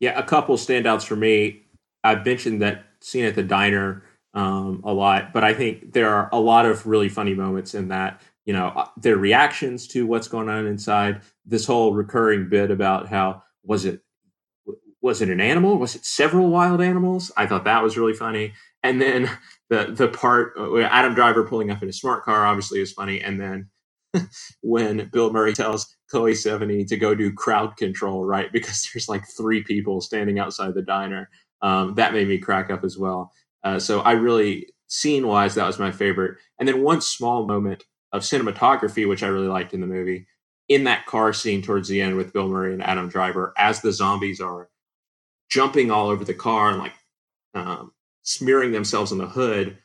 Yeah, 0.00 0.18
a 0.18 0.22
couple 0.22 0.56
standouts 0.56 1.04
for 1.04 1.16
me. 1.16 1.62
I've 2.04 2.24
mentioned 2.24 2.62
that 2.62 2.84
scene 3.00 3.24
at 3.24 3.34
the 3.34 3.42
diner 3.42 4.04
um, 4.34 4.82
a 4.84 4.92
lot, 4.92 5.32
but 5.32 5.42
I 5.42 5.52
think 5.52 5.92
there 5.92 6.10
are 6.10 6.28
a 6.32 6.40
lot 6.40 6.66
of 6.66 6.86
really 6.86 7.08
funny 7.08 7.34
moments 7.34 7.74
in 7.74 7.88
that. 7.88 8.20
You 8.44 8.52
know, 8.52 8.66
uh, 8.76 8.88
their 8.98 9.16
reactions 9.16 9.88
to 9.88 10.06
what's 10.06 10.28
going 10.28 10.48
on 10.48 10.66
inside. 10.66 11.22
This 11.46 11.66
whole 11.66 11.94
recurring 11.94 12.48
bit 12.48 12.70
about 12.70 13.08
how 13.08 13.42
was 13.64 13.84
it 13.86 14.02
was 15.04 15.20
it 15.20 15.28
an 15.28 15.38
animal? 15.38 15.76
Was 15.76 15.94
it 15.94 16.06
several 16.06 16.48
wild 16.48 16.80
animals? 16.80 17.30
I 17.36 17.46
thought 17.46 17.64
that 17.64 17.82
was 17.82 17.98
really 17.98 18.14
funny. 18.14 18.54
And 18.82 19.02
then 19.02 19.30
the 19.68 19.92
the 19.94 20.08
part 20.08 20.54
uh, 20.58 20.78
Adam 20.78 21.14
Driver 21.14 21.44
pulling 21.44 21.70
up 21.70 21.82
in 21.82 21.88
a 21.90 21.92
smart 21.92 22.24
car 22.24 22.46
obviously 22.46 22.80
is 22.80 22.92
funny. 22.92 23.20
And 23.20 23.38
then 23.38 23.68
when 24.62 25.10
Bill 25.12 25.30
Murray 25.30 25.52
tells 25.52 25.94
Chloe 26.10 26.32
Sevigny 26.32 26.86
to 26.88 26.96
go 26.96 27.14
do 27.14 27.32
crowd 27.34 27.76
control, 27.76 28.24
right? 28.24 28.50
Because 28.50 28.88
there's 28.94 29.08
like 29.08 29.24
three 29.36 29.62
people 29.62 30.00
standing 30.00 30.38
outside 30.38 30.72
the 30.74 30.82
diner. 30.82 31.28
Um, 31.60 31.94
that 31.96 32.14
made 32.14 32.28
me 32.28 32.38
crack 32.38 32.70
up 32.70 32.82
as 32.82 32.96
well. 32.96 33.30
Uh, 33.62 33.78
so 33.78 34.00
I 34.00 34.12
really, 34.12 34.68
scene 34.88 35.26
wise, 35.26 35.54
that 35.54 35.66
was 35.66 35.78
my 35.78 35.90
favorite. 35.90 36.38
And 36.58 36.68
then 36.68 36.82
one 36.82 37.00
small 37.00 37.46
moment 37.46 37.84
of 38.12 38.22
cinematography, 38.22 39.08
which 39.08 39.22
I 39.22 39.28
really 39.28 39.48
liked 39.48 39.72
in 39.74 39.80
the 39.80 39.86
movie, 39.86 40.26
in 40.68 40.84
that 40.84 41.06
car 41.06 41.32
scene 41.32 41.62
towards 41.62 41.88
the 41.88 42.00
end 42.00 42.16
with 42.16 42.32
Bill 42.32 42.48
Murray 42.48 42.72
and 42.72 42.82
Adam 42.82 43.08
Driver, 43.08 43.54
as 43.56 43.80
the 43.80 43.92
zombies 43.92 44.40
are 44.40 44.68
jumping 45.48 45.90
all 45.90 46.08
over 46.08 46.24
the 46.24 46.34
car 46.34 46.70
and 46.70 46.78
like 46.78 46.94
um, 47.54 47.92
smearing 48.22 48.72
themselves 48.72 49.12
on 49.12 49.18
the 49.18 49.26
hood, 49.26 49.78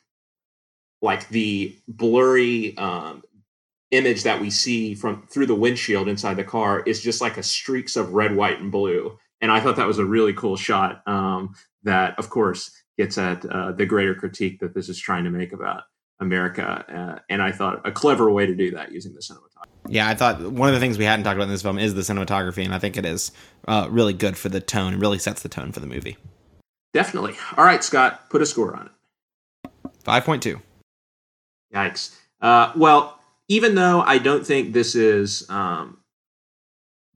like 1.01 1.27
the 1.29 1.77
blurry 1.87 2.77
um, 2.77 3.23
image 3.91 4.23
that 4.23 4.39
we 4.39 4.49
see 4.49 4.93
from 4.93 5.25
through 5.27 5.45
the 5.45 5.55
windshield 5.55 6.07
inside 6.07 6.35
the 6.35 6.43
car 6.43 6.81
is 6.81 7.01
just 7.01 7.21
like 7.21 7.37
a 7.37 7.43
streaks 7.43 7.95
of 7.95 8.13
red, 8.13 8.35
white, 8.35 8.59
and 8.59 8.71
blue. 8.71 9.17
And 9.41 9.51
I 9.51 9.59
thought 9.59 9.77
that 9.77 9.87
was 9.87 9.99
a 9.99 10.05
really 10.05 10.33
cool 10.33 10.57
shot. 10.57 11.07
Um, 11.07 11.55
that, 11.83 12.19
of 12.19 12.29
course, 12.29 12.71
gets 12.97 13.17
at 13.17 13.45
uh, 13.45 13.71
the 13.71 13.85
greater 13.85 14.13
critique 14.13 14.59
that 14.59 14.73
this 14.73 14.89
is 14.89 14.99
trying 14.99 15.23
to 15.23 15.29
make 15.29 15.53
about 15.53 15.83
America. 16.19 16.85
Uh, 16.87 17.19
and 17.29 17.41
I 17.41 17.51
thought 17.51 17.81
a 17.85 17.91
clever 17.91 18.29
way 18.29 18.45
to 18.45 18.55
do 18.55 18.71
that 18.71 18.91
using 18.91 19.13
the 19.13 19.21
cinematography. 19.21 19.65
Yeah, 19.87 20.07
I 20.07 20.15
thought 20.15 20.41
one 20.41 20.69
of 20.69 20.75
the 20.75 20.79
things 20.79 20.97
we 20.97 21.05
hadn't 21.05 21.23
talked 21.23 21.35
about 21.35 21.45
in 21.45 21.49
this 21.49 21.61
film 21.61 21.79
is 21.79 21.93
the 21.93 22.01
cinematography, 22.01 22.63
and 22.63 22.73
I 22.73 22.79
think 22.79 22.97
it 22.97 23.05
is 23.05 23.31
uh, 23.67 23.87
really 23.89 24.13
good 24.13 24.37
for 24.37 24.49
the 24.49 24.59
tone. 24.59 24.93
It 24.93 24.99
really 24.99 25.19
sets 25.19 25.41
the 25.41 25.49
tone 25.49 25.71
for 25.71 25.79
the 25.79 25.87
movie. 25.87 26.17
Definitely. 26.93 27.35
All 27.55 27.63
right, 27.63 27.83
Scott, 27.83 28.29
put 28.29 28.41
a 28.41 28.45
score 28.45 28.75
on 28.75 28.87
it. 28.87 29.71
5.2. 30.03 30.61
Yikes. 31.73 32.15
Uh, 32.41 32.71
well, 32.75 33.19
even 33.47 33.75
though 33.75 34.01
I 34.01 34.17
don't 34.17 34.45
think 34.45 34.73
this 34.73 34.95
is 34.95 35.49
um, 35.49 35.99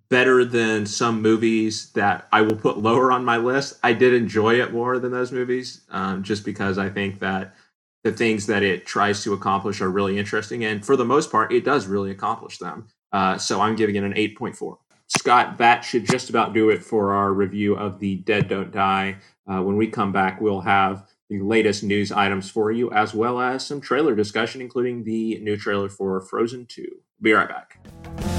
better 0.09 0.45
than 0.45 0.85
some 0.85 1.21
movies 1.21 1.91
that 1.93 2.27
I 2.31 2.41
will 2.41 2.55
put 2.55 2.77
lower 2.77 3.11
on 3.11 3.25
my 3.25 3.37
list, 3.37 3.79
I 3.83 3.93
did 3.93 4.13
enjoy 4.13 4.61
it 4.61 4.71
more 4.71 4.99
than 4.99 5.11
those 5.11 5.31
movies, 5.31 5.81
um, 5.89 6.23
just 6.23 6.45
because 6.45 6.77
I 6.77 6.89
think 6.89 7.19
that 7.19 7.55
the 8.03 8.11
things 8.11 8.47
that 8.47 8.63
it 8.63 8.85
tries 8.85 9.23
to 9.23 9.33
accomplish 9.33 9.81
are 9.81 9.89
really 9.89 10.17
interesting, 10.17 10.65
and 10.65 10.85
for 10.85 10.95
the 10.95 11.05
most 11.05 11.31
part, 11.31 11.51
it 11.51 11.63
does 11.63 11.87
really 11.87 12.11
accomplish 12.11 12.57
them. 12.57 12.87
Uh, 13.11 13.37
so 13.37 13.61
I'm 13.61 13.75
giving 13.75 13.95
it 13.95 14.03
an 14.03 14.13
8.4. 14.13 14.77
Scott, 15.07 15.57
that 15.59 15.81
should 15.81 16.05
just 16.05 16.29
about 16.29 16.53
do 16.53 16.69
it 16.69 16.83
for 16.83 17.13
our 17.13 17.31
review 17.31 17.75
of 17.75 17.99
the 17.99 18.15
Dead 18.17 18.47
Don't 18.47 18.71
Die. 18.71 19.15
Uh, 19.47 19.61
when 19.61 19.77
we 19.77 19.87
come 19.87 20.11
back, 20.11 20.41
we'll 20.41 20.61
have 20.61 21.07
the 21.29 21.39
latest 21.39 21.83
news 21.83 22.11
items 22.11 22.49
for 22.49 22.71
you, 22.71 22.91
as 22.91 23.13
well 23.13 23.39
as 23.39 23.65
some 23.65 23.79
trailer 23.79 24.15
discussion, 24.15 24.61
including 24.61 25.03
the 25.03 25.39
new 25.39 25.55
trailer 25.55 25.89
for 25.89 26.19
Frozen 26.21 26.65
2. 26.67 26.87
Be 27.21 27.31
right 27.31 27.47
back. 27.47 28.32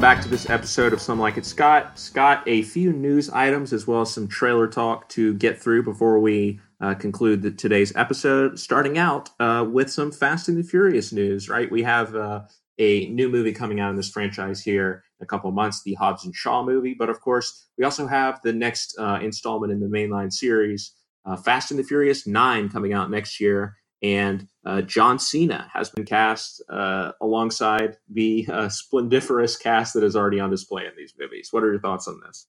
Welcome 0.00 0.16
back 0.16 0.24
to 0.24 0.30
this 0.30 0.48
episode 0.48 0.94
of 0.94 1.02
Some 1.02 1.20
Like 1.20 1.36
It 1.36 1.44
Scott. 1.44 1.98
Scott, 1.98 2.42
a 2.46 2.62
few 2.62 2.90
news 2.90 3.28
items 3.28 3.74
as 3.74 3.86
well 3.86 4.00
as 4.00 4.10
some 4.10 4.26
trailer 4.28 4.66
talk 4.66 5.06
to 5.10 5.34
get 5.34 5.60
through 5.60 5.82
before 5.82 6.18
we 6.18 6.58
uh, 6.80 6.94
conclude 6.94 7.42
the, 7.42 7.50
today's 7.50 7.94
episode. 7.94 8.58
Starting 8.58 8.96
out 8.96 9.28
uh, 9.40 9.66
with 9.70 9.90
some 9.90 10.10
Fast 10.10 10.48
and 10.48 10.56
the 10.56 10.62
Furious 10.62 11.12
news, 11.12 11.50
right? 11.50 11.70
We 11.70 11.82
have 11.82 12.16
uh, 12.16 12.44
a 12.78 13.08
new 13.08 13.28
movie 13.28 13.52
coming 13.52 13.78
out 13.78 13.90
in 13.90 13.96
this 13.96 14.08
franchise 14.08 14.62
here 14.62 15.04
in 15.20 15.24
a 15.24 15.26
couple 15.26 15.52
months, 15.52 15.82
the 15.82 15.92
Hobbs 15.92 16.24
and 16.24 16.34
Shaw 16.34 16.64
movie. 16.64 16.96
But 16.98 17.10
of 17.10 17.20
course, 17.20 17.66
we 17.76 17.84
also 17.84 18.06
have 18.06 18.40
the 18.40 18.54
next 18.54 18.96
uh, 18.98 19.18
installment 19.20 19.70
in 19.70 19.80
the 19.80 19.86
mainline 19.86 20.32
series, 20.32 20.94
uh, 21.26 21.36
Fast 21.36 21.72
and 21.72 21.78
the 21.78 21.84
Furious 21.84 22.26
9, 22.26 22.70
coming 22.70 22.94
out 22.94 23.10
next 23.10 23.38
year 23.38 23.76
and 24.02 24.48
uh, 24.64 24.82
John 24.82 25.18
Cena 25.18 25.70
has 25.72 25.90
been 25.90 26.04
cast 26.04 26.62
uh, 26.68 27.12
alongside 27.20 27.96
the 28.08 28.46
uh, 28.50 28.68
splendiferous 28.68 29.56
cast 29.56 29.94
that 29.94 30.04
is 30.04 30.14
already 30.14 30.40
on 30.40 30.50
display 30.50 30.84
in 30.84 30.92
these 30.96 31.14
movies. 31.18 31.48
What 31.50 31.62
are 31.64 31.70
your 31.70 31.80
thoughts 31.80 32.06
on 32.06 32.20
this? 32.26 32.46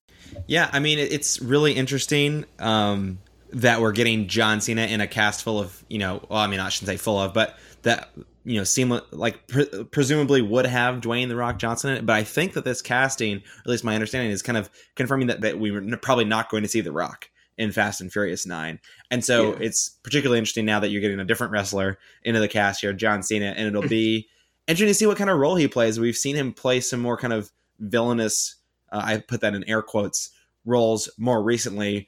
Yeah, 0.47 0.70
I 0.72 0.80
mean, 0.80 0.99
it's 0.99 1.41
really 1.41 1.74
interesting 1.74 2.45
um, 2.59 3.20
that 3.51 3.82
we're 3.82 3.93
getting 3.93 4.28
John 4.28 4.62
Cena 4.62 4.84
in 4.84 5.01
a 5.01 5.07
cast 5.07 5.43
full 5.43 5.59
of, 5.59 5.84
you 5.88 5.99
know, 5.99 6.26
well, 6.30 6.39
I 6.39 6.47
mean, 6.47 6.59
I 6.59 6.70
shouldn't 6.70 6.89
say 6.89 6.97
full 6.97 7.20
of, 7.20 7.34
but 7.34 7.57
that 7.84 8.09
you 8.43 8.57
know, 8.57 8.64
seem 8.64 8.99
like 9.12 9.47
pre- 9.47 9.84
presumably 9.91 10.41
would 10.41 10.66
have 10.66 11.01
Dwayne 11.01 11.28
the 11.28 11.36
Rock 11.36 11.59
Johnson 11.59 11.91
in 11.91 11.97
it. 11.97 12.05
But 12.05 12.16
I 12.16 12.24
think 12.24 12.53
that 12.53 12.66
this 12.66 12.82
casting, 12.82 13.38
at 13.38 13.68
least 13.68 13.84
my 13.84 13.93
understanding, 13.93 14.32
is 14.32 14.41
kind 14.41 14.57
of 14.57 14.70
confirming 14.95 15.28
that 15.28 15.41
that 15.41 15.59
we 15.59 15.72
were 15.72 15.84
probably 15.97 16.26
not 16.26 16.49
going 16.49 16.64
to 16.64 16.70
see 16.70 16.82
the 16.82 16.91
Rock 16.91 17.30
in 17.62 17.72
Fast 17.72 18.01
and 18.01 18.12
Furious 18.12 18.47
9. 18.47 18.80
And 19.12 19.24
so 19.24 19.51
yeah. 19.51 19.59
it's 19.62 19.89
particularly 20.01 20.39
interesting 20.39 20.66
now 20.66 20.80
that 20.80 20.89
you're 20.89 20.99
getting 20.99 21.20
a 21.20 21.26
different 21.26 21.53
wrestler 21.53 21.99
into 22.24 22.39
the 22.39 22.47
cast 22.47 22.82
here, 22.82 22.91
John 22.91 23.22
Cena, 23.22 23.53
and 23.55 23.68
it'll 23.68 23.88
be 23.88 24.28
interesting 24.68 24.88
to 24.88 24.95
see 24.95 25.05
what 25.05 25.18
kind 25.18 25.30
of 25.30 25.38
role 25.38 25.55
he 25.55 25.68
plays. 25.68 25.99
We've 25.99 26.16
seen 26.16 26.36
him 26.36 26.53
play 26.53 26.80
some 26.80 26.99
more 26.99 27.18
kind 27.18 27.34
of 27.34 27.51
villainous, 27.80 28.55
uh, 28.91 29.01
I 29.03 29.18
put 29.20 29.41
that 29.41 29.53
in 29.53 29.64
air 29.70 29.84
quotes, 29.84 30.32
roles 30.66 31.07
more 31.20 31.43
recently 31.43 32.07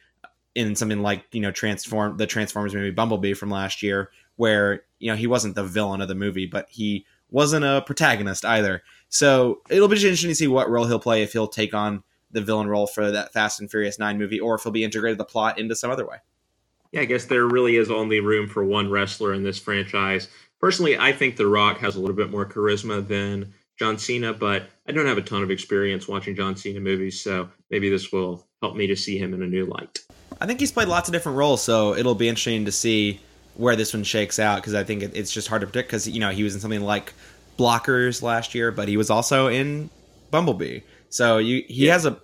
in 0.56 0.76
something 0.76 1.04
like, 1.04 1.24
you 1.32 1.42
know, 1.42 1.52
Transform 1.52 2.18
the 2.18 2.26
Transformers 2.26 2.74
movie 2.74 2.90
Bumblebee 2.90 3.34
from 3.36 3.52
last 3.52 3.84
year, 3.84 4.10
where, 4.38 4.82
you 4.98 5.12
know, 5.12 5.16
he 5.16 5.28
wasn't 5.28 5.54
the 5.54 5.64
villain 5.64 6.02
of 6.02 6.08
the 6.08 6.16
movie, 6.16 6.48
but 6.48 6.66
he 6.68 7.06
wasn't 7.30 7.64
a 7.64 7.84
protagonist 7.86 8.44
either. 8.44 8.82
So 9.10 9.62
it'll 9.70 9.88
be 9.88 9.98
interesting 9.98 10.30
to 10.30 10.36
see 10.36 10.48
what 10.48 10.70
role 10.70 10.86
he'll 10.86 10.98
play 10.98 11.22
if 11.22 11.32
he'll 11.32 11.48
take 11.48 11.76
on 11.76 12.04
the 12.34 12.42
villain 12.42 12.68
role 12.68 12.88
for 12.88 13.12
that 13.12 13.32
Fast 13.32 13.60
and 13.60 13.70
Furious 13.70 13.98
9 13.98 14.18
movie 14.18 14.40
or 14.40 14.56
if 14.56 14.64
he'll 14.64 14.72
be 14.72 14.84
integrated 14.84 15.18
the 15.18 15.26
plot 15.26 15.58
into 15.58 15.76
some 15.76 15.92
other 15.92 16.06
way. 16.06 16.18
Yeah, 16.92 17.02
I 17.02 17.06
guess 17.06 17.26
there 17.26 17.46
really 17.46 17.78
is 17.78 17.90
only 17.90 18.20
room 18.20 18.48
for 18.48 18.64
one 18.64 18.90
wrestler 18.90 19.34
in 19.34 19.44
this 19.44 19.58
franchise. 19.58 20.28
Personally, 20.60 20.98
I 20.98 21.12
think 21.12 21.36
The 21.36 21.48
Rock 21.48 21.80
has 21.80 21.96
a 21.96 22.00
little 22.00 22.16
bit 22.16 22.30
more 22.30 22.46
charisma 22.46 23.06
than 23.06 23.54
John 23.80 23.98
Cena, 23.98 24.34
but 24.34 24.70
I 24.88 24.92
don't 24.92 25.08
have 25.08 25.18
a 25.18 25.22
ton 25.22 25.42
of 25.42 25.50
experience 25.50 26.08
watching 26.08 26.36
John 26.36 26.56
Cena 26.56 26.80
movies, 26.80 27.22
so 27.22 27.50
maybe 27.72 27.90
this 27.90 28.12
will 28.12 28.46
help 28.62 28.76
me 28.76 28.88
to 28.88 28.96
see 28.96 29.18
him 29.18 29.34
in 29.34 29.42
a 29.42 29.48
new 29.48 29.66
light. 29.66 30.00
I 30.40 30.46
think 30.46 30.60
he's 30.60 30.72
played 30.72 30.88
lots 30.88 31.10
of 31.10 31.14
different 31.14 31.38
roles, 31.38 31.64
so 31.64 31.96
it'll 31.96 32.16
be 32.16 32.30
interesting 32.30 32.66
to 32.66 32.72
see 32.72 33.20
where 33.56 33.76
this 33.76 33.94
one 33.94 34.04
shakes 34.04 34.40
out 34.40 34.58
because 34.58 34.74
I 34.74 34.84
think 34.84 35.04
it's 35.04 35.32
just 35.32 35.48
hard 35.48 35.62
to 35.62 35.68
predict 35.68 35.90
because 35.90 36.08
you 36.08 36.20
know 36.20 36.30
he 36.30 36.44
was 36.44 36.56
in 36.56 36.62
something 36.62 36.82
like 36.82 37.14
Blockers 37.58 38.22
last 38.22 38.56
year, 38.56 38.72
but 38.72 38.88
he 38.88 38.98
was 38.98 39.10
also 39.10 39.48
in 39.48 39.90
Bumblebee. 40.32 40.82
So 41.10 41.38
you 41.38 41.64
he 41.68 41.88
yeah. 41.88 41.94
has 41.94 42.06
a 42.06 42.20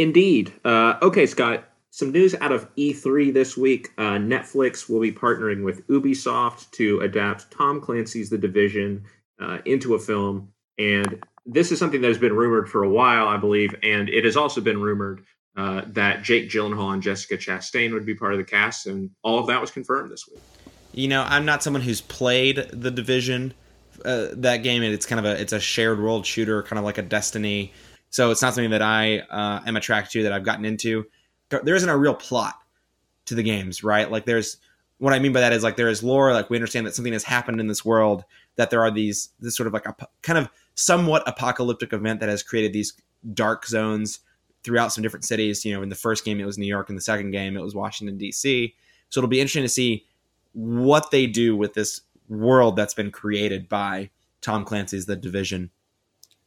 indeed. 0.00 0.52
Uh, 0.64 0.94
okay, 1.02 1.26
Scott. 1.26 1.64
Some 1.90 2.12
news 2.12 2.34
out 2.36 2.52
of 2.52 2.72
E3 2.76 3.34
this 3.34 3.56
week. 3.56 3.88
Uh, 3.98 4.12
Netflix 4.12 4.88
will 4.88 5.00
be 5.00 5.12
partnering 5.12 5.64
with 5.64 5.86
Ubisoft 5.88 6.70
to 6.72 7.00
adapt 7.00 7.50
Tom 7.50 7.80
Clancy's 7.80 8.30
The 8.30 8.38
Division 8.38 9.04
uh, 9.40 9.58
into 9.64 9.94
a 9.94 9.98
film, 9.98 10.52
and 10.78 11.22
this 11.44 11.72
is 11.72 11.78
something 11.78 12.00
that 12.00 12.08
has 12.08 12.18
been 12.18 12.34
rumored 12.34 12.68
for 12.68 12.84
a 12.84 12.88
while, 12.88 13.26
I 13.26 13.36
believe, 13.36 13.74
and 13.82 14.08
it 14.08 14.24
has 14.24 14.36
also 14.36 14.60
been 14.60 14.80
rumored 14.80 15.24
uh, 15.56 15.82
that 15.88 16.22
Jake 16.22 16.48
Gyllenhaal 16.48 16.94
and 16.94 17.02
Jessica 17.02 17.36
Chastain 17.36 17.92
would 17.92 18.06
be 18.06 18.14
part 18.14 18.32
of 18.32 18.38
the 18.38 18.44
cast, 18.44 18.86
and 18.86 19.10
all 19.22 19.40
of 19.40 19.48
that 19.48 19.60
was 19.60 19.72
confirmed 19.72 20.12
this 20.12 20.28
week. 20.28 20.40
You 20.92 21.08
know, 21.08 21.24
I'm 21.26 21.44
not 21.44 21.62
someone 21.62 21.82
who's 21.82 22.00
played 22.00 22.68
The 22.72 22.90
Division, 22.92 23.52
uh, 24.04 24.28
that 24.32 24.58
game, 24.58 24.82
and 24.82 24.94
it's 24.94 25.06
kind 25.06 25.18
of 25.18 25.24
a 25.26 25.40
it's 25.40 25.52
a 25.52 25.60
shared 25.60 26.00
world 26.00 26.24
shooter, 26.24 26.62
kind 26.62 26.78
of 26.78 26.84
like 26.84 26.98
a 26.98 27.02
Destiny 27.02 27.72
so 28.10 28.30
it's 28.30 28.42
not 28.42 28.54
something 28.54 28.72
that 28.72 28.82
I 28.82 29.20
uh, 29.20 29.60
am 29.66 29.76
attracted 29.76 30.12
to 30.12 30.22
that 30.24 30.32
I've 30.32 30.44
gotten 30.44 30.64
into. 30.64 31.06
There 31.48 31.74
isn't 31.74 31.88
a 31.88 31.96
real 31.96 32.14
plot 32.14 32.56
to 33.26 33.34
the 33.34 33.42
games, 33.42 33.82
right? 33.82 34.10
Like 34.10 34.26
there's 34.26 34.58
what 34.98 35.14
I 35.14 35.18
mean 35.18 35.32
by 35.32 35.40
that 35.40 35.52
is 35.52 35.62
like 35.62 35.76
there 35.76 35.88
is 35.88 36.02
lore, 36.02 36.32
like 36.32 36.50
we 36.50 36.56
understand 36.56 36.86
that 36.86 36.94
something 36.94 37.12
has 37.12 37.24
happened 37.24 37.60
in 37.60 37.68
this 37.68 37.84
world, 37.84 38.24
that 38.56 38.70
there 38.70 38.82
are 38.82 38.90
these 38.90 39.30
this 39.40 39.56
sort 39.56 39.66
of 39.66 39.72
like 39.72 39.86
a 39.86 39.96
kind 40.22 40.38
of 40.38 40.48
somewhat 40.74 41.22
apocalyptic 41.26 41.92
event 41.92 42.20
that 42.20 42.28
has 42.28 42.42
created 42.42 42.72
these 42.72 42.92
dark 43.32 43.66
zones 43.66 44.20
throughout 44.62 44.92
some 44.92 45.02
different 45.02 45.24
cities. 45.24 45.64
You 45.64 45.74
know, 45.74 45.82
in 45.82 45.88
the 45.88 45.94
first 45.94 46.24
game 46.24 46.40
it 46.40 46.44
was 46.44 46.58
New 46.58 46.66
York, 46.66 46.90
in 46.90 46.96
the 46.96 47.00
second 47.00 47.30
game 47.30 47.56
it 47.56 47.62
was 47.62 47.74
Washington 47.74 48.18
D.C. 48.18 48.74
So 49.08 49.20
it'll 49.20 49.28
be 49.28 49.40
interesting 49.40 49.62
to 49.62 49.68
see 49.68 50.04
what 50.52 51.10
they 51.10 51.26
do 51.26 51.56
with 51.56 51.74
this 51.74 52.02
world 52.28 52.76
that's 52.76 52.94
been 52.94 53.10
created 53.10 53.68
by 53.68 54.10
Tom 54.40 54.64
Clancy's 54.64 55.06
The 55.06 55.16
Division 55.16 55.70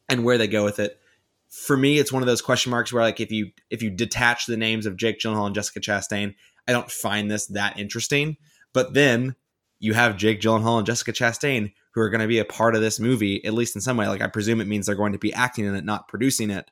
and 0.09 0.23
where 0.23 0.37
they 0.37 0.47
go 0.47 0.63
with 0.63 0.79
it. 0.79 0.99
For 1.53 1.77
me, 1.77 1.99
it's 1.99 2.11
one 2.11 2.23
of 2.23 2.27
those 2.27 2.41
question 2.41 2.71
marks 2.71 2.91
where 2.91 3.03
like 3.03 3.19
if 3.19 3.31
you 3.31 3.51
if 3.69 3.83
you 3.83 3.91
detach 3.91 4.47
the 4.47 4.57
names 4.57 4.87
of 4.87 4.97
Jake 4.97 5.19
Gyllenhaal 5.19 5.45
and 5.45 5.55
Jessica 5.55 5.79
Chastain, 5.79 6.33
I 6.67 6.71
don't 6.71 6.89
find 6.89 7.29
this 7.29 7.45
that 7.47 7.79
interesting. 7.79 8.37
But 8.73 8.95
then 8.95 9.35
you 9.79 9.93
have 9.93 10.17
Jake 10.17 10.41
Gyllenhaal 10.41 10.79
and 10.79 10.87
Jessica 10.87 11.13
Chastain 11.13 11.73
who 11.93 12.01
are 12.01 12.09
going 12.09 12.21
to 12.21 12.27
be 12.27 12.39
a 12.39 12.45
part 12.45 12.73
of 12.73 12.81
this 12.81 12.99
movie, 12.99 13.45
at 13.45 13.53
least 13.53 13.75
in 13.75 13.81
some 13.81 13.97
way. 13.97 14.07
Like 14.07 14.21
I 14.21 14.27
presume 14.27 14.61
it 14.61 14.67
means 14.67 14.87
they're 14.87 14.95
going 14.95 15.13
to 15.13 15.19
be 15.19 15.31
acting 15.31 15.65
in 15.65 15.75
it, 15.75 15.85
not 15.85 16.07
producing 16.07 16.49
it. 16.49 16.71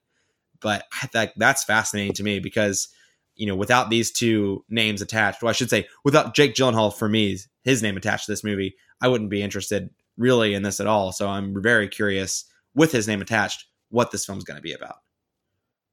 But 0.59 0.85
that 1.13 1.33
that's 1.37 1.63
fascinating 1.63 2.13
to 2.13 2.23
me 2.23 2.39
because 2.39 2.87
you 3.35 3.45
know 3.45 3.55
without 3.55 3.91
these 3.91 4.11
two 4.11 4.65
names 4.67 5.03
attached, 5.03 5.43
well, 5.43 5.51
I 5.51 5.53
should 5.53 5.69
say 5.69 5.87
without 6.03 6.33
Jake 6.33 6.55
Gyllenhaal 6.55 6.91
for 6.91 7.07
me, 7.07 7.37
his 7.63 7.83
name 7.83 7.97
attached 7.97 8.25
to 8.25 8.31
this 8.31 8.43
movie, 8.43 8.73
I 8.99 9.09
wouldn't 9.09 9.29
be 9.29 9.43
interested 9.43 9.91
really 10.17 10.55
in 10.55 10.63
this 10.63 10.79
at 10.79 10.87
all. 10.87 11.11
So 11.11 11.29
I'm 11.29 11.61
very 11.61 11.87
curious 11.87 12.45
with 12.73 12.91
his 12.91 13.07
name 13.07 13.21
attached 13.21 13.65
what 13.91 14.11
this 14.11 14.25
film's 14.25 14.43
going 14.43 14.57
to 14.57 14.61
be 14.61 14.73
about. 14.73 14.97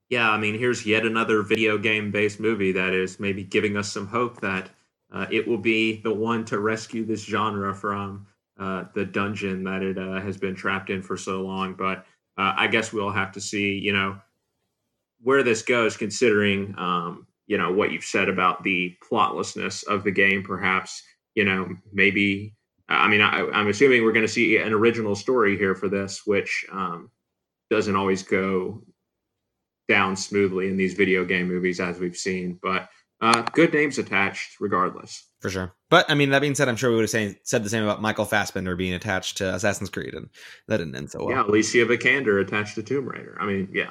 Yeah, 0.08 0.30
I 0.30 0.38
mean, 0.38 0.58
here's 0.58 0.86
yet 0.86 1.04
another 1.04 1.42
video 1.42 1.76
game 1.76 2.10
based 2.10 2.40
movie 2.40 2.72
that 2.72 2.94
is 2.94 3.20
maybe 3.20 3.44
giving 3.44 3.76
us 3.76 3.92
some 3.92 4.06
hope 4.06 4.40
that 4.40 4.70
uh, 5.12 5.26
it 5.30 5.46
will 5.46 5.58
be 5.58 6.00
the 6.00 6.12
one 6.12 6.44
to 6.46 6.58
rescue 6.58 7.04
this 7.04 7.24
genre 7.24 7.74
from 7.74 8.26
uh, 8.58 8.84
the 8.94 9.04
dungeon 9.04 9.64
that 9.64 9.82
it 9.82 9.98
uh, 9.98 10.20
has 10.20 10.36
been 10.36 10.54
trapped 10.54 10.90
in 10.90 11.02
for 11.02 11.16
so 11.16 11.42
long. 11.42 11.74
But 11.74 11.98
uh, 12.38 12.54
I 12.56 12.68
guess 12.68 12.92
we'll 12.92 13.10
have 13.10 13.32
to 13.32 13.40
see, 13.40 13.78
you 13.78 13.92
know, 13.92 14.18
where 15.20 15.42
this 15.42 15.62
goes, 15.62 15.96
considering, 15.96 16.74
um, 16.78 17.26
you 17.46 17.58
know, 17.58 17.72
what 17.72 17.92
you've 17.92 18.04
said 18.04 18.28
about 18.28 18.62
the 18.62 18.96
plotlessness 19.08 19.86
of 19.86 20.04
the 20.04 20.10
game. 20.10 20.42
Perhaps, 20.42 21.02
you 21.34 21.44
know, 21.44 21.68
maybe. 21.92 22.54
I 22.90 23.06
mean, 23.08 23.20
I, 23.20 23.40
am 23.60 23.68
assuming 23.68 24.02
we're 24.02 24.12
going 24.12 24.26
to 24.26 24.32
see 24.32 24.56
an 24.56 24.72
original 24.72 25.14
story 25.14 25.58
here 25.58 25.74
for 25.74 25.90
this, 25.90 26.22
which 26.24 26.64
um, 26.72 27.10
doesn't 27.70 27.96
always 27.96 28.22
go 28.22 28.82
down 29.88 30.16
smoothly 30.16 30.68
in 30.68 30.76
these 30.76 30.94
video 30.94 31.24
game 31.24 31.48
movies 31.48 31.80
as 31.80 31.98
we've 31.98 32.16
seen. 32.16 32.58
But 32.62 32.88
uh, 33.20 33.42
good 33.52 33.72
names 33.72 33.98
attached, 33.98 34.60
regardless. 34.60 35.24
For 35.40 35.50
sure. 35.50 35.74
But 35.90 36.10
I 36.10 36.14
mean, 36.14 36.30
that 36.30 36.40
being 36.40 36.54
said, 36.54 36.68
I'm 36.68 36.76
sure 36.76 36.90
we 36.90 36.96
would 36.96 37.02
have 37.02 37.10
say, 37.10 37.38
said 37.42 37.64
the 37.64 37.70
same 37.70 37.84
about 37.84 38.02
Michael 38.02 38.24
Fassbender 38.24 38.76
being 38.76 38.94
attached 38.94 39.38
to 39.38 39.54
Assassin's 39.54 39.90
Creed, 39.90 40.14
and 40.14 40.28
that 40.66 40.78
didn't 40.78 40.94
end 40.94 41.10
so 41.10 41.20
well. 41.20 41.30
Yeah, 41.30 41.44
Alicia 41.44 41.86
Vikander 41.86 42.40
attached 42.40 42.74
to 42.76 42.82
Tomb 42.82 43.08
Raider. 43.08 43.36
I 43.40 43.46
mean, 43.46 43.68
yeah. 43.72 43.90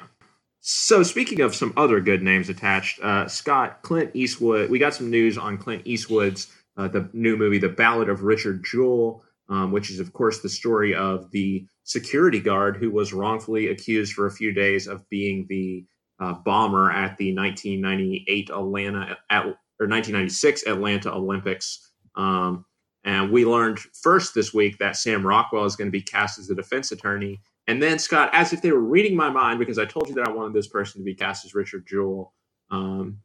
So 0.60 1.02
speaking 1.02 1.40
of 1.40 1.54
some 1.54 1.72
other 1.76 2.00
good 2.00 2.22
names 2.22 2.48
attached, 2.48 3.00
uh, 3.00 3.28
Scott 3.28 3.82
Clint 3.82 4.10
Eastwood. 4.14 4.70
We 4.70 4.78
got 4.78 4.94
some 4.94 5.10
news 5.10 5.38
on 5.38 5.56
Clint 5.56 5.82
Eastwood's 5.84 6.52
uh, 6.76 6.88
the 6.88 7.08
new 7.12 7.36
movie, 7.36 7.58
The 7.58 7.68
Ballad 7.68 8.08
of 8.08 8.22
Richard 8.22 8.64
Jewell, 8.64 9.24
um, 9.48 9.72
which 9.72 9.90
is 9.90 10.00
of 10.00 10.12
course 10.12 10.40
the 10.40 10.48
story 10.48 10.94
of 10.94 11.30
the 11.30 11.66
security 11.84 12.40
guard 12.40 12.76
who 12.76 12.90
was 12.90 13.12
wrongfully 13.12 13.68
accused 13.68 14.12
for 14.12 14.26
a 14.26 14.32
few 14.32 14.52
days 14.52 14.86
of 14.86 15.08
being 15.08 15.46
the 15.48 15.84
uh, 16.20 16.34
bomber 16.44 16.90
at 16.90 17.16
the 17.16 17.34
1998 17.34 18.50
Atlanta 18.50 19.16
at, 19.30 19.44
or 19.44 19.86
1996 19.86 20.66
Atlanta 20.66 21.14
Olympics. 21.14 21.92
Um, 22.16 22.64
and 23.04 23.30
we 23.30 23.44
learned 23.46 23.78
first 24.02 24.34
this 24.34 24.52
week 24.52 24.78
that 24.78 24.96
Sam 24.96 25.26
Rockwell 25.26 25.64
is 25.64 25.76
going 25.76 25.88
to 25.88 25.92
be 25.92 26.02
cast 26.02 26.38
as 26.38 26.48
the 26.48 26.54
defense 26.54 26.92
attorney. 26.92 27.40
And 27.68 27.82
then 27.82 27.98
Scott, 27.98 28.30
as 28.32 28.52
if 28.52 28.60
they 28.60 28.72
were 28.72 28.80
reading 28.80 29.16
my 29.16 29.30
mind, 29.30 29.58
because 29.58 29.78
I 29.78 29.84
told 29.84 30.08
you 30.08 30.14
that 30.16 30.26
I 30.26 30.32
wanted 30.32 30.54
this 30.54 30.68
person 30.68 31.00
to 31.00 31.04
be 31.04 31.14
cast 31.14 31.44
as 31.44 31.54
Richard 31.54 31.86
Jewell. 31.86 32.34
Um, 32.70 33.18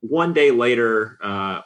one 0.00 0.32
day 0.32 0.50
later 0.50 1.18
uh, 1.22 1.60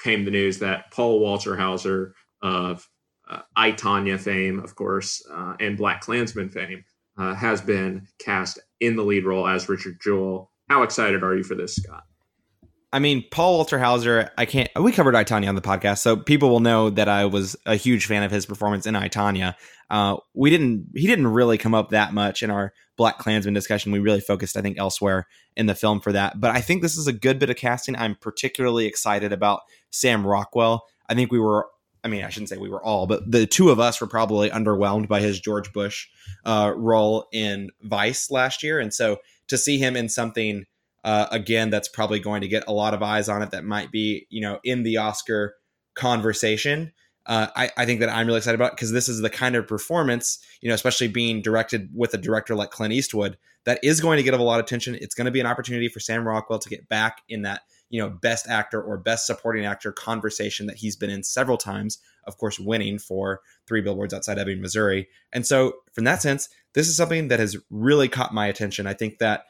came 0.00 0.24
the 0.24 0.30
news 0.30 0.58
that 0.58 0.90
Paul 0.90 1.20
Walter 1.20 1.56
Hauser 1.56 2.14
of 2.42 2.86
uh, 3.28 3.40
I, 3.56 3.72
Tonya 3.72 4.18
fame, 4.18 4.60
of 4.60 4.74
course, 4.74 5.22
uh, 5.30 5.54
and 5.60 5.78
BlacKkKlansman 5.78 6.52
fame, 6.52 6.84
uh, 7.18 7.34
has 7.34 7.60
been 7.60 8.06
cast 8.18 8.58
in 8.80 8.96
the 8.96 9.02
lead 9.02 9.24
role 9.24 9.46
as 9.46 9.68
Richard 9.68 9.98
Jewell. 10.02 10.50
How 10.68 10.82
excited 10.82 11.22
are 11.22 11.36
you 11.36 11.44
for 11.44 11.54
this, 11.54 11.76
Scott? 11.76 12.04
I 12.94 12.98
mean, 12.98 13.24
Paul 13.30 13.54
Walter 13.54 13.78
Hauser, 13.78 14.30
I 14.36 14.44
can't. 14.44 14.68
We 14.78 14.92
covered 14.92 15.14
I, 15.16 15.24
Tonya 15.24 15.48
on 15.48 15.54
the 15.54 15.62
podcast, 15.62 15.98
so 15.98 16.14
people 16.14 16.50
will 16.50 16.60
know 16.60 16.90
that 16.90 17.08
I 17.08 17.24
was 17.24 17.56
a 17.64 17.74
huge 17.74 18.04
fan 18.04 18.22
of 18.22 18.30
his 18.30 18.44
performance 18.44 18.86
in 18.86 18.94
I, 18.94 19.08
Tonya. 19.08 19.54
Uh, 19.88 20.18
we 20.34 20.50
didn't. 20.50 20.88
He 20.94 21.06
didn't 21.06 21.28
really 21.28 21.56
come 21.56 21.74
up 21.74 21.90
that 21.90 22.12
much 22.12 22.42
in 22.42 22.50
our 22.50 22.74
BlacKkKlansman 22.98 23.54
discussion. 23.54 23.92
We 23.92 23.98
really 23.98 24.20
focused, 24.20 24.58
I 24.58 24.60
think, 24.60 24.78
elsewhere 24.78 25.26
in 25.56 25.66
the 25.66 25.74
film 25.74 26.00
for 26.00 26.12
that. 26.12 26.38
But 26.38 26.50
I 26.50 26.60
think 26.60 26.82
this 26.82 26.98
is 26.98 27.06
a 27.06 27.14
good 27.14 27.38
bit 27.38 27.48
of 27.48 27.56
casting. 27.56 27.96
I'm 27.96 28.14
particularly 28.14 28.84
excited 28.84 29.32
about 29.32 29.60
Sam 29.90 30.26
Rockwell. 30.26 30.84
I 31.08 31.14
think 31.14 31.32
we 31.32 31.40
were 31.40 31.68
I 32.04 32.08
mean, 32.08 32.24
I 32.24 32.30
shouldn't 32.30 32.48
say 32.48 32.56
we 32.56 32.68
were 32.68 32.82
all, 32.82 33.06
but 33.06 33.30
the 33.30 33.46
two 33.46 33.70
of 33.70 33.78
us 33.78 34.00
were 34.00 34.06
probably 34.06 34.50
underwhelmed 34.50 35.08
by 35.08 35.20
his 35.20 35.40
George 35.40 35.72
Bush 35.72 36.08
uh, 36.44 36.72
role 36.76 37.28
in 37.32 37.70
Vice 37.82 38.30
last 38.30 38.62
year. 38.62 38.80
And 38.80 38.92
so 38.92 39.18
to 39.48 39.56
see 39.56 39.78
him 39.78 39.96
in 39.96 40.08
something 40.08 40.64
uh, 41.04 41.26
again 41.30 41.70
that's 41.70 41.88
probably 41.88 42.20
going 42.20 42.42
to 42.42 42.48
get 42.48 42.64
a 42.66 42.72
lot 42.72 42.94
of 42.94 43.02
eyes 43.02 43.28
on 43.28 43.42
it 43.42 43.50
that 43.50 43.64
might 43.64 43.90
be, 43.90 44.26
you 44.30 44.40
know, 44.40 44.58
in 44.64 44.82
the 44.82 44.96
Oscar 44.96 45.54
conversation. 45.94 46.92
Uh, 47.26 47.46
I, 47.54 47.70
I, 47.76 47.86
think 47.86 48.00
that 48.00 48.08
I'm 48.08 48.26
really 48.26 48.38
excited 48.38 48.60
about 48.60 48.72
because 48.72 48.90
this 48.90 49.08
is 49.08 49.20
the 49.20 49.30
kind 49.30 49.54
of 49.54 49.68
performance, 49.68 50.44
you 50.60 50.68
know, 50.68 50.74
especially 50.74 51.06
being 51.06 51.40
directed 51.40 51.88
with 51.94 52.14
a 52.14 52.18
director 52.18 52.56
like 52.56 52.70
Clint 52.70 52.92
Eastwood, 52.92 53.36
that 53.64 53.78
is 53.84 54.00
going 54.00 54.16
to 54.16 54.24
get 54.24 54.34
a 54.34 54.42
lot 54.42 54.58
of 54.58 54.66
attention. 54.66 54.96
It's 55.00 55.14
going 55.14 55.26
to 55.26 55.30
be 55.30 55.38
an 55.38 55.46
opportunity 55.46 55.88
for 55.88 56.00
Sam 56.00 56.26
Rockwell 56.26 56.58
to 56.58 56.68
get 56.68 56.88
back 56.88 57.22
in 57.28 57.42
that 57.42 57.62
you 57.92 58.00
know 58.00 58.08
best 58.08 58.48
actor 58.48 58.82
or 58.82 58.96
best 58.96 59.26
supporting 59.26 59.64
actor 59.64 59.92
conversation 59.92 60.66
that 60.66 60.78
he's 60.78 60.96
been 60.96 61.10
in 61.10 61.22
several 61.22 61.58
times 61.58 61.98
of 62.26 62.38
course 62.38 62.58
winning 62.58 62.98
for 62.98 63.40
three 63.68 63.82
billboards 63.82 64.14
outside 64.14 64.38
ebbing 64.38 64.60
missouri. 64.60 65.06
And 65.32 65.46
so 65.46 65.74
from 65.92 66.04
that 66.04 66.22
sense 66.22 66.48
this 66.74 66.88
is 66.88 66.96
something 66.96 67.28
that 67.28 67.38
has 67.38 67.56
really 67.70 68.08
caught 68.08 68.34
my 68.34 68.46
attention. 68.46 68.88
I 68.88 68.94
think 68.94 69.18
that 69.18 69.44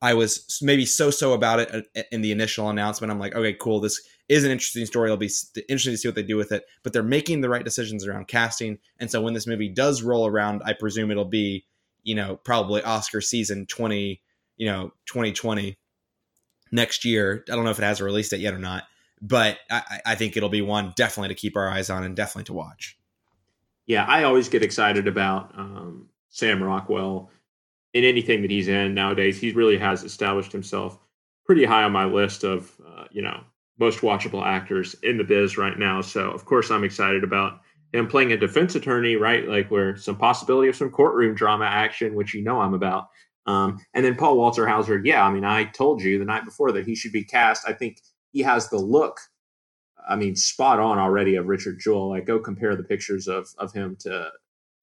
i 0.00 0.14
was 0.14 0.58
maybe 0.62 0.86
so 0.86 1.10
so 1.10 1.32
about 1.32 1.60
it 1.60 1.86
uh, 1.96 2.02
in 2.10 2.22
the 2.22 2.32
initial 2.32 2.70
announcement. 2.70 3.10
I'm 3.10 3.18
like 3.18 3.34
okay 3.34 3.52
cool 3.52 3.80
this 3.80 4.00
is 4.28 4.44
an 4.44 4.52
interesting 4.52 4.86
story. 4.86 5.08
It'll 5.08 5.18
be 5.18 5.30
interesting 5.68 5.92
to 5.92 5.98
see 5.98 6.08
what 6.08 6.14
they 6.14 6.22
do 6.22 6.36
with 6.36 6.52
it. 6.52 6.64
But 6.84 6.94
they're 6.94 7.02
making 7.02 7.40
the 7.40 7.50
right 7.50 7.64
decisions 7.64 8.06
around 8.06 8.28
casting. 8.28 8.78
And 8.98 9.10
so 9.10 9.20
when 9.20 9.34
this 9.34 9.46
movie 9.46 9.68
does 9.68 10.02
roll 10.02 10.26
around 10.26 10.62
i 10.64 10.72
presume 10.72 11.10
it'll 11.10 11.24
be 11.24 11.66
you 12.04 12.14
know 12.14 12.36
probably 12.36 12.80
oscar 12.82 13.20
season 13.20 13.66
20 13.66 14.22
you 14.56 14.66
know 14.66 14.92
2020 15.06 15.76
next 16.72 17.04
year. 17.04 17.44
I 17.50 17.54
don't 17.54 17.64
know 17.64 17.70
if 17.70 17.78
it 17.78 17.84
has 17.84 18.00
a 18.00 18.04
release 18.04 18.30
date 18.30 18.40
yet 18.40 18.54
or 18.54 18.58
not, 18.58 18.84
but 19.20 19.58
I, 19.70 20.00
I 20.06 20.14
think 20.16 20.36
it'll 20.36 20.48
be 20.48 20.62
one 20.62 20.92
definitely 20.96 21.28
to 21.28 21.40
keep 21.40 21.56
our 21.56 21.68
eyes 21.68 21.90
on 21.90 22.02
and 22.02 22.16
definitely 22.16 22.44
to 22.44 22.54
watch. 22.54 22.98
Yeah, 23.86 24.04
I 24.04 24.24
always 24.24 24.48
get 24.48 24.62
excited 24.62 25.06
about 25.06 25.56
um, 25.56 26.08
Sam 26.28 26.62
Rockwell 26.62 27.30
in 27.94 28.04
anything 28.04 28.42
that 28.42 28.50
he's 28.50 28.68
in 28.68 28.94
nowadays. 28.94 29.40
He 29.40 29.52
really 29.52 29.78
has 29.78 30.02
established 30.02 30.52
himself 30.52 30.98
pretty 31.44 31.64
high 31.64 31.82
on 31.82 31.92
my 31.92 32.04
list 32.04 32.44
of 32.44 32.72
uh, 32.86 33.04
you 33.10 33.22
know 33.22 33.40
most 33.78 34.00
watchable 34.00 34.44
actors 34.44 34.94
in 35.02 35.18
the 35.18 35.24
biz 35.24 35.58
right 35.58 35.78
now. 35.78 36.00
So 36.00 36.30
of 36.30 36.44
course 36.44 36.70
I'm 36.70 36.84
excited 36.84 37.24
about 37.24 37.60
him 37.92 38.06
playing 38.06 38.32
a 38.32 38.36
defense 38.36 38.74
attorney, 38.74 39.16
right? 39.16 39.46
Like 39.46 39.70
where 39.70 39.96
some 39.96 40.16
possibility 40.16 40.68
of 40.68 40.76
some 40.76 40.90
courtroom 40.90 41.34
drama 41.34 41.66
action, 41.66 42.14
which 42.14 42.32
you 42.32 42.42
know 42.42 42.60
I'm 42.60 42.74
about. 42.74 43.08
Um, 43.46 43.84
and 43.94 44.04
then 44.04 44.16
Paul 44.16 44.36
Walter 44.36 44.66
Hauser, 44.66 45.00
yeah, 45.04 45.24
I 45.24 45.32
mean, 45.32 45.44
I 45.44 45.64
told 45.64 46.02
you 46.02 46.18
the 46.18 46.24
night 46.24 46.44
before 46.44 46.72
that 46.72 46.86
he 46.86 46.94
should 46.94 47.12
be 47.12 47.24
cast. 47.24 47.68
I 47.68 47.72
think 47.72 48.00
he 48.32 48.40
has 48.42 48.68
the 48.68 48.78
look, 48.78 49.18
I 50.08 50.16
mean, 50.16 50.36
spot 50.36 50.78
on 50.78 50.98
already 50.98 51.36
of 51.36 51.46
Richard 51.46 51.78
Jewell. 51.80 52.10
Like, 52.10 52.26
go 52.26 52.38
compare 52.38 52.76
the 52.76 52.84
pictures 52.84 53.28
of 53.28 53.48
of 53.58 53.72
him 53.72 53.96
to 54.00 54.30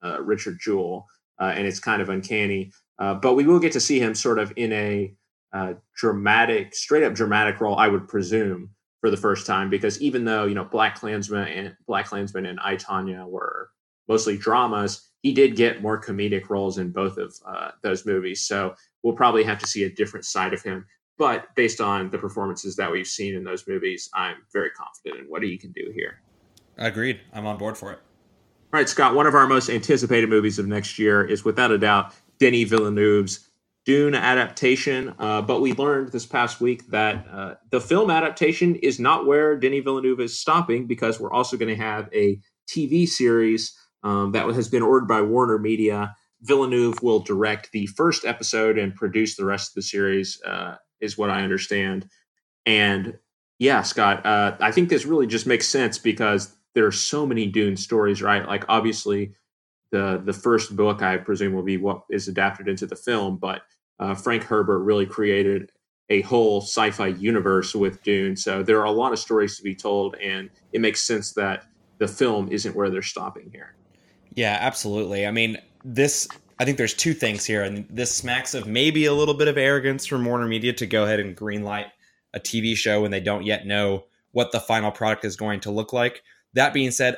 uh, 0.04 0.22
Richard 0.22 0.60
Jewell, 0.60 1.08
uh, 1.40 1.54
and 1.56 1.66
it's 1.68 1.80
kind 1.80 2.02
of 2.02 2.10
uncanny. 2.10 2.72
Uh, 2.98 3.14
but 3.14 3.36
we 3.36 3.46
will 3.46 3.60
get 3.60 3.72
to 3.74 3.80
see 3.80 4.00
him 4.00 4.14
sort 4.14 4.40
of 4.40 4.52
in 4.56 4.74
a 4.74 5.14
uh, 5.54 5.74
dramatic, 5.96 6.76
straight 6.76 7.04
up 7.04 7.14
dramatic 7.14 7.60
role, 7.62 7.78
I 7.78 7.88
would 7.88 8.08
presume, 8.08 8.70
for 9.00 9.10
the 9.10 9.18
first 9.18 9.48
time. 9.48 9.70
Because 9.70 10.02
even 10.02 10.26
though 10.26 10.46
you 10.46 10.56
know 10.56 10.66
BlacKkKlansman 10.66 11.58
and 11.58 11.76
BlacKkKlansman 11.90 12.48
and 12.48 12.60
I 12.62 12.76
Tonya 12.76 13.26
were 13.26 13.70
mostly 14.10 14.36
dramas, 14.36 15.10
he 15.22 15.34
did 15.34 15.56
get 15.56 15.82
more 15.82 16.02
comedic 16.02 16.50
roles 16.50 16.78
in 16.78 16.92
both 16.92 17.18
of 17.18 17.34
uh, 17.46 17.72
those 17.84 18.06
movies. 18.06 18.44
So 18.46 18.74
we'll 19.04 19.16
probably 19.16 19.44
have 19.44 19.60
to 19.60 19.68
see 19.68 19.84
a 19.84 19.90
different 19.90 20.26
side 20.26 20.54
of 20.54 20.62
him. 20.62 20.86
But 21.18 21.54
based 21.56 21.80
on 21.80 22.10
the 22.10 22.18
performances 22.18 22.76
that 22.78 22.92
we've 22.92 23.08
seen 23.08 23.36
in 23.36 23.44
those 23.44 23.68
movies, 23.68 24.10
I'm 24.14 24.38
very 24.52 24.72
confident 24.72 25.26
in 25.26 25.30
what 25.30 25.44
he 25.44 25.58
can 25.58 25.72
do 25.74 25.92
here. 25.94 26.22
Agreed. 26.78 27.20
I'm 27.34 27.46
on 27.46 27.58
board 27.58 27.78
for 27.78 27.92
it. 27.92 28.00
All 28.72 28.80
right, 28.80 28.88
Scott, 28.88 29.16
one 29.16 29.28
of 29.28 29.36
our 29.36 29.48
most 29.48 29.70
anticipated 29.70 30.30
movies 30.30 30.60
of 30.60 30.68
next 30.68 30.98
year 30.98 31.26
is 31.26 31.44
without 31.44 31.72
a 31.72 31.78
doubt 31.78 32.14
Denis 32.40 32.70
Villeneuve's 32.70 33.50
Dune 33.86 34.14
adaptation, 34.14 35.16
uh, 35.20 35.42
but 35.42 35.62
we 35.62 35.74
learned 35.74 36.12
this 36.12 36.26
past 36.26 36.62
week 36.62 36.88
that 36.90 37.26
uh, 37.32 37.56
the 37.72 37.82
film 37.82 38.12
adaptation 38.12 38.76
is 38.76 39.00
not 39.00 39.26
where 39.26 39.58
Denis 39.58 39.84
Villeneuve 39.84 40.20
is 40.20 40.40
stopping 40.40 40.86
because 40.86 41.20
we're 41.20 41.32
also 41.32 41.58
going 41.58 41.76
to 41.76 41.82
have 41.82 42.08
a 42.14 42.40
TV 42.70 43.08
series 43.08 43.76
um, 44.04 44.32
that 44.32 44.46
has 44.48 44.68
been 44.68 44.84
ordered 44.84 45.08
by 45.08 45.22
Warner 45.22 45.60
Media. 45.60 46.16
Villeneuve 46.42 47.02
will 47.02 47.20
direct 47.20 47.72
the 47.72 47.88
first 47.88 48.26
episode 48.26 48.78
and 48.78 48.96
produce 48.96 49.36
the 49.36 49.46
rest 49.46 49.72
of 49.72 49.76
the 49.76 49.82
series, 49.82 50.42
uh, 50.46 50.76
is 51.02 51.18
what 51.18 51.30
I 51.30 51.42
understand. 51.42 52.08
And 52.66 53.18
yeah, 53.58 53.82
Scott, 53.82 54.26
uh, 54.26 54.56
I 54.60 54.72
think 54.72 54.90
this 54.90 55.06
really 55.06 55.28
just 55.28 55.46
makes 55.46 55.68
sense 55.68 55.98
because 55.98 56.56
there 56.76 56.86
are 56.86 56.92
so 56.92 57.26
many 57.26 57.46
Dune 57.46 57.76
stories, 57.76 58.22
right? 58.22 58.48
Like 58.48 58.64
obviously, 58.70 59.34
the 59.92 60.22
the 60.24 60.34
first 60.34 60.76
book 60.76 61.02
I 61.02 61.18
presume 61.18 61.54
will 61.54 61.64
be 61.64 61.78
what 61.78 62.04
is 62.10 62.28
adapted 62.28 62.68
into 62.68 62.86
the 62.86 62.96
film, 62.96 63.38
but 63.38 63.64
uh, 64.00 64.16
Frank 64.16 64.44
Herbert 64.44 64.80
really 64.80 65.06
created 65.06 65.72
a 66.10 66.22
whole 66.22 66.62
sci-fi 66.62 67.08
universe 67.08 67.76
with 67.76 68.02
Dune. 68.04 68.36
So 68.36 68.64
there 68.64 68.80
are 68.80 68.86
a 68.86 68.92
lot 68.92 69.14
of 69.14 69.20
stories 69.20 69.58
to 69.58 69.64
be 69.64 69.76
told, 69.76 70.16
and 70.16 70.50
it 70.74 70.82
makes 70.82 71.02
sense 71.02 71.34
that 71.34 71.66
the 71.98 72.08
film 72.08 72.50
isn't 72.50 72.76
where 72.76 72.90
they're 72.90 73.02
stopping 73.02 73.50
here. 73.52 73.76
Yeah, 74.36 74.58
absolutely. 74.60 75.26
I 75.26 75.32
mean, 75.32 75.58
this. 75.84 76.28
I 76.62 76.66
think 76.66 76.78
there's 76.78 76.94
two 76.94 77.14
things 77.14 77.46
here, 77.46 77.64
and 77.64 77.86
this 77.90 78.14
smacks 78.14 78.54
of 78.54 78.68
maybe 78.68 79.06
a 79.06 79.14
little 79.14 79.34
bit 79.34 79.48
of 79.48 79.58
arrogance 79.58 80.06
from 80.06 80.26
Warner 80.26 80.48
Media 80.48 80.74
to 80.74 80.86
go 80.86 81.06
ahead 81.06 81.22
and 81.22 81.36
greenlight 81.36 81.86
a 82.34 82.40
TV 82.40 82.76
show 82.76 83.02
when 83.02 83.12
they 83.12 83.22
don't 83.22 83.46
yet 83.46 83.66
know 83.66 84.04
what 84.32 84.52
the 84.52 84.60
final 84.60 84.92
product 84.92 85.24
is 85.24 85.38
going 85.38 85.62
to 85.62 85.72
look 85.72 85.94
like. 85.94 86.22
That 86.54 86.74
being 86.74 86.92
said, 86.92 87.18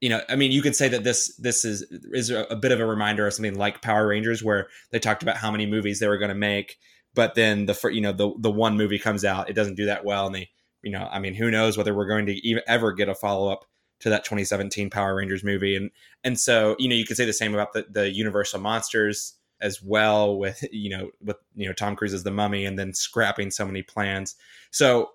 you 0.00 0.08
know, 0.08 0.20
I 0.28 0.34
mean, 0.34 0.50
you 0.50 0.60
could 0.60 0.74
say 0.74 0.88
that 0.88 1.04
this 1.04 1.34
this 1.36 1.64
is 1.64 1.82
is 2.12 2.30
a, 2.30 2.56
bit 2.56 2.72
of 2.72 2.80
a 2.80 2.86
reminder 2.86 3.26
of 3.26 3.32
something 3.32 3.56
like 3.56 3.80
Power 3.80 4.08
Rangers, 4.08 4.42
where 4.42 4.68
they 4.90 4.98
talked 4.98 5.22
about 5.22 5.36
how 5.36 5.52
many 5.52 5.66
movies 5.66 6.00
they 6.00 6.08
were 6.08 6.18
going 6.18 6.30
to 6.30 6.34
make, 6.34 6.76
but 7.14 7.36
then 7.36 7.66
the 7.66 7.90
you 7.92 8.00
know 8.00 8.12
the 8.12 8.32
the 8.38 8.50
one 8.50 8.76
movie 8.76 8.98
comes 8.98 9.24
out, 9.24 9.48
it 9.48 9.54
doesn't 9.54 9.76
do 9.76 9.86
that 9.86 10.04
well, 10.04 10.26
and 10.26 10.34
they 10.34 10.50
you 10.82 10.90
know, 10.90 11.08
I 11.10 11.18
mean, 11.18 11.34
who 11.34 11.50
knows 11.50 11.76
whether 11.76 11.94
we're 11.94 12.06
going 12.06 12.26
to 12.26 12.34
even 12.46 12.62
ever 12.66 12.92
get 12.92 13.08
a 13.08 13.14
follow 13.14 13.52
up 13.52 13.66
to 14.00 14.10
that 14.10 14.24
2017 14.24 14.90
Power 14.90 15.14
Rangers 15.14 15.44
movie, 15.44 15.76
and 15.76 15.90
and 16.24 16.38
so 16.38 16.76
you 16.78 16.88
know, 16.88 16.94
you 16.94 17.04
could 17.04 17.16
say 17.16 17.24
the 17.24 17.32
same 17.32 17.54
about 17.54 17.72
the 17.72 17.86
the 17.90 18.10
Universal 18.10 18.60
monsters 18.60 19.34
as 19.60 19.82
well 19.82 20.38
with 20.38 20.64
you 20.72 20.90
know 20.90 21.10
with 21.24 21.36
you 21.54 21.66
know 21.66 21.72
Tom 21.72 21.96
Cruise 21.96 22.14
as 22.14 22.24
the 22.24 22.30
mummy 22.30 22.64
and 22.64 22.78
then 22.78 22.92
scrapping 22.94 23.50
so 23.50 23.64
many 23.64 23.82
plans. 23.82 24.36
So 24.70 25.10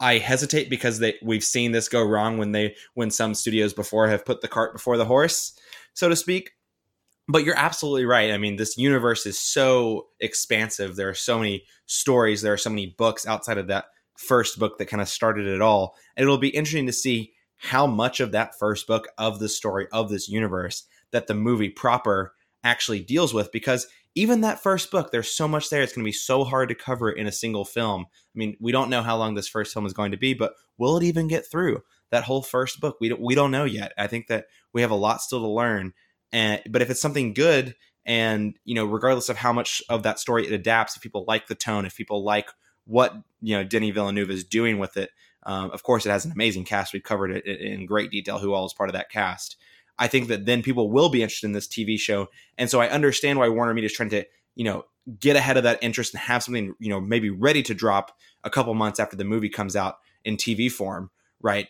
I 0.00 0.18
hesitate 0.18 0.68
because 0.68 0.98
they 0.98 1.14
we've 1.22 1.44
seen 1.44 1.72
this 1.72 1.88
go 1.88 2.02
wrong 2.02 2.38
when 2.38 2.52
they 2.52 2.74
when 2.94 3.10
some 3.10 3.34
studios 3.34 3.72
before 3.72 4.08
have 4.08 4.24
put 4.24 4.40
the 4.40 4.48
cart 4.48 4.72
before 4.72 4.96
the 4.96 5.04
horse, 5.04 5.58
so 5.94 6.08
to 6.08 6.16
speak. 6.16 6.52
But 7.28 7.44
you're 7.44 7.56
absolutely 7.56 8.04
right. 8.04 8.32
I 8.32 8.38
mean, 8.38 8.56
this 8.56 8.76
universe 8.76 9.26
is 9.26 9.38
so 9.38 10.08
expansive. 10.18 10.96
There 10.96 11.08
are 11.08 11.14
so 11.14 11.38
many 11.38 11.64
stories, 11.86 12.42
there 12.42 12.52
are 12.52 12.58
so 12.58 12.70
many 12.70 12.86
books 12.98 13.26
outside 13.26 13.58
of 13.58 13.68
that 13.68 13.86
first 14.18 14.58
book 14.58 14.78
that 14.78 14.86
kind 14.86 15.00
of 15.00 15.08
started 15.08 15.46
it 15.46 15.62
all. 15.62 15.94
And 16.16 16.24
it'll 16.24 16.36
be 16.36 16.48
interesting 16.48 16.86
to 16.86 16.92
see 16.92 17.32
how 17.62 17.86
much 17.86 18.18
of 18.18 18.32
that 18.32 18.58
first 18.58 18.88
book 18.88 19.06
of 19.18 19.38
the 19.38 19.48
story 19.48 19.86
of 19.92 20.10
this 20.10 20.28
universe 20.28 20.84
that 21.12 21.28
the 21.28 21.34
movie 21.34 21.68
proper 21.68 22.34
actually 22.64 23.00
deals 23.00 23.32
with 23.32 23.52
because 23.52 23.86
even 24.16 24.40
that 24.40 24.60
first 24.60 24.90
book, 24.90 25.12
there's 25.12 25.30
so 25.30 25.46
much 25.46 25.70
there. 25.70 25.80
It's 25.80 25.92
going 25.92 26.04
to 26.04 26.08
be 26.08 26.12
so 26.12 26.42
hard 26.42 26.68
to 26.70 26.74
cover 26.74 27.10
in 27.10 27.28
a 27.28 27.32
single 27.32 27.64
film. 27.64 28.06
I 28.10 28.34
mean, 28.38 28.56
we 28.60 28.72
don't 28.72 28.90
know 28.90 29.00
how 29.00 29.16
long 29.16 29.34
this 29.34 29.48
first 29.48 29.72
film 29.72 29.86
is 29.86 29.92
going 29.92 30.10
to 30.10 30.16
be, 30.16 30.34
but 30.34 30.54
will 30.76 30.96
it 30.96 31.04
even 31.04 31.28
get 31.28 31.48
through 31.48 31.82
that 32.10 32.24
whole 32.24 32.42
first 32.42 32.80
book? 32.80 32.96
We 33.00 33.08
don't, 33.08 33.22
we 33.22 33.36
don't 33.36 33.52
know 33.52 33.64
yet. 33.64 33.92
I 33.96 34.08
think 34.08 34.26
that 34.26 34.46
we 34.72 34.82
have 34.82 34.90
a 34.90 34.96
lot 34.96 35.22
still 35.22 35.40
to 35.40 35.48
learn. 35.48 35.92
And 36.32 36.60
but 36.68 36.82
if 36.82 36.90
it's 36.90 37.00
something 37.00 37.32
good, 37.32 37.76
and 38.04 38.58
you 38.64 38.74
know, 38.74 38.86
regardless 38.86 39.28
of 39.28 39.36
how 39.36 39.52
much 39.52 39.82
of 39.88 40.02
that 40.02 40.18
story 40.18 40.46
it 40.46 40.52
adapts, 40.52 40.96
if 40.96 41.02
people 41.02 41.24
like 41.28 41.46
the 41.46 41.54
tone, 41.54 41.86
if 41.86 41.96
people 41.96 42.24
like 42.24 42.50
what 42.86 43.14
you 43.40 43.56
know 43.56 43.62
Denis 43.62 43.94
Villeneuve 43.94 44.30
is 44.30 44.44
doing 44.44 44.78
with 44.78 44.96
it, 44.96 45.10
um, 45.44 45.70
of 45.70 45.82
course, 45.82 46.06
it 46.06 46.10
has 46.10 46.24
an 46.24 46.32
amazing 46.32 46.64
cast. 46.64 46.92
We've 46.92 47.02
covered 47.02 47.30
it 47.30 47.46
in 47.46 47.86
great 47.86 48.10
detail 48.10 48.38
who 48.38 48.52
all 48.52 48.66
is 48.66 48.72
part 48.72 48.88
of 48.88 48.94
that 48.94 49.10
cast. 49.10 49.56
I 49.98 50.06
think 50.06 50.28
that 50.28 50.46
then 50.46 50.62
people 50.62 50.90
will 50.90 51.08
be 51.08 51.22
interested 51.22 51.46
in 51.46 51.52
this 51.52 51.68
TV 51.68 51.98
show. 51.98 52.28
And 52.58 52.70
so 52.70 52.80
I 52.80 52.88
understand 52.88 53.38
why 53.38 53.48
Warner 53.48 53.74
Media 53.74 53.86
is 53.86 53.92
trying 53.92 54.10
to, 54.10 54.24
you 54.54 54.64
know, 54.64 54.84
get 55.18 55.36
ahead 55.36 55.56
of 55.56 55.64
that 55.64 55.82
interest 55.82 56.14
and 56.14 56.20
have 56.20 56.42
something, 56.42 56.74
you 56.78 56.88
know, 56.88 57.00
maybe 57.00 57.30
ready 57.30 57.62
to 57.64 57.74
drop 57.74 58.16
a 58.44 58.50
couple 58.50 58.72
months 58.74 59.00
after 59.00 59.16
the 59.16 59.24
movie 59.24 59.48
comes 59.48 59.76
out 59.76 59.96
in 60.24 60.36
TV 60.36 60.70
form, 60.70 61.10
right? 61.40 61.68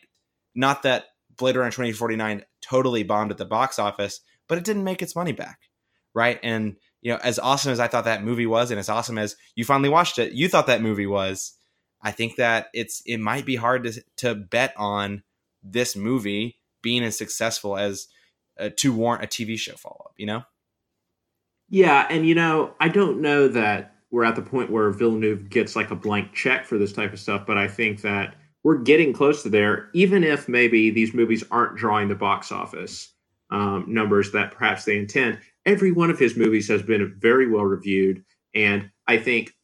Not 0.55 0.83
that 0.83 1.07
Blade 1.37 1.57
Runner 1.57 1.71
2049 1.71 2.45
totally 2.61 3.03
bombed 3.03 3.31
at 3.31 3.39
the 3.39 3.45
box 3.45 3.79
office, 3.79 4.21
but 4.49 4.59
it 4.59 4.65
didn't 4.65 4.85
make 4.85 5.03
its 5.03 5.17
money 5.17 5.33
back, 5.33 5.61
right? 6.15 6.39
And 6.43 6.77
you 7.01 7.13
know, 7.13 7.19
as 7.23 7.39
awesome 7.39 7.73
as 7.73 7.81
I 7.81 7.89
thought 7.89 8.05
that 8.05 8.23
movie 8.23 8.47
was, 8.47 8.71
and 8.71 8.79
as 8.79 8.89
awesome 8.89 9.19
as 9.19 9.37
you 9.57 9.65
finally 9.65 9.89
watched 9.89 10.19
it, 10.19 10.33
you 10.33 10.49
thought 10.49 10.69
that 10.69 10.83
movie 10.83 11.07
was. 11.07 11.55
I 12.03 12.11
think 12.11 12.37
that 12.37 12.69
it's 12.75 13.03
it 13.07 13.19
might 13.19 13.47
be 13.47 13.57
hard 13.57 13.85
to 13.85 14.03
to 14.19 14.35
bet 14.35 14.75
on 14.77 15.23
this 15.63 15.95
movie 15.97 16.57
being 16.83 17.05
as 17.05 17.17
successful 17.17 17.77
as 17.77 18.09
uh, 18.59 18.71
to 18.77 18.93
warrant 18.93 19.25
a 19.25 19.27
TV 19.27 19.59
show 19.59 19.77
follow 19.77 20.03
up, 20.07 20.15
you 20.17 20.27
know? 20.27 20.43
Yeah, 21.69 22.07
and 22.11 22.27
you 22.27 22.35
know, 22.35 22.75
I 22.81 22.89
don't 22.89 23.21
know 23.21 23.49
that 23.49 23.95
we're 24.11 24.25
at 24.25 24.37
the 24.37 24.43
point 24.43 24.71
where 24.71 24.91
Villeneuve 24.91 25.49
gets 25.49 25.75
like 25.75 25.91
a 25.91 25.97
blank 25.97 26.35
check 26.35 26.67
for 26.67 26.77
this 26.77 26.93
type 26.93 27.13
of 27.13 27.21
stuff, 27.21 27.47
but 27.47 27.57
I 27.57 27.67
think 27.67 28.03
that 28.03 28.35
we're 28.63 28.79
getting 28.79 29.13
close 29.13 29.43
to 29.43 29.49
there, 29.49 29.89
even 29.95 30.23
if 30.23 30.49
maybe 30.49 30.91
these 30.91 31.15
movies 31.15 31.43
aren't 31.51 31.77
drawing 31.77 32.09
the 32.09 32.15
box 32.15 32.53
office 32.53 33.13
um, 33.51 33.87
numbers 33.89 34.33
that 34.33 34.53
perhaps 34.53 34.85
they 34.85 34.99
intend. 34.99 35.39
Every 35.65 35.93
one 35.93 36.11
of 36.11 36.19
his 36.19 36.37
movies 36.37 36.69
has 36.69 36.83
been 36.83 37.15
very 37.19 37.49
well 37.49 37.65
reviewed, 37.65 38.23
and 38.55 38.91
I 39.07 39.17
think 39.17 39.55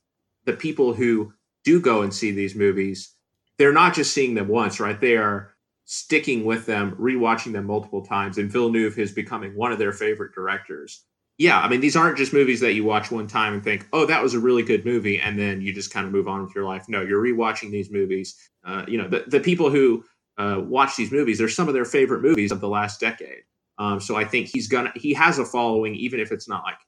the 0.46 0.54
people 0.54 0.94
who 0.94 1.32
do 1.68 1.80
go 1.80 2.00
and 2.00 2.14
see 2.14 2.30
these 2.30 2.54
movies, 2.54 3.14
they're 3.58 3.74
not 3.74 3.94
just 3.94 4.14
seeing 4.14 4.32
them 4.34 4.48
once, 4.48 4.80
right? 4.80 4.98
They 4.98 5.18
are 5.18 5.54
sticking 5.84 6.46
with 6.46 6.64
them, 6.64 6.96
rewatching 6.98 7.52
them 7.52 7.66
multiple 7.66 8.02
times, 8.02 8.38
and 8.38 8.50
Villeneuve 8.50 8.98
is 8.98 9.12
becoming 9.12 9.54
one 9.54 9.70
of 9.70 9.78
their 9.78 9.92
favorite 9.92 10.34
directors. 10.34 11.04
Yeah, 11.36 11.60
I 11.60 11.68
mean, 11.68 11.80
these 11.80 11.94
aren't 11.94 12.16
just 12.16 12.32
movies 12.32 12.60
that 12.60 12.72
you 12.72 12.84
watch 12.84 13.10
one 13.10 13.26
time 13.26 13.52
and 13.52 13.62
think, 13.62 13.86
"Oh, 13.92 14.06
that 14.06 14.22
was 14.22 14.32
a 14.32 14.40
really 14.40 14.62
good 14.62 14.86
movie," 14.86 15.20
and 15.20 15.38
then 15.38 15.60
you 15.60 15.74
just 15.74 15.92
kind 15.92 16.06
of 16.06 16.12
move 16.12 16.26
on 16.26 16.42
with 16.42 16.54
your 16.54 16.64
life. 16.64 16.86
No, 16.88 17.02
you're 17.02 17.22
rewatching 17.22 17.70
these 17.70 17.90
movies. 17.90 18.34
Uh, 18.64 18.84
you 18.88 18.96
know, 18.96 19.08
the, 19.08 19.24
the 19.26 19.40
people 19.40 19.70
who 19.70 20.04
uh, 20.38 20.62
watch 20.64 20.96
these 20.96 21.12
movies, 21.12 21.36
they're 21.38 21.48
some 21.48 21.68
of 21.68 21.74
their 21.74 21.84
favorite 21.84 22.22
movies 22.22 22.50
of 22.50 22.60
the 22.60 22.68
last 22.68 22.98
decade. 22.98 23.42
Um, 23.76 24.00
so 24.00 24.16
I 24.16 24.24
think 24.24 24.48
he's 24.48 24.68
gonna 24.68 24.92
he 24.96 25.12
has 25.14 25.38
a 25.38 25.44
following, 25.44 25.94
even 25.94 26.18
if 26.18 26.32
it's 26.32 26.48
not 26.48 26.64
like 26.64 26.80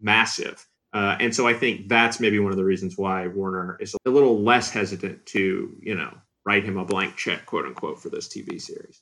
massive. 0.00 0.66
Uh, 0.92 1.16
and 1.20 1.34
so 1.34 1.46
I 1.46 1.54
think 1.54 1.88
that's 1.88 2.20
maybe 2.20 2.38
one 2.38 2.52
of 2.52 2.58
the 2.58 2.64
reasons 2.64 2.98
why 2.98 3.26
Warner 3.26 3.78
is 3.80 3.96
a 4.04 4.10
little 4.10 4.42
less 4.42 4.70
hesitant 4.70 5.24
to, 5.26 5.74
you 5.80 5.94
know, 5.94 6.12
write 6.44 6.64
him 6.64 6.76
a 6.76 6.84
blank 6.84 7.16
check, 7.16 7.46
quote 7.46 7.64
unquote, 7.64 8.00
for 8.00 8.10
this 8.10 8.28
TV 8.28 8.60
series. 8.60 9.00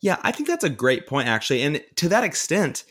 Yeah, 0.00 0.16
I 0.22 0.32
think 0.32 0.48
that's 0.48 0.64
a 0.64 0.70
great 0.70 1.06
point, 1.06 1.28
actually. 1.28 1.62
And 1.62 1.82
to 1.96 2.08
that 2.08 2.24
extent, 2.24 2.84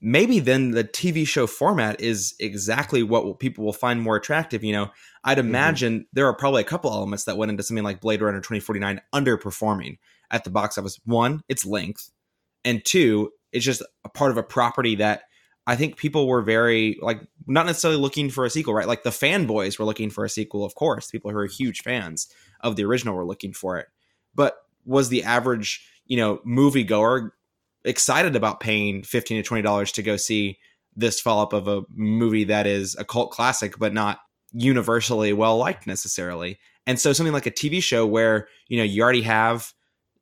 maybe 0.00 0.40
then 0.40 0.72
the 0.72 0.84
TV 0.84 1.26
show 1.26 1.46
format 1.46 2.00
is 2.00 2.34
exactly 2.38 3.02
what 3.02 3.38
people 3.38 3.64
will 3.64 3.72
find 3.72 4.02
more 4.02 4.16
attractive. 4.16 4.62
You 4.62 4.72
know, 4.72 4.90
I'd 5.24 5.38
mm-hmm. 5.38 5.48
imagine 5.48 5.94
mm-hmm. 5.94 6.08
there 6.12 6.26
are 6.26 6.36
probably 6.36 6.62
a 6.62 6.66
couple 6.66 6.92
elements 6.92 7.24
that 7.24 7.36
went 7.36 7.50
into 7.50 7.62
something 7.62 7.84
like 7.84 8.00
Blade 8.00 8.20
Runner 8.20 8.38
2049 8.38 9.00
underperforming 9.14 9.98
at 10.30 10.44
the 10.44 10.50
box 10.50 10.76
office. 10.76 10.98
One, 11.04 11.42
its 11.48 11.64
length. 11.64 12.10
And 12.64 12.84
two, 12.84 13.30
it's 13.52 13.64
just 13.64 13.82
a 14.04 14.08
part 14.08 14.32
of 14.32 14.36
a 14.36 14.42
property 14.42 14.96
that 14.96 15.22
I 15.66 15.74
think 15.76 15.96
people 15.96 16.28
were 16.28 16.42
very 16.42 16.96
like 17.02 17.20
not 17.46 17.66
necessarily 17.66 18.00
looking 18.00 18.30
for 18.30 18.44
a 18.44 18.50
sequel, 18.50 18.74
right? 18.74 18.86
Like 18.86 19.02
the 19.02 19.10
fanboys 19.10 19.78
were 19.78 19.84
looking 19.84 20.10
for 20.10 20.24
a 20.24 20.30
sequel, 20.30 20.64
of 20.64 20.74
course. 20.74 21.10
People 21.10 21.30
who 21.30 21.38
are 21.38 21.46
huge 21.46 21.82
fans 21.82 22.28
of 22.60 22.76
the 22.76 22.84
original 22.84 23.16
were 23.16 23.26
looking 23.26 23.52
for 23.52 23.78
it. 23.78 23.88
But 24.34 24.56
was 24.84 25.08
the 25.08 25.24
average, 25.24 25.86
you 26.06 26.16
know, 26.16 26.38
moviegoer 26.46 27.30
excited 27.84 28.36
about 28.36 28.60
paying 28.60 29.02
fifteen 29.02 29.36
to 29.38 29.42
twenty 29.42 29.62
dollars 29.62 29.92
to 29.92 30.02
go 30.02 30.16
see 30.16 30.58
this 30.94 31.20
follow 31.20 31.42
up 31.42 31.52
of 31.52 31.68
a 31.68 31.82
movie 31.94 32.44
that 32.44 32.66
is 32.66 32.96
a 32.96 33.04
cult 33.04 33.30
classic, 33.32 33.78
but 33.78 33.92
not 33.92 34.20
universally 34.52 35.32
well 35.32 35.58
liked 35.58 35.86
necessarily? 35.86 36.58
And 36.86 37.00
so 37.00 37.12
something 37.12 37.32
like 37.32 37.46
a 37.46 37.50
TV 37.50 37.82
show 37.82 38.06
where 38.06 38.46
you 38.68 38.78
know 38.78 38.84
you 38.84 39.02
already 39.02 39.22
have 39.22 39.72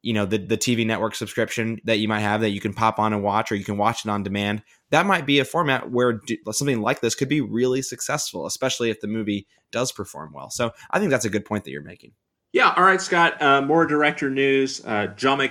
you 0.05 0.13
know 0.13 0.27
the 0.27 0.39
the 0.39 0.59
TV 0.59 0.87
network 0.87 1.15
subscription 1.15 1.81
that 1.85 1.99
you 1.99 2.09
might 2.09 2.21
have 2.21 2.43
that 2.43 2.51
you 2.51 2.61
can 2.61 2.75
pop 2.75 2.99
on 2.99 3.13
and 3.13 3.23
watch, 3.23 3.51
or 3.51 3.57
you 3.57 3.65
can 3.65 3.79
watch 3.79 4.05
it 4.05 4.11
on 4.11 4.23
demand. 4.23 4.63
That 4.95 5.07
might 5.07 5.27
be 5.27 5.41
a 5.41 5.45
format 5.45 5.91
where 5.91 6.21
something 6.53 6.81
like 6.81 7.01
this 7.01 7.17
could 7.17 7.29
be 7.29 7.41
really 7.41 7.83
successful, 7.83 8.47
especially 8.47 8.91
if 8.91 9.01
the 9.01 9.09
movie 9.09 9.49
does 9.73 9.91
perform 9.91 10.33
well. 10.33 10.51
So 10.51 10.71
I 10.93 11.01
think 11.01 11.11
that's 11.11 11.25
a 11.25 11.29
good 11.29 11.45
point 11.45 11.65
that 11.65 11.73
you're 11.73 11.83
making. 11.83 12.13
Yeah, 12.53 12.73
all 12.77 12.85
right, 12.85 13.01
Scott. 13.01 13.43
Uh, 13.43 13.61
more 13.61 13.87
director 13.87 14.31
news. 14.31 14.81
Uh, 14.85 15.09
Jaume 15.17 15.51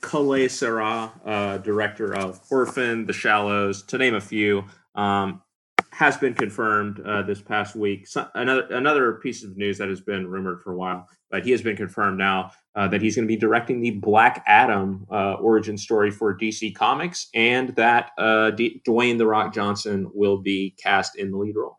Collet-Serra, 0.00 1.12
uh, 1.24 1.58
director 1.58 2.12
of 2.12 2.40
Orphan, 2.50 3.06
The 3.06 3.12
Shallows, 3.12 3.84
to 3.84 3.96
name 3.96 4.16
a 4.16 4.20
few, 4.20 4.64
um, 4.96 5.40
has 6.00 6.16
been 6.16 6.32
confirmed 6.32 6.98
uh, 7.00 7.20
this 7.20 7.42
past 7.42 7.76
week. 7.76 8.08
So, 8.08 8.26
another 8.34 8.62
another 8.70 9.12
piece 9.22 9.44
of 9.44 9.58
news 9.58 9.76
that 9.76 9.90
has 9.90 10.00
been 10.00 10.26
rumored 10.26 10.62
for 10.62 10.72
a 10.72 10.76
while, 10.76 11.06
but 11.30 11.44
he 11.44 11.50
has 11.50 11.60
been 11.60 11.76
confirmed 11.76 12.16
now 12.16 12.52
uh, 12.74 12.88
that 12.88 13.02
he's 13.02 13.16
going 13.16 13.28
to 13.28 13.32
be 13.32 13.36
directing 13.36 13.82
the 13.82 13.90
Black 13.90 14.42
Adam 14.46 15.06
uh, 15.12 15.34
origin 15.34 15.76
story 15.76 16.10
for 16.10 16.34
DC 16.34 16.74
Comics, 16.74 17.28
and 17.34 17.76
that 17.76 18.12
uh, 18.16 18.50
D- 18.50 18.80
Dwayne 18.88 19.18
the 19.18 19.26
Rock 19.26 19.52
Johnson 19.52 20.10
will 20.14 20.38
be 20.38 20.74
cast 20.82 21.16
in 21.16 21.32
the 21.32 21.36
lead 21.36 21.54
role. 21.54 21.78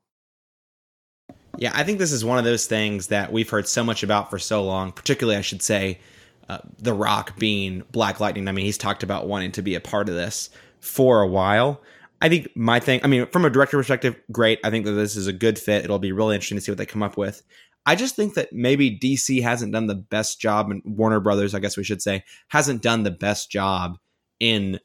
Yeah, 1.57 1.71
I 1.73 1.83
think 1.83 1.97
this 1.97 2.11
is 2.11 2.23
one 2.23 2.37
of 2.37 2.43
those 2.43 2.67
things 2.67 3.07
that 3.07 3.31
we've 3.31 3.49
heard 3.49 3.67
so 3.67 3.83
much 3.83 4.03
about 4.03 4.29
for 4.29 4.37
so 4.37 4.63
long, 4.63 4.91
particularly, 4.91 5.37
I 5.37 5.41
should 5.41 5.63
say, 5.63 5.99
uh, 6.47 6.59
The 6.77 6.93
Rock 6.93 7.39
being 7.39 7.83
Black 7.91 8.19
Lightning. 8.19 8.47
I 8.47 8.51
mean, 8.51 8.65
he's 8.65 8.77
talked 8.77 9.01
about 9.01 9.27
wanting 9.27 9.51
to 9.53 9.63
be 9.63 9.73
a 9.73 9.81
part 9.81 10.09
of 10.09 10.15
this 10.15 10.51
for 10.79 11.21
a 11.21 11.27
while. 11.27 11.81
I 12.21 12.29
think 12.29 12.49
my 12.55 12.79
thing, 12.79 13.01
I 13.03 13.07
mean, 13.07 13.25
from 13.27 13.45
a 13.45 13.49
director 13.49 13.77
perspective, 13.77 14.15
great. 14.31 14.59
I 14.63 14.69
think 14.69 14.85
that 14.85 14.91
this 14.91 15.15
is 15.15 15.27
a 15.27 15.33
good 15.33 15.57
fit. 15.57 15.83
It'll 15.83 15.99
be 15.99 16.11
really 16.11 16.35
interesting 16.35 16.57
to 16.57 16.61
see 16.61 16.71
what 16.71 16.77
they 16.77 16.85
come 16.85 17.03
up 17.03 17.17
with. 17.17 17.41
I 17.85 17.95
just 17.95 18.15
think 18.15 18.35
that 18.35 18.53
maybe 18.53 18.97
DC 18.97 19.41
hasn't 19.41 19.73
done 19.73 19.87
the 19.87 19.95
best 19.95 20.39
job, 20.39 20.69
and 20.69 20.83
Warner 20.85 21.19
Brothers, 21.19 21.55
I 21.55 21.59
guess 21.59 21.77
we 21.77 21.83
should 21.83 22.01
say, 22.01 22.23
hasn't 22.49 22.83
done 22.83 23.03
the 23.03 23.11
best 23.11 23.49
job 23.49 23.97
in 24.39 24.79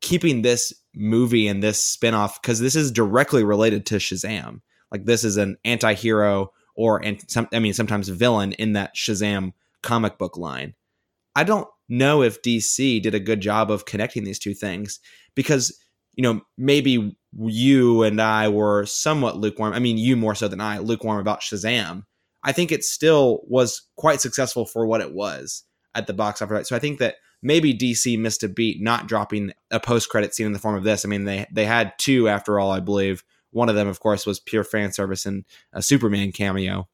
keeping 0.00 0.42
this 0.42 0.72
movie 0.94 1.48
and 1.48 1.62
this 1.62 1.96
spinoff 1.96 2.40
because 2.40 2.60
this 2.60 2.76
is 2.76 2.90
directly 2.90 3.44
related 3.44 3.86
to 3.86 3.96
Shazam. 3.96 4.60
Like 4.90 5.04
this 5.04 5.24
is 5.24 5.36
an 5.36 5.56
anti-hero 5.64 6.52
or 6.76 7.02
and 7.02 7.22
some 7.28 7.48
I 7.52 7.58
mean 7.58 7.72
sometimes 7.72 8.08
villain 8.08 8.52
in 8.52 8.74
that 8.74 8.94
Shazam 8.94 9.52
comic 9.82 10.18
book 10.18 10.36
line. 10.36 10.74
I 11.34 11.44
don't 11.44 11.68
know 11.88 12.22
if 12.22 12.42
DC 12.42 13.02
did 13.02 13.14
a 13.14 13.20
good 13.20 13.40
job 13.40 13.70
of 13.70 13.86
connecting 13.86 14.24
these 14.24 14.38
two 14.38 14.54
things 14.54 15.00
because 15.34 15.78
you 16.16 16.22
know 16.22 16.40
maybe 16.56 17.16
you 17.36 18.02
and 18.02 18.20
I 18.20 18.48
were 18.48 18.86
somewhat 18.86 19.36
lukewarm. 19.36 19.72
I 19.72 19.78
mean 19.78 19.98
you 19.98 20.16
more 20.16 20.34
so 20.34 20.48
than 20.48 20.60
I 20.60 20.78
lukewarm 20.78 21.18
about 21.18 21.40
Shazam. 21.40 22.04
I 22.42 22.52
think 22.52 22.70
it 22.70 22.84
still 22.84 23.40
was 23.46 23.82
quite 23.96 24.20
successful 24.20 24.66
for 24.66 24.86
what 24.86 25.00
it 25.00 25.12
was 25.12 25.64
at 25.94 26.06
the 26.06 26.12
box 26.12 26.42
office. 26.42 26.68
So 26.68 26.76
I 26.76 26.78
think 26.78 26.98
that 26.98 27.16
maybe 27.42 27.76
DC 27.76 28.18
missed 28.18 28.42
a 28.42 28.48
beat 28.48 28.82
not 28.82 29.08
dropping 29.08 29.52
a 29.70 29.80
post 29.80 30.08
credit 30.08 30.34
scene 30.34 30.46
in 30.46 30.52
the 30.52 30.58
form 30.58 30.76
of 30.76 30.84
this. 30.84 31.04
I 31.04 31.08
mean 31.08 31.24
they 31.24 31.46
they 31.52 31.64
had 31.64 31.94
two 31.98 32.28
after 32.28 32.58
all, 32.58 32.70
I 32.70 32.80
believe. 32.80 33.24
One 33.50 33.68
of 33.68 33.76
them, 33.76 33.86
of 33.86 34.00
course, 34.00 34.26
was 34.26 34.40
pure 34.40 34.64
fan 34.64 34.92
service 34.92 35.26
and 35.26 35.44
a 35.72 35.80
Superman 35.80 36.32
cameo, 36.32 36.88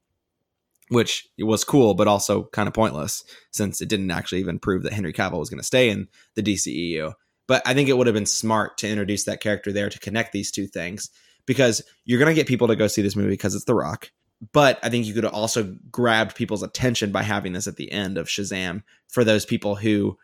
which 0.88 1.26
was 1.38 1.64
cool, 1.64 1.94
but 1.94 2.06
also 2.06 2.44
kind 2.52 2.68
of 2.68 2.74
pointless 2.74 3.24
since 3.50 3.80
it 3.80 3.88
didn't 3.88 4.10
actually 4.10 4.40
even 4.40 4.58
prove 4.58 4.82
that 4.82 4.92
Henry 4.92 5.14
Cavill 5.14 5.38
was 5.38 5.48
going 5.48 5.60
to 5.60 5.64
stay 5.64 5.88
in 5.88 6.08
the 6.34 6.42
DCEU. 6.42 7.14
But 7.50 7.66
I 7.66 7.74
think 7.74 7.88
it 7.88 7.98
would 7.98 8.06
have 8.06 8.14
been 8.14 8.26
smart 8.26 8.78
to 8.78 8.88
introduce 8.88 9.24
that 9.24 9.40
character 9.40 9.72
there 9.72 9.90
to 9.90 9.98
connect 9.98 10.30
these 10.30 10.52
two 10.52 10.68
things 10.68 11.10
because 11.46 11.82
you're 12.04 12.20
going 12.20 12.30
to 12.30 12.40
get 12.40 12.46
people 12.46 12.68
to 12.68 12.76
go 12.76 12.86
see 12.86 13.02
this 13.02 13.16
movie 13.16 13.30
because 13.30 13.56
it's 13.56 13.64
The 13.64 13.74
Rock. 13.74 14.12
But 14.52 14.78
I 14.84 14.88
think 14.88 15.04
you 15.04 15.14
could 15.14 15.24
have 15.24 15.34
also 15.34 15.76
grabbed 15.90 16.36
people's 16.36 16.62
attention 16.62 17.10
by 17.10 17.24
having 17.24 17.52
this 17.52 17.66
at 17.66 17.74
the 17.74 17.90
end 17.90 18.18
of 18.18 18.28
Shazam 18.28 18.84
for 19.08 19.24
those 19.24 19.44
people 19.44 19.74
who 19.74 20.16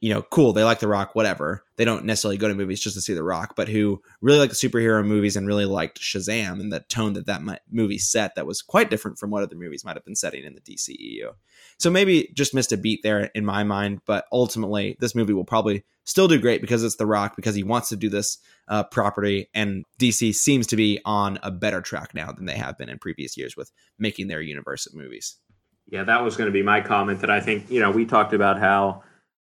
you 0.00 0.12
know, 0.12 0.22
cool, 0.22 0.54
they 0.54 0.64
like 0.64 0.80
The 0.80 0.88
Rock, 0.88 1.14
whatever. 1.14 1.62
They 1.76 1.84
don't 1.84 2.06
necessarily 2.06 2.38
go 2.38 2.48
to 2.48 2.54
movies 2.54 2.80
just 2.80 2.96
to 2.96 3.02
see 3.02 3.12
The 3.12 3.22
Rock, 3.22 3.54
but 3.54 3.68
who 3.68 4.00
really 4.22 4.38
like 4.38 4.48
the 4.48 4.56
superhero 4.56 5.06
movies 5.06 5.36
and 5.36 5.46
really 5.46 5.66
liked 5.66 6.00
Shazam 6.00 6.58
and 6.58 6.72
the 6.72 6.80
tone 6.80 7.12
that 7.12 7.26
that 7.26 7.42
movie 7.70 7.98
set 7.98 8.34
that 8.34 8.46
was 8.46 8.62
quite 8.62 8.88
different 8.88 9.18
from 9.18 9.28
what 9.30 9.42
other 9.42 9.56
movies 9.56 9.84
might 9.84 9.96
have 9.96 10.04
been 10.04 10.16
setting 10.16 10.42
in 10.42 10.54
the 10.54 10.60
DCEU. 10.62 11.34
So 11.78 11.90
maybe 11.90 12.30
just 12.34 12.54
missed 12.54 12.72
a 12.72 12.78
beat 12.78 13.02
there 13.02 13.30
in 13.34 13.44
my 13.44 13.62
mind, 13.62 14.00
but 14.06 14.24
ultimately 14.32 14.96
this 15.00 15.14
movie 15.14 15.34
will 15.34 15.44
probably 15.44 15.84
still 16.04 16.28
do 16.28 16.40
great 16.40 16.62
because 16.62 16.82
it's 16.82 16.96
The 16.96 17.06
Rock, 17.06 17.36
because 17.36 17.54
he 17.54 17.62
wants 17.62 17.90
to 17.90 17.96
do 17.96 18.08
this 18.08 18.38
uh, 18.68 18.84
property, 18.84 19.50
and 19.52 19.84
DC 19.98 20.34
seems 20.34 20.66
to 20.68 20.76
be 20.76 20.98
on 21.04 21.38
a 21.42 21.50
better 21.50 21.82
track 21.82 22.14
now 22.14 22.32
than 22.32 22.46
they 22.46 22.56
have 22.56 22.78
been 22.78 22.88
in 22.88 22.98
previous 22.98 23.36
years 23.36 23.54
with 23.54 23.70
making 23.98 24.28
their 24.28 24.40
universe 24.40 24.86
of 24.86 24.94
movies. 24.94 25.36
Yeah, 25.90 26.04
that 26.04 26.24
was 26.24 26.36
going 26.36 26.46
to 26.46 26.52
be 26.52 26.62
my 26.62 26.80
comment 26.80 27.20
that 27.20 27.30
I 27.30 27.40
think, 27.40 27.70
you 27.70 27.80
know, 27.80 27.90
we 27.90 28.06
talked 28.06 28.32
about 28.32 28.58
how 28.58 29.02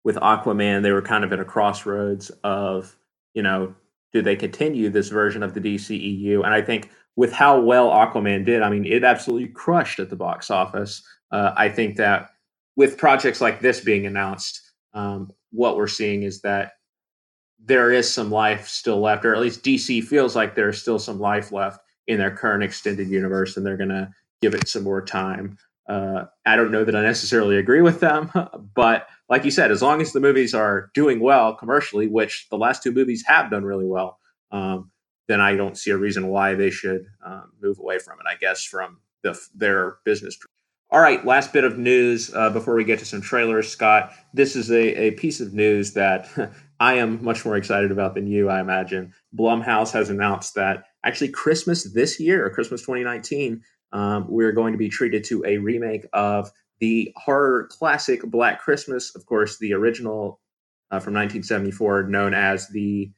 with 0.09 0.15
Aquaman, 0.15 0.81
they 0.81 0.91
were 0.91 1.03
kind 1.03 1.23
of 1.23 1.31
at 1.31 1.39
a 1.39 1.45
crossroads 1.45 2.31
of, 2.43 2.95
you 3.35 3.43
know, 3.43 3.75
do 4.11 4.23
they 4.23 4.35
continue 4.35 4.89
this 4.89 5.09
version 5.09 5.43
of 5.43 5.53
the 5.53 5.61
DCEU? 5.61 6.43
And 6.43 6.51
I 6.51 6.63
think 6.63 6.89
with 7.15 7.31
how 7.31 7.59
well 7.59 7.91
Aquaman 7.91 8.43
did, 8.43 8.63
I 8.63 8.71
mean, 8.71 8.85
it 8.85 9.03
absolutely 9.03 9.49
crushed 9.49 9.99
at 9.99 10.09
the 10.09 10.15
box 10.15 10.49
office. 10.49 11.03
Uh, 11.31 11.51
I 11.55 11.69
think 11.69 11.97
that 11.97 12.31
with 12.75 12.97
projects 12.97 13.39
like 13.39 13.61
this 13.61 13.81
being 13.81 14.07
announced, 14.07 14.71
um, 14.95 15.31
what 15.51 15.77
we're 15.77 15.85
seeing 15.85 16.23
is 16.23 16.41
that 16.41 16.71
there 17.63 17.91
is 17.91 18.11
some 18.11 18.31
life 18.31 18.67
still 18.67 18.99
left, 18.99 19.25
or 19.25 19.35
at 19.35 19.41
least 19.41 19.63
DC 19.63 20.03
feels 20.05 20.35
like 20.35 20.55
there's 20.55 20.81
still 20.81 20.97
some 20.97 21.19
life 21.19 21.51
left 21.51 21.81
in 22.07 22.17
their 22.17 22.35
current 22.35 22.63
extended 22.63 23.09
universe, 23.09 23.57
and 23.57 23.63
they're 23.63 23.77
going 23.77 23.89
to 23.89 24.09
give 24.41 24.55
it 24.55 24.67
some 24.67 24.85
more 24.85 25.05
time. 25.05 25.55
Uh, 25.89 26.25
I 26.45 26.55
don't 26.55 26.71
know 26.71 26.83
that 26.83 26.95
I 26.95 27.01
necessarily 27.01 27.57
agree 27.57 27.81
with 27.81 27.99
them, 27.99 28.31
but 28.75 29.07
like 29.27 29.43
you 29.43 29.51
said, 29.51 29.71
as 29.71 29.81
long 29.81 30.01
as 30.01 30.13
the 30.13 30.19
movies 30.19 30.53
are 30.53 30.91
doing 30.93 31.19
well 31.19 31.55
commercially, 31.55 32.07
which 32.07 32.47
the 32.51 32.57
last 32.57 32.83
two 32.83 32.91
movies 32.91 33.23
have 33.25 33.49
done 33.49 33.63
really 33.63 33.87
well, 33.87 34.19
um, 34.51 34.91
then 35.27 35.41
I 35.41 35.55
don't 35.55 35.77
see 35.77 35.89
a 35.91 35.97
reason 35.97 36.27
why 36.27 36.53
they 36.53 36.69
should 36.69 37.05
um, 37.25 37.51
move 37.61 37.79
away 37.79 37.97
from 37.97 38.19
it. 38.19 38.27
I 38.29 38.35
guess 38.35 38.63
from 38.63 38.99
the, 39.23 39.39
their 39.55 39.97
business. 40.05 40.37
All 40.91 40.99
right, 40.99 41.23
last 41.23 41.53
bit 41.53 41.63
of 41.63 41.77
news 41.77 42.33
uh, 42.33 42.49
before 42.49 42.73
we 42.75 42.83
get 42.83 42.97
to 42.99 43.05
some 43.05 43.21
trailers, 43.21 43.67
Scott. 43.67 44.11
This 44.33 44.55
is 44.55 44.71
a, 44.71 45.09
a 45.09 45.11
piece 45.11 45.39
of 45.39 45.53
news 45.53 45.93
that 45.93 46.27
I 46.79 46.95
am 46.95 47.23
much 47.23 47.45
more 47.45 47.57
excited 47.57 47.91
about 47.91 48.15
than 48.15 48.25
you, 48.25 48.49
I 48.49 48.59
imagine. 48.59 49.13
Blumhouse 49.37 49.91
has 49.91 50.09
announced 50.09 50.55
that 50.55 50.85
actually 51.03 51.29
Christmas 51.29 51.93
this 51.93 52.19
year, 52.19 52.49
Christmas 52.49 52.81
2019, 52.81 53.61
um, 53.91 54.25
we're 54.29 54.51
going 54.51 54.73
to 54.73 54.77
be 54.77 54.89
treated 54.89 55.23
to 55.25 55.43
a 55.45 55.57
remake 55.57 56.05
of 56.13 56.51
the 56.79 57.11
horror 57.17 57.67
classic 57.71 58.23
Black 58.23 58.61
Christmas, 58.61 59.15
of 59.15 59.25
course, 59.25 59.57
the 59.57 59.73
original 59.73 60.39
uh, 60.91 60.99
from 60.99 61.13
1974, 61.13 62.03
known 62.03 62.33
as 62.33 62.67
the 62.69 63.11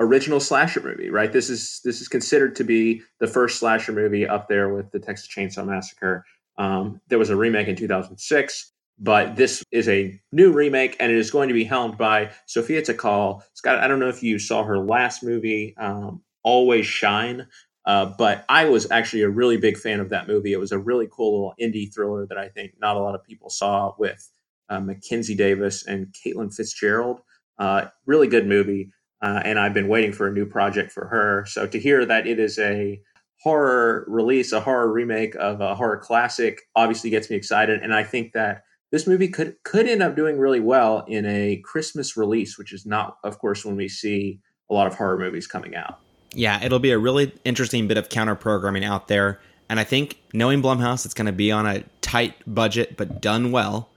original 0.00 0.40
slasher 0.40 0.80
movie. 0.80 1.10
Right, 1.10 1.32
this 1.32 1.50
is 1.50 1.80
this 1.84 2.00
is 2.00 2.08
considered 2.08 2.56
to 2.56 2.64
be 2.64 3.02
the 3.20 3.26
first 3.26 3.58
slasher 3.58 3.92
movie 3.92 4.26
up 4.26 4.48
there 4.48 4.72
with 4.72 4.90
the 4.92 5.00
Texas 5.00 5.28
Chainsaw 5.28 5.66
Massacre. 5.66 6.24
Um, 6.56 7.00
there 7.08 7.18
was 7.18 7.30
a 7.30 7.36
remake 7.36 7.68
in 7.68 7.76
2006, 7.76 8.72
but 8.98 9.36
this 9.36 9.62
is 9.70 9.88
a 9.88 10.20
new 10.32 10.52
remake, 10.52 10.96
and 10.98 11.12
it 11.12 11.18
is 11.18 11.30
going 11.30 11.48
to 11.48 11.54
be 11.54 11.64
helmed 11.64 11.98
by 11.98 12.30
Sophia 12.46 12.82
Takal. 12.82 13.42
Scott, 13.54 13.78
I 13.78 13.86
don't 13.88 14.00
know 14.00 14.08
if 14.08 14.22
you 14.22 14.38
saw 14.38 14.64
her 14.64 14.78
last 14.78 15.22
movie, 15.22 15.74
um, 15.76 16.22
Always 16.42 16.86
Shine, 16.86 17.46
uh, 17.88 18.04
but 18.04 18.44
I 18.50 18.66
was 18.66 18.90
actually 18.90 19.22
a 19.22 19.30
really 19.30 19.56
big 19.56 19.78
fan 19.78 19.98
of 19.98 20.10
that 20.10 20.28
movie. 20.28 20.52
It 20.52 20.60
was 20.60 20.72
a 20.72 20.78
really 20.78 21.08
cool 21.10 21.32
little 21.32 21.54
indie 21.58 21.92
thriller 21.92 22.26
that 22.26 22.36
I 22.36 22.50
think 22.50 22.74
not 22.78 22.96
a 22.96 23.00
lot 23.00 23.14
of 23.14 23.24
people 23.24 23.48
saw 23.48 23.94
with 23.98 24.30
uh, 24.68 24.78
Mackenzie 24.78 25.34
Davis 25.34 25.86
and 25.86 26.08
Caitlin 26.12 26.54
Fitzgerald. 26.54 27.22
Uh, 27.58 27.86
really 28.04 28.28
good 28.28 28.46
movie. 28.46 28.90
Uh, 29.22 29.40
and 29.42 29.58
I've 29.58 29.72
been 29.72 29.88
waiting 29.88 30.12
for 30.12 30.28
a 30.28 30.32
new 30.32 30.44
project 30.44 30.92
for 30.92 31.06
her. 31.06 31.46
So 31.48 31.66
to 31.66 31.78
hear 31.78 32.04
that 32.04 32.26
it 32.26 32.38
is 32.38 32.58
a 32.58 33.00
horror 33.40 34.04
release, 34.06 34.52
a 34.52 34.60
horror 34.60 34.92
remake 34.92 35.34
of 35.36 35.62
a 35.62 35.74
horror 35.74 35.96
classic, 35.96 36.60
obviously 36.76 37.08
gets 37.08 37.30
me 37.30 37.36
excited. 37.36 37.80
And 37.82 37.94
I 37.94 38.04
think 38.04 38.34
that 38.34 38.64
this 38.92 39.06
movie 39.06 39.28
could 39.28 39.56
could 39.64 39.88
end 39.88 40.02
up 40.02 40.14
doing 40.14 40.38
really 40.38 40.60
well 40.60 41.06
in 41.08 41.24
a 41.24 41.62
Christmas 41.64 42.18
release, 42.18 42.58
which 42.58 42.74
is 42.74 42.84
not, 42.84 43.16
of 43.24 43.38
course, 43.38 43.64
when 43.64 43.76
we 43.76 43.88
see 43.88 44.40
a 44.70 44.74
lot 44.74 44.86
of 44.86 44.94
horror 44.94 45.18
movies 45.18 45.46
coming 45.46 45.74
out 45.74 46.00
yeah, 46.32 46.62
it'll 46.62 46.78
be 46.78 46.90
a 46.90 46.98
really 46.98 47.32
interesting 47.44 47.88
bit 47.88 47.96
of 47.96 48.08
counter 48.08 48.34
programming 48.34 48.84
out 48.84 49.08
there. 49.08 49.40
And 49.68 49.78
I 49.78 49.84
think 49.84 50.18
knowing 50.32 50.62
Blumhouse, 50.62 51.04
it's 51.04 51.14
going 51.14 51.26
to 51.26 51.32
be 51.32 51.52
on 51.52 51.66
a 51.66 51.84
tight 52.00 52.34
budget, 52.46 52.96
but 52.96 53.20
done 53.20 53.52
well. 53.52 53.90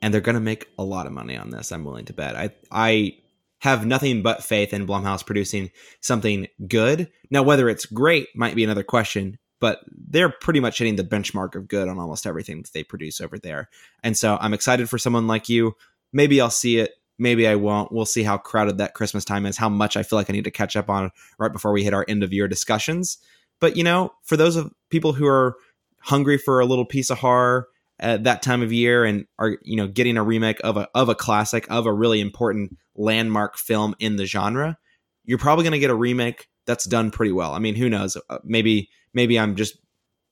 And 0.00 0.12
they're 0.12 0.20
going 0.20 0.34
to 0.34 0.40
make 0.40 0.68
a 0.78 0.82
lot 0.82 1.06
of 1.06 1.12
money 1.12 1.36
on 1.36 1.50
this. 1.50 1.70
I'm 1.70 1.84
willing 1.84 2.06
to 2.06 2.12
bet. 2.12 2.34
I, 2.34 2.50
I 2.72 3.16
have 3.60 3.86
nothing 3.86 4.22
but 4.22 4.42
faith 4.42 4.72
in 4.72 4.86
Blumhouse 4.86 5.24
producing 5.24 5.70
something 6.00 6.48
good. 6.66 7.08
Now, 7.30 7.44
whether 7.44 7.68
it's 7.68 7.86
great 7.86 8.28
might 8.34 8.56
be 8.56 8.64
another 8.64 8.82
question, 8.82 9.38
but 9.60 9.78
they're 9.86 10.28
pretty 10.28 10.58
much 10.58 10.78
hitting 10.78 10.96
the 10.96 11.04
benchmark 11.04 11.54
of 11.54 11.68
good 11.68 11.86
on 11.86 12.00
almost 12.00 12.26
everything 12.26 12.62
that 12.62 12.72
they 12.72 12.82
produce 12.82 13.20
over 13.20 13.38
there. 13.38 13.68
And 14.02 14.18
so 14.18 14.36
I'm 14.40 14.54
excited 14.54 14.90
for 14.90 14.98
someone 14.98 15.28
like 15.28 15.48
you. 15.48 15.76
Maybe 16.12 16.40
I'll 16.40 16.50
see 16.50 16.78
it 16.78 16.94
Maybe 17.22 17.46
I 17.46 17.54
won't. 17.54 17.92
We'll 17.92 18.04
see 18.04 18.24
how 18.24 18.36
crowded 18.36 18.78
that 18.78 18.94
Christmas 18.94 19.24
time 19.24 19.46
is, 19.46 19.56
how 19.56 19.68
much 19.68 19.96
I 19.96 20.02
feel 20.02 20.18
like 20.18 20.28
I 20.28 20.32
need 20.32 20.42
to 20.42 20.50
catch 20.50 20.74
up 20.74 20.90
on 20.90 21.12
right 21.38 21.52
before 21.52 21.70
we 21.70 21.84
hit 21.84 21.94
our 21.94 22.04
end 22.08 22.24
of 22.24 22.32
year 22.32 22.48
discussions. 22.48 23.18
But, 23.60 23.76
you 23.76 23.84
know, 23.84 24.12
for 24.24 24.36
those 24.36 24.56
of 24.56 24.72
people 24.90 25.12
who 25.12 25.28
are 25.28 25.54
hungry 26.00 26.36
for 26.36 26.58
a 26.58 26.66
little 26.66 26.84
piece 26.84 27.10
of 27.10 27.18
horror 27.18 27.68
at 28.00 28.24
that 28.24 28.42
time 28.42 28.60
of 28.60 28.72
year 28.72 29.04
and 29.04 29.26
are, 29.38 29.56
you 29.62 29.76
know, 29.76 29.86
getting 29.86 30.16
a 30.16 30.22
remake 30.24 30.58
of 30.64 30.76
a, 30.76 30.88
of 30.96 31.08
a 31.08 31.14
classic, 31.14 31.64
of 31.70 31.86
a 31.86 31.92
really 31.92 32.20
important 32.20 32.76
landmark 32.96 33.56
film 33.56 33.94
in 34.00 34.16
the 34.16 34.26
genre, 34.26 34.76
you're 35.24 35.38
probably 35.38 35.62
going 35.62 35.74
to 35.74 35.78
get 35.78 35.90
a 35.90 35.94
remake 35.94 36.48
that's 36.66 36.86
done 36.86 37.12
pretty 37.12 37.30
well. 37.30 37.54
I 37.54 37.60
mean, 37.60 37.76
who 37.76 37.88
knows? 37.88 38.16
Uh, 38.28 38.38
maybe, 38.42 38.90
maybe 39.14 39.38
I'm 39.38 39.54
just 39.54 39.78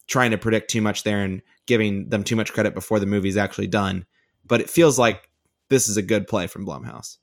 trying 0.08 0.32
to 0.32 0.38
predict 0.38 0.68
too 0.68 0.82
much 0.82 1.04
there 1.04 1.22
and 1.22 1.40
giving 1.66 2.08
them 2.08 2.24
too 2.24 2.34
much 2.34 2.52
credit 2.52 2.74
before 2.74 2.98
the 2.98 3.06
movie's 3.06 3.36
actually 3.36 3.68
done. 3.68 4.06
But 4.44 4.60
it 4.60 4.68
feels 4.68 4.98
like 4.98 5.29
this 5.70 5.88
is 5.88 5.96
a 5.96 6.02
good 6.02 6.26
play 6.26 6.46
from 6.46 6.66
Blumhouse. 6.66 7.16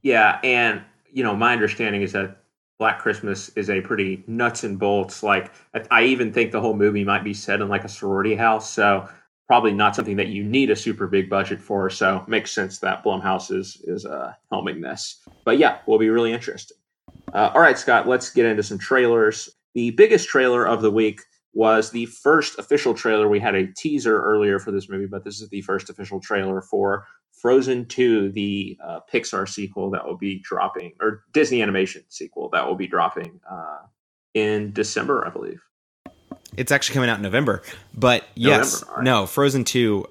Yeah, 0.00 0.40
and 0.42 0.82
you 1.10 1.22
know, 1.22 1.36
my 1.36 1.52
understanding 1.52 2.00
is 2.00 2.12
that 2.12 2.38
Black 2.78 2.98
Christmas 2.98 3.50
is 3.50 3.68
a 3.68 3.80
pretty 3.80 4.24
nuts 4.26 4.64
and 4.64 4.78
bolts. 4.78 5.22
Like, 5.22 5.52
I 5.90 6.04
even 6.04 6.32
think 6.32 6.50
the 6.50 6.60
whole 6.60 6.74
movie 6.74 7.04
might 7.04 7.22
be 7.22 7.34
set 7.34 7.60
in 7.60 7.68
like 7.68 7.84
a 7.84 7.88
sorority 7.88 8.34
house. 8.34 8.70
So 8.70 9.08
probably 9.46 9.72
not 9.72 9.94
something 9.94 10.16
that 10.16 10.28
you 10.28 10.42
need 10.42 10.70
a 10.70 10.76
super 10.76 11.06
big 11.06 11.28
budget 11.28 11.60
for. 11.60 11.90
So 11.90 12.24
makes 12.26 12.50
sense 12.52 12.78
that 12.78 13.04
Blumhouse 13.04 13.54
is 13.54 13.82
is 13.84 14.06
uh, 14.06 14.32
helming 14.50 14.82
this. 14.82 15.18
But 15.44 15.58
yeah, 15.58 15.78
will 15.86 15.98
be 15.98 16.08
really 16.08 16.32
interesting. 16.32 16.78
Uh, 17.34 17.50
all 17.54 17.60
right, 17.60 17.78
Scott, 17.78 18.08
let's 18.08 18.30
get 18.30 18.46
into 18.46 18.62
some 18.62 18.78
trailers. 18.78 19.48
The 19.74 19.90
biggest 19.90 20.28
trailer 20.28 20.66
of 20.66 20.82
the 20.82 20.90
week 20.90 21.20
was 21.54 21.90
the 21.90 22.06
first 22.06 22.58
official 22.58 22.94
trailer. 22.94 23.28
We 23.28 23.40
had 23.40 23.54
a 23.54 23.66
teaser 23.74 24.22
earlier 24.22 24.58
for 24.58 24.70
this 24.70 24.88
movie, 24.88 25.06
but 25.06 25.22
this 25.24 25.40
is 25.40 25.48
the 25.50 25.60
first 25.62 25.90
official 25.90 26.20
trailer 26.20 26.62
for 26.62 27.06
Frozen 27.42 27.86
2, 27.86 28.30
the 28.30 28.78
uh, 28.82 29.00
Pixar 29.12 29.48
sequel 29.48 29.90
that 29.90 30.06
will 30.06 30.16
be 30.16 30.38
dropping, 30.38 30.92
or 31.00 31.24
Disney 31.32 31.60
animation 31.60 32.04
sequel 32.08 32.48
that 32.50 32.64
will 32.64 32.76
be 32.76 32.86
dropping 32.86 33.40
uh, 33.50 33.78
in 34.32 34.72
December, 34.72 35.26
I 35.26 35.30
believe. 35.30 35.60
It's 36.56 36.70
actually 36.70 36.94
coming 36.94 37.10
out 37.10 37.16
in 37.16 37.22
November. 37.22 37.62
But 37.94 38.24
yes, 38.36 38.84
right. 38.88 39.02
no, 39.02 39.26
Frozen 39.26 39.64
2, 39.64 40.06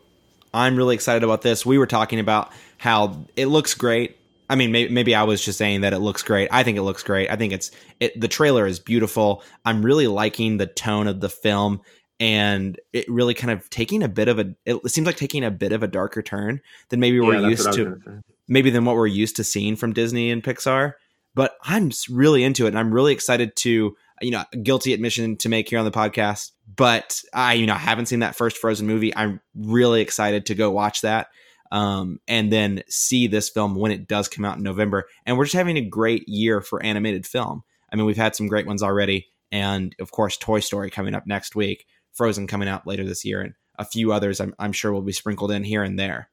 I'm 0.54 0.76
really 0.76 0.94
excited 0.94 1.24
about 1.24 1.42
this. 1.42 1.66
We 1.66 1.78
were 1.78 1.88
talking 1.88 2.20
about 2.20 2.52
how 2.78 3.26
it 3.38 3.46
looks 3.46 3.76
great. 3.76 4.18
I 4.50 4.56
mean, 4.56 4.74
maybe, 4.74 4.94
maybe, 4.94 5.16
I 5.16 5.24
was 5.24 5.44
just 5.44 5.58
saying 5.58 5.82
that 5.82 5.94
it 5.94 6.00
looks 6.00 6.24
great. 6.24 6.50
I 6.52 6.64
think 6.64 6.78
it 6.78 6.82
looks 6.82 7.04
great. 7.04 7.32
I 7.32 7.38
think 7.38 7.54
it's 7.54 7.72
it, 8.02 8.20
the 8.20 8.28
trailer 8.28 8.68
is 8.68 8.82
beautiful. 8.82 9.42
I'm 9.64 9.82
really 9.82 10.08
liking 10.08 10.58
the 10.58 10.68
tone 10.68 11.08
of 11.08 11.22
the 11.22 11.30
film 11.30 11.80
and 12.22 12.80
it 12.94 13.06
really 13.10 13.34
kind 13.34 13.52
of 13.52 13.70
taking 13.70 14.02
a 14.02 14.08
bit 14.08 14.30
of 14.30 14.40
a 14.40 14.56
it 14.66 14.90
seems 14.90 15.06
like 15.06 15.18
taking 15.18 15.44
a 15.44 15.52
bit 15.52 15.74
of 15.74 15.84
a 15.84 15.88
darker 15.88 16.22
turn 16.22 16.62
than 16.88 17.02
maybe 17.02 17.20
we're 17.20 17.50
used 17.50 17.74
to 17.74 18.22
maybe 18.48 18.70
than 18.70 18.86
what 18.86 18.96
we're 18.96 19.08
used 19.08 19.36
to 19.36 19.44
seeing 19.44 19.76
from 19.76 19.92
Disney 19.92 20.32
and 20.32 20.44
Pixar. 20.44 20.94
But 21.34 21.58
I'm 21.64 21.92
really 22.10 22.44
into 22.44 22.66
it 22.66 22.70
and 22.70 22.80
I'm 22.80 22.94
really 22.94 23.14
excited 23.14 23.56
to 23.58 23.96
you 24.22 24.32
know, 24.32 24.44
guilty 24.64 24.94
admission 24.94 25.36
to 25.38 25.50
make 25.50 25.70
here 25.70 25.80
on 25.80 25.86
the 25.86 25.92
podcast, 25.92 26.52
but 26.76 27.22
I, 27.34 27.54
you 27.54 27.66
know, 27.66 27.74
haven't 27.74 28.06
seen 28.06 28.20
that 28.20 28.36
first 28.36 28.58
Frozen 28.58 28.88
movie. 28.88 29.16
I'm 29.16 29.42
really 29.56 30.02
excited 30.02 30.46
to 30.48 30.56
go 30.56 30.72
watch 30.72 31.02
that. 31.02 31.28
Um, 31.72 32.20
and 32.28 32.52
then 32.52 32.84
see 32.90 33.28
this 33.28 33.50
film 33.50 33.76
when 33.76 33.92
it 33.92 34.08
does 34.08 34.28
come 34.28 34.44
out 34.44 34.58
in 34.58 34.64
November. 34.64 35.08
And 35.26 35.38
we're 35.38 35.46
just 35.46 35.56
having 35.56 35.78
a 35.78 35.82
great 35.82 36.28
year 36.28 36.62
for 36.62 36.84
animated 36.84 37.26
film. 37.26 37.64
I 37.92 37.96
mean, 37.96 38.06
we've 38.06 38.18
had 38.18 38.36
some 38.36 38.48
great 38.48 38.68
ones 38.68 38.84
already. 38.84 39.28
And 39.54 39.96
of 40.00 40.12
course, 40.12 40.38
Toy 40.38 40.60
Story 40.60 40.90
coming 40.90 41.16
up 41.16 41.26
next 41.26 41.56
week, 41.56 41.86
Frozen 42.14 42.48
coming 42.48 42.68
out 42.68 42.88
later 42.88 43.04
this 43.04 43.26
year, 43.26 43.42
and 43.42 43.54
a 43.80 43.86
few 43.86 44.12
others 44.12 44.40
I'm, 44.40 44.54
I'm 44.60 44.72
sure 44.72 44.92
will 44.92 45.02
be 45.02 45.12
sprinkled 45.12 45.52
in 45.52 45.64
here 45.64 45.84
and 45.84 45.98
there. 45.98 46.30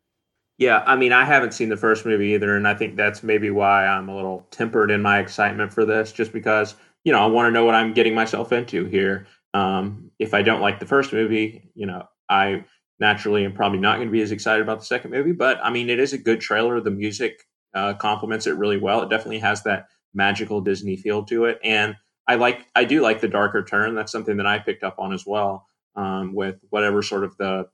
Yeah, 0.59 0.82
I 0.86 0.96
mean, 0.96 1.12
I 1.12 1.24
haven't 1.24 1.55
seen 1.55 1.68
the 1.68 1.76
first 1.76 2.05
movie 2.05 2.34
either, 2.34 2.56
and 2.56 2.66
I 2.66 2.74
think 2.74 2.96
that's 2.96 3.22
maybe 3.22 3.50
why 3.50 3.86
I'm 3.86 4.09
a 4.09 4.16
little 4.16 4.46
tempered 4.50 4.90
in 4.90 5.02
my 5.02 5.20
excitement 5.20 5.72
for 5.72 5.84
this, 5.84 6.10
just 6.10 6.32
because 6.32 6.74
you 7.05 7.12
know, 7.12 7.20
I 7.20 7.26
want 7.26 7.46
to 7.46 7.52
know 7.52 7.64
what 7.64 7.74
I'm 7.74 7.94
getting 7.94 8.14
myself 8.14 8.52
into 8.52 8.84
here. 8.84 9.26
Um, 9.55 10.10
if 10.18 10.34
I 10.34 10.42
don't 10.42 10.60
like 10.60 10.80
the 10.80 10.86
first 10.86 11.12
movie, 11.12 11.70
you 11.74 11.86
know, 11.86 12.06
I 12.28 12.64
naturally 13.00 13.44
am 13.44 13.55
probably 13.55 13.78
not 13.78 13.96
going 13.96 14.09
to 14.09 14.12
be 14.12 14.20
as 14.20 14.32
excited 14.32 14.62
about 14.62 14.80
the 14.80 14.84
second 14.84 15.12
movie. 15.12 15.32
But 15.32 15.59
I 15.62 15.70
mean, 15.70 15.88
it 15.88 16.00
is 16.00 16.12
a 16.12 16.18
good 16.18 16.40
trailer. 16.40 16.80
The 16.80 16.90
music 16.90 17.44
uh, 17.74 17.94
complements 17.94 18.46
it 18.46 18.56
really 18.56 18.76
well. 18.76 19.02
It 19.02 19.10
definitely 19.10 19.38
has 19.38 19.62
that 19.62 19.86
magical 20.12 20.60
Disney 20.60 20.96
feel 20.96 21.24
to 21.24 21.44
it, 21.44 21.60
and 21.62 21.96
I 22.26 22.34
like, 22.34 22.66
I 22.74 22.84
do 22.84 23.00
like 23.00 23.20
the 23.20 23.28
darker 23.28 23.64
turn. 23.64 23.94
That's 23.94 24.12
something 24.12 24.36
that 24.36 24.46
I 24.46 24.59
picked 24.59 24.84
up 24.84 24.96
on 24.98 25.12
as 25.12 25.24
well. 25.26 25.68
Um, 25.99 26.33
with 26.33 26.61
whatever 26.70 27.03
sort 27.03 27.25
of 27.25 27.37
the 27.39 27.66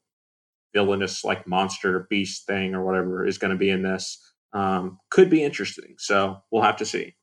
villainous 0.73 1.25
like 1.25 1.47
monster 1.47 2.07
beast 2.09 2.47
thing 2.47 2.75
or 2.75 2.83
whatever 2.83 3.27
is 3.27 3.37
going 3.37 3.53
to 3.53 3.59
be 3.59 3.69
in 3.69 3.83
this 3.83 4.19
um, 4.55 4.99
could 5.11 5.29
be 5.29 5.45
interesting. 5.45 5.95
So 5.99 6.39
we'll 6.51 6.63
have 6.63 6.79
to 6.79 6.87
see. 6.87 7.15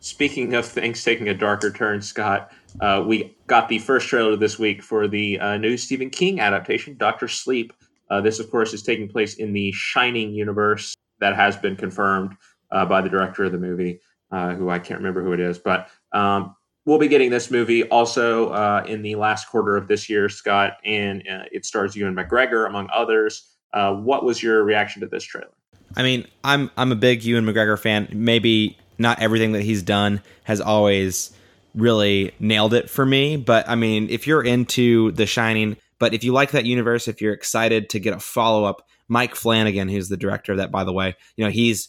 Speaking 0.00 0.54
of 0.54 0.66
things 0.66 1.02
taking 1.02 1.28
a 1.30 1.34
darker 1.34 1.70
turn, 1.70 2.02
Scott, 2.02 2.52
uh, 2.80 3.02
we 3.06 3.34
got 3.46 3.70
the 3.70 3.78
first 3.78 4.08
trailer 4.08 4.36
this 4.36 4.58
week 4.58 4.82
for 4.82 5.08
the 5.08 5.40
uh, 5.40 5.56
new 5.56 5.78
Stephen 5.78 6.10
King 6.10 6.40
adaptation, 6.40 6.96
Doctor 6.98 7.26
Sleep. 7.26 7.72
Uh, 8.10 8.20
this, 8.20 8.38
of 8.38 8.50
course, 8.50 8.74
is 8.74 8.82
taking 8.82 9.08
place 9.08 9.34
in 9.34 9.54
the 9.54 9.72
Shining 9.72 10.34
universe 10.34 10.94
that 11.20 11.34
has 11.34 11.56
been 11.56 11.74
confirmed 11.74 12.34
uh, 12.70 12.84
by 12.84 13.00
the 13.00 13.08
director 13.08 13.44
of 13.44 13.52
the 13.52 13.58
movie, 13.58 14.00
uh, 14.30 14.54
who 14.54 14.68
I 14.68 14.78
can't 14.78 15.00
remember 15.00 15.22
who 15.22 15.32
it 15.32 15.40
is. 15.40 15.58
But 15.58 15.88
um, 16.12 16.54
we'll 16.84 16.98
be 16.98 17.08
getting 17.08 17.30
this 17.30 17.50
movie 17.50 17.84
also 17.88 18.50
uh, 18.50 18.84
in 18.86 19.02
the 19.02 19.14
last 19.14 19.48
quarter 19.48 19.76
of 19.76 19.88
this 19.88 20.08
year, 20.08 20.28
Scott, 20.28 20.78
and 20.84 21.22
it 21.52 21.64
stars 21.64 21.96
Ewan 21.96 22.14
McGregor, 22.14 22.66
among 22.68 22.88
others. 22.92 23.48
what 23.72 24.24
was 24.24 24.42
your 24.42 24.62
reaction 24.64 25.00
to 25.00 25.08
this 25.08 25.24
trailer? 25.24 25.48
I 25.96 26.02
mean, 26.02 26.26
I'm 26.42 26.70
I'm 26.76 26.92
a 26.92 26.96
big 26.96 27.24
Ewan 27.24 27.44
McGregor 27.44 27.78
fan. 27.78 28.08
Maybe 28.12 28.78
not 28.98 29.20
everything 29.20 29.52
that 29.52 29.62
he's 29.62 29.82
done 29.82 30.22
has 30.44 30.60
always 30.60 31.32
really 31.74 32.32
nailed 32.38 32.74
it 32.74 32.88
for 32.88 33.04
me. 33.04 33.36
But 33.36 33.68
I 33.68 33.74
mean, 33.74 34.08
if 34.10 34.26
you're 34.26 34.42
into 34.42 35.12
The 35.12 35.26
Shining, 35.26 35.76
but 35.98 36.14
if 36.14 36.24
you 36.24 36.32
like 36.32 36.52
that 36.52 36.64
universe, 36.64 37.08
if 37.08 37.20
you're 37.20 37.32
excited 37.32 37.90
to 37.90 37.98
get 37.98 38.14
a 38.14 38.20
follow 38.20 38.64
up, 38.64 38.86
Mike 39.08 39.34
Flanagan, 39.34 39.88
who's 39.88 40.08
the 40.08 40.16
director 40.16 40.52
of 40.52 40.58
that, 40.58 40.70
by 40.70 40.84
the 40.84 40.92
way, 40.92 41.16
you 41.36 41.44
know, 41.44 41.50
he's 41.50 41.88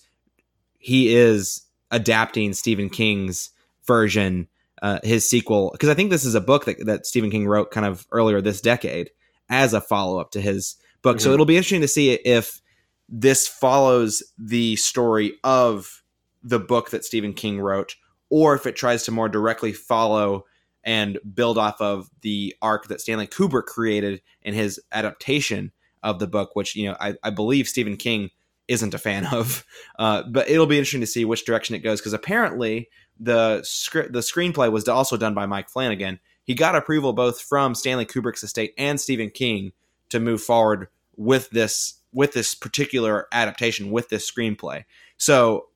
he 0.80 1.15
is 1.15 1.61
adapting 1.91 2.53
Stephen 2.53 2.89
King's 2.89 3.51
version, 3.85 4.47
uh, 4.85 4.99
his 5.01 5.27
sequel, 5.27 5.71
because 5.71 5.89
I 5.89 5.95
think 5.95 6.11
this 6.11 6.25
is 6.25 6.35
a 6.35 6.41
book 6.41 6.65
that, 6.65 6.85
that 6.85 7.07
Stephen 7.07 7.31
King 7.31 7.47
wrote 7.47 7.71
kind 7.71 7.87
of 7.87 8.05
earlier 8.11 8.39
this 8.39 8.61
decade 8.61 9.09
as 9.49 9.73
a 9.73 9.81
follow 9.81 10.19
up 10.19 10.29
to 10.31 10.41
his 10.41 10.75
book. 11.01 11.17
Mm-hmm. 11.17 11.23
So 11.23 11.33
it'll 11.33 11.47
be 11.47 11.57
interesting 11.57 11.81
to 11.81 11.87
see 11.87 12.11
if 12.11 12.61
this 13.09 13.47
follows 13.47 14.21
the 14.37 14.75
story 14.75 15.33
of 15.43 16.03
the 16.43 16.59
book 16.59 16.91
that 16.91 17.03
Stephen 17.03 17.33
King 17.33 17.59
wrote, 17.59 17.95
or 18.29 18.53
if 18.53 18.67
it 18.67 18.75
tries 18.75 19.01
to 19.05 19.11
more 19.11 19.27
directly 19.27 19.73
follow 19.73 20.45
and 20.83 21.17
build 21.33 21.57
off 21.57 21.81
of 21.81 22.07
the 22.21 22.53
arc 22.61 22.87
that 22.87 23.01
Stanley 23.01 23.25
Kubrick 23.25 23.65
created 23.65 24.21
in 24.43 24.53
his 24.53 24.79
adaptation 24.91 25.71
of 26.03 26.19
the 26.19 26.27
book, 26.27 26.51
which 26.53 26.75
you 26.75 26.87
know 26.87 26.95
I, 26.99 27.15
I 27.23 27.31
believe 27.31 27.67
Stephen 27.67 27.97
King 27.97 28.29
isn't 28.67 28.93
a 28.93 28.99
fan 28.99 29.25
of. 29.31 29.65
Uh, 29.97 30.23
but 30.23 30.49
it'll 30.49 30.65
be 30.67 30.77
interesting 30.77 31.01
to 31.01 31.07
see 31.07 31.25
which 31.25 31.45
direction 31.45 31.75
it 31.75 31.79
goes 31.79 31.99
because 31.99 32.13
apparently 32.13 32.89
the 33.19 33.61
script 33.63 34.13
the 34.13 34.19
screenplay 34.19 34.71
was 34.71 34.87
also 34.87 35.17
done 35.17 35.33
by 35.33 35.45
Mike 35.45 35.69
Flanagan. 35.69 36.19
He 36.43 36.53
got 36.53 36.75
approval 36.75 37.13
both 37.13 37.41
from 37.41 37.73
Stanley 37.73 38.05
Kubrick's 38.05 38.43
estate 38.43 38.73
and 38.77 38.99
Stephen 38.99 39.29
King 39.29 39.71
to 40.09 40.19
move 40.19 40.41
forward 40.41 40.87
with 41.15 41.49
this 41.49 42.01
with 42.11 42.33
this 42.33 42.55
particular 42.55 43.27
adaptation 43.31 43.91
with 43.91 44.09
this 44.09 44.29
screenplay. 44.29 44.85
So 45.17 45.67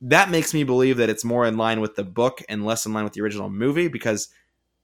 that 0.00 0.30
makes 0.30 0.54
me 0.54 0.64
believe 0.64 0.96
that 0.96 1.08
it's 1.08 1.24
more 1.24 1.46
in 1.46 1.56
line 1.56 1.80
with 1.80 1.96
the 1.96 2.04
book 2.04 2.42
and 2.48 2.64
less 2.64 2.86
in 2.86 2.92
line 2.92 3.04
with 3.04 3.12
the 3.12 3.20
original 3.20 3.50
movie 3.50 3.88
because 3.88 4.28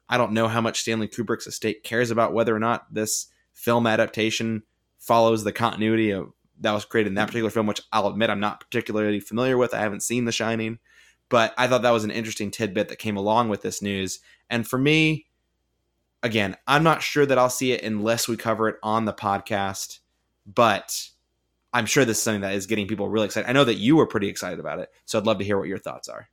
I 0.09 0.19
don't 0.19 0.33
know 0.33 0.49
how 0.49 0.61
much 0.61 0.81
Stanley 0.81 1.09
Kubrick's 1.09 1.47
estate 1.47 1.83
cares 1.83 2.11
about 2.11 2.33
whether 2.33 2.55
or 2.55 2.61
not 2.61 2.93
this 2.93 3.27
film 3.53 3.87
adaptation 3.87 4.65
follows 4.99 5.45
the 5.45 5.53
continuity 5.53 6.11
of 6.11 6.33
that 6.61 6.73
was 6.73 6.85
created 6.85 7.11
in 7.11 7.15
that 7.15 7.27
particular 7.27 7.51
film, 7.51 7.67
which 7.67 7.83
I'll 7.93 8.09
admit 8.09 8.31
I'm 8.31 8.41
not 8.41 8.61
particularly 8.61 9.21
familiar 9.21 9.57
with. 9.57 9.75
I 9.75 9.81
haven't 9.81 10.03
seen 10.03 10.25
The 10.25 10.33
Shining, 10.33 10.79
but 11.29 11.55
I 11.59 11.67
thought 11.67 11.83
that 11.83 11.91
was 11.91 12.05
an 12.05 12.11
interesting 12.11 12.51
tidbit 12.51 12.89
that 12.89 12.99
came 12.99 13.17
along 13.17 13.49
with 13.49 13.63
this 13.63 13.83
news. 13.83 14.21
And 14.51 14.67
for 14.67 14.79
me, 14.79 15.27
again, 16.23 16.57
I'm 16.67 16.83
not 16.83 17.03
sure 17.03 17.27
that 17.27 17.39
I'll 17.39 17.51
see 17.51 17.73
it 17.73 17.83
unless 17.83 18.29
we 18.29 18.37
cover 18.37 18.69
it 18.69 18.77
on 18.83 19.05
the 19.05 19.13
podcast, 19.13 19.99
but 20.47 21.09
I'm 21.73 21.87
sure 21.87 22.05
this 22.05 22.19
is 22.19 22.23
something 22.23 22.43
that 22.43 22.55
is 22.55 22.67
getting 22.67 22.87
people 22.87 23.09
really 23.09 23.27
excited. 23.27 23.49
I 23.49 23.53
know 23.53 23.65
that 23.65 23.75
you 23.75 23.97
were 23.97 24.07
pretty 24.07 24.29
excited 24.29 24.61
about 24.61 24.79
it, 24.79 24.91
so 25.05 25.19
I'd 25.19 25.27
love 25.27 25.39
to 25.39 25.45
hear 25.45 25.59
what 25.59 25.69
your 25.69 25.79
thoughts 25.79 26.09
are. 26.09 26.29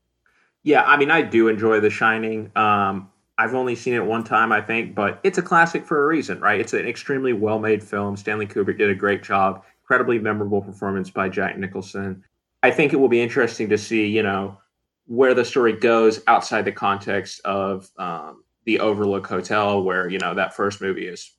Yeah, 0.64 0.84
I 0.84 0.98
mean, 0.98 1.10
I 1.10 1.24
do 1.24 1.48
enjoy 1.48 1.80
The 1.80 1.90
Shining. 1.90 2.52
Um, 2.56 3.10
I've 3.38 3.56
only 3.56 3.76
seen 3.76 3.96
it 3.96 4.06
one 4.06 4.24
time, 4.24 4.52
I 4.52 4.62
think, 4.62 4.94
but 4.94 5.20
it's 5.24 5.40
a 5.40 5.42
classic 5.42 5.84
for 5.84 6.04
a 6.04 6.06
reason, 6.06 6.40
right? 6.40 6.60
It's 6.60 6.74
an 6.74 6.88
extremely 6.88 7.34
well 7.34 7.58
made 7.58 7.84
film. 7.84 8.16
Stanley 8.16 8.46
Kubrick 8.46 8.78
did 8.78 8.92
a 8.92 8.96
great 8.96 9.24
job. 9.24 9.64
Incredibly 9.92 10.20
memorable 10.20 10.62
performance 10.62 11.10
by 11.10 11.28
Jack 11.28 11.58
Nicholson. 11.58 12.24
I 12.64 12.72
think 12.72 12.94
it 12.94 12.96
will 12.96 13.10
be 13.10 13.22
interesting 13.22 13.68
to 13.68 13.78
see, 13.78 14.08
you 14.08 14.24
know, 14.24 14.58
where 15.06 15.34
the 15.34 15.44
story 15.44 15.74
goes 15.74 16.22
outside 16.28 16.64
the 16.64 16.72
context 16.72 17.42
of 17.44 17.90
um, 17.98 18.46
the 18.64 18.80
Overlook 18.80 19.28
Hotel, 19.28 19.84
where, 19.84 20.08
you 20.08 20.18
know, 20.18 20.34
that 20.34 20.54
first 20.54 20.80
movie 20.80 21.08
is 21.08 21.34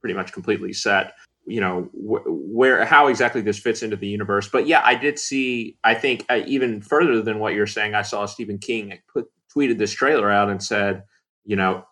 pretty 0.00 0.14
much 0.14 0.32
completely 0.32 0.72
set 0.72 1.14
you 1.44 1.60
know 1.60 1.82
wh- 1.92 2.24
where 2.24 2.84
how 2.84 3.08
exactly 3.08 3.40
this 3.40 3.58
fits 3.58 3.82
into 3.82 3.96
the 3.96 4.06
universe 4.06 4.48
but 4.48 4.66
yeah 4.66 4.80
i 4.84 4.94
did 4.94 5.18
see 5.18 5.76
i 5.82 5.92
think 5.92 6.24
uh, 6.28 6.40
even 6.46 6.80
further 6.80 7.20
than 7.20 7.40
what 7.40 7.52
you're 7.52 7.66
saying 7.66 7.94
i 7.96 8.02
saw 8.02 8.26
stephen 8.26 8.58
king 8.58 8.96
put 9.12 9.28
tweeted 9.52 9.78
this 9.78 9.92
trailer 9.92 10.30
out 10.30 10.48
and 10.48 10.62
said 10.62 11.02
you 11.44 11.56
know 11.56 11.84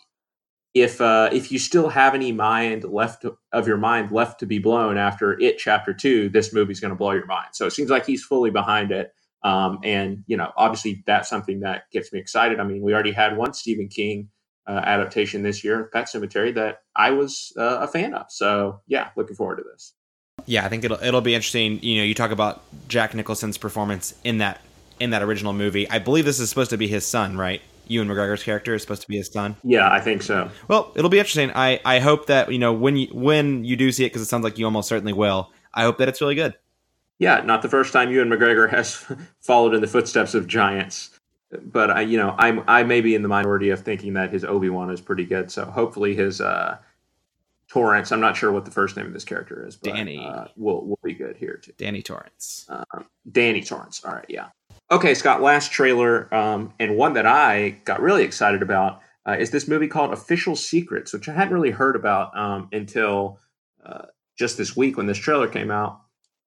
if 0.75 1.01
uh 1.01 1.29
if 1.33 1.51
you 1.51 1.59
still 1.59 1.89
have 1.89 2.15
any 2.15 2.33
mind 2.33 2.85
left 2.85 3.25
of 3.53 3.67
your 3.67 3.77
mind 3.77 4.11
left 4.13 4.39
to 4.41 4.47
be 4.47 4.59
blown 4.59 4.97
after 4.97 5.41
it 5.41 5.59
chapter 5.59 5.93
2 5.93 6.29
this 6.29 6.53
movie's 6.53 6.81
going 6.81 6.91
to 6.91 6.97
blow 6.97 7.11
your 7.11 7.27
mind 7.27 7.49
so 7.53 7.67
it 7.67 7.73
seems 7.73 7.91
like 7.91 8.07
he's 8.07 8.23
fully 8.23 8.51
behind 8.51 8.93
it 8.93 9.13
um 9.43 9.79
and 9.83 10.23
you 10.27 10.37
know 10.37 10.53
obviously 10.57 11.03
that's 11.07 11.29
something 11.29 11.61
that 11.61 11.91
gets 11.91 12.13
me 12.13 12.21
excited 12.21 12.61
i 12.61 12.65
mean 12.65 12.83
we 12.83 12.95
already 12.95 13.11
had 13.11 13.37
one 13.37 13.53
stephen 13.53 13.89
king 13.89 14.29
uh, 14.71 14.81
adaptation 14.85 15.43
this 15.43 15.65
year, 15.65 15.91
Pet 15.93 16.07
Sematary, 16.07 16.55
that 16.55 16.83
I 16.95 17.11
was 17.11 17.53
uh, 17.59 17.79
a 17.81 17.89
fan 17.89 18.15
of. 18.15 18.27
So 18.29 18.81
yeah, 18.87 19.09
looking 19.17 19.35
forward 19.35 19.57
to 19.57 19.65
this. 19.65 19.95
Yeah, 20.47 20.65
I 20.65 20.69
think 20.69 20.85
it'll 20.85 21.03
it'll 21.03 21.21
be 21.21 21.35
interesting. 21.35 21.83
You 21.83 21.99
know, 21.99 22.05
you 22.05 22.15
talk 22.15 22.31
about 22.31 22.63
Jack 22.89 23.15
Nicholson's 23.15 23.59
performance 23.59 24.15
in 24.25 24.39
that 24.39 24.61
in 25.01 25.11
that 25.11 25.23
original 25.23 25.53
movie. 25.53 25.89
I 25.91 25.99
believe 25.99 26.25
this 26.25 26.41
is 26.41 26.49
supposed 26.49 26.71
to 26.71 26.79
be 26.79 26.87
his 26.87 27.05
son, 27.05 27.37
right? 27.37 27.63
Ewan 27.91 28.09
McGregor's 28.09 28.43
character 28.43 28.75
is 28.75 28.83
supposed 28.83 29.03
to 29.03 29.09
be 29.09 29.17
his 29.17 29.29
son. 29.29 29.57
Yeah, 29.65 29.91
I 29.91 30.01
think 30.01 30.23
so. 30.23 30.51
Well, 30.69 30.93
it'll 30.95 31.11
be 31.11 31.19
interesting. 31.19 31.51
I 31.55 31.81
I 31.85 31.99
hope 31.99 32.27
that 32.27 32.53
you 32.53 32.59
know 32.59 32.73
when 32.73 32.97
you 32.97 33.09
when 33.13 33.65
you 33.65 33.77
do 33.77 33.91
see 33.93 34.05
it 34.05 34.09
because 34.11 34.23
it 34.23 34.27
sounds 34.27 34.45
like 34.45 34.59
you 34.59 34.65
almost 34.65 34.89
certainly 34.89 35.13
will. 35.13 35.51
I 35.75 35.83
hope 35.83 35.99
that 35.99 36.09
it's 36.09 36.21
really 36.21 36.35
good. 36.35 36.55
Yeah, 37.19 37.41
not 37.43 37.63
the 37.63 37.69
first 37.69 37.93
time 37.93 38.11
Ewan 38.11 38.29
McGregor 38.31 38.71
has 38.71 39.05
followed 39.41 39.75
in 39.75 39.81
the 39.81 39.87
footsteps 39.87 40.35
of 40.35 40.47
giants. 40.47 41.11
but 41.65 41.91
I, 41.91 42.01
you 42.03 42.17
know, 42.17 42.35
I'm 42.39 42.63
I 42.69 42.83
may 42.85 43.01
be 43.01 43.15
in 43.15 43.23
the 43.23 43.29
minority 43.29 43.71
of 43.71 43.81
thinking 43.81 44.15
that 44.15 44.33
his 44.33 44.45
Obi 44.45 44.71
Wan 44.71 44.91
is 44.91 45.01
pretty 45.01 45.25
good. 45.25 45.51
So 45.51 45.65
hopefully 45.65 46.15
his 46.15 46.41
uh, 46.41 46.79
Torrance. 47.69 48.11
I'm 48.11 48.21
not 48.21 48.37
sure 48.37 48.51
what 48.51 48.65
the 48.65 48.71
first 48.71 48.97
name 48.97 49.07
of 49.07 49.13
this 49.13 49.25
character 49.25 49.65
is, 49.67 49.77
but 49.77 49.95
Danny. 49.95 50.19
uh, 50.19 50.47
will 50.57 50.85
will 50.87 50.99
be 51.05 51.15
good 51.15 51.37
here 51.37 51.57
too. 51.63 51.73
Danny 51.77 52.03
Torrance. 52.03 52.67
Um, 52.69 53.07
Danny 53.31 53.63
Torrance. 53.63 54.05
All 54.05 54.13
right, 54.13 54.25
yeah. 54.29 54.49
Okay, 54.93 55.15
Scott. 55.15 55.41
Last 55.41 55.71
trailer, 55.71 56.33
um, 56.35 56.75
and 56.81 56.97
one 56.97 57.13
that 57.13 57.27
I 57.27 57.81
got 57.85 58.01
really 58.01 58.25
excited 58.25 58.61
about 58.61 59.01
uh, 59.25 59.37
is 59.39 59.51
this 59.51 59.69
movie 59.69 59.87
called 59.87 60.13
Official 60.13 60.57
Secrets, 60.57 61.13
which 61.13 61.29
I 61.29 61.33
hadn't 61.33 61.55
really 61.55 61.71
heard 61.71 61.95
about 61.95 62.37
um, 62.37 62.69
until 62.73 63.39
uh, 63.87 64.07
just 64.37 64.59
this 64.59 64.77
week 64.77 64.97
when 64.97 65.07
this 65.07 65.19
trailer 65.19 65.47
came 65.47 65.71
out. 65.71 66.01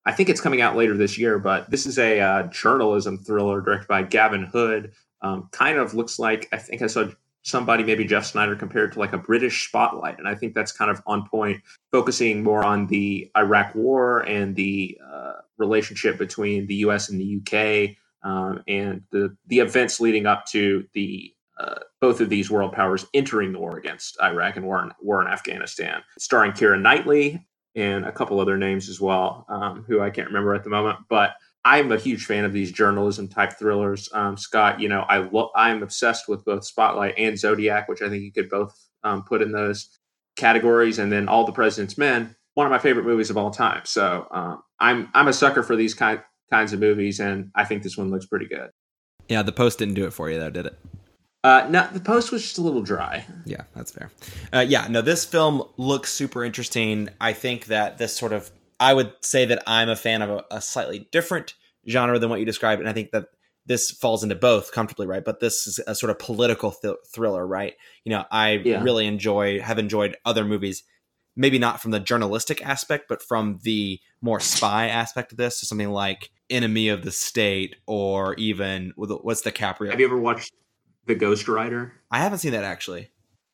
I 0.04 0.12
think 0.12 0.28
it's 0.28 0.42
coming 0.42 0.60
out 0.60 0.76
later 0.76 0.94
this 0.94 1.16
year, 1.16 1.38
but 1.38 1.70
this 1.70 1.86
is 1.86 1.98
a 1.98 2.20
uh, 2.20 2.42
journalism 2.48 3.16
thriller 3.16 3.62
directed 3.62 3.88
by 3.88 4.02
Gavin 4.02 4.44
Hood. 4.44 4.92
Um, 5.22 5.48
kind 5.50 5.78
of 5.78 5.94
looks 5.94 6.18
like 6.18 6.46
I 6.52 6.58
think 6.58 6.82
I 6.82 6.86
saw 6.86 7.06
somebody, 7.44 7.82
maybe 7.82 8.04
Jeff 8.04 8.26
Sneider, 8.26 8.56
compared 8.56 8.92
to 8.92 8.98
like 8.98 9.14
a 9.14 9.18
British 9.18 9.68
Spotlight, 9.68 10.18
and 10.18 10.28
I 10.28 10.34
think 10.34 10.54
that's 10.54 10.72
kind 10.72 10.90
of 10.90 11.00
on 11.06 11.26
point, 11.26 11.62
focusing 11.90 12.42
more 12.42 12.62
on 12.62 12.88
the 12.88 13.30
Iraq 13.38 13.74
War 13.74 14.20
and 14.20 14.54
the 14.54 14.98
uh, 15.02 15.32
relationship 15.56 16.18
between 16.18 16.66
the 16.66 16.74
U.S. 16.76 17.08
and 17.08 17.18
the 17.18 17.24
U.K. 17.24 17.96
Um, 18.24 18.62
and 18.66 19.02
the 19.10 19.36
the 19.46 19.60
events 19.60 20.00
leading 20.00 20.26
up 20.26 20.46
to 20.46 20.84
the 20.94 21.32
uh, 21.58 21.76
both 22.00 22.20
of 22.20 22.28
these 22.28 22.50
world 22.50 22.72
powers 22.72 23.06
entering 23.14 23.52
the 23.52 23.58
war 23.58 23.76
against 23.76 24.20
Iraq 24.20 24.56
and 24.56 24.66
war 24.66 24.82
in, 24.82 24.90
war 25.00 25.22
in 25.22 25.28
Afghanistan, 25.28 26.02
starring 26.18 26.52
Keira 26.52 26.80
Knightley 26.80 27.46
and 27.76 28.04
a 28.04 28.12
couple 28.12 28.40
other 28.40 28.56
names 28.56 28.88
as 28.88 29.00
well, 29.00 29.46
um, 29.48 29.84
who 29.86 30.00
I 30.00 30.10
can't 30.10 30.28
remember 30.28 30.54
at 30.54 30.64
the 30.64 30.70
moment. 30.70 30.98
But 31.08 31.34
I'm 31.64 31.92
a 31.92 31.98
huge 31.98 32.26
fan 32.26 32.44
of 32.44 32.52
these 32.52 32.72
journalism 32.72 33.28
type 33.28 33.54
thrillers. 33.58 34.08
Um, 34.12 34.36
Scott, 34.36 34.80
you 34.80 34.88
know, 34.88 35.00
I 35.08 35.18
lo- 35.18 35.50
I'm 35.54 35.82
obsessed 35.82 36.28
with 36.28 36.44
both 36.44 36.64
Spotlight 36.64 37.14
and 37.16 37.38
Zodiac, 37.38 37.88
which 37.88 38.02
I 38.02 38.08
think 38.08 38.22
you 38.22 38.32
could 38.32 38.50
both 38.50 38.78
um, 39.02 39.22
put 39.22 39.40
in 39.40 39.52
those 39.52 39.88
categories. 40.36 40.98
And 40.98 41.10
then 41.10 41.28
All 41.28 41.44
the 41.46 41.52
President's 41.52 41.96
Men, 41.96 42.34
one 42.54 42.66
of 42.66 42.70
my 42.70 42.78
favorite 42.78 43.06
movies 43.06 43.30
of 43.30 43.36
all 43.36 43.50
time. 43.50 43.82
So 43.84 44.26
um, 44.30 44.62
I'm 44.78 45.08
I'm 45.14 45.28
a 45.28 45.32
sucker 45.32 45.62
for 45.62 45.76
these 45.76 45.94
kind 45.94 46.20
kinds 46.50 46.72
of 46.72 46.80
movies, 46.80 47.20
and 47.20 47.50
I 47.54 47.64
think 47.64 47.82
this 47.82 47.96
one 47.96 48.10
looks 48.10 48.26
pretty 48.26 48.46
good. 48.46 48.70
Yeah, 49.28 49.42
the 49.42 49.52
post 49.52 49.78
didn't 49.78 49.94
do 49.94 50.06
it 50.06 50.12
for 50.12 50.30
you 50.30 50.38
though, 50.38 50.50
did 50.50 50.66
it? 50.66 50.78
Uh, 51.42 51.66
no, 51.68 51.86
the 51.92 52.00
post 52.00 52.32
was 52.32 52.42
just 52.42 52.56
a 52.58 52.62
little 52.62 52.82
dry. 52.82 53.26
Yeah, 53.44 53.62
that's 53.74 53.92
fair. 53.92 54.10
Uh, 54.52 54.64
yeah, 54.66 54.86
no, 54.88 55.02
this 55.02 55.24
film 55.26 55.62
looks 55.76 56.12
super 56.12 56.42
interesting. 56.44 57.10
I 57.20 57.34
think 57.34 57.66
that 57.66 57.98
this 57.98 58.16
sort 58.16 58.32
of, 58.32 58.50
I 58.80 58.94
would 58.94 59.12
say 59.20 59.44
that 59.46 59.62
I'm 59.66 59.90
a 59.90 59.96
fan 59.96 60.22
of 60.22 60.30
a, 60.30 60.44
a 60.50 60.60
slightly 60.62 61.06
different 61.12 61.54
genre 61.86 62.18
than 62.18 62.30
what 62.30 62.40
you 62.40 62.46
described, 62.46 62.80
and 62.80 62.88
I 62.88 62.94
think 62.94 63.10
that 63.10 63.26
this 63.66 63.90
falls 63.90 64.22
into 64.22 64.34
both 64.34 64.72
comfortably, 64.72 65.06
right? 65.06 65.24
But 65.24 65.40
this 65.40 65.66
is 65.66 65.80
a 65.86 65.94
sort 65.94 66.10
of 66.10 66.18
political 66.18 66.70
th- 66.70 66.96
thriller, 67.12 67.46
right? 67.46 67.74
You 68.04 68.10
know, 68.10 68.24
I 68.30 68.52
Yeah. 68.64 68.82
really 68.82 69.06
enjoy, 69.06 69.60
have 69.60 69.78
enjoyed 69.78 70.16
other 70.24 70.44
movies, 70.44 70.82
maybe 71.36 71.58
not 71.58 71.80
from 71.80 71.90
the 71.90 72.00
journalistic 72.00 72.64
aspect, 72.64 73.04
but 73.08 73.22
from 73.22 73.58
the 73.62 74.00
more 74.22 74.40
spy 74.40 74.88
aspect 74.88 75.32
of 75.32 75.38
this. 75.38 75.58
So 75.60 75.66
something 75.66 75.90
like 75.90 76.30
Enemy 76.50 76.88
of 76.88 77.02
the 77.02 77.10
State, 77.10 77.76
or 77.86 78.34
even 78.34 78.92
what's 78.96 79.42
DiCaprio? 79.42 79.90
Have 79.90 80.00
you 80.00 80.06
ever 80.06 80.18
watched 80.18 80.52
The 81.06 81.14
Ghost 81.14 81.48
Writer? 81.48 81.92
I 82.10 82.18
haven't 82.18 82.38
seen 82.38 82.52
that 82.52 82.64
actually. 82.64 83.10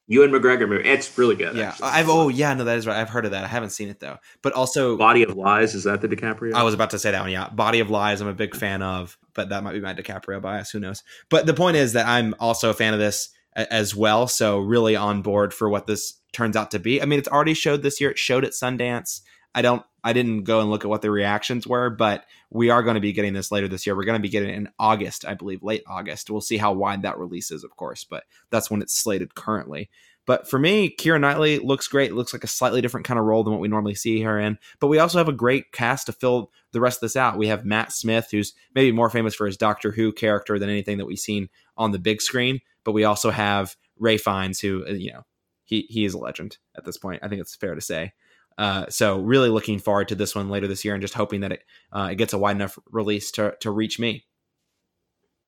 Ewan 0.08 0.32
McGregor 0.32 0.68
movie. 0.68 0.88
It's 0.88 1.16
really 1.16 1.36
good. 1.36 1.54
Yeah, 1.54 1.68
actually. 1.68 1.88
I've 1.88 2.08
oh 2.08 2.28
yeah, 2.28 2.52
no, 2.54 2.64
that 2.64 2.78
is 2.78 2.84
right. 2.84 2.96
I've 2.96 3.08
heard 3.08 3.26
of 3.26 3.30
that. 3.30 3.44
I 3.44 3.46
haven't 3.46 3.70
seen 3.70 3.88
it 3.88 4.00
though. 4.00 4.18
But 4.42 4.54
also, 4.54 4.96
Body 4.96 5.22
of 5.22 5.36
Lies. 5.36 5.76
Is 5.76 5.84
that 5.84 6.00
the 6.00 6.08
DiCaprio? 6.08 6.52
I 6.52 6.64
was 6.64 6.74
about 6.74 6.90
to 6.90 6.98
say 6.98 7.12
that 7.12 7.20
one. 7.20 7.30
Yeah, 7.30 7.48
Body 7.48 7.78
of 7.78 7.90
Lies. 7.90 8.20
I'm 8.20 8.26
a 8.26 8.34
big 8.34 8.56
fan 8.56 8.82
of, 8.82 9.16
but 9.34 9.50
that 9.50 9.62
might 9.62 9.74
be 9.74 9.80
my 9.80 9.94
DiCaprio 9.94 10.42
bias. 10.42 10.70
Who 10.70 10.80
knows? 10.80 11.04
But 11.28 11.46
the 11.46 11.54
point 11.54 11.76
is 11.76 11.92
that 11.92 12.08
I'm 12.08 12.34
also 12.40 12.70
a 12.70 12.74
fan 12.74 12.92
of 12.92 12.98
this 12.98 13.28
as 13.54 13.94
well. 13.94 14.26
So 14.26 14.58
really 14.58 14.96
on 14.96 15.22
board 15.22 15.54
for 15.54 15.68
what 15.68 15.86
this 15.86 16.14
turns 16.32 16.56
out 16.56 16.72
to 16.72 16.80
be. 16.80 17.00
I 17.00 17.04
mean, 17.04 17.20
it's 17.20 17.28
already 17.28 17.54
showed 17.54 17.82
this 17.82 18.00
year. 18.00 18.10
It 18.10 18.18
showed 18.18 18.44
at 18.44 18.50
Sundance. 18.50 19.20
I 19.54 19.62
don't. 19.62 19.84
I 20.02 20.14
didn't 20.14 20.44
go 20.44 20.60
and 20.60 20.70
look 20.70 20.84
at 20.84 20.88
what 20.88 21.02
the 21.02 21.10
reactions 21.10 21.66
were, 21.66 21.90
but 21.90 22.24
we 22.48 22.70
are 22.70 22.82
going 22.82 22.94
to 22.94 23.02
be 23.02 23.12
getting 23.12 23.34
this 23.34 23.52
later 23.52 23.68
this 23.68 23.86
year. 23.86 23.94
We're 23.94 24.04
going 24.04 24.18
to 24.18 24.22
be 24.22 24.30
getting 24.30 24.48
it 24.48 24.56
in 24.56 24.70
August, 24.78 25.26
I 25.26 25.34
believe, 25.34 25.62
late 25.62 25.82
August. 25.86 26.30
We'll 26.30 26.40
see 26.40 26.56
how 26.56 26.72
wide 26.72 27.02
that 27.02 27.18
release 27.18 27.50
is, 27.50 27.64
of 27.64 27.76
course, 27.76 28.04
but 28.04 28.24
that's 28.50 28.70
when 28.70 28.80
it's 28.80 28.96
slated 28.96 29.34
currently. 29.34 29.90
But 30.26 30.48
for 30.48 30.58
me, 30.58 30.94
Keira 30.94 31.20
Knightley 31.20 31.58
looks 31.58 31.88
great. 31.88 32.14
Looks 32.14 32.32
like 32.32 32.44
a 32.44 32.48
slightly 32.48 32.80
different 32.80 33.06
kind 33.06 33.18
of 33.18 33.26
role 33.26 33.42
than 33.42 33.52
what 33.52 33.60
we 33.60 33.68
normally 33.68 33.94
see 33.94 34.22
her 34.22 34.38
in. 34.38 34.58
But 34.78 34.86
we 34.86 34.98
also 34.98 35.18
have 35.18 35.28
a 35.28 35.32
great 35.32 35.72
cast 35.72 36.06
to 36.06 36.12
fill 36.12 36.52
the 36.72 36.80
rest 36.80 36.98
of 36.98 37.00
this 37.02 37.16
out. 37.16 37.36
We 37.36 37.48
have 37.48 37.64
Matt 37.64 37.92
Smith, 37.92 38.28
who's 38.30 38.54
maybe 38.74 38.92
more 38.92 39.10
famous 39.10 39.34
for 39.34 39.46
his 39.46 39.56
Doctor 39.56 39.90
Who 39.90 40.12
character 40.12 40.58
than 40.58 40.70
anything 40.70 40.98
that 40.98 41.06
we've 41.06 41.18
seen 41.18 41.48
on 41.76 41.90
the 41.90 41.98
big 41.98 42.22
screen. 42.22 42.60
But 42.84 42.92
we 42.92 43.04
also 43.04 43.30
have 43.30 43.76
Ralph 43.98 44.20
Fiennes, 44.20 44.60
who 44.60 44.86
uh, 44.86 44.92
you 44.92 45.12
know 45.12 45.24
he 45.64 45.86
he 45.88 46.04
is 46.04 46.14
a 46.14 46.18
legend 46.18 46.58
at 46.76 46.84
this 46.84 46.96
point. 46.96 47.22
I 47.22 47.28
think 47.28 47.40
it's 47.40 47.56
fair 47.56 47.74
to 47.74 47.80
say. 47.80 48.12
Uh, 48.60 48.84
so 48.90 49.18
really 49.18 49.48
looking 49.48 49.78
forward 49.78 50.06
to 50.06 50.14
this 50.14 50.34
one 50.34 50.50
later 50.50 50.68
this 50.68 50.84
year, 50.84 50.92
and 50.92 51.00
just 51.00 51.14
hoping 51.14 51.40
that 51.40 51.52
it 51.52 51.64
uh, 51.92 52.10
it 52.12 52.16
gets 52.16 52.34
a 52.34 52.38
wide 52.38 52.56
enough 52.56 52.78
release 52.90 53.30
to 53.30 53.54
to 53.60 53.70
reach 53.70 53.98
me. 53.98 54.26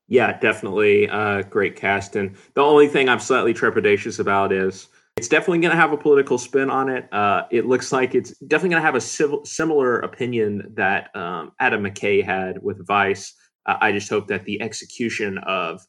Yeah, 0.07 0.39
definitely. 0.39 1.07
Uh, 1.07 1.43
great 1.43 1.75
cast. 1.75 2.15
And 2.15 2.35
the 2.55 2.61
only 2.61 2.87
thing 2.87 3.09
I'm 3.09 3.19
slightly 3.19 3.53
trepidatious 3.53 4.19
about 4.19 4.51
is 4.51 4.87
it's 5.15 5.27
definitely 5.27 5.59
going 5.59 5.75
to 5.75 5.77
have 5.77 5.93
a 5.93 5.97
political 5.97 6.39
spin 6.39 6.71
on 6.71 6.89
it. 6.89 7.07
Uh, 7.13 7.43
it 7.51 7.67
looks 7.67 7.91
like 7.91 8.15
it's 8.15 8.35
definitely 8.39 8.71
going 8.71 8.81
to 8.81 8.85
have 8.85 8.95
a 8.95 9.45
similar 9.47 9.99
opinion 9.99 10.73
that 10.73 11.15
um, 11.15 11.51
Adam 11.59 11.83
McKay 11.83 12.23
had 12.23 12.63
with 12.63 12.85
Vice. 12.87 13.35
Uh, 13.67 13.77
I 13.79 13.91
just 13.91 14.09
hope 14.09 14.27
that 14.29 14.45
the 14.45 14.59
execution 14.59 15.37
of 15.37 15.85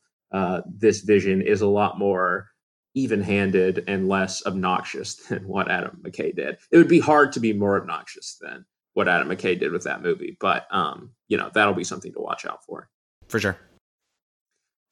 this 0.67 1.01
vision 1.01 1.41
is 1.41 1.63
a 1.63 1.67
lot 1.67 1.99
more 1.99 2.51
even 2.95 3.21
handed 3.21 3.85
and 3.87 4.09
less 4.09 4.45
obnoxious 4.47 5.15
than 5.29 5.47
what 5.47 5.71
Adam 5.71 6.01
McKay 6.03 6.35
did. 6.35 6.59
It 6.71 6.79
would 6.79 6.89
be 6.89 7.01
hard 7.01 7.33
to 7.33 7.41
be 7.41 7.53
more 7.53 7.81
obnoxious 7.81 8.39
than 8.41 8.65
what 8.95 9.09
Adam 9.09 9.29
McKay 9.29 9.59
did 9.59 9.73
with 9.73 9.85
that 9.85 10.03
movie. 10.03 10.37
But, 10.41 10.67
um, 10.71 11.11
you 11.29 11.37
know, 11.37 11.51
that'll 11.53 11.75
be 11.75 11.85
something 11.85 12.13
to 12.13 12.21
watch 12.21 12.47
out 12.47 12.65
for. 12.65 12.89
For 13.29 13.41
sure. 13.41 13.59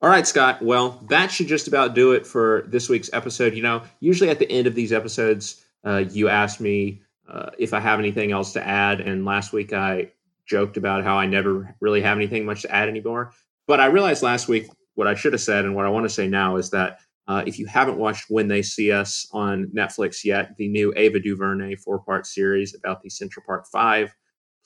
All 0.00 0.08
right, 0.08 0.26
Scott. 0.26 0.60
Well, 0.60 1.00
that 1.08 1.30
should 1.30 1.46
just 1.46 1.68
about 1.68 1.94
do 1.94 2.10
it 2.10 2.26
for 2.26 2.64
this 2.66 2.88
week's 2.88 3.10
episode. 3.12 3.54
You 3.54 3.62
know, 3.62 3.82
usually 4.00 4.30
at 4.30 4.40
the 4.40 4.50
end 4.50 4.66
of 4.66 4.74
these 4.74 4.92
episodes, 4.92 5.64
uh, 5.84 6.04
you 6.10 6.28
ask 6.28 6.58
me 6.60 7.02
uh, 7.28 7.50
if 7.56 7.72
I 7.72 7.78
have 7.78 8.00
anything 8.00 8.32
else 8.32 8.52
to 8.54 8.66
add. 8.66 9.00
And 9.00 9.24
last 9.24 9.52
week 9.52 9.72
I 9.72 10.10
joked 10.44 10.76
about 10.76 11.04
how 11.04 11.16
I 11.16 11.26
never 11.26 11.72
really 11.80 12.02
have 12.02 12.18
anything 12.18 12.44
much 12.44 12.62
to 12.62 12.74
add 12.74 12.88
anymore. 12.88 13.32
But 13.68 13.78
I 13.78 13.86
realized 13.86 14.24
last 14.24 14.48
week 14.48 14.68
what 14.94 15.06
I 15.06 15.14
should 15.14 15.32
have 15.32 15.40
said 15.40 15.64
and 15.64 15.76
what 15.76 15.86
I 15.86 15.90
want 15.90 16.04
to 16.04 16.10
say 16.10 16.26
now 16.26 16.56
is 16.56 16.70
that 16.70 16.98
uh, 17.28 17.42
if 17.46 17.58
you 17.58 17.66
haven't 17.66 17.98
watched 17.98 18.26
When 18.28 18.48
They 18.48 18.62
See 18.62 18.90
Us 18.90 19.26
on 19.32 19.70
Netflix 19.74 20.24
yet, 20.24 20.56
the 20.56 20.68
new 20.68 20.92
Ava 20.96 21.20
DuVernay 21.20 21.76
four 21.76 22.00
part 22.00 22.26
series 22.26 22.74
about 22.74 23.02
the 23.02 23.10
Central 23.10 23.44
Park 23.46 23.66
Five, 23.70 24.14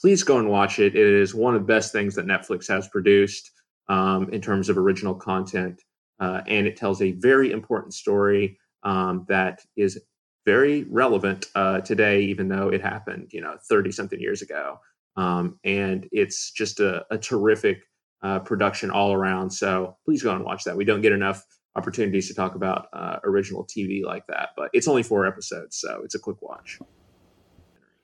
please 0.00 0.22
go 0.22 0.38
and 0.38 0.48
watch 0.48 0.78
it. 0.78 0.94
It 0.94 1.06
is 1.06 1.34
one 1.34 1.54
of 1.54 1.60
the 1.60 1.66
best 1.66 1.92
things 1.92 2.14
that 2.14 2.26
Netflix 2.26 2.68
has 2.68 2.88
produced 2.88 3.50
um, 3.88 4.30
in 4.30 4.40
terms 4.40 4.68
of 4.68 4.78
original 4.78 5.14
content. 5.14 5.82
Uh, 6.18 6.40
and 6.46 6.66
it 6.66 6.76
tells 6.76 7.02
a 7.02 7.12
very 7.12 7.52
important 7.52 7.92
story 7.92 8.58
um, 8.84 9.26
that 9.28 9.60
is 9.76 10.00
very 10.46 10.84
relevant 10.84 11.46
uh, 11.54 11.80
today, 11.80 12.22
even 12.22 12.48
though 12.48 12.68
it 12.68 12.80
happened, 12.80 13.28
you 13.32 13.40
know, 13.40 13.56
30 13.68 13.90
something 13.90 14.20
years 14.20 14.40
ago. 14.42 14.78
Um, 15.16 15.58
and 15.64 16.08
it's 16.12 16.52
just 16.52 16.80
a, 16.80 17.04
a 17.10 17.18
terrific 17.18 17.82
uh, 18.22 18.38
production 18.38 18.90
all 18.90 19.12
around. 19.12 19.50
So 19.50 19.96
please 20.04 20.22
go 20.22 20.34
and 20.34 20.44
watch 20.44 20.64
that. 20.64 20.76
We 20.76 20.84
don't 20.84 21.00
get 21.02 21.12
enough 21.12 21.44
opportunities 21.76 22.28
to 22.28 22.34
talk 22.34 22.54
about 22.54 22.88
uh, 22.92 23.18
original 23.24 23.64
TV 23.64 24.02
like 24.02 24.26
that, 24.28 24.50
but 24.56 24.70
it's 24.72 24.88
only 24.88 25.02
four 25.02 25.26
episodes, 25.26 25.76
so 25.76 26.00
it's 26.02 26.14
a 26.14 26.18
quick 26.18 26.40
watch. 26.42 26.78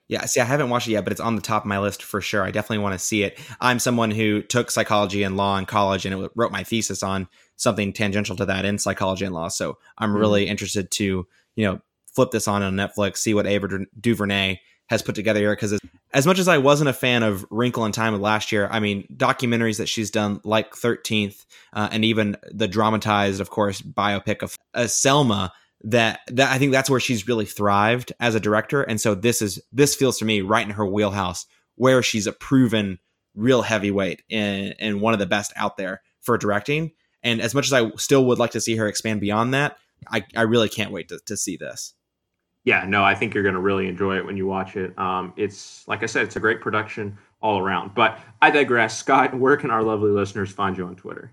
Yeah, 0.08 0.26
see, 0.26 0.40
I 0.40 0.44
haven't 0.44 0.68
watched 0.68 0.88
it 0.88 0.92
yet, 0.92 1.04
but 1.04 1.12
it's 1.12 1.22
on 1.22 1.36
the 1.36 1.42
top 1.42 1.62
of 1.62 1.66
my 1.66 1.78
list 1.78 2.02
for 2.02 2.20
sure. 2.20 2.42
I 2.42 2.50
definitely 2.50 2.82
want 2.82 2.92
to 2.92 2.98
see 2.98 3.22
it. 3.22 3.38
I'm 3.60 3.78
someone 3.78 4.10
who 4.10 4.42
took 4.42 4.70
psychology 4.70 5.22
and 5.22 5.38
law 5.38 5.56
in 5.56 5.64
college 5.64 6.04
and 6.04 6.24
it 6.24 6.30
wrote 6.34 6.52
my 6.52 6.64
thesis 6.64 7.02
on 7.02 7.28
something 7.56 7.94
tangential 7.94 8.36
to 8.36 8.44
that 8.44 8.66
in 8.66 8.78
psychology 8.78 9.24
and 9.24 9.34
law. 9.34 9.48
So 9.48 9.78
I'm 9.96 10.14
really 10.14 10.48
interested 10.48 10.90
to, 10.90 11.26
you 11.56 11.64
know, 11.64 11.80
flip 12.14 12.30
this 12.30 12.46
on 12.46 12.62
on 12.62 12.74
Netflix, 12.74 13.18
see 13.18 13.32
what 13.32 13.46
Ava 13.46 13.68
Du- 13.68 13.86
DuVernay 13.98 14.60
has 14.88 15.02
put 15.02 15.14
together 15.14 15.40
here. 15.40 15.54
Because 15.54 15.78
as 16.12 16.26
much 16.26 16.38
as 16.38 16.48
I 16.48 16.58
wasn't 16.58 16.90
a 16.90 16.94
fan 16.94 17.22
of 17.22 17.46
Wrinkle 17.50 17.84
in 17.84 17.92
Time 17.92 18.14
of 18.14 18.20
last 18.20 18.52
year, 18.52 18.68
I 18.70 18.80
mean, 18.80 19.06
documentaries 19.14 19.78
that 19.78 19.88
she's 19.88 20.10
done 20.10 20.40
like 20.44 20.74
13th 20.74 21.44
uh, 21.72 21.88
and 21.90 22.04
even 22.04 22.36
the 22.50 22.68
dramatized, 22.68 23.40
of 23.40 23.50
course, 23.50 23.80
biopic 23.80 24.42
of 24.42 24.56
uh, 24.74 24.86
Selma 24.86 25.52
that 25.84 26.20
that 26.28 26.52
I 26.52 26.58
think 26.58 26.70
that's 26.70 26.88
where 26.88 27.00
she's 27.00 27.26
really 27.26 27.46
thrived 27.46 28.12
as 28.20 28.34
a 28.34 28.40
director. 28.40 28.82
And 28.82 29.00
so 29.00 29.14
this 29.14 29.42
is 29.42 29.60
this 29.72 29.94
feels 29.94 30.18
to 30.18 30.24
me 30.24 30.40
right 30.40 30.66
in 30.66 30.74
her 30.74 30.86
wheelhouse, 30.86 31.46
where 31.74 32.02
she's 32.02 32.26
a 32.26 32.32
proven 32.32 32.98
real 33.34 33.62
heavyweight 33.62 34.22
and 34.30 34.74
and 34.78 35.00
one 35.00 35.12
of 35.12 35.18
the 35.18 35.26
best 35.26 35.52
out 35.56 35.76
there 35.76 36.02
for 36.20 36.38
directing. 36.38 36.92
And 37.22 37.40
as 37.40 37.54
much 37.54 37.66
as 37.66 37.72
I 37.72 37.90
still 37.96 38.24
would 38.26 38.38
like 38.38 38.52
to 38.52 38.60
see 38.60 38.76
her 38.76 38.86
expand 38.86 39.20
beyond 39.20 39.54
that, 39.54 39.76
I, 40.10 40.24
I 40.36 40.42
really 40.42 40.68
can't 40.68 40.90
wait 40.90 41.08
to, 41.08 41.20
to 41.26 41.36
see 41.36 41.56
this. 41.56 41.94
Yeah, 42.64 42.84
no, 42.86 43.02
I 43.02 43.14
think 43.14 43.34
you're 43.34 43.42
going 43.42 43.56
to 43.56 43.60
really 43.60 43.88
enjoy 43.88 44.16
it 44.16 44.24
when 44.24 44.36
you 44.36 44.46
watch 44.46 44.76
it. 44.76 44.96
Um, 44.98 45.32
it's 45.36 45.86
like 45.88 46.02
I 46.02 46.06
said, 46.06 46.24
it's 46.24 46.36
a 46.36 46.40
great 46.40 46.60
production 46.60 47.18
all 47.40 47.58
around. 47.58 47.94
But 47.94 48.20
I 48.40 48.50
digress. 48.50 48.96
Scott, 48.96 49.34
where 49.34 49.56
can 49.56 49.70
our 49.70 49.82
lovely 49.82 50.10
listeners 50.10 50.52
find 50.52 50.76
you 50.76 50.86
on 50.86 50.94
Twitter? 50.94 51.32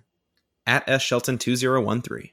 at 0.69 0.87
S 0.87 1.03
shelton2013. 1.03 2.31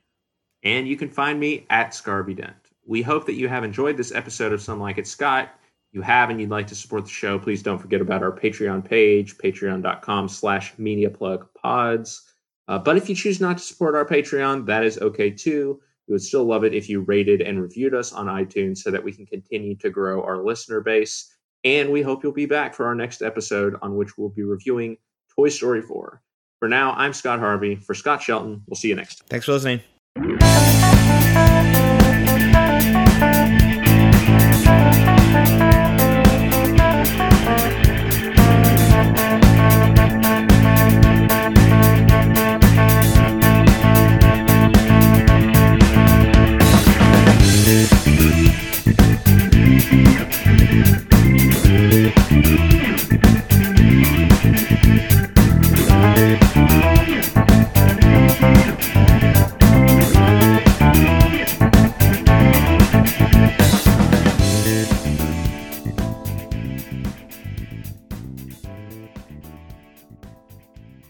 And 0.63 0.87
you 0.87 0.97
can 0.97 1.09
find 1.09 1.41
me 1.41 1.67
at 1.71 1.91
Scarvey 1.91 2.37
Dent. 2.37 2.55
We 2.87 3.03
hope 3.03 3.27
that 3.27 3.35
you 3.35 3.49
have 3.49 3.65
enjoyed 3.65 3.97
this 3.97 4.13
episode 4.13 4.53
of 4.53 4.61
Some 4.61 4.79
Like 4.79 4.99
It 4.99 5.07
Scott. 5.07 5.51
You 5.93 6.03
have 6.03 6.29
and 6.29 6.41
you'd 6.41 6.51
like 6.51 6.67
to 6.69 6.75
support 6.75 7.05
the 7.05 7.11
show, 7.11 7.39
please 7.39 7.63
don't 7.63 7.79
forget 7.79 8.01
about 8.01 8.23
our 8.23 8.33
Patreon 8.33 8.85
page, 8.85 9.39
patreon.com 9.39 10.29
slash 10.29 10.75
mediaplugpods. 10.77 12.21
Uh, 12.69 12.79
but 12.79 12.97
if 12.97 13.09
you 13.09 13.15
choose 13.15 13.41
not 13.41 13.59
to 13.59 13.65
support 13.65 13.95
our 13.95 14.05
Patreon, 14.05 14.67
that 14.67 14.85
is 14.85 14.99
okay 14.99 15.31
too. 15.31 15.81
We 16.09 16.13
would 16.13 16.23
still 16.23 16.45
love 16.45 16.65
it 16.65 16.75
if 16.75 16.89
you 16.89 17.01
rated 17.01 17.41
and 17.41 17.61
reviewed 17.61 17.95
us 17.95 18.13
on 18.13 18.27
iTunes 18.27 18.79
so 18.79 18.91
that 18.91 19.03
we 19.03 19.13
can 19.13 19.27
continue 19.27 19.77
to 19.77 19.91
grow 19.91 20.23
our 20.23 20.45
listener 20.45 20.81
base. 20.81 21.33
And 21.65 21.91
we 21.91 22.03
hope 22.03 22.23
you'll 22.23 22.33
be 22.33 22.47
back 22.47 22.75
for 22.75 22.87
our 22.87 22.95
next 22.95 23.23
episode 23.23 23.77
on 23.83 23.97
which 23.97 24.17
we'll 24.17 24.29
be 24.29 24.43
reviewing 24.43 24.97
Toy 25.35 25.49
Story 25.49 25.83
4. 25.83 26.23
For 26.61 26.69
now, 26.69 26.93
I'm 26.93 27.13
Scott 27.13 27.41
Harvey. 27.41 27.77
For 27.77 27.95
Scott 27.95 28.23
Shelton, 28.23 28.63
we'll 28.67 28.77
see 28.77 28.89
you 28.89 28.95
next 28.95 29.17
time. 29.17 29.27
Thanks 29.29 29.47
for 29.47 29.53
listening. 29.53 30.66